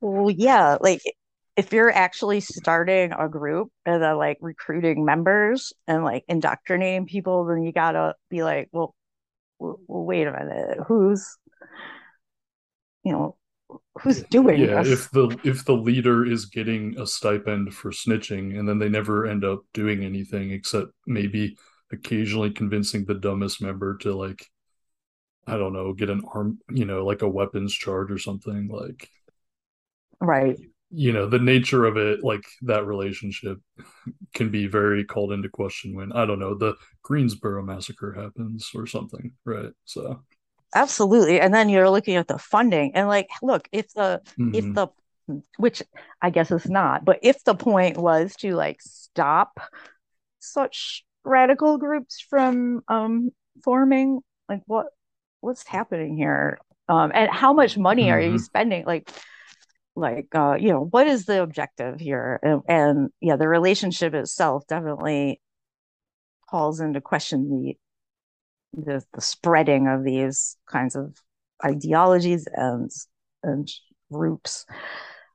Well, 0.00 0.30
yeah, 0.30 0.78
like 0.80 1.02
if 1.56 1.72
you're 1.72 1.90
actually 1.92 2.40
starting 2.40 3.12
a 3.12 3.28
group 3.28 3.70
and 3.86 4.02
then 4.02 4.16
like 4.16 4.38
recruiting 4.40 5.04
members 5.04 5.72
and 5.86 6.04
like 6.04 6.24
indoctrinating 6.28 7.06
people, 7.06 7.44
then 7.44 7.62
you 7.62 7.72
gotta 7.72 8.14
be 8.30 8.42
like, 8.42 8.68
well, 8.72 8.94
wait 9.60 10.26
a 10.28 10.32
minute, 10.32 10.78
who's, 10.88 11.38
you 13.04 13.12
know, 13.12 13.36
who's 14.02 14.24
doing 14.24 14.66
Yeah, 14.66 14.78
this? 14.78 14.92
if 14.92 15.10
the 15.10 15.38
if 15.42 15.64
the 15.64 15.72
leader 15.74 16.24
is 16.24 16.46
getting 16.46 16.98
a 17.00 17.06
stipend 17.06 17.74
for 17.74 17.90
snitching 17.90 18.58
and 18.58 18.68
then 18.68 18.78
they 18.78 18.88
never 18.90 19.26
end 19.26 19.42
up 19.44 19.62
doing 19.72 20.04
anything 20.04 20.50
except 20.50 20.92
maybe 21.06 21.56
occasionally 21.94 22.50
convincing 22.52 23.06
the 23.06 23.14
dumbest 23.14 23.62
member 23.62 23.96
to 23.98 24.14
like 24.14 24.46
I 25.46 25.56
don't 25.58 25.72
know, 25.74 25.92
get 25.92 26.10
an 26.10 26.22
arm, 26.32 26.58
you 26.70 26.84
know, 26.86 27.04
like 27.04 27.22
a 27.22 27.28
weapons 27.28 27.74
charge 27.74 28.10
or 28.10 28.18
something 28.18 28.68
like 28.68 29.08
Right. 30.20 30.58
you 30.90 31.12
know 31.12 31.28
the 31.28 31.38
nature 31.38 31.84
of 31.86 31.96
it 31.96 32.22
like 32.22 32.44
that 32.62 32.86
relationship 32.86 33.58
can 34.34 34.50
be 34.50 34.66
very 34.66 35.04
called 35.04 35.32
into 35.32 35.48
question 35.48 35.94
when 35.94 36.12
i 36.12 36.24
don't 36.24 36.38
know 36.38 36.54
the 36.54 36.74
greensboro 37.02 37.62
massacre 37.62 38.12
happens 38.12 38.70
or 38.74 38.86
something 38.86 39.32
right 39.44 39.72
so 39.84 40.22
Absolutely. 40.74 41.40
And 41.40 41.54
then 41.54 41.68
you're 41.68 41.90
looking 41.90 42.16
at 42.16 42.26
the 42.28 42.38
funding 42.38 42.92
and 42.94 43.06
like, 43.06 43.28
look, 43.42 43.68
if 43.72 43.92
the 43.94 44.22
if 44.52 44.66
mhm. 44.66 44.74
the 44.74 44.88
which 45.56 45.82
I 46.20 46.30
guess 46.30 46.50
it's 46.50 46.68
not, 46.68 47.04
but 47.04 47.20
if 47.22 47.42
the 47.44 47.54
point 47.54 47.96
was 47.96 48.34
to 48.36 48.54
like 48.54 48.82
stop 48.82 49.58
such 50.40 51.04
radical 51.24 51.78
groups 51.78 52.20
from 52.20 52.82
um 52.88 53.30
forming, 53.64 54.20
like 54.48 54.62
what 54.66 54.86
what's 55.40 55.66
happening 55.66 56.16
here? 56.16 56.58
Um 56.88 57.12
and 57.14 57.30
how 57.30 57.52
much 57.52 57.78
money 57.78 58.10
are 58.10 58.20
you 58.20 58.34
Mhm. 58.34 58.40
spending? 58.40 58.84
Like 58.86 59.10
like 59.96 60.28
uh 60.34 60.56
you 60.60 60.70
know, 60.70 60.84
what 60.84 61.06
is 61.06 61.26
the 61.26 61.42
objective 61.42 62.00
here? 62.00 62.40
And, 62.42 62.62
and 62.68 63.10
yeah, 63.20 63.36
the 63.36 63.48
relationship 63.48 64.14
itself 64.14 64.66
definitely 64.66 65.40
calls 66.48 66.80
into 66.80 67.00
question 67.00 67.48
the 67.50 67.76
the, 68.72 69.02
the 69.12 69.20
spreading 69.20 69.88
of 69.88 70.04
these 70.04 70.56
kinds 70.66 70.96
of 70.96 71.14
ideologies 71.64 72.46
and 72.52 72.90
and 73.42 73.70
groups 74.12 74.66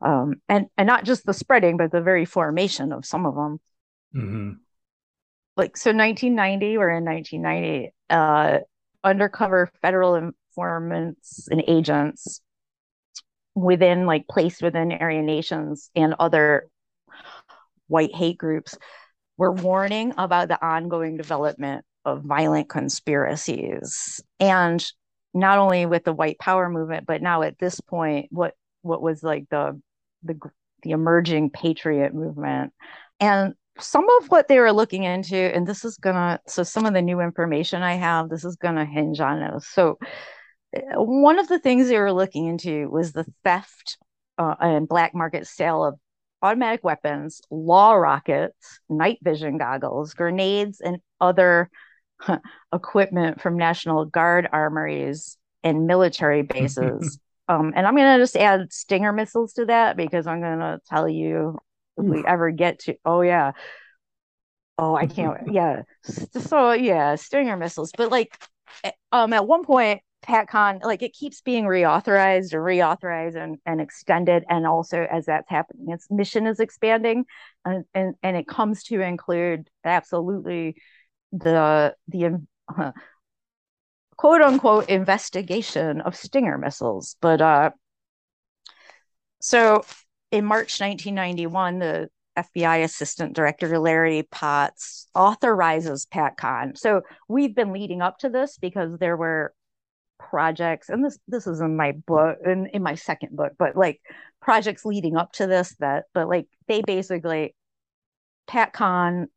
um, 0.02 0.36
and 0.49 0.68
and 0.78 0.88
not 0.88 1.06
just 1.06 1.26
the 1.26 1.34
spreading 1.34 1.78
but 1.78 1.91
the 1.91 2.02
very 2.02 2.26
formation 2.26 2.91
of 2.91 3.06
some 3.06 3.26
of 3.26 3.36
them 3.36 3.60
Mhm. 4.14 4.60
Like 5.60 5.77
so 5.77 5.91
1990 5.91 6.77
we're 6.77 6.90
in 6.90 7.06
1990 7.06 7.94
uh 8.10 8.60
undercover 9.03 9.69
federal 9.81 10.15
informants 10.15 11.48
and 11.52 11.64
agents 11.68 12.41
within 13.56 14.06
like 14.06 14.27
placed 14.27 14.61
within 14.61 14.91
Aryan 14.91 15.26
nations 15.26 15.90
and 15.95 16.15
other 16.19 16.68
white 17.88 18.15
hate 18.15 18.38
groups 18.38 18.77
were 19.38 19.52
warning 19.52 20.14
about 20.18 20.48
the 20.48 20.64
ongoing 20.65 21.18
development 21.18 21.86
of 22.06 22.23
violent 22.23 22.69
conspiracies. 22.69 24.22
And 24.40 24.86
not 25.34 25.60
only 25.60 25.86
with 25.86 26.03
the 26.03 26.14
white 26.14 26.40
power 26.40 26.69
movement 26.69 27.06
but 27.06 27.22
now 27.22 27.44
at 27.44 27.60
this 27.60 27.80
point 27.81 28.27
what 28.31 28.53
what 28.81 29.02
was 29.02 29.22
like 29.23 29.45
the 29.49 29.80
the 30.23 30.40
the 30.84 30.91
emerging 30.91 31.49
patriot 31.49 32.14
movement. 32.14 32.73
And 33.19 33.53
some 33.80 34.06
of 34.22 34.27
what 34.27 34.47
they 34.47 34.60
were 34.60 34.72
looking 34.72 35.03
into, 35.03 35.38
and 35.38 35.68
this 35.68 35.85
is 35.85 35.97
gonna, 35.97 36.39
so 36.47 36.64
some 36.64 36.85
of 36.85 36.93
the 36.93 37.01
new 37.01 37.19
information 37.19 37.81
I 37.81 37.95
have, 37.95 38.30
this 38.30 38.45
is 38.45 38.56
gonna 38.56 38.85
hinge 38.85 39.19
on 39.19 39.39
this. 39.39 39.68
So, 39.68 39.97
uh, 40.76 41.01
one 41.01 41.39
of 41.39 41.47
the 41.47 41.60
things 41.60 41.88
they 41.88 41.99
were 41.99 42.14
looking 42.14 42.45
into 42.45 42.89
was 42.89 43.11
the 43.11 43.26
theft 43.43 43.97
uh, 44.38 44.56
and 44.60 44.88
black 44.88 45.14
market 45.15 45.47
sale 45.47 45.84
of 45.84 45.99
automatic 46.41 46.84
weapons, 46.84 47.41
law 47.51 47.93
rockets, 47.93 48.80
night 48.89 49.19
vision 49.22 49.57
goggles, 49.57 50.14
grenades, 50.14 50.80
and 50.80 50.97
other 51.19 51.69
equipment 52.73 53.41
from 53.41 53.57
National 53.57 54.06
Guard 54.06 54.47
armories 54.51 55.38
and 55.64 55.88
military 55.88 56.41
bases. 56.43 57.19
um, 57.47 57.73
and 57.76 57.85
I'm 57.85 57.95
going 57.95 58.18
to 58.18 58.23
just 58.23 58.38
add 58.38 58.72
Stinger 58.72 59.11
missiles 59.11 59.53
to 59.53 59.65
that 59.65 59.97
because 59.97 60.27
I'm 60.27 60.41
going 60.41 60.60
to 60.60 60.80
tell 60.88 61.10
you 61.10 61.57
we 62.04 62.24
ever 62.26 62.52
get 62.52 62.80
to, 62.80 62.96
oh, 63.06 63.22
yeah. 63.22 63.52
Oh, 64.78 64.96
I 64.96 65.08
can't. 65.08 65.38
Yeah. 65.52 65.84
So, 66.04 66.72
yeah, 66.72 67.16
Stinger 67.16 67.58
missiles. 67.58 67.92
But 67.96 68.12
like, 68.12 68.38
eh, 68.84 68.92
um, 69.12 69.34
at 69.34 69.46
one 69.46 69.66
point, 69.66 70.02
PatCon, 70.22 70.84
like 70.84 71.02
it 71.02 71.14
keeps 71.14 71.42
being 71.42 71.66
reauthorized 71.66 72.54
or 72.54 72.62
reauthorized 72.62 73.36
and, 73.36 73.58
and 73.66 73.82
extended. 73.82 74.44
And 74.50 74.66
also 74.66 75.06
as 75.10 75.26
that's 75.26 75.50
happening, 75.50 75.90
its 75.90 76.08
mission 76.10 76.46
is 76.46 76.60
expanding 76.60 77.26
and, 77.66 77.86
and, 77.94 78.16
and 78.22 78.38
it 78.38 78.48
comes 78.48 78.84
to 78.86 79.02
include 79.02 79.70
absolutely 79.84 80.76
the, 81.32 81.96
the 82.08 82.42
uh, 82.78 82.92
quote 84.18 84.42
unquote 84.42 84.90
investigation 84.90 86.02
of 86.02 86.16
Stinger 86.16 86.58
missiles. 86.58 87.16
But 87.22 87.42
uh, 87.42 87.72
so 89.40 89.84
in 90.31 90.45
March 90.45 90.80
1991, 90.80 91.80
the 91.80 92.10
FBI 92.38 92.84
Assistant 92.84 93.35
Director 93.35 93.80
Larry 93.80 94.23
Potts 94.31 95.07
authorizes 95.15 96.06
PatCon. 96.06 96.77
So 96.77 97.01
we've 97.27 97.56
been 97.56 97.73
leading 97.73 98.01
up 98.01 98.19
to 98.19 98.30
this 98.30 98.57
because 98.57 98.97
there 98.99 99.18
were 99.18 99.53
projects 100.19 100.89
and 100.89 101.03
this 101.03 101.18
this 101.30 101.47
is 101.47 101.61
in 101.61 101.77
my 101.77 101.93
book 101.93 102.38
in, 102.45 102.68
in 102.73 102.84
my 102.84 102.93
second 102.93 103.35
book 103.35 103.53
but 103.57 103.77
like 103.77 104.01
projects 104.41 104.84
leading 104.84 105.15
up 105.15 105.31
to 105.31 105.47
this 105.47 105.73
that 105.80 106.03
but 106.14 106.27
like 106.27 106.45
they 106.68 106.81
basically 106.81 107.56
patcon 108.47 109.27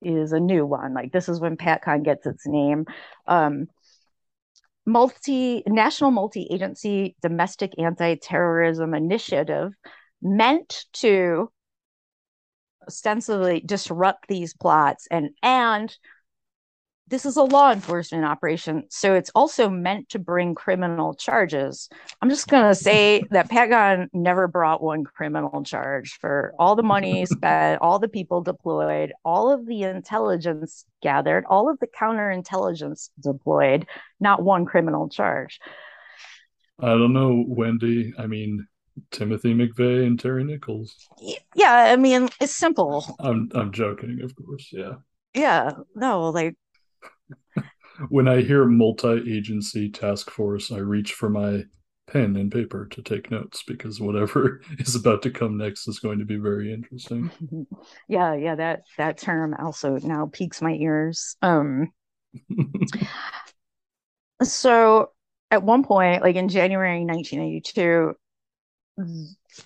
is 0.00 0.32
a 0.32 0.38
new 0.38 0.64
one 0.64 0.94
like 0.94 1.10
this 1.10 1.28
is 1.28 1.40
when 1.40 1.56
patcon 1.56 2.04
gets 2.04 2.26
its 2.26 2.46
name 2.46 2.86
um 3.26 3.66
multi 4.86 5.64
national 5.66 6.12
multi-agency 6.12 7.16
domestic 7.20 7.72
anti-terrorism 7.76 8.94
initiative 8.94 9.72
meant 10.22 10.84
to 10.92 11.50
ostensibly 12.86 13.60
disrupt 13.60 14.26
these 14.28 14.54
plots 14.54 15.06
and 15.10 15.30
and 15.42 15.96
this 17.10 17.26
is 17.26 17.36
a 17.36 17.42
law 17.42 17.72
enforcement 17.72 18.24
operation, 18.24 18.84
so 18.88 19.14
it's 19.14 19.32
also 19.34 19.68
meant 19.68 20.08
to 20.10 20.20
bring 20.20 20.54
criminal 20.54 21.12
charges. 21.12 21.88
I'm 22.22 22.30
just 22.30 22.46
going 22.46 22.62
to 22.62 22.74
say 22.74 23.24
that 23.32 23.50
PatCon 23.50 24.06
never 24.12 24.46
brought 24.46 24.80
one 24.80 25.02
criminal 25.02 25.64
charge 25.64 26.18
for 26.20 26.54
all 26.56 26.76
the 26.76 26.84
money 26.84 27.26
spent, 27.26 27.82
all 27.82 27.98
the 27.98 28.08
people 28.08 28.42
deployed, 28.42 29.12
all 29.24 29.50
of 29.50 29.66
the 29.66 29.82
intelligence 29.82 30.84
gathered, 31.02 31.44
all 31.50 31.68
of 31.68 31.80
the 31.80 31.88
counterintelligence 31.88 33.10
deployed, 33.20 33.86
not 34.20 34.44
one 34.44 34.64
criminal 34.64 35.08
charge. 35.08 35.58
I 36.78 36.90
don't 36.90 37.12
know, 37.12 37.44
Wendy. 37.46 38.14
I 38.16 38.28
mean, 38.28 38.68
Timothy 39.10 39.54
McVeigh 39.54 40.06
and 40.06 40.18
Terry 40.18 40.44
Nichols. 40.44 41.08
Yeah, 41.54 41.72
I 41.72 41.96
mean, 41.96 42.28
it's 42.40 42.54
simple. 42.54 43.04
I'm 43.20 43.50
I'm 43.54 43.72
joking, 43.72 44.20
of 44.22 44.34
course. 44.36 44.68
Yeah. 44.72 44.94
Yeah, 45.34 45.72
no, 45.94 46.30
like 46.30 46.56
when 48.08 48.28
I 48.28 48.42
hear 48.42 48.64
multi-agency 48.64 49.90
task 49.90 50.30
force, 50.30 50.72
I 50.72 50.78
reach 50.78 51.12
for 51.12 51.30
my 51.30 51.64
pen 52.06 52.36
and 52.36 52.50
paper 52.50 52.86
to 52.86 53.02
take 53.02 53.30
notes 53.30 53.62
because 53.66 54.00
whatever 54.00 54.60
is 54.78 54.94
about 54.94 55.22
to 55.22 55.30
come 55.30 55.56
next 55.56 55.86
is 55.86 56.00
going 56.00 56.18
to 56.18 56.24
be 56.24 56.36
very 56.36 56.72
interesting. 56.72 57.30
Yeah, 58.08 58.34
yeah, 58.34 58.56
that 58.56 58.82
that 58.98 59.18
term 59.18 59.54
also 59.54 59.96
now 59.98 60.28
piques 60.32 60.60
my 60.60 60.72
ears. 60.72 61.36
Um 61.42 61.92
so 64.42 65.10
at 65.50 65.62
one 65.62 65.82
point, 65.84 66.22
like 66.22 66.36
in 66.36 66.48
January 66.48 67.04
1982, 67.04 68.14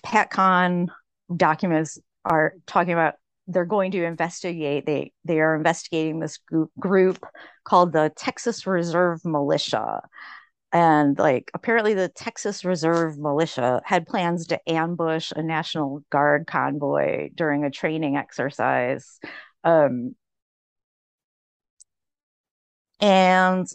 PatCon 0.03 0.87
documents 1.35 1.99
are 2.23 2.53
talking 2.65 2.93
about 2.93 3.15
they're 3.47 3.65
going 3.65 3.91
to 3.91 4.03
investigate 4.03 4.85
they 4.85 5.11
they 5.23 5.39
are 5.39 5.55
investigating 5.55 6.19
this 6.19 6.37
group, 6.37 6.71
group 6.79 7.25
called 7.63 7.93
the 7.93 8.11
Texas 8.15 8.65
Reserve 8.65 9.23
Militia. 9.23 10.01
And 10.71 11.17
like 11.17 11.51
apparently 11.53 11.93
the 11.93 12.09
Texas 12.09 12.65
Reserve 12.65 13.17
Militia 13.17 13.81
had 13.85 14.07
plans 14.07 14.47
to 14.47 14.59
ambush 14.69 15.31
a 15.35 15.41
National 15.43 16.03
Guard 16.09 16.47
convoy 16.47 17.29
during 17.35 17.63
a 17.63 17.71
training 17.71 18.17
exercise. 18.17 19.19
Um 19.63 20.15
and 22.99 23.67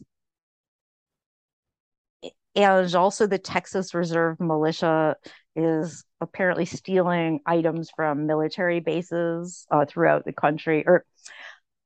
and 2.55 2.95
also 2.95 3.27
the 3.27 3.39
Texas 3.39 3.95
Reserve 3.95 4.41
Militia 4.41 5.16
is 5.65 6.05
apparently 6.20 6.65
stealing 6.65 7.41
items 7.47 7.91
from 7.95 8.27
military 8.27 8.81
bases 8.81 9.66
uh, 9.70 9.85
throughout 9.87 10.24
the 10.24 10.32
country, 10.32 10.85
or 10.87 11.05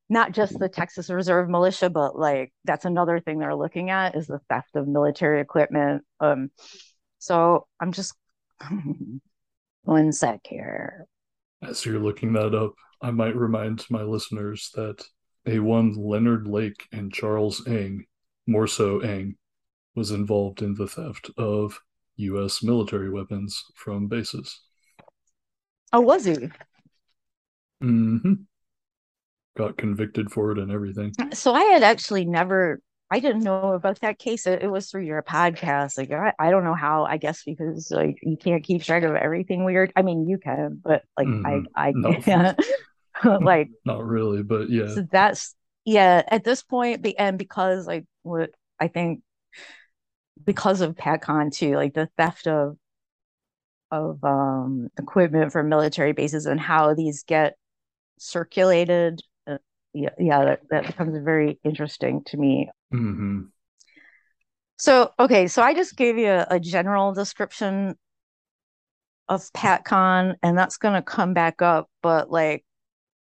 not 0.08 0.32
just 0.32 0.58
the 0.58 0.68
Texas 0.68 1.10
Reserve 1.10 1.48
Militia, 1.48 1.90
but 1.90 2.18
like 2.18 2.52
that's 2.64 2.84
another 2.84 3.20
thing 3.20 3.38
they're 3.38 3.54
looking 3.54 3.90
at 3.90 4.16
is 4.16 4.26
the 4.26 4.40
theft 4.48 4.76
of 4.76 4.86
military 4.86 5.40
equipment. 5.40 6.02
Um, 6.20 6.50
so 7.18 7.66
I'm 7.80 7.92
just 7.92 8.14
one 9.82 10.12
sec 10.12 10.40
here. 10.46 11.06
As 11.62 11.84
you're 11.86 12.00
looking 12.00 12.32
that 12.34 12.54
up, 12.54 12.72
I 13.00 13.10
might 13.10 13.36
remind 13.36 13.84
my 13.90 14.02
listeners 14.02 14.70
that 14.74 15.02
a 15.46 15.58
one 15.58 15.92
Leonard 15.94 16.46
Lake 16.46 16.86
and 16.92 17.12
Charles 17.12 17.66
Ng, 17.66 18.04
more 18.46 18.66
so 18.66 19.00
Ng, 19.00 19.36
was 19.94 20.10
involved 20.10 20.62
in 20.62 20.74
the 20.74 20.86
theft 20.86 21.30
of 21.36 21.78
U.S. 22.16 22.62
military 22.62 23.10
weapons 23.10 23.64
from 23.74 24.08
bases. 24.08 24.60
Oh, 25.92 26.00
was 26.00 26.24
he? 26.24 26.34
Mm-hmm. 27.82 28.32
Got 29.56 29.76
convicted 29.76 30.30
for 30.30 30.52
it 30.52 30.58
and 30.58 30.70
everything. 30.70 31.12
So 31.32 31.54
I 31.54 31.62
had 31.64 31.82
actually 31.82 32.24
never. 32.24 32.80
I 33.10 33.20
didn't 33.20 33.44
know 33.44 33.74
about 33.74 34.00
that 34.00 34.18
case. 34.18 34.46
It, 34.46 34.62
it 34.62 34.70
was 34.70 34.90
through 34.90 35.04
your 35.04 35.22
podcast. 35.22 35.96
Like 35.96 36.10
I, 36.10 36.32
I 36.38 36.50
don't 36.50 36.64
know 36.64 36.74
how. 36.74 37.04
I 37.04 37.16
guess 37.16 37.42
because 37.44 37.90
like 37.90 38.18
you 38.22 38.36
can't 38.36 38.64
keep 38.64 38.82
track 38.82 39.04
of 39.04 39.14
everything 39.14 39.64
weird. 39.64 39.92
I 39.94 40.02
mean, 40.02 40.28
you 40.28 40.38
can, 40.38 40.80
but 40.82 41.04
like 41.16 41.28
mm-hmm. 41.28 41.66
I, 41.76 41.88
I 41.88 41.92
no. 41.94 42.14
can't. 42.20 42.58
like 43.24 43.70
not 43.84 44.04
really, 44.04 44.42
but 44.42 44.70
yeah. 44.70 44.88
So 44.88 45.06
that's 45.10 45.54
yeah. 45.84 46.22
At 46.26 46.44
this 46.44 46.62
point, 46.62 47.06
and 47.18 47.38
because 47.38 47.86
like 47.86 48.04
what 48.22 48.50
I 48.80 48.88
think 48.88 49.20
because 50.42 50.80
of 50.80 50.96
PatCon 50.96 51.52
too, 51.52 51.76
like 51.76 51.94
the 51.94 52.08
theft 52.16 52.46
of 52.46 52.76
of 53.90 54.22
um, 54.24 54.88
equipment 54.98 55.52
from 55.52 55.68
military 55.68 56.12
bases 56.12 56.46
and 56.46 56.58
how 56.58 56.94
these 56.94 57.22
get 57.22 57.54
circulated. 58.18 59.20
Uh, 59.46 59.58
yeah, 59.92 60.10
yeah, 60.18 60.44
that, 60.44 60.60
that 60.70 60.86
becomes 60.86 61.16
very 61.22 61.60
interesting 61.64 62.22
to 62.24 62.36
me. 62.36 62.70
Mm-hmm. 62.92 63.42
So, 64.78 65.12
okay, 65.20 65.46
so 65.46 65.62
I 65.62 65.74
just 65.74 65.96
gave 65.96 66.18
you 66.18 66.28
a, 66.28 66.46
a 66.50 66.60
general 66.60 67.12
description 67.12 67.96
of 69.28 69.42
PatCon, 69.52 70.34
and 70.42 70.58
that's 70.58 70.76
going 70.76 70.94
to 70.94 71.02
come 71.02 71.32
back 71.32 71.62
up. 71.62 71.88
But 72.02 72.30
like, 72.30 72.64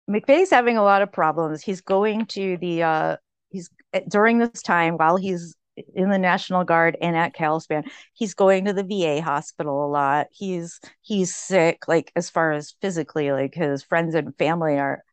McVeigh's 0.09 0.49
having 0.49 0.77
a 0.77 0.83
lot 0.83 1.01
of 1.03 1.11
problems. 1.11 1.61
He's 1.61 1.81
going 1.81 2.25
to 2.27 2.57
the 2.57 2.83
uh, 2.83 3.17
he's 3.49 3.69
during 4.09 4.39
this 4.39 4.61
time 4.63 4.97
while 4.97 5.17
he's 5.17 5.55
in 5.95 6.09
the 6.09 6.19
National 6.19 6.63
Guard 6.63 6.97
and 7.01 7.15
at 7.15 7.35
Calspan. 7.35 7.83
He's 8.13 8.33
going 8.33 8.65
to 8.65 8.73
the 8.73 8.83
VA 8.83 9.21
hospital 9.21 9.85
a 9.85 9.89
lot. 9.89 10.27
He's 10.31 10.79
he's 11.01 11.35
sick, 11.35 11.87
like 11.87 12.11
as 12.15 12.29
far 12.29 12.51
as 12.51 12.75
physically, 12.81 13.31
like 13.31 13.55
his 13.55 13.83
friends 13.83 14.15
and 14.15 14.37
family 14.37 14.77
are 14.79 15.03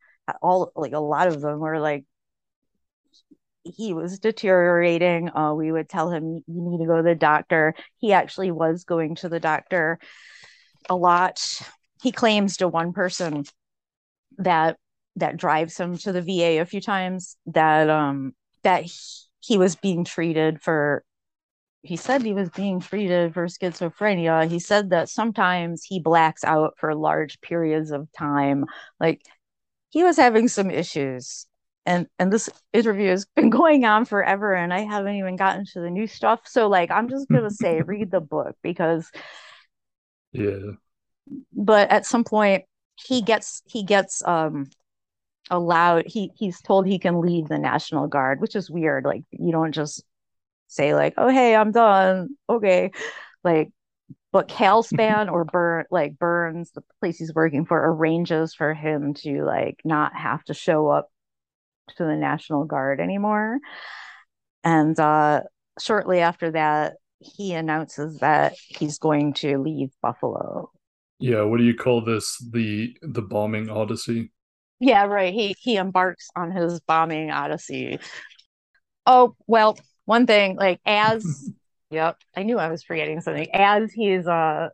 all 0.43 0.73
like 0.77 0.93
a 0.93 1.01
lot 1.01 1.29
of 1.29 1.41
them 1.41 1.59
were 1.59 1.81
like 1.81 2.05
he 3.65 3.93
was 3.93 4.19
deteriorating. 4.19 5.35
Uh, 5.35 5.53
we 5.55 5.71
would 5.71 5.89
tell 5.89 6.11
him 6.11 6.25
you 6.25 6.43
need 6.47 6.79
to 6.79 6.87
go 6.87 6.97
to 6.97 7.03
the 7.03 7.15
doctor. 7.15 7.75
He 7.99 8.13
actually 8.13 8.51
was 8.51 8.85
going 8.85 9.17
to 9.17 9.29
the 9.29 9.41
doctor 9.41 9.99
a 10.89 10.97
lot. 10.97 11.61
He 12.03 12.13
claims 12.13 12.59
to 12.59 12.69
one 12.69 12.93
person 12.93 13.45
that 14.39 14.79
that 15.17 15.37
drives 15.37 15.79
him 15.79 15.99
to 15.99 16.13
the 16.13 16.23
VA 16.23 16.61
a 16.61 16.65
few 16.65 16.81
times 16.81 17.37
that 17.47 17.91
um 17.91 18.35
that 18.63 18.85
he, 18.85 18.93
he 19.41 19.59
was 19.59 19.77
being 19.77 20.05
treated 20.05 20.63
for 20.63 21.05
he 21.83 21.97
said 21.97 22.23
he 22.23 22.35
was 22.35 22.51
being 22.51 22.81
treated 22.81 23.33
for 23.35 23.47
schizophrenia. 23.47 24.49
He 24.51 24.59
said 24.59 24.91
that 24.91 25.09
sometimes 25.09 25.83
he 25.85 25.99
blacks 26.01 26.45
out 26.45 26.75
for 26.79 26.95
large 26.95 27.41
periods 27.41 27.91
of 27.91 28.09
time. 28.13 28.67
Like 29.01 29.23
he 29.91 30.05
was 30.05 30.17
having 30.17 30.49
some 30.49 30.71
issues 30.71 31.47
and 31.87 32.07
and 32.19 32.33
this 32.33 32.49
interview 32.73 33.09
has 33.09 33.27
been 33.37 33.51
going 33.61 33.85
on 33.85 34.05
forever 34.05 34.55
and 34.55 34.73
i 34.73 34.81
haven't 34.81 35.17
even 35.17 35.37
gotten 35.37 35.65
to 35.65 35.81
the 35.81 35.91
new 35.91 36.07
stuff 36.07 36.41
so 36.47 36.69
like 36.69 36.91
i'm 36.91 37.09
just 37.09 37.31
gonna 37.31 37.51
say 37.51 37.83
read 37.87 38.11
the 38.11 38.21
book 38.21 38.55
because 38.63 39.11
Yeah. 40.33 40.73
but 41.53 41.91
at 41.91 42.07
some 42.07 42.25
point 42.25 42.65
he 42.97 43.23
gets 43.23 43.63
he 43.67 43.85
gets 43.85 44.23
um 44.27 44.69
allowed 45.51 46.05
he 46.07 46.31
he's 46.37 46.61
told 46.61 46.87
he 46.87 46.99
can 46.99 47.21
leave 47.21 47.49
the 47.49 47.59
national 47.59 48.07
guard 48.07 48.41
which 48.41 48.57
is 48.57 48.71
weird. 48.71 49.05
Like 49.05 49.25
you 49.31 49.53
don't 49.53 49.73
just 49.73 50.05
say 50.69 50.95
like 50.95 51.15
oh 51.17 51.29
hey 51.29 51.55
i'm 51.55 51.73
done. 51.73 52.31
Okay. 52.49 52.93
Like 53.45 53.71
but 54.33 54.49
calspan 54.49 55.29
or 55.31 55.45
burn 55.53 55.85
like 55.91 56.19
burns 56.19 56.71
the 56.73 56.83
place 57.01 57.19
he's 57.19 57.35
working 57.35 57.65
for 57.67 57.79
arranges 57.93 58.55
for 58.55 58.75
him 58.75 59.15
to 59.15 59.45
like 59.45 59.81
not 59.85 60.15
have 60.15 60.45
to 60.45 60.55
show 60.55 60.89
up 60.89 61.11
to 61.97 62.05
the 62.05 62.17
national 62.17 62.65
guard 62.65 63.01
anymore. 63.01 63.59
And 64.63 64.99
uh 64.99 65.43
shortly 65.79 66.21
after 66.21 66.53
that 66.53 66.95
he 67.21 67.53
announces 67.53 68.19
that 68.19 68.55
he's 68.69 68.99
going 68.99 69.35
to 69.35 69.59
leave 69.59 69.91
buffalo. 70.03 70.71
Yeah, 71.19 71.43
what 71.43 71.59
do 71.59 71.65
you 71.65 71.75
call 71.75 72.03
this? 72.03 72.43
The 72.51 72.97
the 73.03 73.23
bombing 73.23 73.69
odyssey? 73.69 74.33
Yeah, 74.81 75.05
right. 75.05 75.33
He 75.33 75.55
he 75.61 75.77
embarks 75.77 76.29
on 76.35 76.51
his 76.53 76.81
bombing 76.81 77.31
odyssey. 77.31 77.99
Oh, 79.07 79.35
well, 79.47 79.79
one 80.05 80.27
thing, 80.27 80.57
like 80.57 80.81
as 80.87 81.51
yep, 81.91 82.17
I 82.37 82.43
knew 82.43 82.59
I 82.59 82.69
was 82.69 82.83
forgetting 82.83 83.21
something. 83.21 83.49
As 83.53 83.93
he's 83.93 84.27
uh 84.27 84.69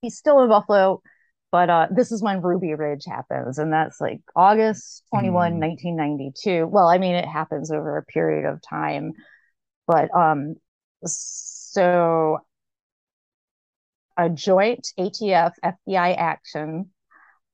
he's 0.00 0.16
still 0.16 0.42
in 0.42 0.48
Buffalo, 0.48 1.02
but 1.52 1.70
uh 1.70 1.86
this 1.90 2.12
is 2.12 2.22
when 2.22 2.42
Ruby 2.42 2.74
Ridge 2.74 3.04
happens, 3.06 3.58
and 3.58 3.72
that's 3.72 4.00
like 4.00 4.20
August 4.34 5.04
21, 5.10 5.54
Mm. 5.54 5.60
1992. 5.60 6.66
Well, 6.66 6.88
I 6.88 6.98
mean 6.98 7.14
it 7.14 7.26
happens 7.28 7.70
over 7.70 7.96
a 7.96 8.04
period 8.04 8.44
of 8.50 8.60
time, 8.62 9.12
but 9.86 10.14
um 10.14 10.56
so 11.06 12.38
a 14.16 14.28
joint 14.28 14.88
ATF 14.98 15.54
FBI 15.64 16.12
action 16.14 16.90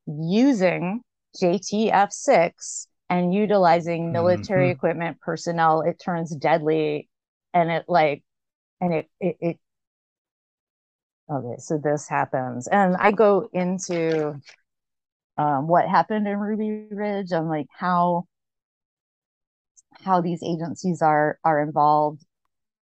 using 0.07 1.03
JTF 1.39 2.13
6 2.13 2.89
and 3.09 3.35
utilizing 3.35 4.13
military 4.13 4.69
Mhm. 4.69 4.73
equipment 4.73 5.21
personnel, 5.21 5.83
it 5.83 6.01
turns 6.05 6.35
deadly 6.37 7.09
and 7.55 7.71
it 7.71 7.85
like, 7.89 8.25
and 8.81 8.95
it, 8.95 9.11
it, 9.21 9.37
it, 9.41 9.59
okay, 11.31 11.57
so 11.59 11.79
this 11.79 12.09
happens. 12.09 12.69
And 12.69 12.97
I 12.97 13.13
go 13.13 13.49
into 13.53 14.41
um, 15.39 15.69
what 15.69 15.89
happened 15.89 16.27
in 16.29 16.39
Ruby 16.39 16.89
Ridge 16.91 17.33
and 17.33 17.49
like 17.49 17.67
how, 17.77 18.27
how 20.05 20.21
these 20.21 20.43
agencies 20.43 21.03
are, 21.03 21.39
are 21.45 21.61
involved. 21.61 22.25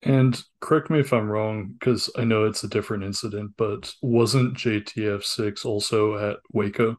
And 0.03 0.43
correct 0.59 0.89
me 0.89 0.99
if 0.99 1.11
I'm 1.13 1.29
wrong, 1.29 1.75
because 1.79 2.09
I 2.17 2.23
know 2.23 2.45
it's 2.45 2.63
a 2.63 2.67
different 2.67 3.03
incident, 3.03 3.53
but 3.57 3.93
wasn't 4.01 4.55
JTF 4.57 5.23
six 5.25 5.65
also 5.65 6.17
at 6.17 6.37
Waco? 6.51 6.97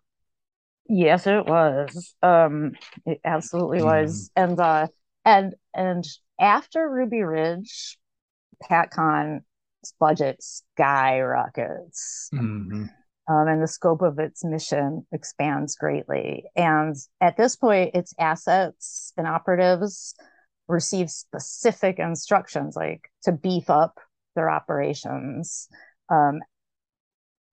Yes, 0.95 1.27
it 1.27 1.47
was. 1.47 2.15
Um, 2.23 2.73
it 3.07 3.19
absolutely 3.25 3.83
was. 3.83 4.31
And 4.37 4.61
uh 4.61 4.89
and 5.25 5.55
and 5.73 6.05
after 6.39 6.87
Ruby 6.87 7.23
Ridge, 7.23 7.97
PatCon's 8.63 9.43
budget 9.99 10.37
skyrockets. 10.43 12.29
Mhm. 12.35 12.91
Um, 13.27 13.49
and 13.49 13.63
the 13.63 13.69
scope 13.69 14.03
of 14.03 14.19
its 14.19 14.45
mission 14.45 15.07
expands 15.13 15.77
greatly. 15.77 16.45
And 16.57 16.95
at 17.23 17.39
this 17.39 17.57
point, 17.57 17.95
its 17.95 18.13
assets 18.19 19.15
and 19.17 19.27
operatives 19.27 20.15
receive 20.69 21.09
specific 21.09 22.01
instructions, 22.01 22.77
like 22.77 23.09
to 23.23 23.33
beef 23.33 23.71
up 23.71 23.99
their 24.35 24.51
operations. 24.51 25.69
Um, 26.11 26.41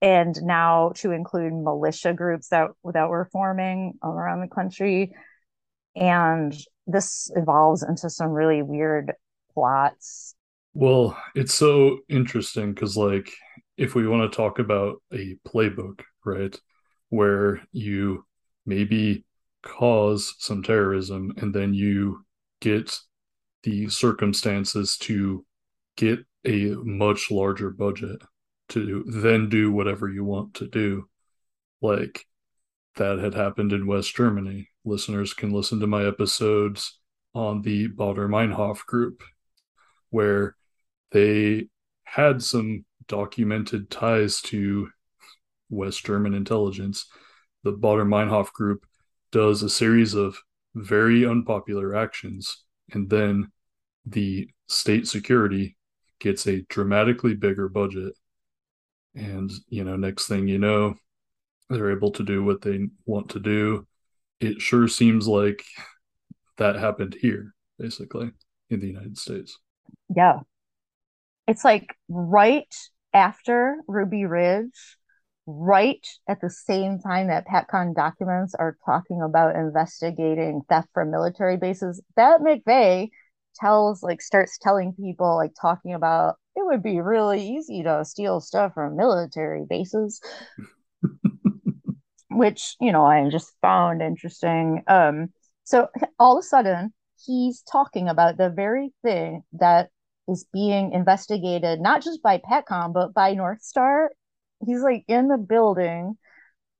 and 0.01 0.35
now 0.41 0.91
to 0.95 1.11
include 1.11 1.53
militia 1.53 2.13
groups 2.13 2.49
that 2.49 2.67
that 2.93 3.09
were 3.09 3.29
forming 3.31 3.93
all 4.01 4.13
around 4.13 4.41
the 4.41 4.47
country. 4.47 5.11
And 5.95 6.55
this 6.87 7.29
evolves 7.35 7.83
into 7.83 8.09
some 8.09 8.29
really 8.29 8.61
weird 8.61 9.13
plots. 9.53 10.35
Well, 10.73 11.17
it's 11.35 11.53
so 11.53 11.99
interesting 12.07 12.73
because, 12.73 12.95
like, 12.95 13.31
if 13.75 13.95
we 13.95 14.07
want 14.07 14.31
to 14.31 14.35
talk 14.35 14.59
about 14.59 15.01
a 15.11 15.35
playbook, 15.47 16.01
right, 16.23 16.55
where 17.09 17.61
you 17.71 18.25
maybe 18.65 19.25
cause 19.63 20.35
some 20.37 20.63
terrorism 20.63 21.33
and 21.37 21.53
then 21.53 21.73
you 21.73 22.23
get 22.61 22.97
the 23.63 23.89
circumstances 23.89 24.95
to 24.97 25.45
get 25.97 26.19
a 26.45 26.75
much 26.83 27.29
larger 27.29 27.69
budget 27.69 28.21
to 28.69 29.03
then 29.07 29.49
do 29.49 29.71
whatever 29.71 30.09
you 30.09 30.23
want 30.23 30.55
to 30.55 30.67
do, 30.67 31.07
like 31.81 32.25
that 32.95 33.19
had 33.19 33.33
happened 33.33 33.73
in 33.73 33.87
West 33.87 34.15
Germany. 34.15 34.69
Listeners 34.85 35.33
can 35.33 35.51
listen 35.51 35.79
to 35.79 35.87
my 35.87 36.05
episodes 36.05 36.99
on 37.33 37.61
the 37.61 37.87
Baader 37.89 38.27
Meinhof 38.27 38.85
group 38.85 39.21
where 40.09 40.55
they 41.11 41.67
had 42.03 42.41
some 42.41 42.85
documented 43.07 43.89
ties 43.89 44.41
to 44.41 44.89
West 45.69 46.05
German 46.05 46.33
intelligence. 46.33 47.05
The 47.63 47.73
Baader 47.73 48.07
Meinhof 48.07 48.51
group 48.53 48.85
does 49.31 49.61
a 49.61 49.69
series 49.69 50.15
of 50.15 50.37
very 50.75 51.25
unpopular 51.25 51.95
actions, 51.95 52.63
and 52.91 53.09
then 53.09 53.51
the 54.05 54.49
state 54.67 55.07
security 55.07 55.77
gets 56.19 56.47
a 56.47 56.61
dramatically 56.69 57.35
bigger 57.35 57.69
budget. 57.69 58.13
And, 59.19 59.51
you 59.67 59.83
know, 59.83 59.95
next 59.95 60.27
thing 60.27 60.47
you 60.47 60.57
know, 60.59 60.95
they're 61.69 61.91
able 61.91 62.11
to 62.11 62.23
do 62.23 62.43
what 62.43 62.61
they 62.61 62.87
want 63.05 63.29
to 63.31 63.39
do. 63.39 63.87
It 64.39 64.61
sure 64.61 64.87
seems 64.87 65.27
like 65.27 65.63
that 66.57 66.75
happened 66.75 67.15
here, 67.19 67.53
basically, 67.77 68.31
in 68.69 68.79
the 68.79 68.87
United 68.87 69.17
States. 69.17 69.57
yeah 70.15 70.39
it's 71.47 71.63
like 71.63 71.95
right 72.07 72.73
after 73.13 73.77
ruby 73.87 74.25
ridge 74.25 74.97
right 75.45 76.05
at 76.27 76.39
the 76.41 76.49
same 76.49 76.99
time 76.99 77.27
that 77.27 77.47
patcon 77.47 77.95
documents 77.95 78.53
are 78.53 78.77
talking 78.85 79.21
about 79.21 79.55
investigating 79.55 80.61
theft 80.69 80.87
from 80.93 81.09
military 81.09 81.57
bases 81.57 82.01
that 82.15 82.41
mcveigh 82.41 83.09
tells 83.59 84.03
like 84.03 84.21
starts 84.21 84.57
telling 84.57 84.93
people 84.93 85.35
like 85.35 85.51
talking 85.59 85.93
about 85.93 86.35
it 86.55 86.65
would 86.65 86.83
be 86.83 86.99
really 86.99 87.41
easy 87.41 87.83
to 87.83 88.03
steal 88.03 88.39
stuff 88.41 88.73
from 88.73 88.97
military 88.97 89.65
bases. 89.69 90.21
Which 92.31 92.75
you 92.79 92.91
know 92.91 93.05
i 93.05 93.27
just 93.29 93.53
found 93.61 94.01
interesting. 94.01 94.83
Um 94.87 95.29
so 95.63 95.87
all 96.19 96.37
of 96.37 96.43
a 96.43 96.47
sudden 96.47 96.93
he's 97.25 97.61
talking 97.61 98.07
about 98.07 98.37
the 98.37 98.49
very 98.49 98.93
thing 99.03 99.43
that 99.53 99.89
is 100.27 100.45
being 100.53 100.93
investigated 100.93 101.81
not 101.81 102.03
just 102.03 102.21
by 102.21 102.37
PatCon 102.37 102.93
but 102.93 103.13
by 103.13 103.33
north 103.33 103.61
star. 103.61 104.11
He's 104.65 104.81
like 104.81 105.05
in 105.07 105.27
the 105.27 105.37
building 105.37 106.17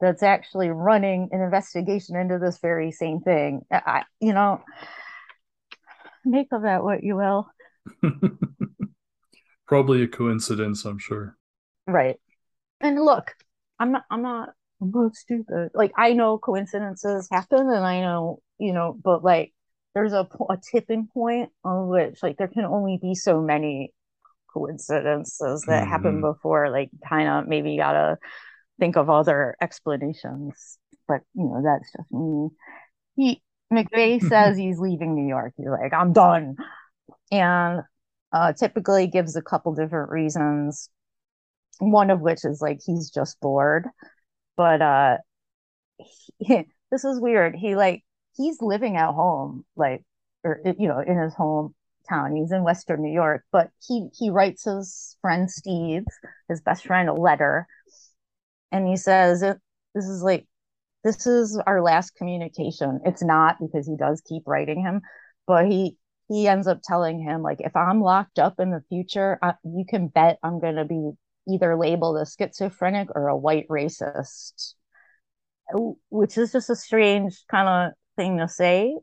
that's 0.01 0.23
actually 0.23 0.69
running 0.69 1.29
an 1.31 1.41
investigation 1.41 2.15
into 2.15 2.39
this 2.39 2.59
very 2.59 2.91
same 2.91 3.19
thing. 3.21 3.61
I 3.71 4.03
you 4.19 4.33
know 4.33 4.61
make 6.25 6.47
of 6.51 6.63
that 6.63 6.83
what 6.83 7.03
you 7.03 7.15
will 7.15 7.49
Probably 9.65 10.03
a 10.03 10.07
coincidence, 10.09 10.83
I'm 10.83 10.99
sure. 10.99 11.37
Right. 11.87 12.17
And 12.81 13.01
look, 13.03 13.33
I'm 13.79 13.91
not 13.91 14.05
I'm 14.11 14.21
not 14.21 14.51
I'm 14.81 14.91
not 14.91 15.15
stupid. 15.15 15.71
Like 15.75 15.91
I 15.97 16.13
know 16.13 16.37
coincidences 16.37 17.27
happen 17.31 17.61
and 17.61 17.85
I 17.85 18.01
know, 18.01 18.41
you 18.59 18.73
know, 18.73 18.97
but 19.03 19.23
like 19.23 19.53
there's 19.95 20.13
a 20.13 20.27
a 20.49 20.57
tipping 20.71 21.09
point 21.13 21.51
on 21.63 21.89
which 21.89 22.23
like 22.23 22.37
there 22.37 22.47
can 22.47 22.65
only 22.65 22.99
be 23.01 23.15
so 23.15 23.41
many 23.41 23.93
coincidences 24.53 25.65
that 25.67 25.87
happen 25.87 26.21
Mhm. 26.21 26.21
before 26.21 26.69
like 26.71 26.89
kind 27.07 27.29
of 27.29 27.47
maybe 27.47 27.71
you 27.73 27.79
gotta 27.79 28.17
think 28.79 28.97
of 28.97 29.09
other 29.09 29.55
explanations. 29.61 30.79
But 31.07 31.21
you 31.35 31.45
know, 31.45 31.61
that's 31.63 31.91
just 31.97 32.11
me. 32.11 32.49
He 33.15 33.41
McVeigh 33.71 34.21
says 34.29 34.57
he's 34.57 34.79
leaving 34.79 35.15
New 35.15 35.27
York. 35.27 35.53
He's 35.57 35.67
like, 35.67 35.93
I'm 35.93 36.13
done. 36.13 36.55
And 37.31 37.81
uh 38.31 38.53
typically 38.53 39.07
gives 39.07 39.35
a 39.35 39.41
couple 39.41 39.73
different 39.73 40.11
reasons. 40.11 40.89
One 41.79 42.09
of 42.09 42.21
which 42.21 42.45
is 42.45 42.61
like 42.61 42.79
he's 42.85 43.09
just 43.09 43.39
bored. 43.39 43.87
But 44.57 44.81
uh 44.81 45.17
he, 46.39 46.65
this 46.91 47.03
is 47.03 47.19
weird. 47.19 47.55
He 47.55 47.75
like 47.75 48.03
he's 48.35 48.61
living 48.61 48.97
at 48.97 49.13
home, 49.13 49.65
like 49.75 50.03
or 50.43 50.61
you 50.77 50.87
know, 50.87 50.99
in 50.99 51.17
his 51.19 51.33
hometown. 51.33 52.35
He's 52.35 52.51
in 52.51 52.63
Western 52.63 53.01
New 53.01 53.13
York, 53.13 53.43
but 53.51 53.69
he 53.87 54.09
he 54.17 54.29
writes 54.29 54.63
his 54.65 55.17
friend 55.21 55.49
Steve, 55.49 56.05
his 56.47 56.61
best 56.61 56.85
friend, 56.85 57.09
a 57.09 57.13
letter, 57.13 57.67
and 58.71 58.87
he 58.87 58.97
says, 58.97 59.41
"This 59.41 60.05
is 60.05 60.23
like 60.23 60.47
this 61.03 61.25
is 61.27 61.57
our 61.65 61.81
last 61.81 62.15
communication. 62.15 62.99
It's 63.05 63.23
not 63.23 63.57
because 63.59 63.87
he 63.87 63.95
does 63.95 64.21
keep 64.21 64.43
writing 64.45 64.81
him, 64.81 65.01
but 65.47 65.67
he 65.67 65.97
he 66.27 66.47
ends 66.47 66.67
up 66.67 66.79
telling 66.83 67.19
him 67.19 67.41
like 67.41 67.59
if 67.59 67.75
I'm 67.75 68.01
locked 68.01 68.37
up 68.39 68.59
in 68.59 68.69
the 68.69 68.83
future, 68.89 69.39
I, 69.41 69.53
you 69.63 69.85
can 69.87 70.07
bet 70.07 70.37
I'm 70.43 70.59
going 70.59 70.75
to 70.75 70.85
be 70.85 71.11
either 71.47 71.75
labeled 71.75 72.17
a 72.17 72.25
schizophrenic 72.25 73.09
or 73.15 73.27
a 73.27 73.37
white 73.37 73.67
racist, 73.67 74.75
which 76.09 76.37
is 76.37 76.51
just 76.51 76.69
a 76.69 76.75
strange 76.75 77.43
kind 77.49 77.67
of 77.67 77.93
thing 78.15 78.37
to 78.37 78.47
say. 78.47 78.95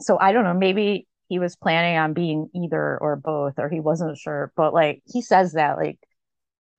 So 0.00 0.18
I 0.18 0.32
don't 0.32 0.44
know, 0.44 0.54
maybe 0.54 1.06
he 1.28 1.38
was 1.38 1.56
planning 1.56 1.96
on 1.96 2.12
being 2.12 2.48
either 2.54 2.98
or 2.98 3.16
both 3.16 3.54
or 3.58 3.68
he 3.68 3.80
wasn't 3.80 4.18
sure, 4.18 4.52
but 4.56 4.74
like 4.74 5.02
he 5.06 5.22
says 5.22 5.52
that 5.52 5.76
like 5.76 5.98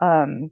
um 0.01 0.51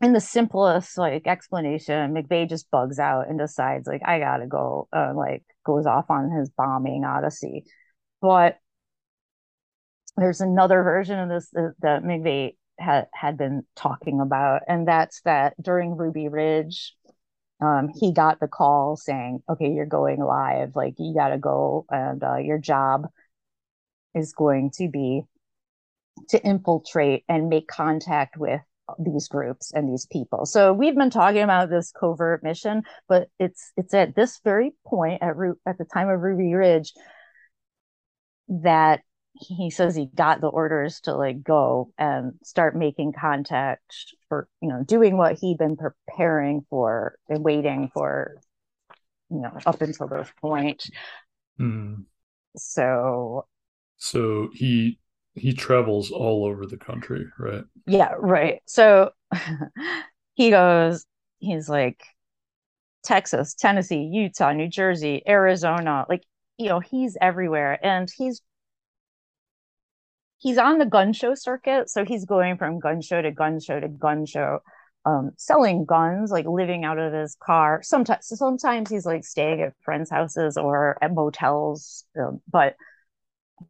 in 0.00 0.12
the 0.12 0.20
simplest 0.20 0.98
like 0.98 1.26
explanation, 1.26 2.14
McVeigh 2.14 2.48
just 2.48 2.70
bugs 2.70 2.98
out 2.98 3.28
and 3.28 3.38
decides 3.38 3.86
like 3.86 4.02
I 4.04 4.18
gotta 4.18 4.46
go, 4.46 4.88
uh, 4.92 5.12
like 5.14 5.44
goes 5.64 5.86
off 5.86 6.10
on 6.10 6.30
his 6.30 6.50
bombing 6.50 7.04
odyssey. 7.04 7.64
But 8.20 8.58
there's 10.16 10.40
another 10.40 10.82
version 10.82 11.18
of 11.18 11.28
this 11.28 11.48
that, 11.52 11.74
that 11.80 12.02
McVeigh 12.02 12.56
had 12.78 13.06
had 13.14 13.36
been 13.36 13.64
talking 13.76 14.20
about, 14.20 14.62
and 14.68 14.86
that's 14.86 15.20
that 15.22 15.54
during 15.62 15.96
Ruby 15.96 16.28
Ridge, 16.28 16.94
um, 17.60 17.88
he 17.94 18.12
got 18.12 18.40
the 18.40 18.48
call 18.48 18.96
saying, 18.96 19.42
"Okay, 19.48 19.70
you're 19.72 19.86
going 19.86 20.20
live. 20.20 20.76
Like 20.76 20.94
you 20.98 21.14
gotta 21.14 21.38
go, 21.38 21.86
and 21.90 22.22
uh, 22.22 22.36
your 22.36 22.58
job 22.58 23.06
is 24.14 24.32
going 24.32 24.70
to 24.78 24.88
be 24.88 25.22
to 26.28 26.42
infiltrate 26.44 27.24
and 27.28 27.48
make 27.48 27.66
contact 27.68 28.36
with 28.36 28.60
these 28.98 29.28
groups 29.28 29.72
and 29.72 29.88
these 29.88 30.06
people. 30.06 30.46
So 30.46 30.72
we've 30.72 30.94
been 30.94 31.10
talking 31.10 31.42
about 31.42 31.70
this 31.70 31.92
covert 31.92 32.42
mission, 32.42 32.82
but 33.08 33.28
it's 33.38 33.72
it's 33.76 33.94
at 33.94 34.14
this 34.14 34.40
very 34.44 34.72
point 34.86 35.22
at 35.22 35.34
at 35.66 35.78
the 35.78 35.84
time 35.84 36.08
of 36.08 36.20
Ruby 36.20 36.54
Ridge 36.54 36.92
that 38.48 39.00
he 39.34 39.70
says 39.70 39.96
he 39.96 40.06
got 40.06 40.40
the 40.40 40.48
orders 40.48 41.00
to 41.00 41.14
like 41.14 41.42
go 41.42 41.90
and 41.98 42.34
start 42.44 42.76
making 42.76 43.12
contact 43.12 44.14
for 44.28 44.48
you 44.60 44.68
know 44.68 44.84
doing 44.84 45.16
what 45.16 45.38
he'd 45.38 45.58
been 45.58 45.76
preparing 45.76 46.64
for 46.70 47.16
and 47.28 47.42
waiting 47.44 47.90
for 47.92 48.36
you 49.30 49.40
know 49.40 49.58
up 49.66 49.80
until 49.80 50.08
this 50.08 50.28
point. 50.40 50.88
Mm. 51.58 52.04
So 52.56 53.46
so 53.96 54.50
he 54.52 54.98
he 55.34 55.52
travels 55.52 56.10
all 56.10 56.44
over 56.44 56.66
the 56.66 56.76
country, 56.76 57.26
right? 57.38 57.64
Yeah, 57.86 58.14
right. 58.18 58.62
So 58.66 59.10
he 60.34 60.50
goes, 60.50 61.04
he's 61.38 61.68
like 61.68 62.02
Texas, 63.02 63.54
Tennessee, 63.54 64.08
Utah, 64.12 64.52
New 64.52 64.68
Jersey, 64.68 65.22
Arizona, 65.26 66.06
like 66.08 66.22
you 66.56 66.68
know, 66.68 66.80
he's 66.80 67.16
everywhere 67.20 67.84
and 67.84 68.08
he's 68.16 68.40
he's 70.38 70.58
on 70.58 70.78
the 70.78 70.86
gun 70.86 71.12
show 71.12 71.34
circuit, 71.34 71.90
so 71.90 72.04
he's 72.04 72.24
going 72.24 72.56
from 72.56 72.78
gun 72.78 73.00
show 73.00 73.20
to 73.20 73.30
gun 73.32 73.60
show 73.60 73.80
to 73.80 73.88
gun 73.88 74.26
show. 74.26 74.60
Um, 75.06 75.32
selling 75.36 75.84
guns, 75.84 76.30
like 76.30 76.46
living 76.46 76.82
out 76.84 76.98
of 76.98 77.12
his 77.12 77.36
car. 77.38 77.82
Sometimes, 77.82 78.26
sometimes 78.26 78.88
he's 78.88 79.04
like 79.04 79.22
staying 79.22 79.60
at 79.60 79.74
friends' 79.82 80.08
houses 80.10 80.56
or 80.56 80.96
at 81.02 81.12
motels. 81.12 82.06
Um, 82.18 82.40
but 82.50 82.74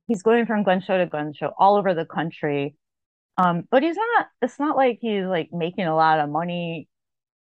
he's 0.07 0.23
going 0.23 0.47
from 0.47 0.63
gun 0.63 0.81
show 0.81 0.99
to 0.99 1.07
gun 1.07 1.33
show 1.33 1.53
all 1.59 1.77
over 1.77 1.95
the 1.95 2.07
country. 2.07 2.77
Um, 3.37 3.67
but 3.71 3.83
he's 3.83 3.97
not, 3.97 4.27
it's 4.43 4.59
not 4.59 4.77
like 4.77 4.99
he's 5.01 5.25
like 5.25 5.51
making 5.53 5.87
a 5.87 5.97
lot 5.97 6.21
of 6.21 6.31
money. 6.31 6.89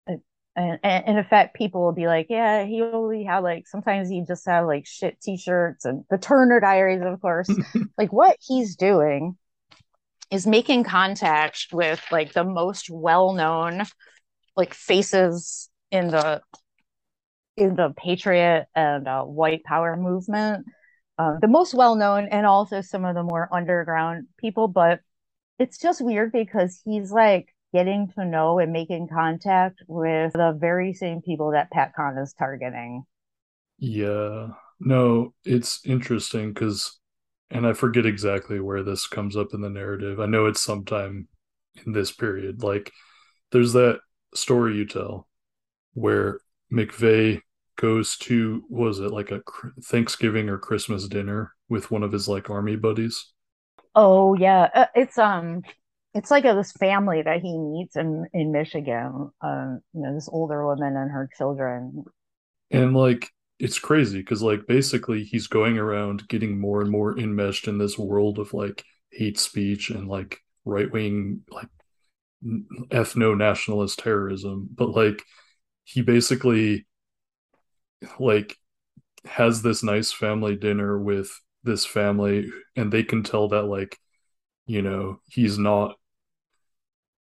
And, 0.07 0.79
and, 0.83 1.07
in 1.07 1.19
effect, 1.19 1.55
people 1.55 1.85
will 1.85 1.93
be 1.93 2.09
like, 2.09 2.27
yeah, 2.29 2.65
he 2.65 2.83
only 2.83 3.25
had 3.25 3.39
like, 3.39 3.69
sometimes 3.69 4.09
he 4.09 4.25
just 4.27 4.45
had 4.45 4.63
like 4.63 4.87
shit 4.87 5.21
t-shirts 5.21 5.85
and 5.85 6.05
the 6.11 6.19
Turner 6.19 6.59
diaries, 6.61 7.01
of 7.03 7.21
course. 7.21 7.49
like 7.99 8.13
what 8.13 8.37
he's 8.41 8.75
doing 8.75 9.37
is 10.31 10.47
making 10.47 10.85
contact 10.85 11.69
with 11.73 12.03
like 12.11 12.33
the 12.33 12.45
most 12.45 12.91
well-known 12.91 13.85
like 14.57 14.75
faces 14.75 15.71
in 15.91 16.09
the 16.09 16.43
in 17.57 17.75
the 17.75 17.93
patriot 17.97 18.67
and 18.75 19.09
uh, 19.09 19.23
white 19.23 19.65
power 19.65 19.97
movement 19.97 20.67
uh, 21.19 21.39
the 21.41 21.49
most 21.49 21.75
well 21.75 21.97
known 21.97 22.29
and 22.29 22.47
also 22.47 22.81
some 22.81 23.05
of 23.05 23.15
the 23.15 23.23
more 23.23 23.49
underground 23.53 24.27
people. 24.39 24.69
But 24.69 25.01
it's 25.59 25.79
just 25.79 26.01
weird 26.01 26.33
because 26.33 26.81
he's 26.85 27.11
like 27.11 27.55
getting 27.73 28.09
to 28.17 28.25
know 28.25 28.59
and 28.59 28.73
making 28.73 29.09
contact 29.09 29.83
with 29.87 30.33
the 30.33 30.57
very 30.59 30.93
same 30.95 31.21
people 31.21 31.51
that 31.51 31.73
PatCon 31.73 32.23
is 32.23 32.33
targeting. 32.33 33.05
Yeah. 33.79 34.49
No, 34.81 35.35
it's 35.45 35.81
interesting 35.85 36.53
because, 36.53 36.99
and 37.51 37.67
I 37.67 37.73
forget 37.73 38.07
exactly 38.07 38.61
where 38.61 38.83
this 38.83 39.07
comes 39.07 39.37
up 39.37 39.49
in 39.53 39.61
the 39.61 39.69
narrative. 39.71 40.21
I 40.21 40.27
know 40.27 40.47
it's 40.47 40.63
sometime 40.63 41.29
in 41.85 41.93
this 41.93 42.13
period. 42.13 42.63
Like, 42.63 42.93
there's 43.51 43.73
that 43.73 44.01
story 44.35 44.77
you 44.77 44.87
tell 44.87 45.29
where 45.95 46.41
McVeigh 46.73 47.41
goes 47.79 48.17
to 48.17 48.65
was 48.69 48.99
it 48.99 49.13
like 49.13 49.31
a 49.31 49.41
Thanksgiving 49.83 50.49
or 50.49 50.59
Christmas 50.59 51.09
dinner 51.09 51.55
with 51.69 51.91
one 51.91 52.03
of 52.03 52.13
his 52.13 52.29
like 52.29 52.51
army 52.51 52.77
buddies. 52.77 53.33
Oh 53.95 54.35
yeah, 54.35 54.69
uh, 54.75 54.87
it's 54.95 55.17
um, 55.17 55.63
it's 56.13 56.31
like 56.31 56.45
a, 56.45 56.55
this 56.55 56.73
family 56.73 57.23
that 57.23 57.41
he 57.41 57.57
meets 57.57 57.97
in 57.97 58.27
in 58.35 58.53
Michigan. 58.53 59.31
Um, 59.41 59.81
you 59.95 60.03
know, 60.03 60.15
this 60.15 60.29
older 60.31 60.67
woman 60.67 60.97
and 60.97 61.11
her 61.11 61.31
children. 61.39 62.05
And 62.71 62.95
like 62.95 63.31
it's 63.59 63.79
crazy 63.79 64.19
because 64.19 64.43
like 64.43 64.67
basically 64.67 65.25
he's 65.25 65.47
going 65.47 65.79
around 65.79 66.29
getting 66.29 66.61
more 66.61 66.81
and 66.81 66.91
more 66.91 67.19
enmeshed 67.19 67.69
in 67.69 67.79
this 67.79 67.99
world 67.99 68.39
of 68.39 68.53
like 68.53 68.85
hate 69.11 69.39
speech 69.39 69.91
and 69.91 70.09
like 70.09 70.41
right 70.65 70.91
wing 70.93 71.43
like 71.51 71.69
ethno 72.91 73.37
nationalist 73.37 73.99
terrorism, 73.99 74.69
but 74.75 74.91
like 74.91 75.23
he 75.85 76.03
basically 76.03 76.87
like 78.19 78.57
has 79.25 79.63
this 79.63 79.83
nice 79.83 80.13
family 80.13 80.57
dinner 80.57 80.99
with 80.99 81.31
this 81.65 81.85
family 81.85 82.51
and 82.77 82.93
they 82.93 83.03
can 83.03 83.23
tell 83.23 83.49
that 83.49 83.65
like 83.65 83.99
you 84.67 84.81
know 84.81 85.21
he's 85.27 85.59
not 85.59 85.97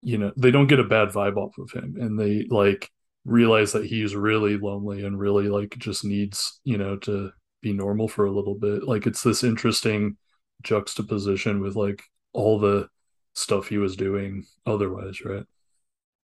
you 0.03 0.19
know 0.19 0.33
they 0.37 0.51
don't 0.51 0.67
get 0.67 0.81
a 0.81 0.85
bad 0.85 1.09
vibe 1.09 1.37
off 1.37 1.57
of 1.59 1.71
him. 1.73 1.97
And 2.01 2.19
they 2.19 2.47
like 2.49 2.91
realize 3.25 3.73
that 3.73 3.87
he's 3.87 4.15
really 4.15 4.57
lonely 4.57 5.05
and 5.05 5.19
really 5.19 5.49
like 5.49 5.77
just 5.79 6.05
needs 6.05 6.61
you 6.65 6.79
know 6.79 6.97
to 6.99 7.31
be 7.63 7.73
normal 7.73 8.09
for 8.09 8.25
a 8.25 8.33
little 8.33 8.55
bit. 8.55 8.85
Like 8.85 9.07
it's 9.07 9.23
this 9.23 9.45
interesting 9.45 10.17
juxtaposition 10.63 11.61
with 11.61 11.77
like 11.77 12.03
all 12.33 12.59
the 12.59 12.89
stuff 13.35 13.69
he 13.69 13.79
was 13.79 13.97
doing 13.97 14.45
otherwise 14.67 15.21
right? 15.25 15.45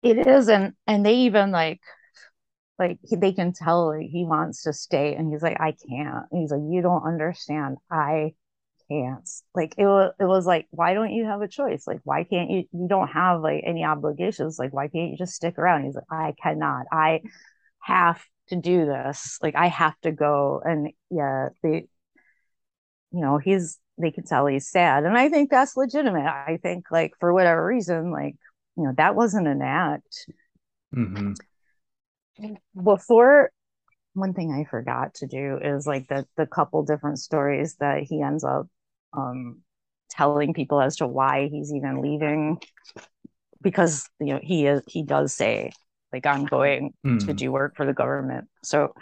It 0.03 0.27
is 0.27 0.49
and 0.49 0.73
and 0.86 1.07
they 1.07 1.15
even 1.15 1.53
like 1.53 1.81
like 2.82 2.98
they 3.20 3.32
can 3.32 3.52
tell 3.52 3.92
he 3.92 4.24
wants 4.24 4.62
to 4.64 4.72
stay 4.72 5.14
and 5.14 5.32
he's 5.32 5.42
like 5.42 5.60
i 5.60 5.72
can't. 5.88 6.26
And 6.30 6.40
he's 6.40 6.50
like 6.50 6.60
you 6.68 6.82
don't 6.82 7.06
understand. 7.06 7.76
I 7.90 8.34
can't. 8.90 9.28
Like 9.54 9.74
it 9.78 9.84
was 9.84 10.12
it 10.18 10.24
was 10.24 10.46
like 10.46 10.66
why 10.70 10.94
don't 10.94 11.12
you 11.12 11.24
have 11.24 11.42
a 11.42 11.48
choice? 11.48 11.86
Like 11.86 12.00
why 12.04 12.24
can't 12.24 12.50
you 12.50 12.64
you 12.72 12.88
don't 12.88 13.09
have 13.09 13.40
like 13.40 13.62
any 13.64 13.84
obligations. 13.84 14.59
Like 14.59 14.72
why 14.72 14.88
can't 14.88 15.10
you 15.10 15.16
just 15.16 15.34
stick 15.34 15.59
around? 15.59 15.84
He's 15.84 15.94
like 15.94 16.04
i 16.10 16.34
cannot. 16.42 16.86
I 16.90 17.20
have 17.80 18.22
to 18.48 18.56
do 18.56 18.84
this. 18.86 19.38
Like 19.42 19.54
i 19.54 19.68
have 19.68 19.98
to 20.00 20.12
go. 20.12 20.60
And 20.64 20.90
yeah 21.10 21.50
they 21.62 21.86
you 23.12 23.20
know 23.20 23.38
he's 23.38 23.78
they 23.98 24.10
can 24.10 24.24
tell 24.24 24.46
he's 24.46 24.68
sad. 24.68 25.04
And 25.04 25.16
i 25.16 25.28
think 25.28 25.50
that's 25.50 25.76
legitimate. 25.76 26.26
I 26.26 26.59
think 26.62 26.86
like 26.90 27.12
for 27.20 27.32
whatever 27.32 27.64
reason 27.64 28.10
like 28.10 28.34
you 28.76 28.84
know 28.84 28.92
that 28.96 29.14
wasn't 29.14 29.46
an 29.46 29.62
act. 29.62 30.26
Mm-hmm 30.94 31.34
before 32.82 33.50
one 34.14 34.34
thing 34.34 34.52
I 34.52 34.68
forgot 34.68 35.14
to 35.14 35.26
do 35.26 35.59
is 35.62 35.86
like 35.86 36.09
the 36.09 36.26
the 36.36 36.46
couple 36.46 36.84
different 36.84 37.18
stories 37.18 37.76
that 37.80 38.02
he 38.02 38.20
ends 38.22 38.44
up 38.44 38.66
um 39.12 39.62
telling 40.10 40.52
people 40.52 40.80
as 40.80 40.96
to 40.96 41.06
why 41.06 41.48
he's 41.50 41.72
even 41.72 42.02
leaving 42.02 42.59
because 43.62 44.09
you 44.20 44.34
know 44.34 44.40
he 44.42 44.66
is 44.66 44.82
he 44.86 45.02
does 45.02 45.32
say 45.34 45.72
like 46.12 46.26
I'm 46.26 46.44
going 46.44 46.92
mm. 47.04 47.20
to 47.20 47.26
hmm. 47.26 47.32
do 47.32 47.50
work 47.50 47.74
for 47.74 47.86
the 47.86 47.94
government. 47.94 48.48
So 48.62 48.94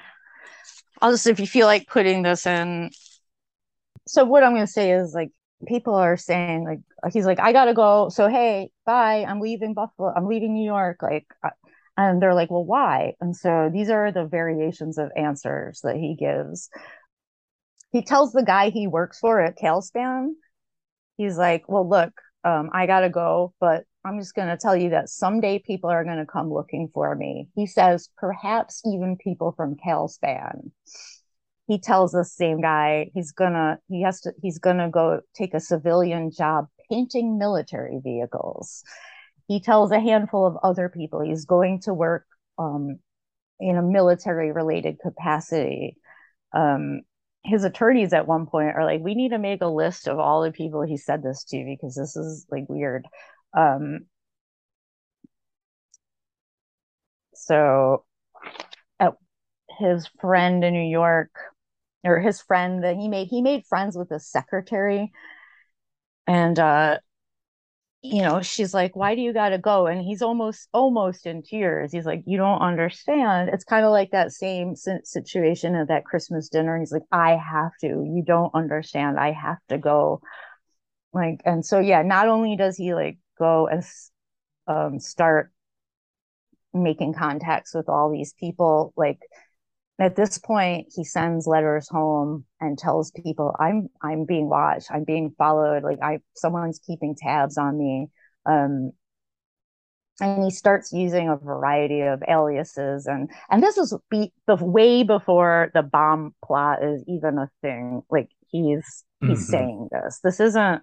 I'll 1.02 1.10
just 1.10 1.26
if 1.26 1.40
you 1.40 1.46
feel 1.46 1.66
like 1.66 1.88
putting 1.88 2.22
this 2.22 2.46
in 2.46 2.90
so 4.06 4.24
what 4.24 4.44
I'm 4.44 4.54
going 4.54 4.66
to 4.66 4.72
say 4.72 4.92
is 4.92 5.12
like 5.14 5.30
people 5.66 5.94
are 5.94 6.16
saying 6.16 6.64
like 6.64 7.12
he's 7.12 7.26
like 7.26 7.40
I 7.40 7.52
got 7.52 7.66
to 7.66 7.74
go 7.74 8.08
so 8.08 8.28
hey 8.28 8.70
bye 8.86 9.24
I'm 9.26 9.40
leaving 9.40 9.74
Buffalo 9.74 10.12
I'm 10.14 10.26
leaving 10.26 10.54
New 10.54 10.64
York 10.64 11.02
like 11.02 11.26
and 12.08 12.22
they're 12.22 12.34
like, 12.34 12.50
well, 12.50 12.64
why? 12.64 13.14
And 13.20 13.36
so 13.36 13.70
these 13.72 13.90
are 13.90 14.10
the 14.12 14.24
variations 14.24 14.98
of 14.98 15.10
answers 15.16 15.80
that 15.82 15.96
he 15.96 16.16
gives. 16.16 16.70
He 17.92 18.02
tells 18.02 18.32
the 18.32 18.44
guy 18.44 18.70
he 18.70 18.86
works 18.86 19.18
for 19.18 19.40
at 19.40 19.58
Calspan, 19.58 20.34
he's 21.16 21.36
like, 21.36 21.68
well, 21.68 21.88
look, 21.88 22.12
um, 22.44 22.70
I 22.72 22.86
gotta 22.86 23.10
go, 23.10 23.52
but 23.60 23.84
I'm 24.04 24.18
just 24.18 24.34
going 24.34 24.48
to 24.48 24.56
tell 24.56 24.76
you 24.76 24.90
that 24.90 25.10
someday 25.10 25.58
people 25.58 25.90
are 25.90 26.04
going 26.04 26.18
to 26.18 26.26
come 26.26 26.52
looking 26.52 26.88
for 26.92 27.14
me. 27.14 27.48
He 27.54 27.66
says, 27.66 28.08
perhaps 28.16 28.80
even 28.86 29.16
people 29.16 29.52
from 29.52 29.76
Calspan. 29.76 30.70
He 31.66 31.78
tells 31.78 32.12
the 32.12 32.24
same 32.24 32.60
guy 32.60 33.10
he's 33.14 33.30
gonna 33.30 33.78
he 33.88 34.02
has 34.02 34.22
to 34.22 34.32
he's 34.42 34.58
gonna 34.58 34.90
go 34.90 35.20
take 35.36 35.54
a 35.54 35.60
civilian 35.60 36.32
job 36.32 36.66
painting 36.90 37.38
military 37.38 38.00
vehicles. 38.02 38.82
He 39.50 39.60
tells 39.60 39.90
a 39.90 39.98
handful 39.98 40.46
of 40.46 40.56
other 40.62 40.88
people 40.88 41.20
he's 41.20 41.44
going 41.44 41.80
to 41.80 41.92
work 41.92 42.24
um, 42.56 43.00
in 43.58 43.76
a 43.76 43.82
military 43.82 44.52
related 44.52 44.98
capacity. 45.02 45.96
Um, 46.52 47.00
his 47.42 47.64
attorneys 47.64 48.12
at 48.12 48.28
one 48.28 48.46
point 48.46 48.76
are 48.76 48.84
like, 48.84 49.00
we 49.00 49.16
need 49.16 49.30
to 49.30 49.38
make 49.38 49.60
a 49.60 49.66
list 49.66 50.06
of 50.06 50.20
all 50.20 50.42
the 50.42 50.52
people 50.52 50.82
he 50.82 50.96
said 50.96 51.24
this 51.24 51.42
to 51.46 51.64
because 51.64 51.96
this 51.96 52.14
is 52.14 52.46
like 52.48 52.66
weird. 52.68 53.06
Um, 53.52 54.06
so 57.34 58.04
his 59.80 60.08
friend 60.20 60.62
in 60.62 60.74
New 60.74 60.88
York, 60.88 61.30
or 62.04 62.20
his 62.20 62.40
friend 62.40 62.84
that 62.84 62.96
he 62.96 63.08
made, 63.08 63.28
he 63.28 63.42
made 63.42 63.64
friends 63.66 63.96
with 63.96 64.10
the 64.10 64.20
secretary. 64.20 65.10
And 66.26 66.58
uh, 66.58 66.98
you 68.02 68.22
know, 68.22 68.40
she's 68.40 68.72
like, 68.72 68.96
why 68.96 69.14
do 69.14 69.20
you 69.20 69.32
got 69.32 69.50
to 69.50 69.58
go? 69.58 69.86
And 69.86 70.00
he's 70.00 70.22
almost, 70.22 70.68
almost 70.72 71.26
in 71.26 71.42
tears. 71.42 71.92
He's 71.92 72.06
like, 72.06 72.22
you 72.26 72.38
don't 72.38 72.60
understand. 72.60 73.50
It's 73.52 73.64
kind 73.64 73.84
of 73.84 73.92
like 73.92 74.12
that 74.12 74.32
same 74.32 74.74
situation 74.74 75.74
at 75.74 75.88
that 75.88 76.06
Christmas 76.06 76.48
dinner. 76.48 76.78
He's 76.78 76.92
like, 76.92 77.02
I 77.12 77.36
have 77.36 77.72
to, 77.82 77.86
you 77.86 78.22
don't 78.26 78.54
understand. 78.54 79.18
I 79.18 79.32
have 79.32 79.58
to 79.68 79.76
go. 79.76 80.22
Like, 81.12 81.42
and 81.44 81.64
so, 81.64 81.78
yeah, 81.78 82.02
not 82.02 82.28
only 82.28 82.56
does 82.56 82.76
he 82.76 82.94
like 82.94 83.18
go 83.38 83.66
and 83.66 83.84
um, 84.66 84.98
start 84.98 85.52
making 86.72 87.12
contacts 87.12 87.74
with 87.74 87.88
all 87.88 88.10
these 88.10 88.32
people, 88.32 88.94
like, 88.96 89.18
at 90.00 90.16
this 90.16 90.38
point 90.38 90.88
he 90.94 91.04
sends 91.04 91.46
letters 91.46 91.88
home 91.88 92.44
and 92.60 92.78
tells 92.78 93.10
people 93.10 93.54
i'm 93.60 93.88
i'm 94.02 94.24
being 94.24 94.48
watched. 94.48 94.90
I'm 94.90 95.04
being 95.04 95.34
followed. 95.38 95.82
Like 95.82 95.98
i 96.02 96.20
someone's 96.34 96.80
keeping 96.84 97.14
tabs 97.16 97.58
on 97.58 97.78
me. 97.78 98.08
Um 98.46 98.92
and 100.20 100.44
he 100.44 100.50
starts 100.50 100.92
using 100.92 101.28
a 101.28 101.36
variety 101.36 102.02
of 102.02 102.22
aliases. 102.28 103.06
And 103.06 103.30
and 103.50 103.62
this 103.62 103.78
is 103.78 103.96
be, 104.10 104.32
the 104.46 104.56
way 104.56 105.02
before 105.02 105.70
the 105.74 105.82
bomb 105.82 106.34
plot 106.44 106.84
is 106.84 107.02
even 107.08 107.38
a 107.38 107.50
thing. 107.62 108.02
Like 108.10 108.28
he's 108.48 109.04
he's 109.20 109.30
mm-hmm. 109.30 109.34
saying 109.36 109.88
this. 109.90 110.20
This 110.22 110.40
isn't 110.40 110.82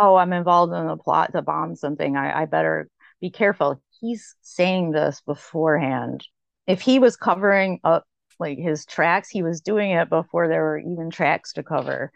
oh 0.00 0.14
i'm 0.14 0.32
involved 0.32 0.72
in 0.72 0.86
the 0.86 0.96
plot 0.96 1.32
to 1.32 1.42
bomb 1.42 1.74
something. 1.76 2.16
I 2.16 2.42
i 2.42 2.44
better 2.46 2.88
be 3.20 3.30
careful. 3.30 3.82
He's 4.00 4.36
saying 4.42 4.92
this 4.92 5.20
beforehand. 5.26 6.24
If 6.66 6.80
he 6.80 6.98
was 6.98 7.16
covering 7.16 7.80
up 7.82 8.04
like 8.38 8.58
his 8.58 8.84
tracks 8.86 9.28
he 9.28 9.42
was 9.42 9.60
doing 9.60 9.90
it 9.90 10.08
before 10.08 10.48
there 10.48 10.62
were 10.62 10.78
even 10.78 11.10
tracks 11.10 11.52
to 11.52 11.62
cover 11.62 12.12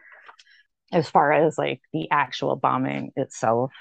as 0.92 1.08
far 1.08 1.32
as 1.32 1.56
like 1.58 1.80
the 1.92 2.10
actual 2.10 2.56
bombing 2.56 3.12
itself 3.16 3.72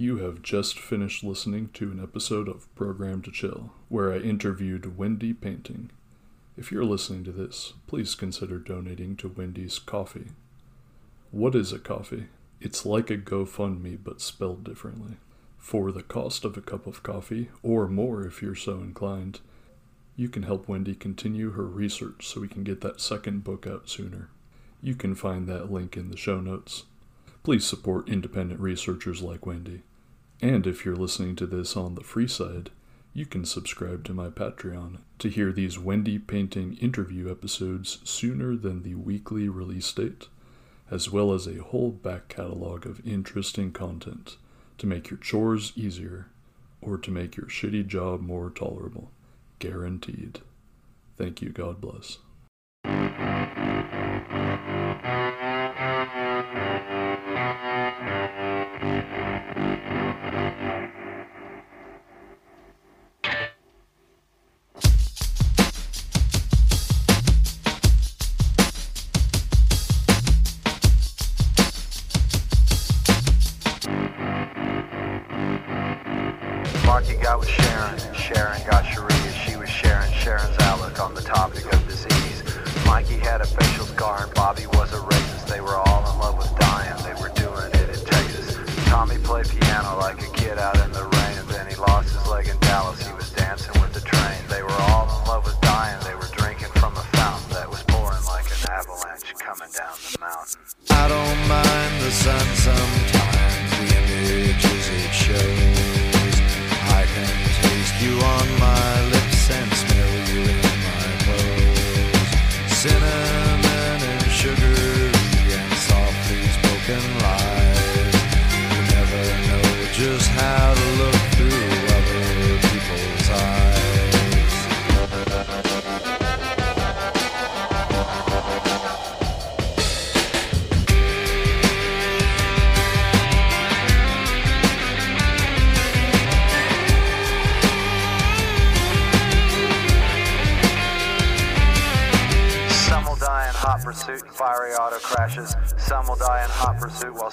You 0.00 0.18
have 0.18 0.42
just 0.42 0.78
finished 0.78 1.24
listening 1.24 1.70
to 1.74 1.90
an 1.90 2.00
episode 2.00 2.46
of 2.46 2.72
Programmed 2.76 3.24
to 3.24 3.32
Kill, 3.32 3.72
where 3.88 4.12
I 4.12 4.18
interviewed 4.18 4.96
Wendy 4.96 5.32
Painting. 5.32 5.90
If 6.56 6.70
you're 6.70 6.84
listening 6.84 7.24
to 7.24 7.32
this, 7.32 7.72
please 7.88 8.14
consider 8.14 8.60
donating 8.60 9.16
to 9.16 9.28
Wendy's 9.28 9.80
Ko-fi. 9.80 10.26
What 11.32 11.56
is 11.56 11.72
a 11.72 11.80
Ko-fi? 11.80 12.28
It's 12.60 12.84
like 12.84 13.08
a 13.10 13.16
GoFundMe 13.16 13.98
but 14.02 14.20
spelled 14.20 14.64
differently. 14.64 15.16
For 15.58 15.92
the 15.92 16.02
cost 16.02 16.44
of 16.44 16.56
a 16.56 16.60
cup 16.60 16.86
of 16.86 17.02
coffee, 17.02 17.50
or 17.62 17.88
more 17.88 18.26
if 18.26 18.42
you're 18.42 18.54
so 18.54 18.78
inclined, 18.80 19.40
you 20.16 20.28
can 20.28 20.42
help 20.42 20.66
Wendy 20.66 20.94
continue 20.94 21.52
her 21.52 21.66
research 21.66 22.26
so 22.26 22.40
we 22.40 22.48
can 22.48 22.64
get 22.64 22.80
that 22.80 23.00
second 23.00 23.44
book 23.44 23.66
out 23.66 23.88
sooner. 23.88 24.30
You 24.82 24.96
can 24.96 25.14
find 25.14 25.46
that 25.46 25.70
link 25.70 25.96
in 25.96 26.10
the 26.10 26.16
show 26.16 26.40
notes. 26.40 26.84
Please 27.44 27.64
support 27.64 28.08
independent 28.08 28.60
researchers 28.60 29.22
like 29.22 29.46
Wendy. 29.46 29.82
And 30.40 30.66
if 30.66 30.84
you're 30.84 30.96
listening 30.96 31.36
to 31.36 31.46
this 31.46 31.76
on 31.76 31.94
the 31.94 32.02
free 32.02 32.28
side, 32.28 32.70
you 33.12 33.26
can 33.26 33.44
subscribe 33.44 34.04
to 34.04 34.14
my 34.14 34.28
Patreon 34.28 34.98
to 35.18 35.28
hear 35.28 35.52
these 35.52 35.78
Wendy 35.78 36.18
Painting 36.18 36.76
interview 36.78 37.30
episodes 37.30 37.98
sooner 38.04 38.56
than 38.56 38.82
the 38.82 38.94
weekly 38.96 39.48
release 39.48 39.92
date 39.92 40.26
as 40.90 41.10
well 41.10 41.32
as 41.32 41.46
a 41.46 41.62
whole 41.62 41.90
back 41.90 42.28
catalog 42.28 42.86
of 42.86 43.06
interesting 43.06 43.72
content 43.72 44.36
to 44.78 44.86
make 44.86 45.10
your 45.10 45.18
chores 45.18 45.72
easier 45.76 46.26
or 46.80 46.96
to 46.96 47.10
make 47.10 47.36
your 47.36 47.46
shitty 47.46 47.86
job 47.86 48.20
more 48.20 48.50
tolerable. 48.50 49.10
Guaranteed. 49.58 50.40
Thank 51.16 51.42
you. 51.42 51.50
God 51.50 51.80
bless. 51.80 52.18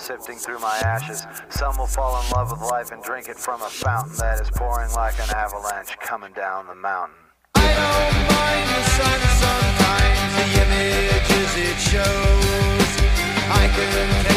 Sifting 0.06 0.38
through 0.38 0.60
my 0.60 0.77
ashes. 0.86 1.26
Some 1.49 1.77
will 1.77 1.88
fall 1.88 2.22
in 2.22 2.30
love 2.30 2.52
with 2.52 2.61
life 2.61 2.91
and 2.91 3.02
drink 3.02 3.27
it 3.27 3.38
from 3.38 3.60
a 3.64 3.69
fountain 3.69 4.15
that 4.18 4.40
is 4.40 4.52
pouring 4.52 4.91
like 4.94 5.18
an 5.18 5.32
avalanche 5.36 5.98
coming 5.99 6.32
down 6.34 6.68
the 6.68 6.76
mountain. 6.76 7.15
I 7.56 7.73
don't 7.73 8.18
mind 8.30 8.68
the 8.69 8.84
sun 8.94 9.19
sometimes, 9.41 10.32
the 10.38 10.48
images 10.61 11.52
it 11.57 11.80
shows. 11.82 12.91
I 13.49 13.68
can 13.73 14.35